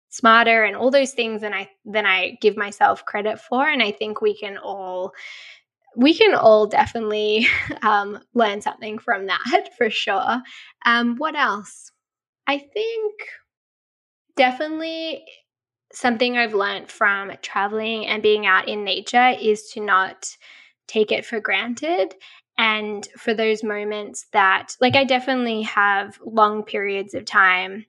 smarter 0.10 0.64
and 0.64 0.76
all 0.76 0.92
those 0.92 1.12
things 1.12 1.42
than 1.42 1.54
I 1.54 1.70
than 1.86 2.06
I 2.06 2.38
give 2.42 2.58
myself 2.58 3.06
credit 3.06 3.40
for. 3.40 3.68
And 3.68 3.84
I 3.84 3.92
think 3.92 4.22
we 4.22 4.36
can 4.36 4.58
all 4.58 5.14
we 5.96 6.14
can 6.14 6.36
all 6.36 6.68
definitely 6.68 7.48
um, 7.82 8.20
learn 8.34 8.62
something 8.62 9.00
from 9.00 9.28
that 9.28 9.70
for 9.78 9.90
sure. 9.90 10.42
Um, 10.86 11.16
what 11.18 11.36
else? 11.36 11.92
I 12.50 12.58
think 12.58 13.14
definitely 14.36 15.24
something 15.94 16.36
I've 16.36 16.56
learned 16.56 16.90
from 16.90 17.32
traveling 17.44 18.08
and 18.08 18.24
being 18.24 18.48
out 18.48 18.68
in 18.68 18.84
nature 18.84 19.36
is 19.40 19.70
to 19.74 19.82
not 19.82 20.36
take 20.88 21.12
it 21.12 21.28
for 21.28 21.40
granted. 21.40 22.16
And 22.58 23.08
for 23.20 23.36
those 23.36 23.64
moments 23.64 24.26
that, 24.34 24.76
like, 24.82 24.96
I 24.96 25.04
definitely 25.04 25.62
have 25.62 26.20
long 26.26 26.64
periods 26.64 27.14
of 27.14 27.26
time 27.26 27.86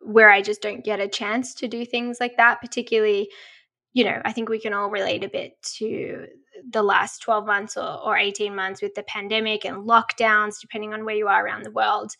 where 0.00 0.30
I 0.30 0.42
just 0.42 0.60
don't 0.60 0.84
get 0.84 1.00
a 1.00 1.08
chance 1.08 1.54
to 1.54 1.66
do 1.66 1.86
things 1.86 2.18
like 2.20 2.36
that, 2.36 2.60
particularly, 2.60 3.30
you 3.94 4.04
know, 4.04 4.20
I 4.22 4.32
think 4.32 4.50
we 4.50 4.60
can 4.60 4.74
all 4.74 4.90
relate 4.90 5.24
a 5.24 5.30
bit 5.30 5.52
to 5.78 6.26
the 6.70 6.82
last 6.82 7.22
12 7.22 7.46
months 7.46 7.78
or, 7.78 8.04
or 8.04 8.18
18 8.18 8.54
months 8.54 8.82
with 8.82 8.94
the 8.94 9.02
pandemic 9.04 9.64
and 9.64 9.88
lockdowns, 9.88 10.60
depending 10.60 10.92
on 10.92 11.06
where 11.06 11.16
you 11.16 11.28
are 11.28 11.42
around 11.42 11.64
the 11.64 11.70
world. 11.70 12.12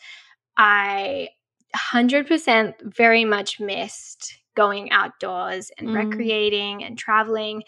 I 0.56 1.28
100% 1.74 2.74
very 2.82 3.24
much 3.24 3.60
missed 3.60 4.38
going 4.54 4.90
outdoors 4.90 5.70
and 5.78 5.88
mm. 5.88 5.96
recreating 5.96 6.84
and 6.84 6.98
traveling 6.98 7.62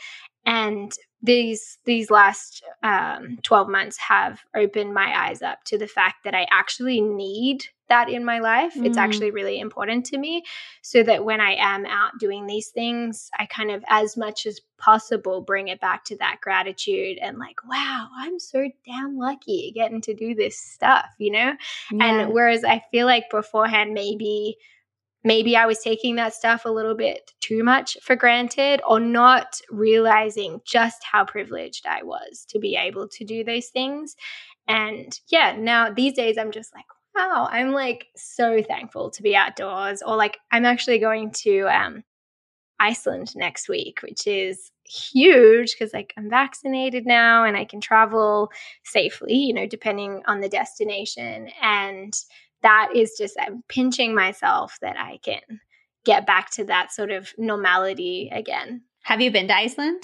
and 0.44 0.92
these 1.24 1.78
these 1.86 2.10
last 2.10 2.62
um, 2.82 3.38
12 3.42 3.68
months 3.68 3.96
have 3.96 4.40
opened 4.54 4.92
my 4.92 5.26
eyes 5.26 5.40
up 5.40 5.64
to 5.64 5.78
the 5.78 5.86
fact 5.86 6.16
that 6.24 6.34
i 6.34 6.46
actually 6.50 7.00
need 7.00 7.64
that 7.88 8.10
in 8.10 8.24
my 8.24 8.38
life 8.38 8.74
mm. 8.74 8.84
it's 8.84 8.98
actually 8.98 9.30
really 9.30 9.58
important 9.58 10.04
to 10.04 10.18
me 10.18 10.42
so 10.82 11.02
that 11.02 11.24
when 11.24 11.40
i 11.40 11.54
am 11.54 11.86
out 11.86 12.12
doing 12.18 12.46
these 12.46 12.68
things 12.68 13.30
i 13.38 13.46
kind 13.46 13.70
of 13.70 13.82
as 13.88 14.16
much 14.16 14.44
as 14.44 14.60
possible 14.76 15.40
bring 15.40 15.68
it 15.68 15.80
back 15.80 16.04
to 16.04 16.16
that 16.18 16.36
gratitude 16.42 17.16
and 17.22 17.38
like 17.38 17.56
wow 17.66 18.08
i'm 18.18 18.38
so 18.38 18.68
damn 18.84 19.16
lucky 19.16 19.72
getting 19.74 20.02
to 20.02 20.12
do 20.12 20.34
this 20.34 20.58
stuff 20.58 21.06
you 21.18 21.30
know 21.30 21.54
yeah. 21.90 22.04
and 22.04 22.32
whereas 22.34 22.64
i 22.64 22.82
feel 22.90 23.06
like 23.06 23.24
beforehand 23.30 23.94
maybe 23.94 24.56
maybe 25.24 25.56
I 25.56 25.66
was 25.66 25.80
taking 25.80 26.16
that 26.16 26.34
stuff 26.34 26.64
a 26.64 26.70
little 26.70 26.94
bit 26.94 27.32
too 27.40 27.64
much 27.64 27.96
for 28.02 28.14
granted 28.14 28.82
or 28.86 29.00
not 29.00 29.60
realizing 29.70 30.60
just 30.66 31.02
how 31.02 31.24
privileged 31.24 31.86
I 31.86 32.02
was 32.02 32.44
to 32.50 32.58
be 32.58 32.76
able 32.76 33.08
to 33.08 33.24
do 33.24 33.42
those 33.42 33.68
things. 33.68 34.14
And 34.68 35.18
yeah, 35.28 35.56
now 35.58 35.90
these 35.90 36.12
days 36.12 36.36
I'm 36.38 36.52
just 36.52 36.74
like, 36.74 36.84
wow, 37.14 37.48
I'm 37.50 37.72
like 37.72 38.06
so 38.16 38.62
thankful 38.62 39.10
to 39.10 39.22
be 39.22 39.34
outdoors. 39.34 40.02
Or 40.02 40.16
like, 40.16 40.38
I'm 40.52 40.66
actually 40.66 40.98
going 40.98 41.30
to 41.42 41.62
um, 41.68 42.04
Iceland 42.80 43.34
next 43.36 43.68
week, 43.68 44.00
which 44.02 44.26
is 44.26 44.70
huge 44.84 45.72
because 45.72 45.94
like 45.94 46.12
I'm 46.18 46.28
vaccinated 46.28 47.06
now 47.06 47.44
and 47.44 47.56
I 47.56 47.64
can 47.64 47.80
travel 47.80 48.50
safely, 48.84 49.34
you 49.34 49.54
know, 49.54 49.66
depending 49.66 50.22
on 50.26 50.40
the 50.40 50.48
destination. 50.48 51.48
And 51.62 52.14
that 52.64 52.90
is 52.94 53.14
just 53.16 53.36
I'm 53.40 53.62
pinching 53.68 54.14
myself 54.14 54.76
that 54.82 54.96
I 54.98 55.18
can 55.22 55.60
get 56.04 56.26
back 56.26 56.50
to 56.52 56.64
that 56.64 56.92
sort 56.92 57.12
of 57.12 57.32
normality 57.38 58.30
again. 58.32 58.82
Have 59.04 59.20
you 59.20 59.30
been 59.30 59.48
to 59.48 59.56
Iceland? 59.56 60.02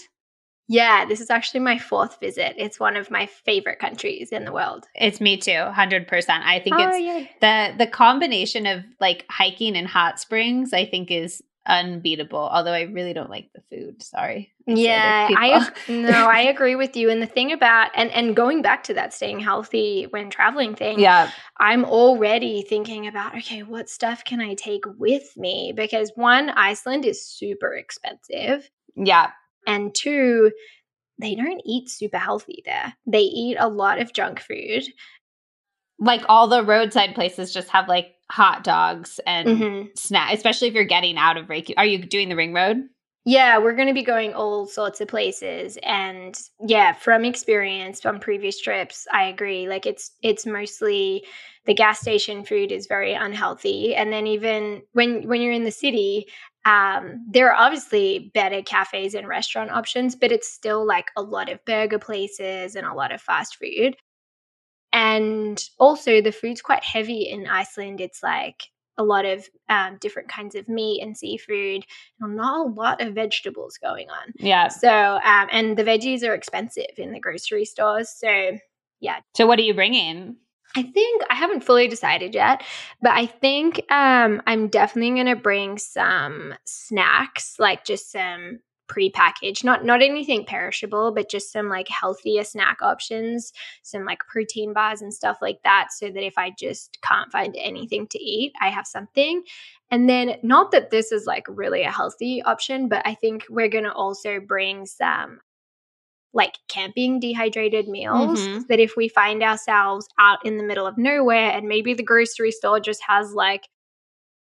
Yeah, 0.68 1.04
this 1.04 1.20
is 1.20 1.30
actually 1.30 1.60
my 1.60 1.78
fourth 1.78 2.20
visit. 2.20 2.54
It's 2.56 2.78
one 2.78 2.96
of 2.96 3.10
my 3.10 3.26
favorite 3.26 3.80
countries 3.80 4.28
in 4.30 4.44
the 4.44 4.52
world. 4.52 4.86
It's 4.94 5.20
me 5.20 5.36
too, 5.36 5.50
100%. 5.50 6.06
I 6.28 6.60
think 6.60 6.76
oh, 6.76 6.88
it's 6.88 7.00
yay. 7.00 7.30
the 7.40 7.74
the 7.76 7.90
combination 7.90 8.66
of 8.66 8.84
like 9.00 9.26
hiking 9.28 9.76
and 9.76 9.88
hot 9.88 10.20
springs 10.20 10.72
I 10.72 10.84
think 10.84 11.10
is 11.10 11.42
unbeatable. 11.70 12.48
Although 12.52 12.72
I 12.72 12.82
really 12.82 13.12
don't 13.12 13.30
like 13.30 13.50
the 13.54 13.62
food. 13.70 14.02
Sorry. 14.02 14.52
Yeah, 14.66 15.28
I 15.30 15.70
no, 15.88 16.10
I 16.10 16.40
agree 16.42 16.74
with 16.74 16.96
you. 16.96 17.10
And 17.10 17.22
the 17.22 17.26
thing 17.26 17.52
about 17.52 17.90
and 17.94 18.10
and 18.10 18.36
going 18.36 18.60
back 18.62 18.84
to 18.84 18.94
that 18.94 19.14
staying 19.14 19.40
healthy 19.40 20.06
when 20.10 20.30
traveling 20.30 20.74
thing, 20.74 20.98
yeah, 20.98 21.30
I'm 21.58 21.84
already 21.84 22.62
thinking 22.62 23.06
about 23.06 23.36
okay, 23.38 23.62
what 23.62 23.88
stuff 23.88 24.24
can 24.24 24.40
I 24.40 24.54
take 24.54 24.84
with 24.98 25.36
me? 25.36 25.72
Because 25.74 26.12
one, 26.14 26.50
Iceland 26.50 27.04
is 27.04 27.24
super 27.24 27.74
expensive. 27.74 28.68
Yeah, 28.96 29.30
and 29.66 29.94
two, 29.94 30.50
they 31.18 31.34
don't 31.34 31.62
eat 31.64 31.88
super 31.88 32.18
healthy 32.18 32.62
there. 32.66 32.94
They 33.06 33.22
eat 33.22 33.56
a 33.58 33.68
lot 33.68 34.00
of 34.00 34.12
junk 34.12 34.40
food. 34.40 34.84
Like 35.98 36.22
all 36.28 36.48
the 36.48 36.64
roadside 36.64 37.14
places 37.14 37.52
just 37.52 37.68
have 37.68 37.86
like 37.86 38.14
hot 38.30 38.64
dogs 38.64 39.20
and 39.26 39.48
mm-hmm. 39.48 39.88
snack, 39.96 40.32
especially 40.32 40.68
if 40.68 40.74
you're 40.74 40.84
getting 40.84 41.18
out 41.18 41.36
of 41.36 41.48
Reykjavik. 41.48 41.78
Are 41.78 41.84
you 41.84 41.98
doing 41.98 42.28
the 42.28 42.36
ring 42.36 42.54
road? 42.54 42.88
Yeah, 43.26 43.58
we're 43.58 43.74
going 43.74 43.88
to 43.88 43.94
be 43.94 44.02
going 44.02 44.32
all 44.32 44.66
sorts 44.66 45.00
of 45.02 45.08
places 45.08 45.76
and 45.82 46.40
yeah, 46.66 46.94
from 46.94 47.24
experience 47.24 48.06
on 48.06 48.18
previous 48.18 48.58
trips, 48.58 49.06
I 49.12 49.24
agree. 49.24 49.68
Like 49.68 49.84
it's 49.84 50.12
it's 50.22 50.46
mostly 50.46 51.26
the 51.66 51.74
gas 51.74 52.00
station 52.00 52.44
food 52.44 52.72
is 52.72 52.86
very 52.86 53.12
unhealthy 53.12 53.94
and 53.94 54.10
then 54.10 54.26
even 54.26 54.82
when 54.92 55.28
when 55.28 55.42
you're 55.42 55.52
in 55.52 55.64
the 55.64 55.70
city, 55.70 56.28
um, 56.64 57.26
there 57.30 57.52
are 57.52 57.62
obviously 57.62 58.30
better 58.32 58.62
cafes 58.62 59.14
and 59.14 59.28
restaurant 59.28 59.70
options, 59.70 60.16
but 60.16 60.32
it's 60.32 60.50
still 60.50 60.86
like 60.86 61.10
a 61.14 61.22
lot 61.22 61.50
of 61.50 61.64
burger 61.66 61.98
places 61.98 62.74
and 62.74 62.86
a 62.86 62.94
lot 62.94 63.12
of 63.12 63.20
fast 63.20 63.56
food. 63.56 63.96
And 64.92 65.62
also, 65.78 66.20
the 66.20 66.32
food's 66.32 66.62
quite 66.62 66.84
heavy 66.84 67.22
in 67.22 67.46
Iceland. 67.46 68.00
It's 68.00 68.22
like 68.22 68.62
a 68.98 69.04
lot 69.04 69.24
of 69.24 69.48
um, 69.68 69.96
different 70.00 70.28
kinds 70.28 70.54
of 70.54 70.68
meat 70.68 71.02
and 71.02 71.16
seafood, 71.16 71.84
and 72.20 72.36
not 72.36 72.66
a 72.66 72.70
lot 72.70 73.00
of 73.00 73.14
vegetables 73.14 73.78
going 73.78 74.10
on. 74.10 74.32
Yeah. 74.36 74.68
So, 74.68 74.88
um, 74.88 75.48
and 75.50 75.76
the 75.76 75.84
veggies 75.84 76.22
are 76.22 76.34
expensive 76.34 76.98
in 76.98 77.12
the 77.12 77.20
grocery 77.20 77.64
stores. 77.64 78.10
So, 78.10 78.58
yeah. 79.00 79.20
So, 79.36 79.46
what 79.46 79.58
are 79.58 79.62
you 79.62 79.74
bringing? 79.74 80.36
I 80.76 80.82
think 80.82 81.22
I 81.28 81.34
haven't 81.34 81.64
fully 81.64 81.88
decided 81.88 82.34
yet, 82.34 82.62
but 83.02 83.10
I 83.10 83.26
think 83.26 83.90
um, 83.90 84.40
I'm 84.46 84.68
definitely 84.68 85.10
going 85.10 85.34
to 85.34 85.40
bring 85.40 85.78
some 85.78 86.54
snacks, 86.64 87.56
like 87.58 87.84
just 87.84 88.12
some 88.12 88.60
pre-packaged 88.90 89.64
not 89.64 89.84
not 89.84 90.02
anything 90.02 90.44
perishable 90.44 91.12
but 91.12 91.30
just 91.30 91.52
some 91.52 91.68
like 91.68 91.86
healthier 91.86 92.42
snack 92.42 92.82
options 92.82 93.52
some 93.84 94.04
like 94.04 94.18
protein 94.28 94.72
bars 94.72 95.00
and 95.00 95.14
stuff 95.14 95.38
like 95.40 95.60
that 95.62 95.92
so 95.92 96.10
that 96.10 96.26
if 96.26 96.36
i 96.36 96.50
just 96.58 96.98
can't 97.00 97.30
find 97.30 97.54
anything 97.56 98.04
to 98.08 98.18
eat 98.18 98.52
i 98.60 98.68
have 98.68 98.88
something 98.88 99.44
and 99.92 100.08
then 100.08 100.34
not 100.42 100.72
that 100.72 100.90
this 100.90 101.12
is 101.12 101.24
like 101.24 101.46
really 101.48 101.82
a 101.84 101.90
healthy 101.90 102.42
option 102.42 102.88
but 102.88 103.00
i 103.06 103.14
think 103.14 103.46
we're 103.48 103.68
going 103.68 103.84
to 103.84 103.92
also 103.92 104.40
bring 104.40 104.84
some 104.84 105.38
like 106.32 106.58
camping 106.68 107.20
dehydrated 107.20 107.86
meals 107.86 108.40
mm-hmm. 108.40 108.62
that 108.68 108.80
if 108.80 108.94
we 108.96 109.08
find 109.08 109.40
ourselves 109.40 110.08
out 110.18 110.44
in 110.44 110.58
the 110.58 110.64
middle 110.64 110.86
of 110.86 110.98
nowhere 110.98 111.52
and 111.52 111.68
maybe 111.68 111.94
the 111.94 112.02
grocery 112.02 112.50
store 112.50 112.80
just 112.80 113.02
has 113.06 113.32
like 113.34 113.68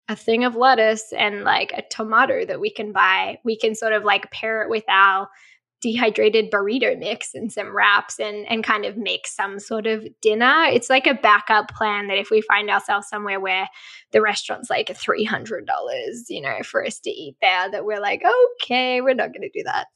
a 0.09 0.17
thing 0.17 0.45
of 0.45 0.57
lettuce 0.57 1.13
and 1.13 1.45
like 1.45 1.73
a 1.73 1.83
tomato 1.91 2.45
that 2.45 2.61
we 2.61 2.71
can 2.71 2.93
buy. 2.93 3.39
We 3.45 3.57
can 3.57 3.75
sort 3.75 3.93
of 3.93 4.05
like 4.05 4.31
pair 4.31 4.63
it 4.63 4.71
with 4.71 4.85
our 4.89 5.29
dehydrated 5.83 6.51
burrito 6.51 6.97
mix 6.97 7.35
and 7.35 7.53
some 7.53 7.77
wraps 7.77 8.21
and 8.21 8.47
and 8.49 8.63
kind 8.63 8.85
of 8.85 8.97
make 8.97 9.27
some 9.27 9.59
sort 9.59 9.87
of 9.87 10.07
dinner. 10.23 10.65
It's 10.71 10.89
like 10.89 11.07
a 11.07 11.15
backup 11.15 11.69
plan 11.69 12.07
that 12.07 12.19
if 12.19 12.31
we 12.31 12.41
find 12.41 12.71
ourselves 12.71 13.09
somewhere 13.09 13.41
where 13.41 13.69
the 14.13 14.23
restaurant's 14.23 14.71
like 14.71 14.87
$300, 14.87 15.67
you 16.29 16.41
know, 16.41 16.63
for 16.63 16.87
us 16.87 17.01
to 17.01 17.11
eat 17.11 17.37
there 17.43 17.71
that 17.71 17.85
we're 17.85 18.01
like, 18.01 18.23
"Okay, 18.63 19.01
we're 19.01 19.15
not 19.15 19.33
going 19.33 19.43
to 19.43 19.51
do 19.51 19.65
that." 19.65 19.89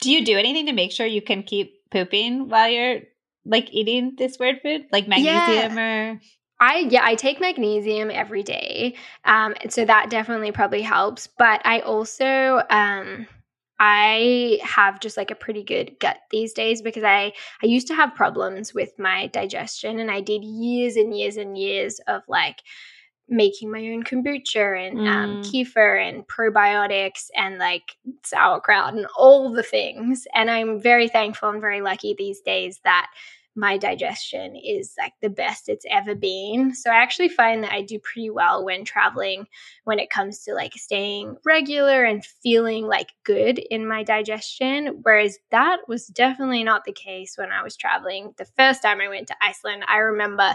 Do 0.00 0.10
you 0.10 0.24
do 0.24 0.36
anything 0.36 0.66
to 0.66 0.72
make 0.72 0.92
sure 0.92 1.06
you 1.06 1.22
can 1.22 1.42
keep 1.42 1.88
pooping 1.90 2.48
while 2.48 2.68
you're 2.68 3.00
like 3.44 3.72
eating 3.72 4.14
this 4.18 4.38
weird 4.38 4.60
food? 4.62 4.86
Like 4.92 5.08
magnesium 5.08 5.76
yeah. 5.76 6.12
or 6.12 6.20
I 6.60 6.88
yeah, 6.90 7.04
I 7.04 7.14
take 7.14 7.40
magnesium 7.40 8.10
every 8.10 8.42
day. 8.42 8.94
Um, 9.24 9.54
so 9.68 9.84
that 9.84 10.10
definitely 10.10 10.52
probably 10.52 10.82
helps. 10.82 11.28
But 11.38 11.60
I 11.64 11.80
also 11.80 12.62
um 12.70 13.26
I 13.80 14.58
have 14.64 14.98
just 14.98 15.16
like 15.16 15.30
a 15.30 15.36
pretty 15.36 15.62
good 15.62 15.98
gut 16.00 16.18
these 16.30 16.52
days 16.52 16.82
because 16.82 17.04
I 17.04 17.32
I 17.62 17.66
used 17.66 17.86
to 17.88 17.94
have 17.94 18.14
problems 18.14 18.74
with 18.74 18.98
my 18.98 19.28
digestion 19.28 20.00
and 20.00 20.10
I 20.10 20.20
did 20.20 20.42
years 20.42 20.96
and 20.96 21.16
years 21.16 21.36
and 21.36 21.56
years 21.56 22.00
of 22.08 22.22
like 22.28 22.62
making 23.28 23.70
my 23.70 23.80
own 23.80 24.02
kombucha 24.02 24.88
and 24.88 25.00
um, 25.00 25.06
mm. 25.06 25.08
um, 25.08 25.42
kefir 25.42 26.08
and 26.08 26.26
probiotics 26.26 27.28
and 27.36 27.58
like 27.58 27.96
sauerkraut 28.24 28.94
and 28.94 29.06
all 29.16 29.52
the 29.52 29.62
things. 29.62 30.26
And 30.34 30.50
I'm 30.50 30.80
very 30.80 31.08
thankful 31.08 31.50
and 31.50 31.60
very 31.60 31.82
lucky 31.82 32.14
these 32.16 32.40
days 32.40 32.80
that 32.84 33.10
my 33.58 33.76
digestion 33.76 34.54
is 34.54 34.94
like 34.96 35.14
the 35.20 35.28
best 35.28 35.68
it's 35.68 35.84
ever 35.90 36.14
been. 36.14 36.72
So 36.76 36.92
I 36.92 36.94
actually 36.94 37.28
find 37.28 37.64
that 37.64 37.72
I 37.72 37.82
do 37.82 37.98
pretty 37.98 38.30
well 38.30 38.64
when 38.64 38.84
traveling 38.84 39.48
when 39.82 39.98
it 39.98 40.10
comes 40.10 40.44
to 40.44 40.54
like 40.54 40.74
staying 40.74 41.36
regular 41.44 42.04
and 42.04 42.24
feeling 42.24 42.86
like 42.86 43.10
good 43.24 43.58
in 43.58 43.88
my 43.88 44.04
digestion. 44.04 45.00
Whereas 45.02 45.38
that 45.50 45.80
was 45.88 46.06
definitely 46.06 46.62
not 46.62 46.84
the 46.84 46.92
case 46.92 47.36
when 47.36 47.50
I 47.50 47.64
was 47.64 47.76
traveling. 47.76 48.32
The 48.36 48.44
first 48.44 48.80
time 48.80 49.00
I 49.00 49.08
went 49.08 49.26
to 49.26 49.36
Iceland, 49.42 49.84
I 49.88 49.98
remember 49.98 50.54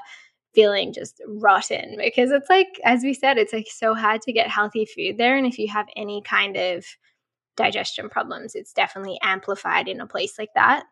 feeling 0.55 0.93
just 0.93 1.21
rotten 1.27 1.97
because 1.97 2.31
it's 2.31 2.49
like 2.49 2.79
as 2.85 3.01
we 3.01 3.11
said 3.13 3.39
it's 3.39 3.53
like 3.53 3.67
so 3.67 3.95
hard 3.95 4.21
to 4.21 4.31
get 4.31 4.47
healthy 4.47 4.85
food 4.85 5.17
there 5.17 5.35
and 5.35 5.47
if 5.47 5.57
you 5.57 5.67
have 5.67 5.87
any 5.95 6.21
kind 6.21 6.55
of 6.55 6.85
digestion 7.57 8.07
problems 8.07 8.53
it's 8.53 8.71
definitely 8.71 9.17
amplified 9.23 9.87
in 9.87 9.99
a 9.99 10.05
place 10.05 10.37
like 10.37 10.53
that 10.53 10.83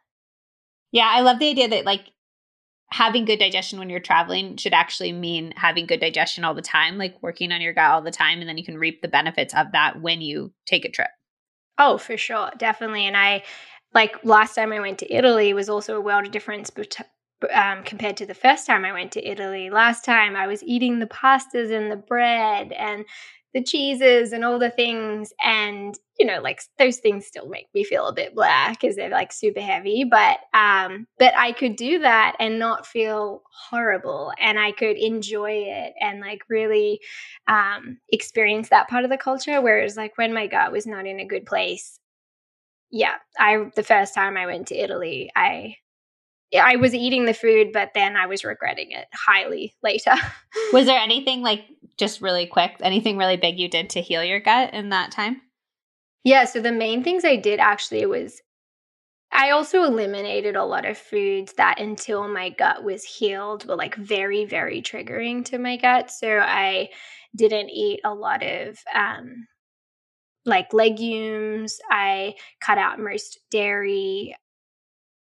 yeah 0.91 1.09
i 1.11 1.21
love 1.21 1.39
the 1.39 1.49
idea 1.49 1.67
that 1.67 1.85
like 1.85 2.05
having 2.91 3.23
good 3.23 3.39
digestion 3.39 3.79
when 3.79 3.89
you're 3.89 3.99
traveling 3.99 4.57
should 4.57 4.73
actually 4.73 5.13
mean 5.13 5.53
having 5.55 5.85
good 5.85 6.01
digestion 6.01 6.43
all 6.43 6.53
the 6.53 6.61
time 6.61 6.97
like 6.97 7.15
working 7.21 7.51
on 7.51 7.61
your 7.61 7.73
gut 7.73 7.91
all 7.91 8.01
the 8.01 8.11
time 8.11 8.39
and 8.39 8.49
then 8.49 8.57
you 8.57 8.65
can 8.65 8.77
reap 8.77 9.01
the 9.01 9.07
benefits 9.07 9.53
of 9.55 9.71
that 9.71 10.01
when 10.01 10.21
you 10.21 10.51
take 10.65 10.85
a 10.85 10.91
trip 10.91 11.09
oh 11.77 11.97
for 11.97 12.17
sure 12.17 12.49
definitely 12.57 13.05
and 13.05 13.17
i 13.17 13.41
like 13.93 14.23
last 14.23 14.55
time 14.55 14.73
i 14.73 14.79
went 14.79 14.99
to 14.99 15.13
italy 15.13 15.53
was 15.53 15.69
also 15.69 15.95
a 15.95 16.01
world 16.01 16.25
of 16.25 16.31
difference 16.31 16.69
um, 17.53 17.83
compared 17.83 18.17
to 18.17 18.25
the 18.25 18.33
first 18.33 18.67
time 18.67 18.85
I 18.85 18.91
went 18.91 19.11
to 19.13 19.27
Italy. 19.27 19.69
Last 19.69 20.05
time 20.05 20.35
I 20.35 20.47
was 20.47 20.63
eating 20.63 20.99
the 20.99 21.07
pastas 21.07 21.71
and 21.71 21.91
the 21.91 21.95
bread 21.95 22.71
and 22.71 23.05
the 23.53 23.63
cheeses 23.63 24.31
and 24.31 24.45
all 24.45 24.59
the 24.59 24.69
things. 24.69 25.33
And, 25.43 25.93
you 26.19 26.25
know, 26.25 26.39
like 26.41 26.61
those 26.77 26.97
things 26.97 27.25
still 27.25 27.47
make 27.47 27.67
me 27.73 27.83
feel 27.83 28.07
a 28.07 28.13
bit 28.13 28.35
black 28.35 28.79
because 28.79 28.95
they're 28.95 29.09
like 29.09 29.31
super 29.31 29.59
heavy. 29.59 30.03
But, 30.03 30.39
um, 30.53 31.07
but 31.19 31.35
I 31.35 31.51
could 31.51 31.75
do 31.75 31.99
that 31.99 32.35
and 32.39 32.59
not 32.59 32.85
feel 32.85 33.43
horrible 33.69 34.31
and 34.39 34.59
I 34.59 34.71
could 34.71 34.97
enjoy 34.97 35.51
it 35.67 35.93
and 35.99 36.21
like 36.21 36.41
really, 36.49 36.99
um, 37.47 37.99
experience 38.09 38.69
that 38.69 38.87
part 38.87 39.03
of 39.03 39.09
the 39.09 39.17
culture. 39.17 39.61
Whereas 39.61 39.97
like 39.97 40.17
when 40.17 40.33
my 40.33 40.47
gut 40.47 40.71
was 40.71 40.87
not 40.87 41.05
in 41.05 41.19
a 41.19 41.27
good 41.27 41.45
place, 41.45 41.99
yeah, 42.91 43.15
I, 43.39 43.69
the 43.75 43.83
first 43.83 44.13
time 44.13 44.37
I 44.37 44.45
went 44.45 44.67
to 44.67 44.75
Italy, 44.75 45.31
I, 45.35 45.75
I 46.59 46.75
was 46.75 46.93
eating 46.93 47.25
the 47.25 47.33
food, 47.33 47.71
but 47.71 47.91
then 47.95 48.17
I 48.17 48.25
was 48.25 48.43
regretting 48.43 48.91
it 48.91 49.07
highly 49.13 49.73
later. 49.81 50.13
was 50.73 50.85
there 50.85 50.99
anything 50.99 51.41
like 51.41 51.65
just 51.97 52.21
really 52.21 52.45
quick, 52.45 52.77
anything 52.81 53.17
really 53.17 53.37
big 53.37 53.59
you 53.59 53.67
did 53.67 53.89
to 53.91 54.01
heal 54.01 54.23
your 54.23 54.39
gut 54.39 54.73
in 54.73 54.89
that 54.89 55.11
time? 55.11 55.41
Yeah, 56.23 56.45
so 56.45 56.61
the 56.61 56.71
main 56.71 57.03
things 57.03 57.25
I 57.25 57.35
did 57.35 57.59
actually 57.59 58.05
was 58.05 58.41
I 59.31 59.51
also 59.51 59.83
eliminated 59.83 60.55
a 60.55 60.65
lot 60.65 60.85
of 60.85 60.97
foods 60.97 61.53
that 61.53 61.79
until 61.79 62.27
my 62.27 62.49
gut 62.49 62.83
was 62.83 63.03
healed 63.03 63.65
were 63.65 63.77
like 63.77 63.95
very, 63.95 64.45
very 64.45 64.81
triggering 64.81 65.45
to 65.45 65.57
my 65.57 65.77
gut. 65.77 66.11
So 66.11 66.39
I 66.39 66.89
didn't 67.35 67.69
eat 67.69 68.01
a 68.03 68.13
lot 68.13 68.43
of 68.43 68.77
um, 68.93 69.47
like 70.45 70.73
legumes. 70.73 71.79
I 71.89 72.33
cut 72.59 72.77
out 72.77 72.99
most 72.99 73.39
dairy. 73.49 74.35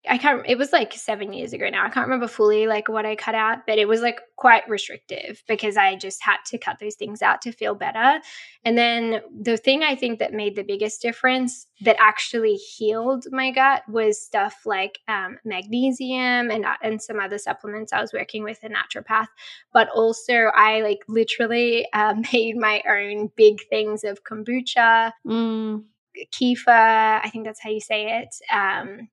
I 0.07 0.17
can't, 0.17 0.45
it 0.47 0.57
was 0.57 0.71
like 0.71 0.93
seven 0.93 1.33
years 1.33 1.53
ago 1.53 1.69
now. 1.69 1.85
I 1.85 1.89
can't 1.89 2.05
remember 2.05 2.27
fully 2.27 2.67
like 2.67 2.87
what 2.89 3.05
I 3.05 3.15
cut 3.15 3.35
out, 3.35 3.65
but 3.65 3.77
it 3.77 3.87
was 3.87 4.01
like 4.01 4.21
quite 4.35 4.67
restrictive 4.69 5.43
because 5.47 5.77
I 5.77 5.95
just 5.95 6.23
had 6.23 6.37
to 6.47 6.57
cut 6.57 6.79
those 6.79 6.95
things 6.95 7.21
out 7.21 7.41
to 7.43 7.51
feel 7.51 7.75
better. 7.75 8.21
And 8.63 8.77
then 8.77 9.21
the 9.39 9.57
thing 9.57 9.83
I 9.83 9.95
think 9.95 10.19
that 10.19 10.33
made 10.33 10.55
the 10.55 10.63
biggest 10.63 11.01
difference 11.01 11.67
that 11.81 11.95
actually 11.99 12.55
healed 12.55 13.25
my 13.31 13.51
gut 13.51 13.87
was 13.89 14.21
stuff 14.21 14.65
like 14.65 14.99
um, 15.07 15.37
magnesium 15.43 16.51
and, 16.51 16.65
uh, 16.65 16.75
and 16.81 17.01
some 17.01 17.19
other 17.19 17.37
supplements. 17.37 17.93
I 17.93 18.01
was 18.01 18.13
working 18.13 18.43
with 18.43 18.63
a 18.63 18.69
naturopath, 18.69 19.27
but 19.73 19.89
also 19.89 20.51
I 20.55 20.81
like 20.81 20.99
literally 21.07 21.87
uh, 21.93 22.15
made 22.33 22.57
my 22.57 22.81
own 22.89 23.31
big 23.35 23.61
things 23.69 24.03
of 24.03 24.23
kombucha. 24.23 25.11
Mm. 25.25 25.83
Kefir, 26.31 27.19
I 27.23 27.29
think 27.29 27.45
that's 27.45 27.61
how 27.61 27.69
you 27.69 27.81
say 27.81 28.21
it. 28.21 28.29
Um, 28.49 29.09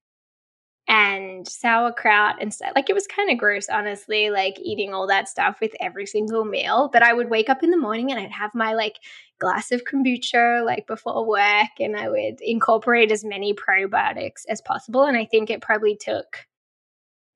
and 0.88 1.46
sauerkraut 1.46 2.36
and 2.40 2.52
stuff. 2.52 2.72
Like 2.74 2.90
it 2.90 2.94
was 2.94 3.06
kind 3.06 3.30
of 3.30 3.38
gross, 3.38 3.68
honestly, 3.68 4.30
like 4.30 4.59
eating 4.60 4.92
all 4.92 5.06
that 5.06 5.28
stuff 5.28 5.59
with 5.60 5.72
every 5.80 6.06
single 6.06 6.44
meal. 6.44 6.90
But 6.92 7.02
I 7.02 7.12
would 7.12 7.30
wake 7.30 7.48
up 7.48 7.62
in 7.62 7.70
the 7.70 7.76
morning 7.76 8.10
and 8.10 8.20
I'd 8.20 8.32
have 8.32 8.54
my 8.54 8.74
like 8.74 8.98
glass 9.38 9.72
of 9.72 9.84
kombucha 9.84 10.64
like 10.64 10.86
before 10.86 11.26
work 11.26 11.70
and 11.80 11.96
I 11.96 12.09
would 12.09 12.40
incorporate 12.40 13.12
as 13.12 13.24
many 13.24 13.54
probiotics 13.54 14.42
as 14.48 14.60
possible. 14.60 15.04
And 15.04 15.16
I 15.16 15.24
think 15.24 15.50
it 15.50 15.62
probably 15.62 15.96
took 15.96 16.46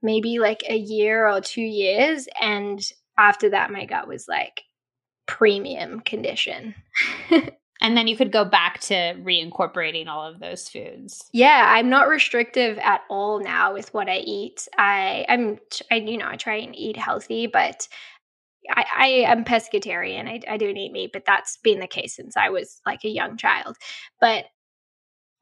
maybe 0.03 0.39
like 0.39 0.63
a 0.69 0.77
year 0.77 1.29
or 1.29 1.41
two 1.41 1.63
years. 1.63 2.29
And 2.41 2.81
after 3.19 3.51
that, 3.51 3.71
my 3.71 3.87
gut 3.87 4.09
was 4.09 4.27
like 4.29 4.63
premium 5.27 6.01
condition. 6.01 6.75
And 7.81 7.97
then 7.97 8.07
you 8.07 8.17
could 8.17 8.33
go 8.33 8.45
back 8.45 8.81
to 8.81 8.95
reincorporating 8.95 10.07
all 10.07 10.27
of 10.27 10.41
those 10.41 10.69
foods. 10.69 11.29
Yeah, 11.33 11.65
I'm 11.69 11.91
not 11.91 12.09
restrictive 12.09 12.79
at 12.79 13.03
all 13.11 13.41
now 13.41 13.75
with 13.75 13.93
what 13.93 14.09
I 14.09 14.19
eat. 14.19 14.67
I 14.79 15.27
I'm 15.29 15.59
I 15.91 15.97
you 15.97 16.19
know, 16.19 16.29
I 16.29 16.37
try 16.37 16.57
and 16.57 16.75
eat 16.75 16.97
healthy, 16.97 17.47
but 17.47 17.87
I, 18.71 18.85
I 18.97 19.07
am 19.31 19.45
pescatarian. 19.45 20.27
I, 20.27 20.55
I 20.55 20.57
don't 20.57 20.77
eat 20.77 20.93
meat, 20.93 21.11
but 21.13 21.25
that's 21.27 21.59
been 21.59 21.81
the 21.81 21.87
case 21.87 22.17
since 22.17 22.37
I 22.37 22.49
was 22.49 22.81
like 22.87 23.05
a 23.05 23.09
young 23.09 23.37
child. 23.37 23.77
But 24.21 24.47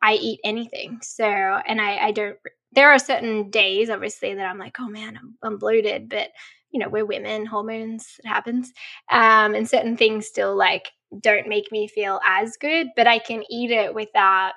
I 0.03 0.15
eat 0.15 0.41
anything. 0.45 0.99
So, 1.03 1.25
and 1.25 1.81
I, 1.81 1.97
I 1.97 2.11
don't, 2.11 2.37
there 2.73 2.91
are 2.91 2.99
certain 2.99 3.51
days, 3.51 3.89
obviously, 3.89 4.35
that 4.35 4.47
I'm 4.47 4.59
like, 4.59 4.77
oh 4.79 4.89
man, 4.89 5.17
I'm, 5.17 5.37
I'm 5.43 5.59
bloated, 5.59 6.11
but 6.11 6.29
you 6.71 6.81
know, 6.81 6.89
we're 6.89 7.07
women, 7.07 7.47
hormones, 7.47 8.17
it 8.19 8.27
happens. 8.27 8.73
Um, 9.11 9.55
and 9.55 9.69
certain 9.69 9.97
things 9.97 10.27
still 10.27 10.57
like 10.57 10.91
don't 11.21 11.49
make 11.49 11.71
me 11.73 11.89
feel 11.89 12.21
as 12.27 12.57
good, 12.57 12.89
but 12.97 13.07
I 13.07 13.19
can 13.19 13.43
eat 13.51 13.71
it 13.71 13.95
without 13.95 14.53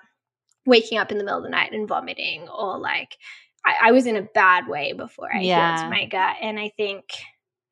waking 0.65 0.97
up 0.97 1.11
in 1.11 1.17
the 1.17 1.23
middle 1.23 1.39
of 1.39 1.43
the 1.43 1.49
night 1.49 1.71
and 1.71 1.87
vomiting 1.87 2.47
or 2.49 2.77
like 2.77 3.17
I, 3.65 3.89
I 3.89 3.91
was 3.91 4.05
in 4.05 4.15
a 4.15 4.27
bad 4.33 4.67
way 4.67 4.93
before 4.93 5.33
I 5.33 5.41
yeah. 5.41 5.79
healed 5.79 5.91
my 5.91 6.05
gut. 6.05 6.35
And 6.41 6.59
I 6.59 6.71
think 6.77 7.03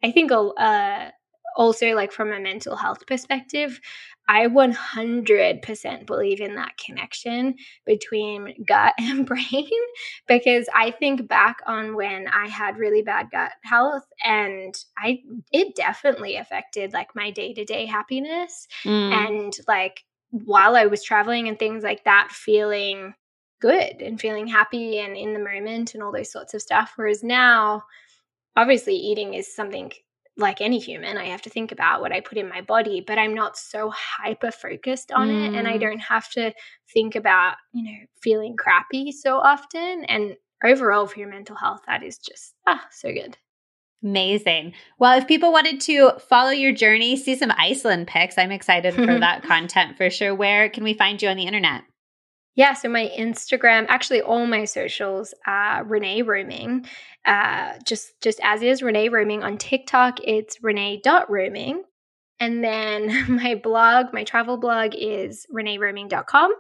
I 0.04 0.12
think 0.12 0.32
uh, 0.32 1.10
also 1.56 1.96
like 1.96 2.12
from 2.12 2.32
a 2.32 2.40
mental 2.40 2.76
health 2.76 3.06
perspective, 3.08 3.80
I 4.28 4.48
100% 4.48 6.06
believe 6.06 6.42
in 6.42 6.56
that 6.56 6.78
connection 6.78 7.56
between 7.86 8.64
gut 8.66 8.94
and 9.00 9.26
brain 9.26 9.70
because 10.28 10.68
I 10.74 10.92
think 10.92 11.28
back 11.28 11.58
on 11.68 11.96
when 11.96 12.28
I 12.28 12.48
had 12.48 12.78
really 12.78 13.02
bad 13.02 13.30
gut 13.32 13.52
health 13.64 14.06
and 14.24 14.74
I 14.98 15.20
it 15.52 15.76
definitely 15.76 16.38
affected 16.38 16.94
like 16.94 17.16
my 17.16 17.32
day-to-day 17.32 17.86
happiness 17.86 18.68
mm. 18.84 19.12
and 19.12 19.56
like 19.68 20.04
while 20.32 20.76
I 20.76 20.88
was 20.88 21.04
traveling 21.04 21.48
and 21.48 21.58
things 21.58 21.84
like 21.84 22.04
that 22.06 22.30
feeling 22.32 23.14
good 23.62 24.02
and 24.02 24.20
feeling 24.20 24.48
happy 24.48 25.00
and 25.00 25.16
in 25.16 25.34
the 25.34 25.40
moment 25.40 25.94
and 25.94 26.04
all 26.04 26.12
those 26.12 26.32
sorts 26.32 26.54
of 26.54 26.62
stuff 26.62 26.94
whereas 26.96 27.24
now 27.24 27.84
obviously 28.56 28.96
eating 28.96 29.34
is 29.34 29.56
something 29.56 29.92
like 30.38 30.60
any 30.60 30.80
human, 30.80 31.18
I 31.18 31.26
have 31.26 31.42
to 31.44 31.50
think 31.50 31.72
about 31.72 32.02
what 32.02 32.12
I 32.12 32.20
put 32.20 32.38
in 32.38 32.50
my 32.50 32.62
body, 32.62 33.04
but 33.06 33.18
I'm 33.18 33.34
not 33.34 33.58
so 33.58 33.92
hyper 33.92 34.52
focused 34.52 35.12
on 35.12 35.30
mm. 35.30 35.48
it. 35.48 35.58
And 35.58 35.68
I 35.68 35.78
mm. 35.78 35.82
don't 35.82 36.00
have 36.00 36.30
to 36.32 36.54
think 36.94 37.16
about, 37.16 37.56
you 37.74 37.84
know, 37.84 38.06
feeling 38.22 38.56
crappy 38.58 39.12
so 39.12 39.38
often. 39.38 40.04
And 40.06 40.36
overall, 40.64 41.08
for 41.08 41.20
your 41.20 41.30
mental 41.30 41.56
health, 41.56 41.82
that 41.88 42.04
is 42.04 42.18
just, 42.18 42.54
ah, 42.68 42.86
so 42.92 43.14
good. 43.14 43.38
Amazing. 44.04 44.74
Well, 45.00 45.18
if 45.18 45.28
people 45.28 45.52
wanted 45.52 45.80
to 45.82 46.12
follow 46.20 46.52
your 46.52 46.74
journey, 46.74 47.16
see 47.16 47.36
some 47.36 47.52
Iceland 47.58 48.08
pics, 48.08 48.38
I'm 48.38 48.52
excited 48.52 48.94
for 48.94 49.06
that 49.20 49.44
content 49.44 49.98
for 49.98 50.10
sure. 50.10 50.36
Where 50.36 50.70
can 50.70 50.84
we 50.84 50.94
find 50.94 51.22
you 51.22 51.30
on 51.30 51.38
the 51.38 51.48
internet? 51.48 51.84
Yeah, 52.56 52.74
so 52.74 52.88
my 52.88 53.12
Instagram, 53.18 53.86
actually 53.90 54.22
all 54.22 54.48
my 54.48 54.64
socials 54.64 55.34
are 55.46 55.84
Renee 55.84 56.22
Roaming. 56.22 56.86
Uh, 57.26 57.74
just 57.86 58.20
just 58.22 58.40
as 58.44 58.62
is 58.62 58.82
Renee 58.82 59.10
Roaming. 59.10 59.44
On 59.44 59.58
TikTok, 59.58 60.20
it's 60.24 60.64
Renee.roaming. 60.64 61.84
And 62.40 62.64
then 62.64 63.26
my 63.36 63.56
blog, 63.56 64.14
my 64.14 64.24
travel 64.24 64.58
blog 64.58 64.94
is 64.96 65.46
reneeroaming.com. 65.54 66.54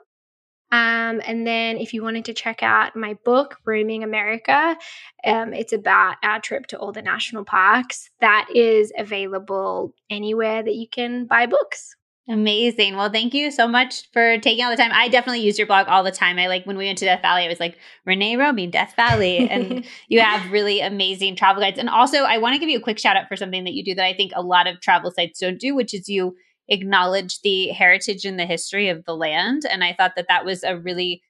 Um, 0.72 1.22
and 1.26 1.46
then 1.48 1.78
if 1.78 1.94
you 1.94 2.04
wanted 2.04 2.26
to 2.26 2.34
check 2.34 2.64
out 2.64 2.96
my 2.96 3.14
book, 3.24 3.58
Roaming 3.66 4.04
America, 4.04 4.76
um, 5.24 5.54
it's 5.54 5.72
about 5.72 6.18
our 6.24 6.42
trip 6.42 6.68
to 6.68 6.78
all 6.80 6.92
the 6.92 7.02
national 7.02 7.46
parks. 7.46 8.10
That 8.20 8.48
is 8.54 8.92
available 8.98 9.94
anywhere 10.10 10.64
that 10.64 10.76
you 10.76 10.88
can 10.90 11.26
buy 11.28 11.46
books. 11.46 11.96
Amazing. 12.28 12.96
Well, 12.96 13.12
thank 13.12 13.36
you 13.36 13.52
so 13.52 13.68
much 13.68 14.10
for 14.12 14.40
taking 14.40 14.66
all 14.66 14.72
the 14.72 14.78
time. 14.78 14.90
I 14.92 15.10
definitely 15.10 15.42
use 15.42 15.60
your 15.60 15.68
blog 15.68 15.88
all 15.88 16.04
the 16.04 16.12
time. 16.12 16.40
I 16.40 16.48
like 16.48 16.66
when 16.66 16.76
we 16.76 16.86
went 16.86 16.98
to 17.00 17.06
Death 17.06 17.22
Valley, 17.22 17.46
I 17.46 17.48
was 17.48 17.60
like, 17.60 17.78
Renee 18.04 18.36
roaming 18.36 18.72
Death 18.72 18.96
Valley. 18.96 19.48
And 19.48 19.86
you 20.08 20.22
have 20.22 20.52
really 20.52 20.82
amazing 20.82 21.36
travel 21.36 21.62
guides. 21.62 21.78
And 21.78 21.88
also, 21.88 22.24
I 22.24 22.40
want 22.40 22.56
to 22.56 22.60
give 22.60 22.70
you 22.70 22.80
a 22.80 22.82
quick 22.82 22.98
shout 22.98 23.16
out 23.16 23.28
for 23.28 23.36
something 23.36 23.64
that 23.66 23.74
you 23.74 23.84
do 23.84 23.94
that 23.94 24.06
I 24.06 24.14
think 24.14 24.32
a 24.36 24.42
lot 24.42 24.66
of 24.66 24.82
travel 24.82 25.12
sites 25.12 25.40
don't 25.40 25.60
do, 25.60 25.76
which 25.76 25.94
is 25.94 26.10
you 26.10 26.36
acknowledge 26.68 27.42
the 27.42 27.68
heritage 27.68 28.26
and 28.26 28.40
the 28.40 28.48
history 28.48 28.90
of 28.90 29.06
the 29.06 29.16
land. 29.16 29.62
And 29.70 29.84
I 29.84 29.94
thought 29.94 30.14
that 30.16 30.26
that 30.28 30.46
was 30.46 30.64
a 30.64 30.78
really 30.78 31.22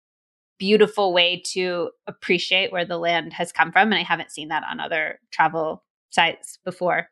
beautiful 0.58 1.14
way 1.14 1.44
to 1.54 1.92
appreciate 2.08 2.72
where 2.72 2.86
the 2.86 2.98
land 2.98 3.34
has 3.34 3.52
come 3.52 3.74
from. 3.74 3.92
And 3.92 3.96
I 3.96 4.04
haven't 4.04 4.32
seen 4.32 4.48
that 4.48 4.64
on 4.64 4.80
other 4.80 5.20
travel 5.30 5.84
sites 6.10 6.58
before. 6.64 7.10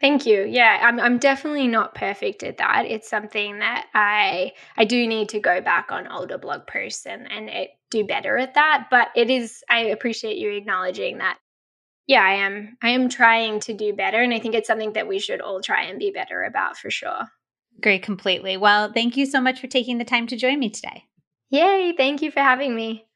Thank 0.00 0.24
you. 0.24 0.44
Yeah, 0.44 0.78
I'm 0.82 0.98
I'm 0.98 1.18
definitely 1.18 1.68
not 1.68 1.94
perfect 1.94 2.42
at 2.42 2.56
that. 2.58 2.86
It's 2.86 3.08
something 3.08 3.58
that 3.58 3.86
I 3.94 4.52
I 4.76 4.84
do 4.86 5.06
need 5.06 5.28
to 5.30 5.40
go 5.40 5.60
back 5.60 5.92
on 5.92 6.08
older 6.08 6.38
blog 6.38 6.66
posts 6.66 7.06
and 7.06 7.30
and 7.30 7.48
it, 7.50 7.70
do 7.90 8.04
better 8.04 8.38
at 8.38 8.54
that, 8.54 8.86
but 8.90 9.08
it 9.14 9.28
is 9.30 9.62
I 9.68 9.80
appreciate 9.86 10.38
you 10.38 10.50
acknowledging 10.52 11.18
that 11.18 11.38
Yeah, 12.06 12.22
I 12.22 12.34
am. 12.46 12.78
I 12.82 12.90
am 12.90 13.08
trying 13.08 13.60
to 13.60 13.74
do 13.74 13.92
better. 13.94 14.22
And 14.22 14.34
I 14.34 14.40
think 14.40 14.54
it's 14.54 14.66
something 14.68 14.94
that 14.94 15.08
we 15.08 15.18
should 15.20 15.40
all 15.40 15.60
try 15.62 15.84
and 15.84 15.98
be 15.98 16.10
better 16.12 16.42
about 16.44 16.76
for 16.78 16.90
sure. 16.90 17.28
Great, 17.80 18.02
completely. 18.02 18.56
Well, 18.56 18.92
thank 18.92 19.16
you 19.16 19.26
so 19.26 19.40
much 19.40 19.60
for 19.60 19.66
taking 19.66 19.98
the 19.98 20.04
time 20.04 20.26
to 20.28 20.36
join 20.36 20.58
me 20.60 20.70
today. 20.70 21.06
Yay, 21.50 21.92
thank 21.96 22.22
you 22.22 22.30
for 22.30 22.40
having 22.40 22.74
me. 22.74 23.06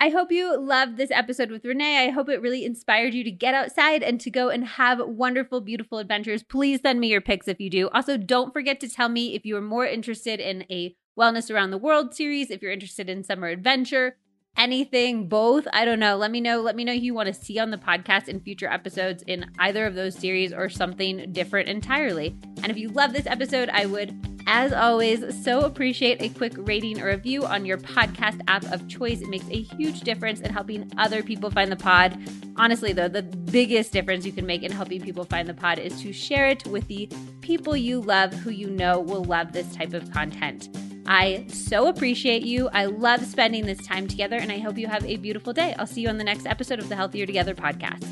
I 0.00 0.08
hope 0.10 0.32
you 0.32 0.58
loved 0.58 0.96
this 0.96 1.10
episode 1.10 1.50
with 1.50 1.64
Renee. 1.64 2.06
I 2.06 2.10
hope 2.10 2.28
it 2.28 2.42
really 2.42 2.64
inspired 2.64 3.14
you 3.14 3.24
to 3.24 3.30
get 3.30 3.54
outside 3.54 4.02
and 4.02 4.20
to 4.20 4.30
go 4.30 4.50
and 4.50 4.66
have 4.66 5.00
wonderful, 5.06 5.60
beautiful 5.60 5.98
adventures. 5.98 6.42
Please 6.42 6.80
send 6.82 7.00
me 7.00 7.08
your 7.08 7.20
pics 7.20 7.48
if 7.48 7.60
you 7.60 7.70
do. 7.70 7.88
Also, 7.90 8.16
don't 8.16 8.52
forget 8.52 8.80
to 8.80 8.88
tell 8.88 9.08
me 9.08 9.34
if 9.34 9.46
you 9.46 9.56
are 9.56 9.62
more 9.62 9.86
interested 9.86 10.40
in 10.40 10.64
a 10.70 10.94
Wellness 11.18 11.48
Around 11.48 11.70
the 11.70 11.78
World 11.78 12.12
series, 12.14 12.50
if 12.50 12.60
you're 12.60 12.72
interested 12.72 13.08
in 13.08 13.22
summer 13.22 13.46
adventure, 13.46 14.16
anything, 14.56 15.28
both. 15.28 15.66
I 15.72 15.84
don't 15.84 15.98
know. 15.98 16.16
Let 16.16 16.30
me 16.30 16.40
know. 16.40 16.60
Let 16.60 16.76
me 16.76 16.84
know 16.84 16.92
who 16.92 17.00
you 17.00 17.14
want 17.14 17.26
to 17.26 17.34
see 17.34 17.58
on 17.58 17.70
the 17.70 17.78
podcast 17.78 18.28
in 18.28 18.40
future 18.40 18.68
episodes 18.68 19.22
in 19.26 19.50
either 19.58 19.86
of 19.86 19.94
those 19.94 20.14
series 20.14 20.52
or 20.52 20.68
something 20.68 21.32
different 21.32 21.68
entirely. 21.68 22.36
And 22.62 22.70
if 22.70 22.78
you 22.78 22.88
love 22.88 23.12
this 23.12 23.26
episode, 23.26 23.68
I 23.70 23.86
would, 23.86 24.14
as 24.46 24.72
always, 24.72 25.42
so 25.44 25.60
appreciate 25.60 26.22
a 26.22 26.28
quick 26.28 26.54
rating 26.56 27.00
or 27.00 27.06
review 27.06 27.44
on 27.44 27.64
your 27.64 27.78
podcast 27.78 28.40
app 28.48 28.64
of 28.72 28.88
choice. 28.88 29.20
It 29.20 29.28
makes 29.28 29.48
a 29.48 29.62
huge 29.62 30.00
difference 30.00 30.40
in 30.40 30.52
helping 30.52 30.90
other 30.96 31.22
people 31.22 31.50
find 31.50 31.70
the 31.70 31.76
pod. 31.76 32.18
Honestly, 32.56 32.92
though, 32.92 33.08
the 33.08 33.22
biggest 33.22 33.92
difference 33.92 34.24
you 34.24 34.32
can 34.32 34.46
make 34.46 34.62
in 34.62 34.70
helping 34.70 35.02
people 35.02 35.24
find 35.24 35.48
the 35.48 35.54
pod 35.54 35.78
is 35.78 36.00
to 36.02 36.12
share 36.12 36.46
it 36.48 36.66
with 36.66 36.86
the 36.88 37.08
people 37.40 37.76
you 37.76 38.00
love 38.00 38.32
who 38.32 38.50
you 38.50 38.70
know 38.70 39.00
will 39.00 39.24
love 39.24 39.52
this 39.52 39.74
type 39.74 39.92
of 39.92 40.10
content. 40.12 40.68
I 41.06 41.46
so 41.48 41.88
appreciate 41.88 42.44
you. 42.44 42.68
I 42.72 42.86
love 42.86 43.24
spending 43.24 43.66
this 43.66 43.86
time 43.86 44.08
together, 44.08 44.36
and 44.36 44.50
I 44.50 44.58
hope 44.58 44.78
you 44.78 44.86
have 44.86 45.04
a 45.04 45.16
beautiful 45.16 45.52
day. 45.52 45.74
I'll 45.78 45.86
see 45.86 46.00
you 46.00 46.08
on 46.08 46.18
the 46.18 46.24
next 46.24 46.46
episode 46.46 46.78
of 46.78 46.88
the 46.88 46.96
Healthier 46.96 47.26
Together 47.26 47.54
podcast. 47.54 48.02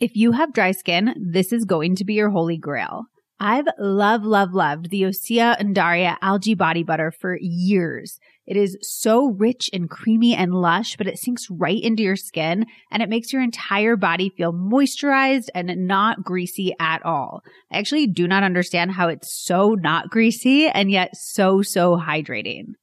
If 0.00 0.16
you 0.16 0.32
have 0.32 0.52
dry 0.52 0.72
skin, 0.72 1.14
this 1.16 1.52
is 1.52 1.64
going 1.64 1.94
to 1.96 2.04
be 2.04 2.14
your 2.14 2.30
holy 2.30 2.56
grail. 2.56 3.04
I've 3.44 3.66
love, 3.76 4.24
love, 4.24 4.54
loved 4.54 4.90
the 4.90 5.02
Osea 5.02 5.58
Undaria 5.58 6.16
algae 6.22 6.54
body 6.54 6.84
butter 6.84 7.10
for 7.10 7.36
years. 7.40 8.20
It 8.46 8.56
is 8.56 8.78
so 8.82 9.32
rich 9.32 9.68
and 9.72 9.90
creamy 9.90 10.32
and 10.32 10.54
lush, 10.54 10.96
but 10.96 11.08
it 11.08 11.18
sinks 11.18 11.50
right 11.50 11.82
into 11.82 12.04
your 12.04 12.14
skin 12.14 12.66
and 12.92 13.02
it 13.02 13.08
makes 13.08 13.32
your 13.32 13.42
entire 13.42 13.96
body 13.96 14.28
feel 14.28 14.52
moisturized 14.52 15.48
and 15.56 15.88
not 15.88 16.22
greasy 16.22 16.72
at 16.78 17.04
all. 17.04 17.42
I 17.72 17.78
actually 17.78 18.06
do 18.06 18.28
not 18.28 18.44
understand 18.44 18.92
how 18.92 19.08
it's 19.08 19.34
so 19.34 19.70
not 19.74 20.08
greasy 20.08 20.68
and 20.68 20.88
yet 20.88 21.16
so, 21.16 21.62
so 21.62 21.96
hydrating. 21.96 22.74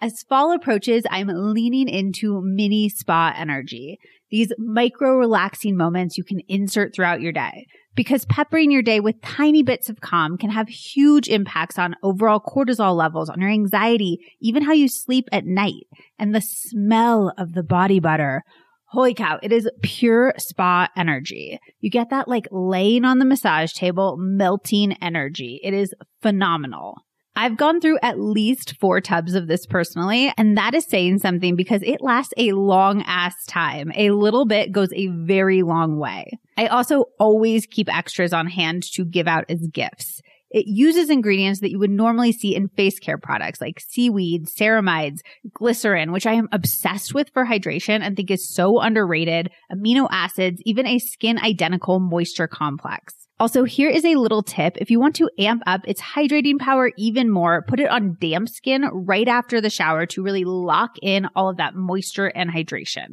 As 0.00 0.22
fall 0.28 0.52
approaches, 0.52 1.02
I'm 1.10 1.26
leaning 1.26 1.88
into 1.88 2.40
mini 2.44 2.88
spa 2.90 3.34
energy. 3.36 3.98
These 4.30 4.52
micro 4.56 5.16
relaxing 5.16 5.76
moments 5.76 6.16
you 6.16 6.22
can 6.22 6.42
insert 6.46 6.94
throughout 6.94 7.20
your 7.20 7.32
day 7.32 7.66
because 7.96 8.26
peppering 8.26 8.70
your 8.70 8.82
day 8.82 9.00
with 9.00 9.20
tiny 9.22 9.62
bits 9.62 9.88
of 9.88 10.00
calm 10.00 10.36
can 10.36 10.50
have 10.50 10.68
huge 10.68 11.28
impacts 11.28 11.78
on 11.78 11.96
overall 12.02 12.38
cortisol 12.38 12.94
levels, 12.94 13.28
on 13.28 13.40
your 13.40 13.50
anxiety, 13.50 14.18
even 14.40 14.62
how 14.62 14.72
you 14.72 14.88
sleep 14.88 15.28
at 15.32 15.46
night. 15.46 15.86
And 16.18 16.34
the 16.34 16.42
smell 16.42 17.32
of 17.36 17.54
the 17.54 17.62
body 17.62 17.98
butter. 17.98 18.42
Holy 18.90 19.14
cow, 19.14 19.40
it 19.42 19.52
is 19.52 19.68
pure 19.82 20.32
spa 20.38 20.88
energy. 20.96 21.58
You 21.80 21.90
get 21.90 22.10
that 22.10 22.28
like 22.28 22.46
laying 22.52 23.04
on 23.04 23.18
the 23.18 23.24
massage 23.24 23.72
table, 23.72 24.16
melting 24.18 24.92
energy. 25.02 25.60
It 25.64 25.74
is 25.74 25.92
phenomenal. 26.22 26.96
I've 27.38 27.58
gone 27.58 27.82
through 27.82 27.98
at 28.02 28.18
least 28.18 28.76
four 28.80 29.02
tubs 29.02 29.34
of 29.34 29.46
this 29.46 29.66
personally, 29.66 30.32
and 30.38 30.56
that 30.56 30.74
is 30.74 30.86
saying 30.86 31.18
something 31.18 31.54
because 31.54 31.82
it 31.84 32.00
lasts 32.00 32.32
a 32.38 32.52
long 32.52 33.02
ass 33.06 33.44
time. 33.44 33.92
A 33.94 34.10
little 34.10 34.46
bit 34.46 34.72
goes 34.72 34.88
a 34.94 35.08
very 35.08 35.62
long 35.62 35.98
way. 35.98 36.38
I 36.56 36.68
also 36.68 37.04
always 37.20 37.66
keep 37.66 37.94
extras 37.94 38.32
on 38.32 38.46
hand 38.46 38.84
to 38.94 39.04
give 39.04 39.28
out 39.28 39.44
as 39.50 39.68
gifts. 39.68 40.22
It 40.56 40.68
uses 40.68 41.10
ingredients 41.10 41.60
that 41.60 41.70
you 41.70 41.78
would 41.78 41.90
normally 41.90 42.32
see 42.32 42.56
in 42.56 42.68
face 42.68 42.98
care 42.98 43.18
products 43.18 43.60
like 43.60 43.78
seaweed, 43.78 44.46
ceramides, 44.46 45.20
glycerin, 45.52 46.12
which 46.12 46.24
I 46.24 46.32
am 46.32 46.48
obsessed 46.50 47.12
with 47.12 47.28
for 47.34 47.44
hydration 47.44 48.00
and 48.00 48.16
think 48.16 48.30
is 48.30 48.48
so 48.48 48.80
underrated, 48.80 49.50
amino 49.70 50.08
acids, 50.10 50.62
even 50.64 50.86
a 50.86 50.98
skin 50.98 51.38
identical 51.38 52.00
moisture 52.00 52.48
complex. 52.48 53.12
Also, 53.38 53.64
here 53.64 53.90
is 53.90 54.06
a 54.06 54.14
little 54.14 54.42
tip. 54.42 54.78
If 54.78 54.90
you 54.90 54.98
want 54.98 55.14
to 55.16 55.28
amp 55.38 55.62
up 55.66 55.82
its 55.86 56.00
hydrating 56.00 56.58
power 56.58 56.90
even 56.96 57.30
more, 57.30 57.60
put 57.68 57.78
it 57.78 57.90
on 57.90 58.16
damp 58.18 58.48
skin 58.48 58.88
right 58.94 59.28
after 59.28 59.60
the 59.60 59.68
shower 59.68 60.06
to 60.06 60.22
really 60.22 60.44
lock 60.44 60.92
in 61.02 61.28
all 61.36 61.50
of 61.50 61.58
that 61.58 61.74
moisture 61.74 62.28
and 62.28 62.48
hydration. 62.48 63.08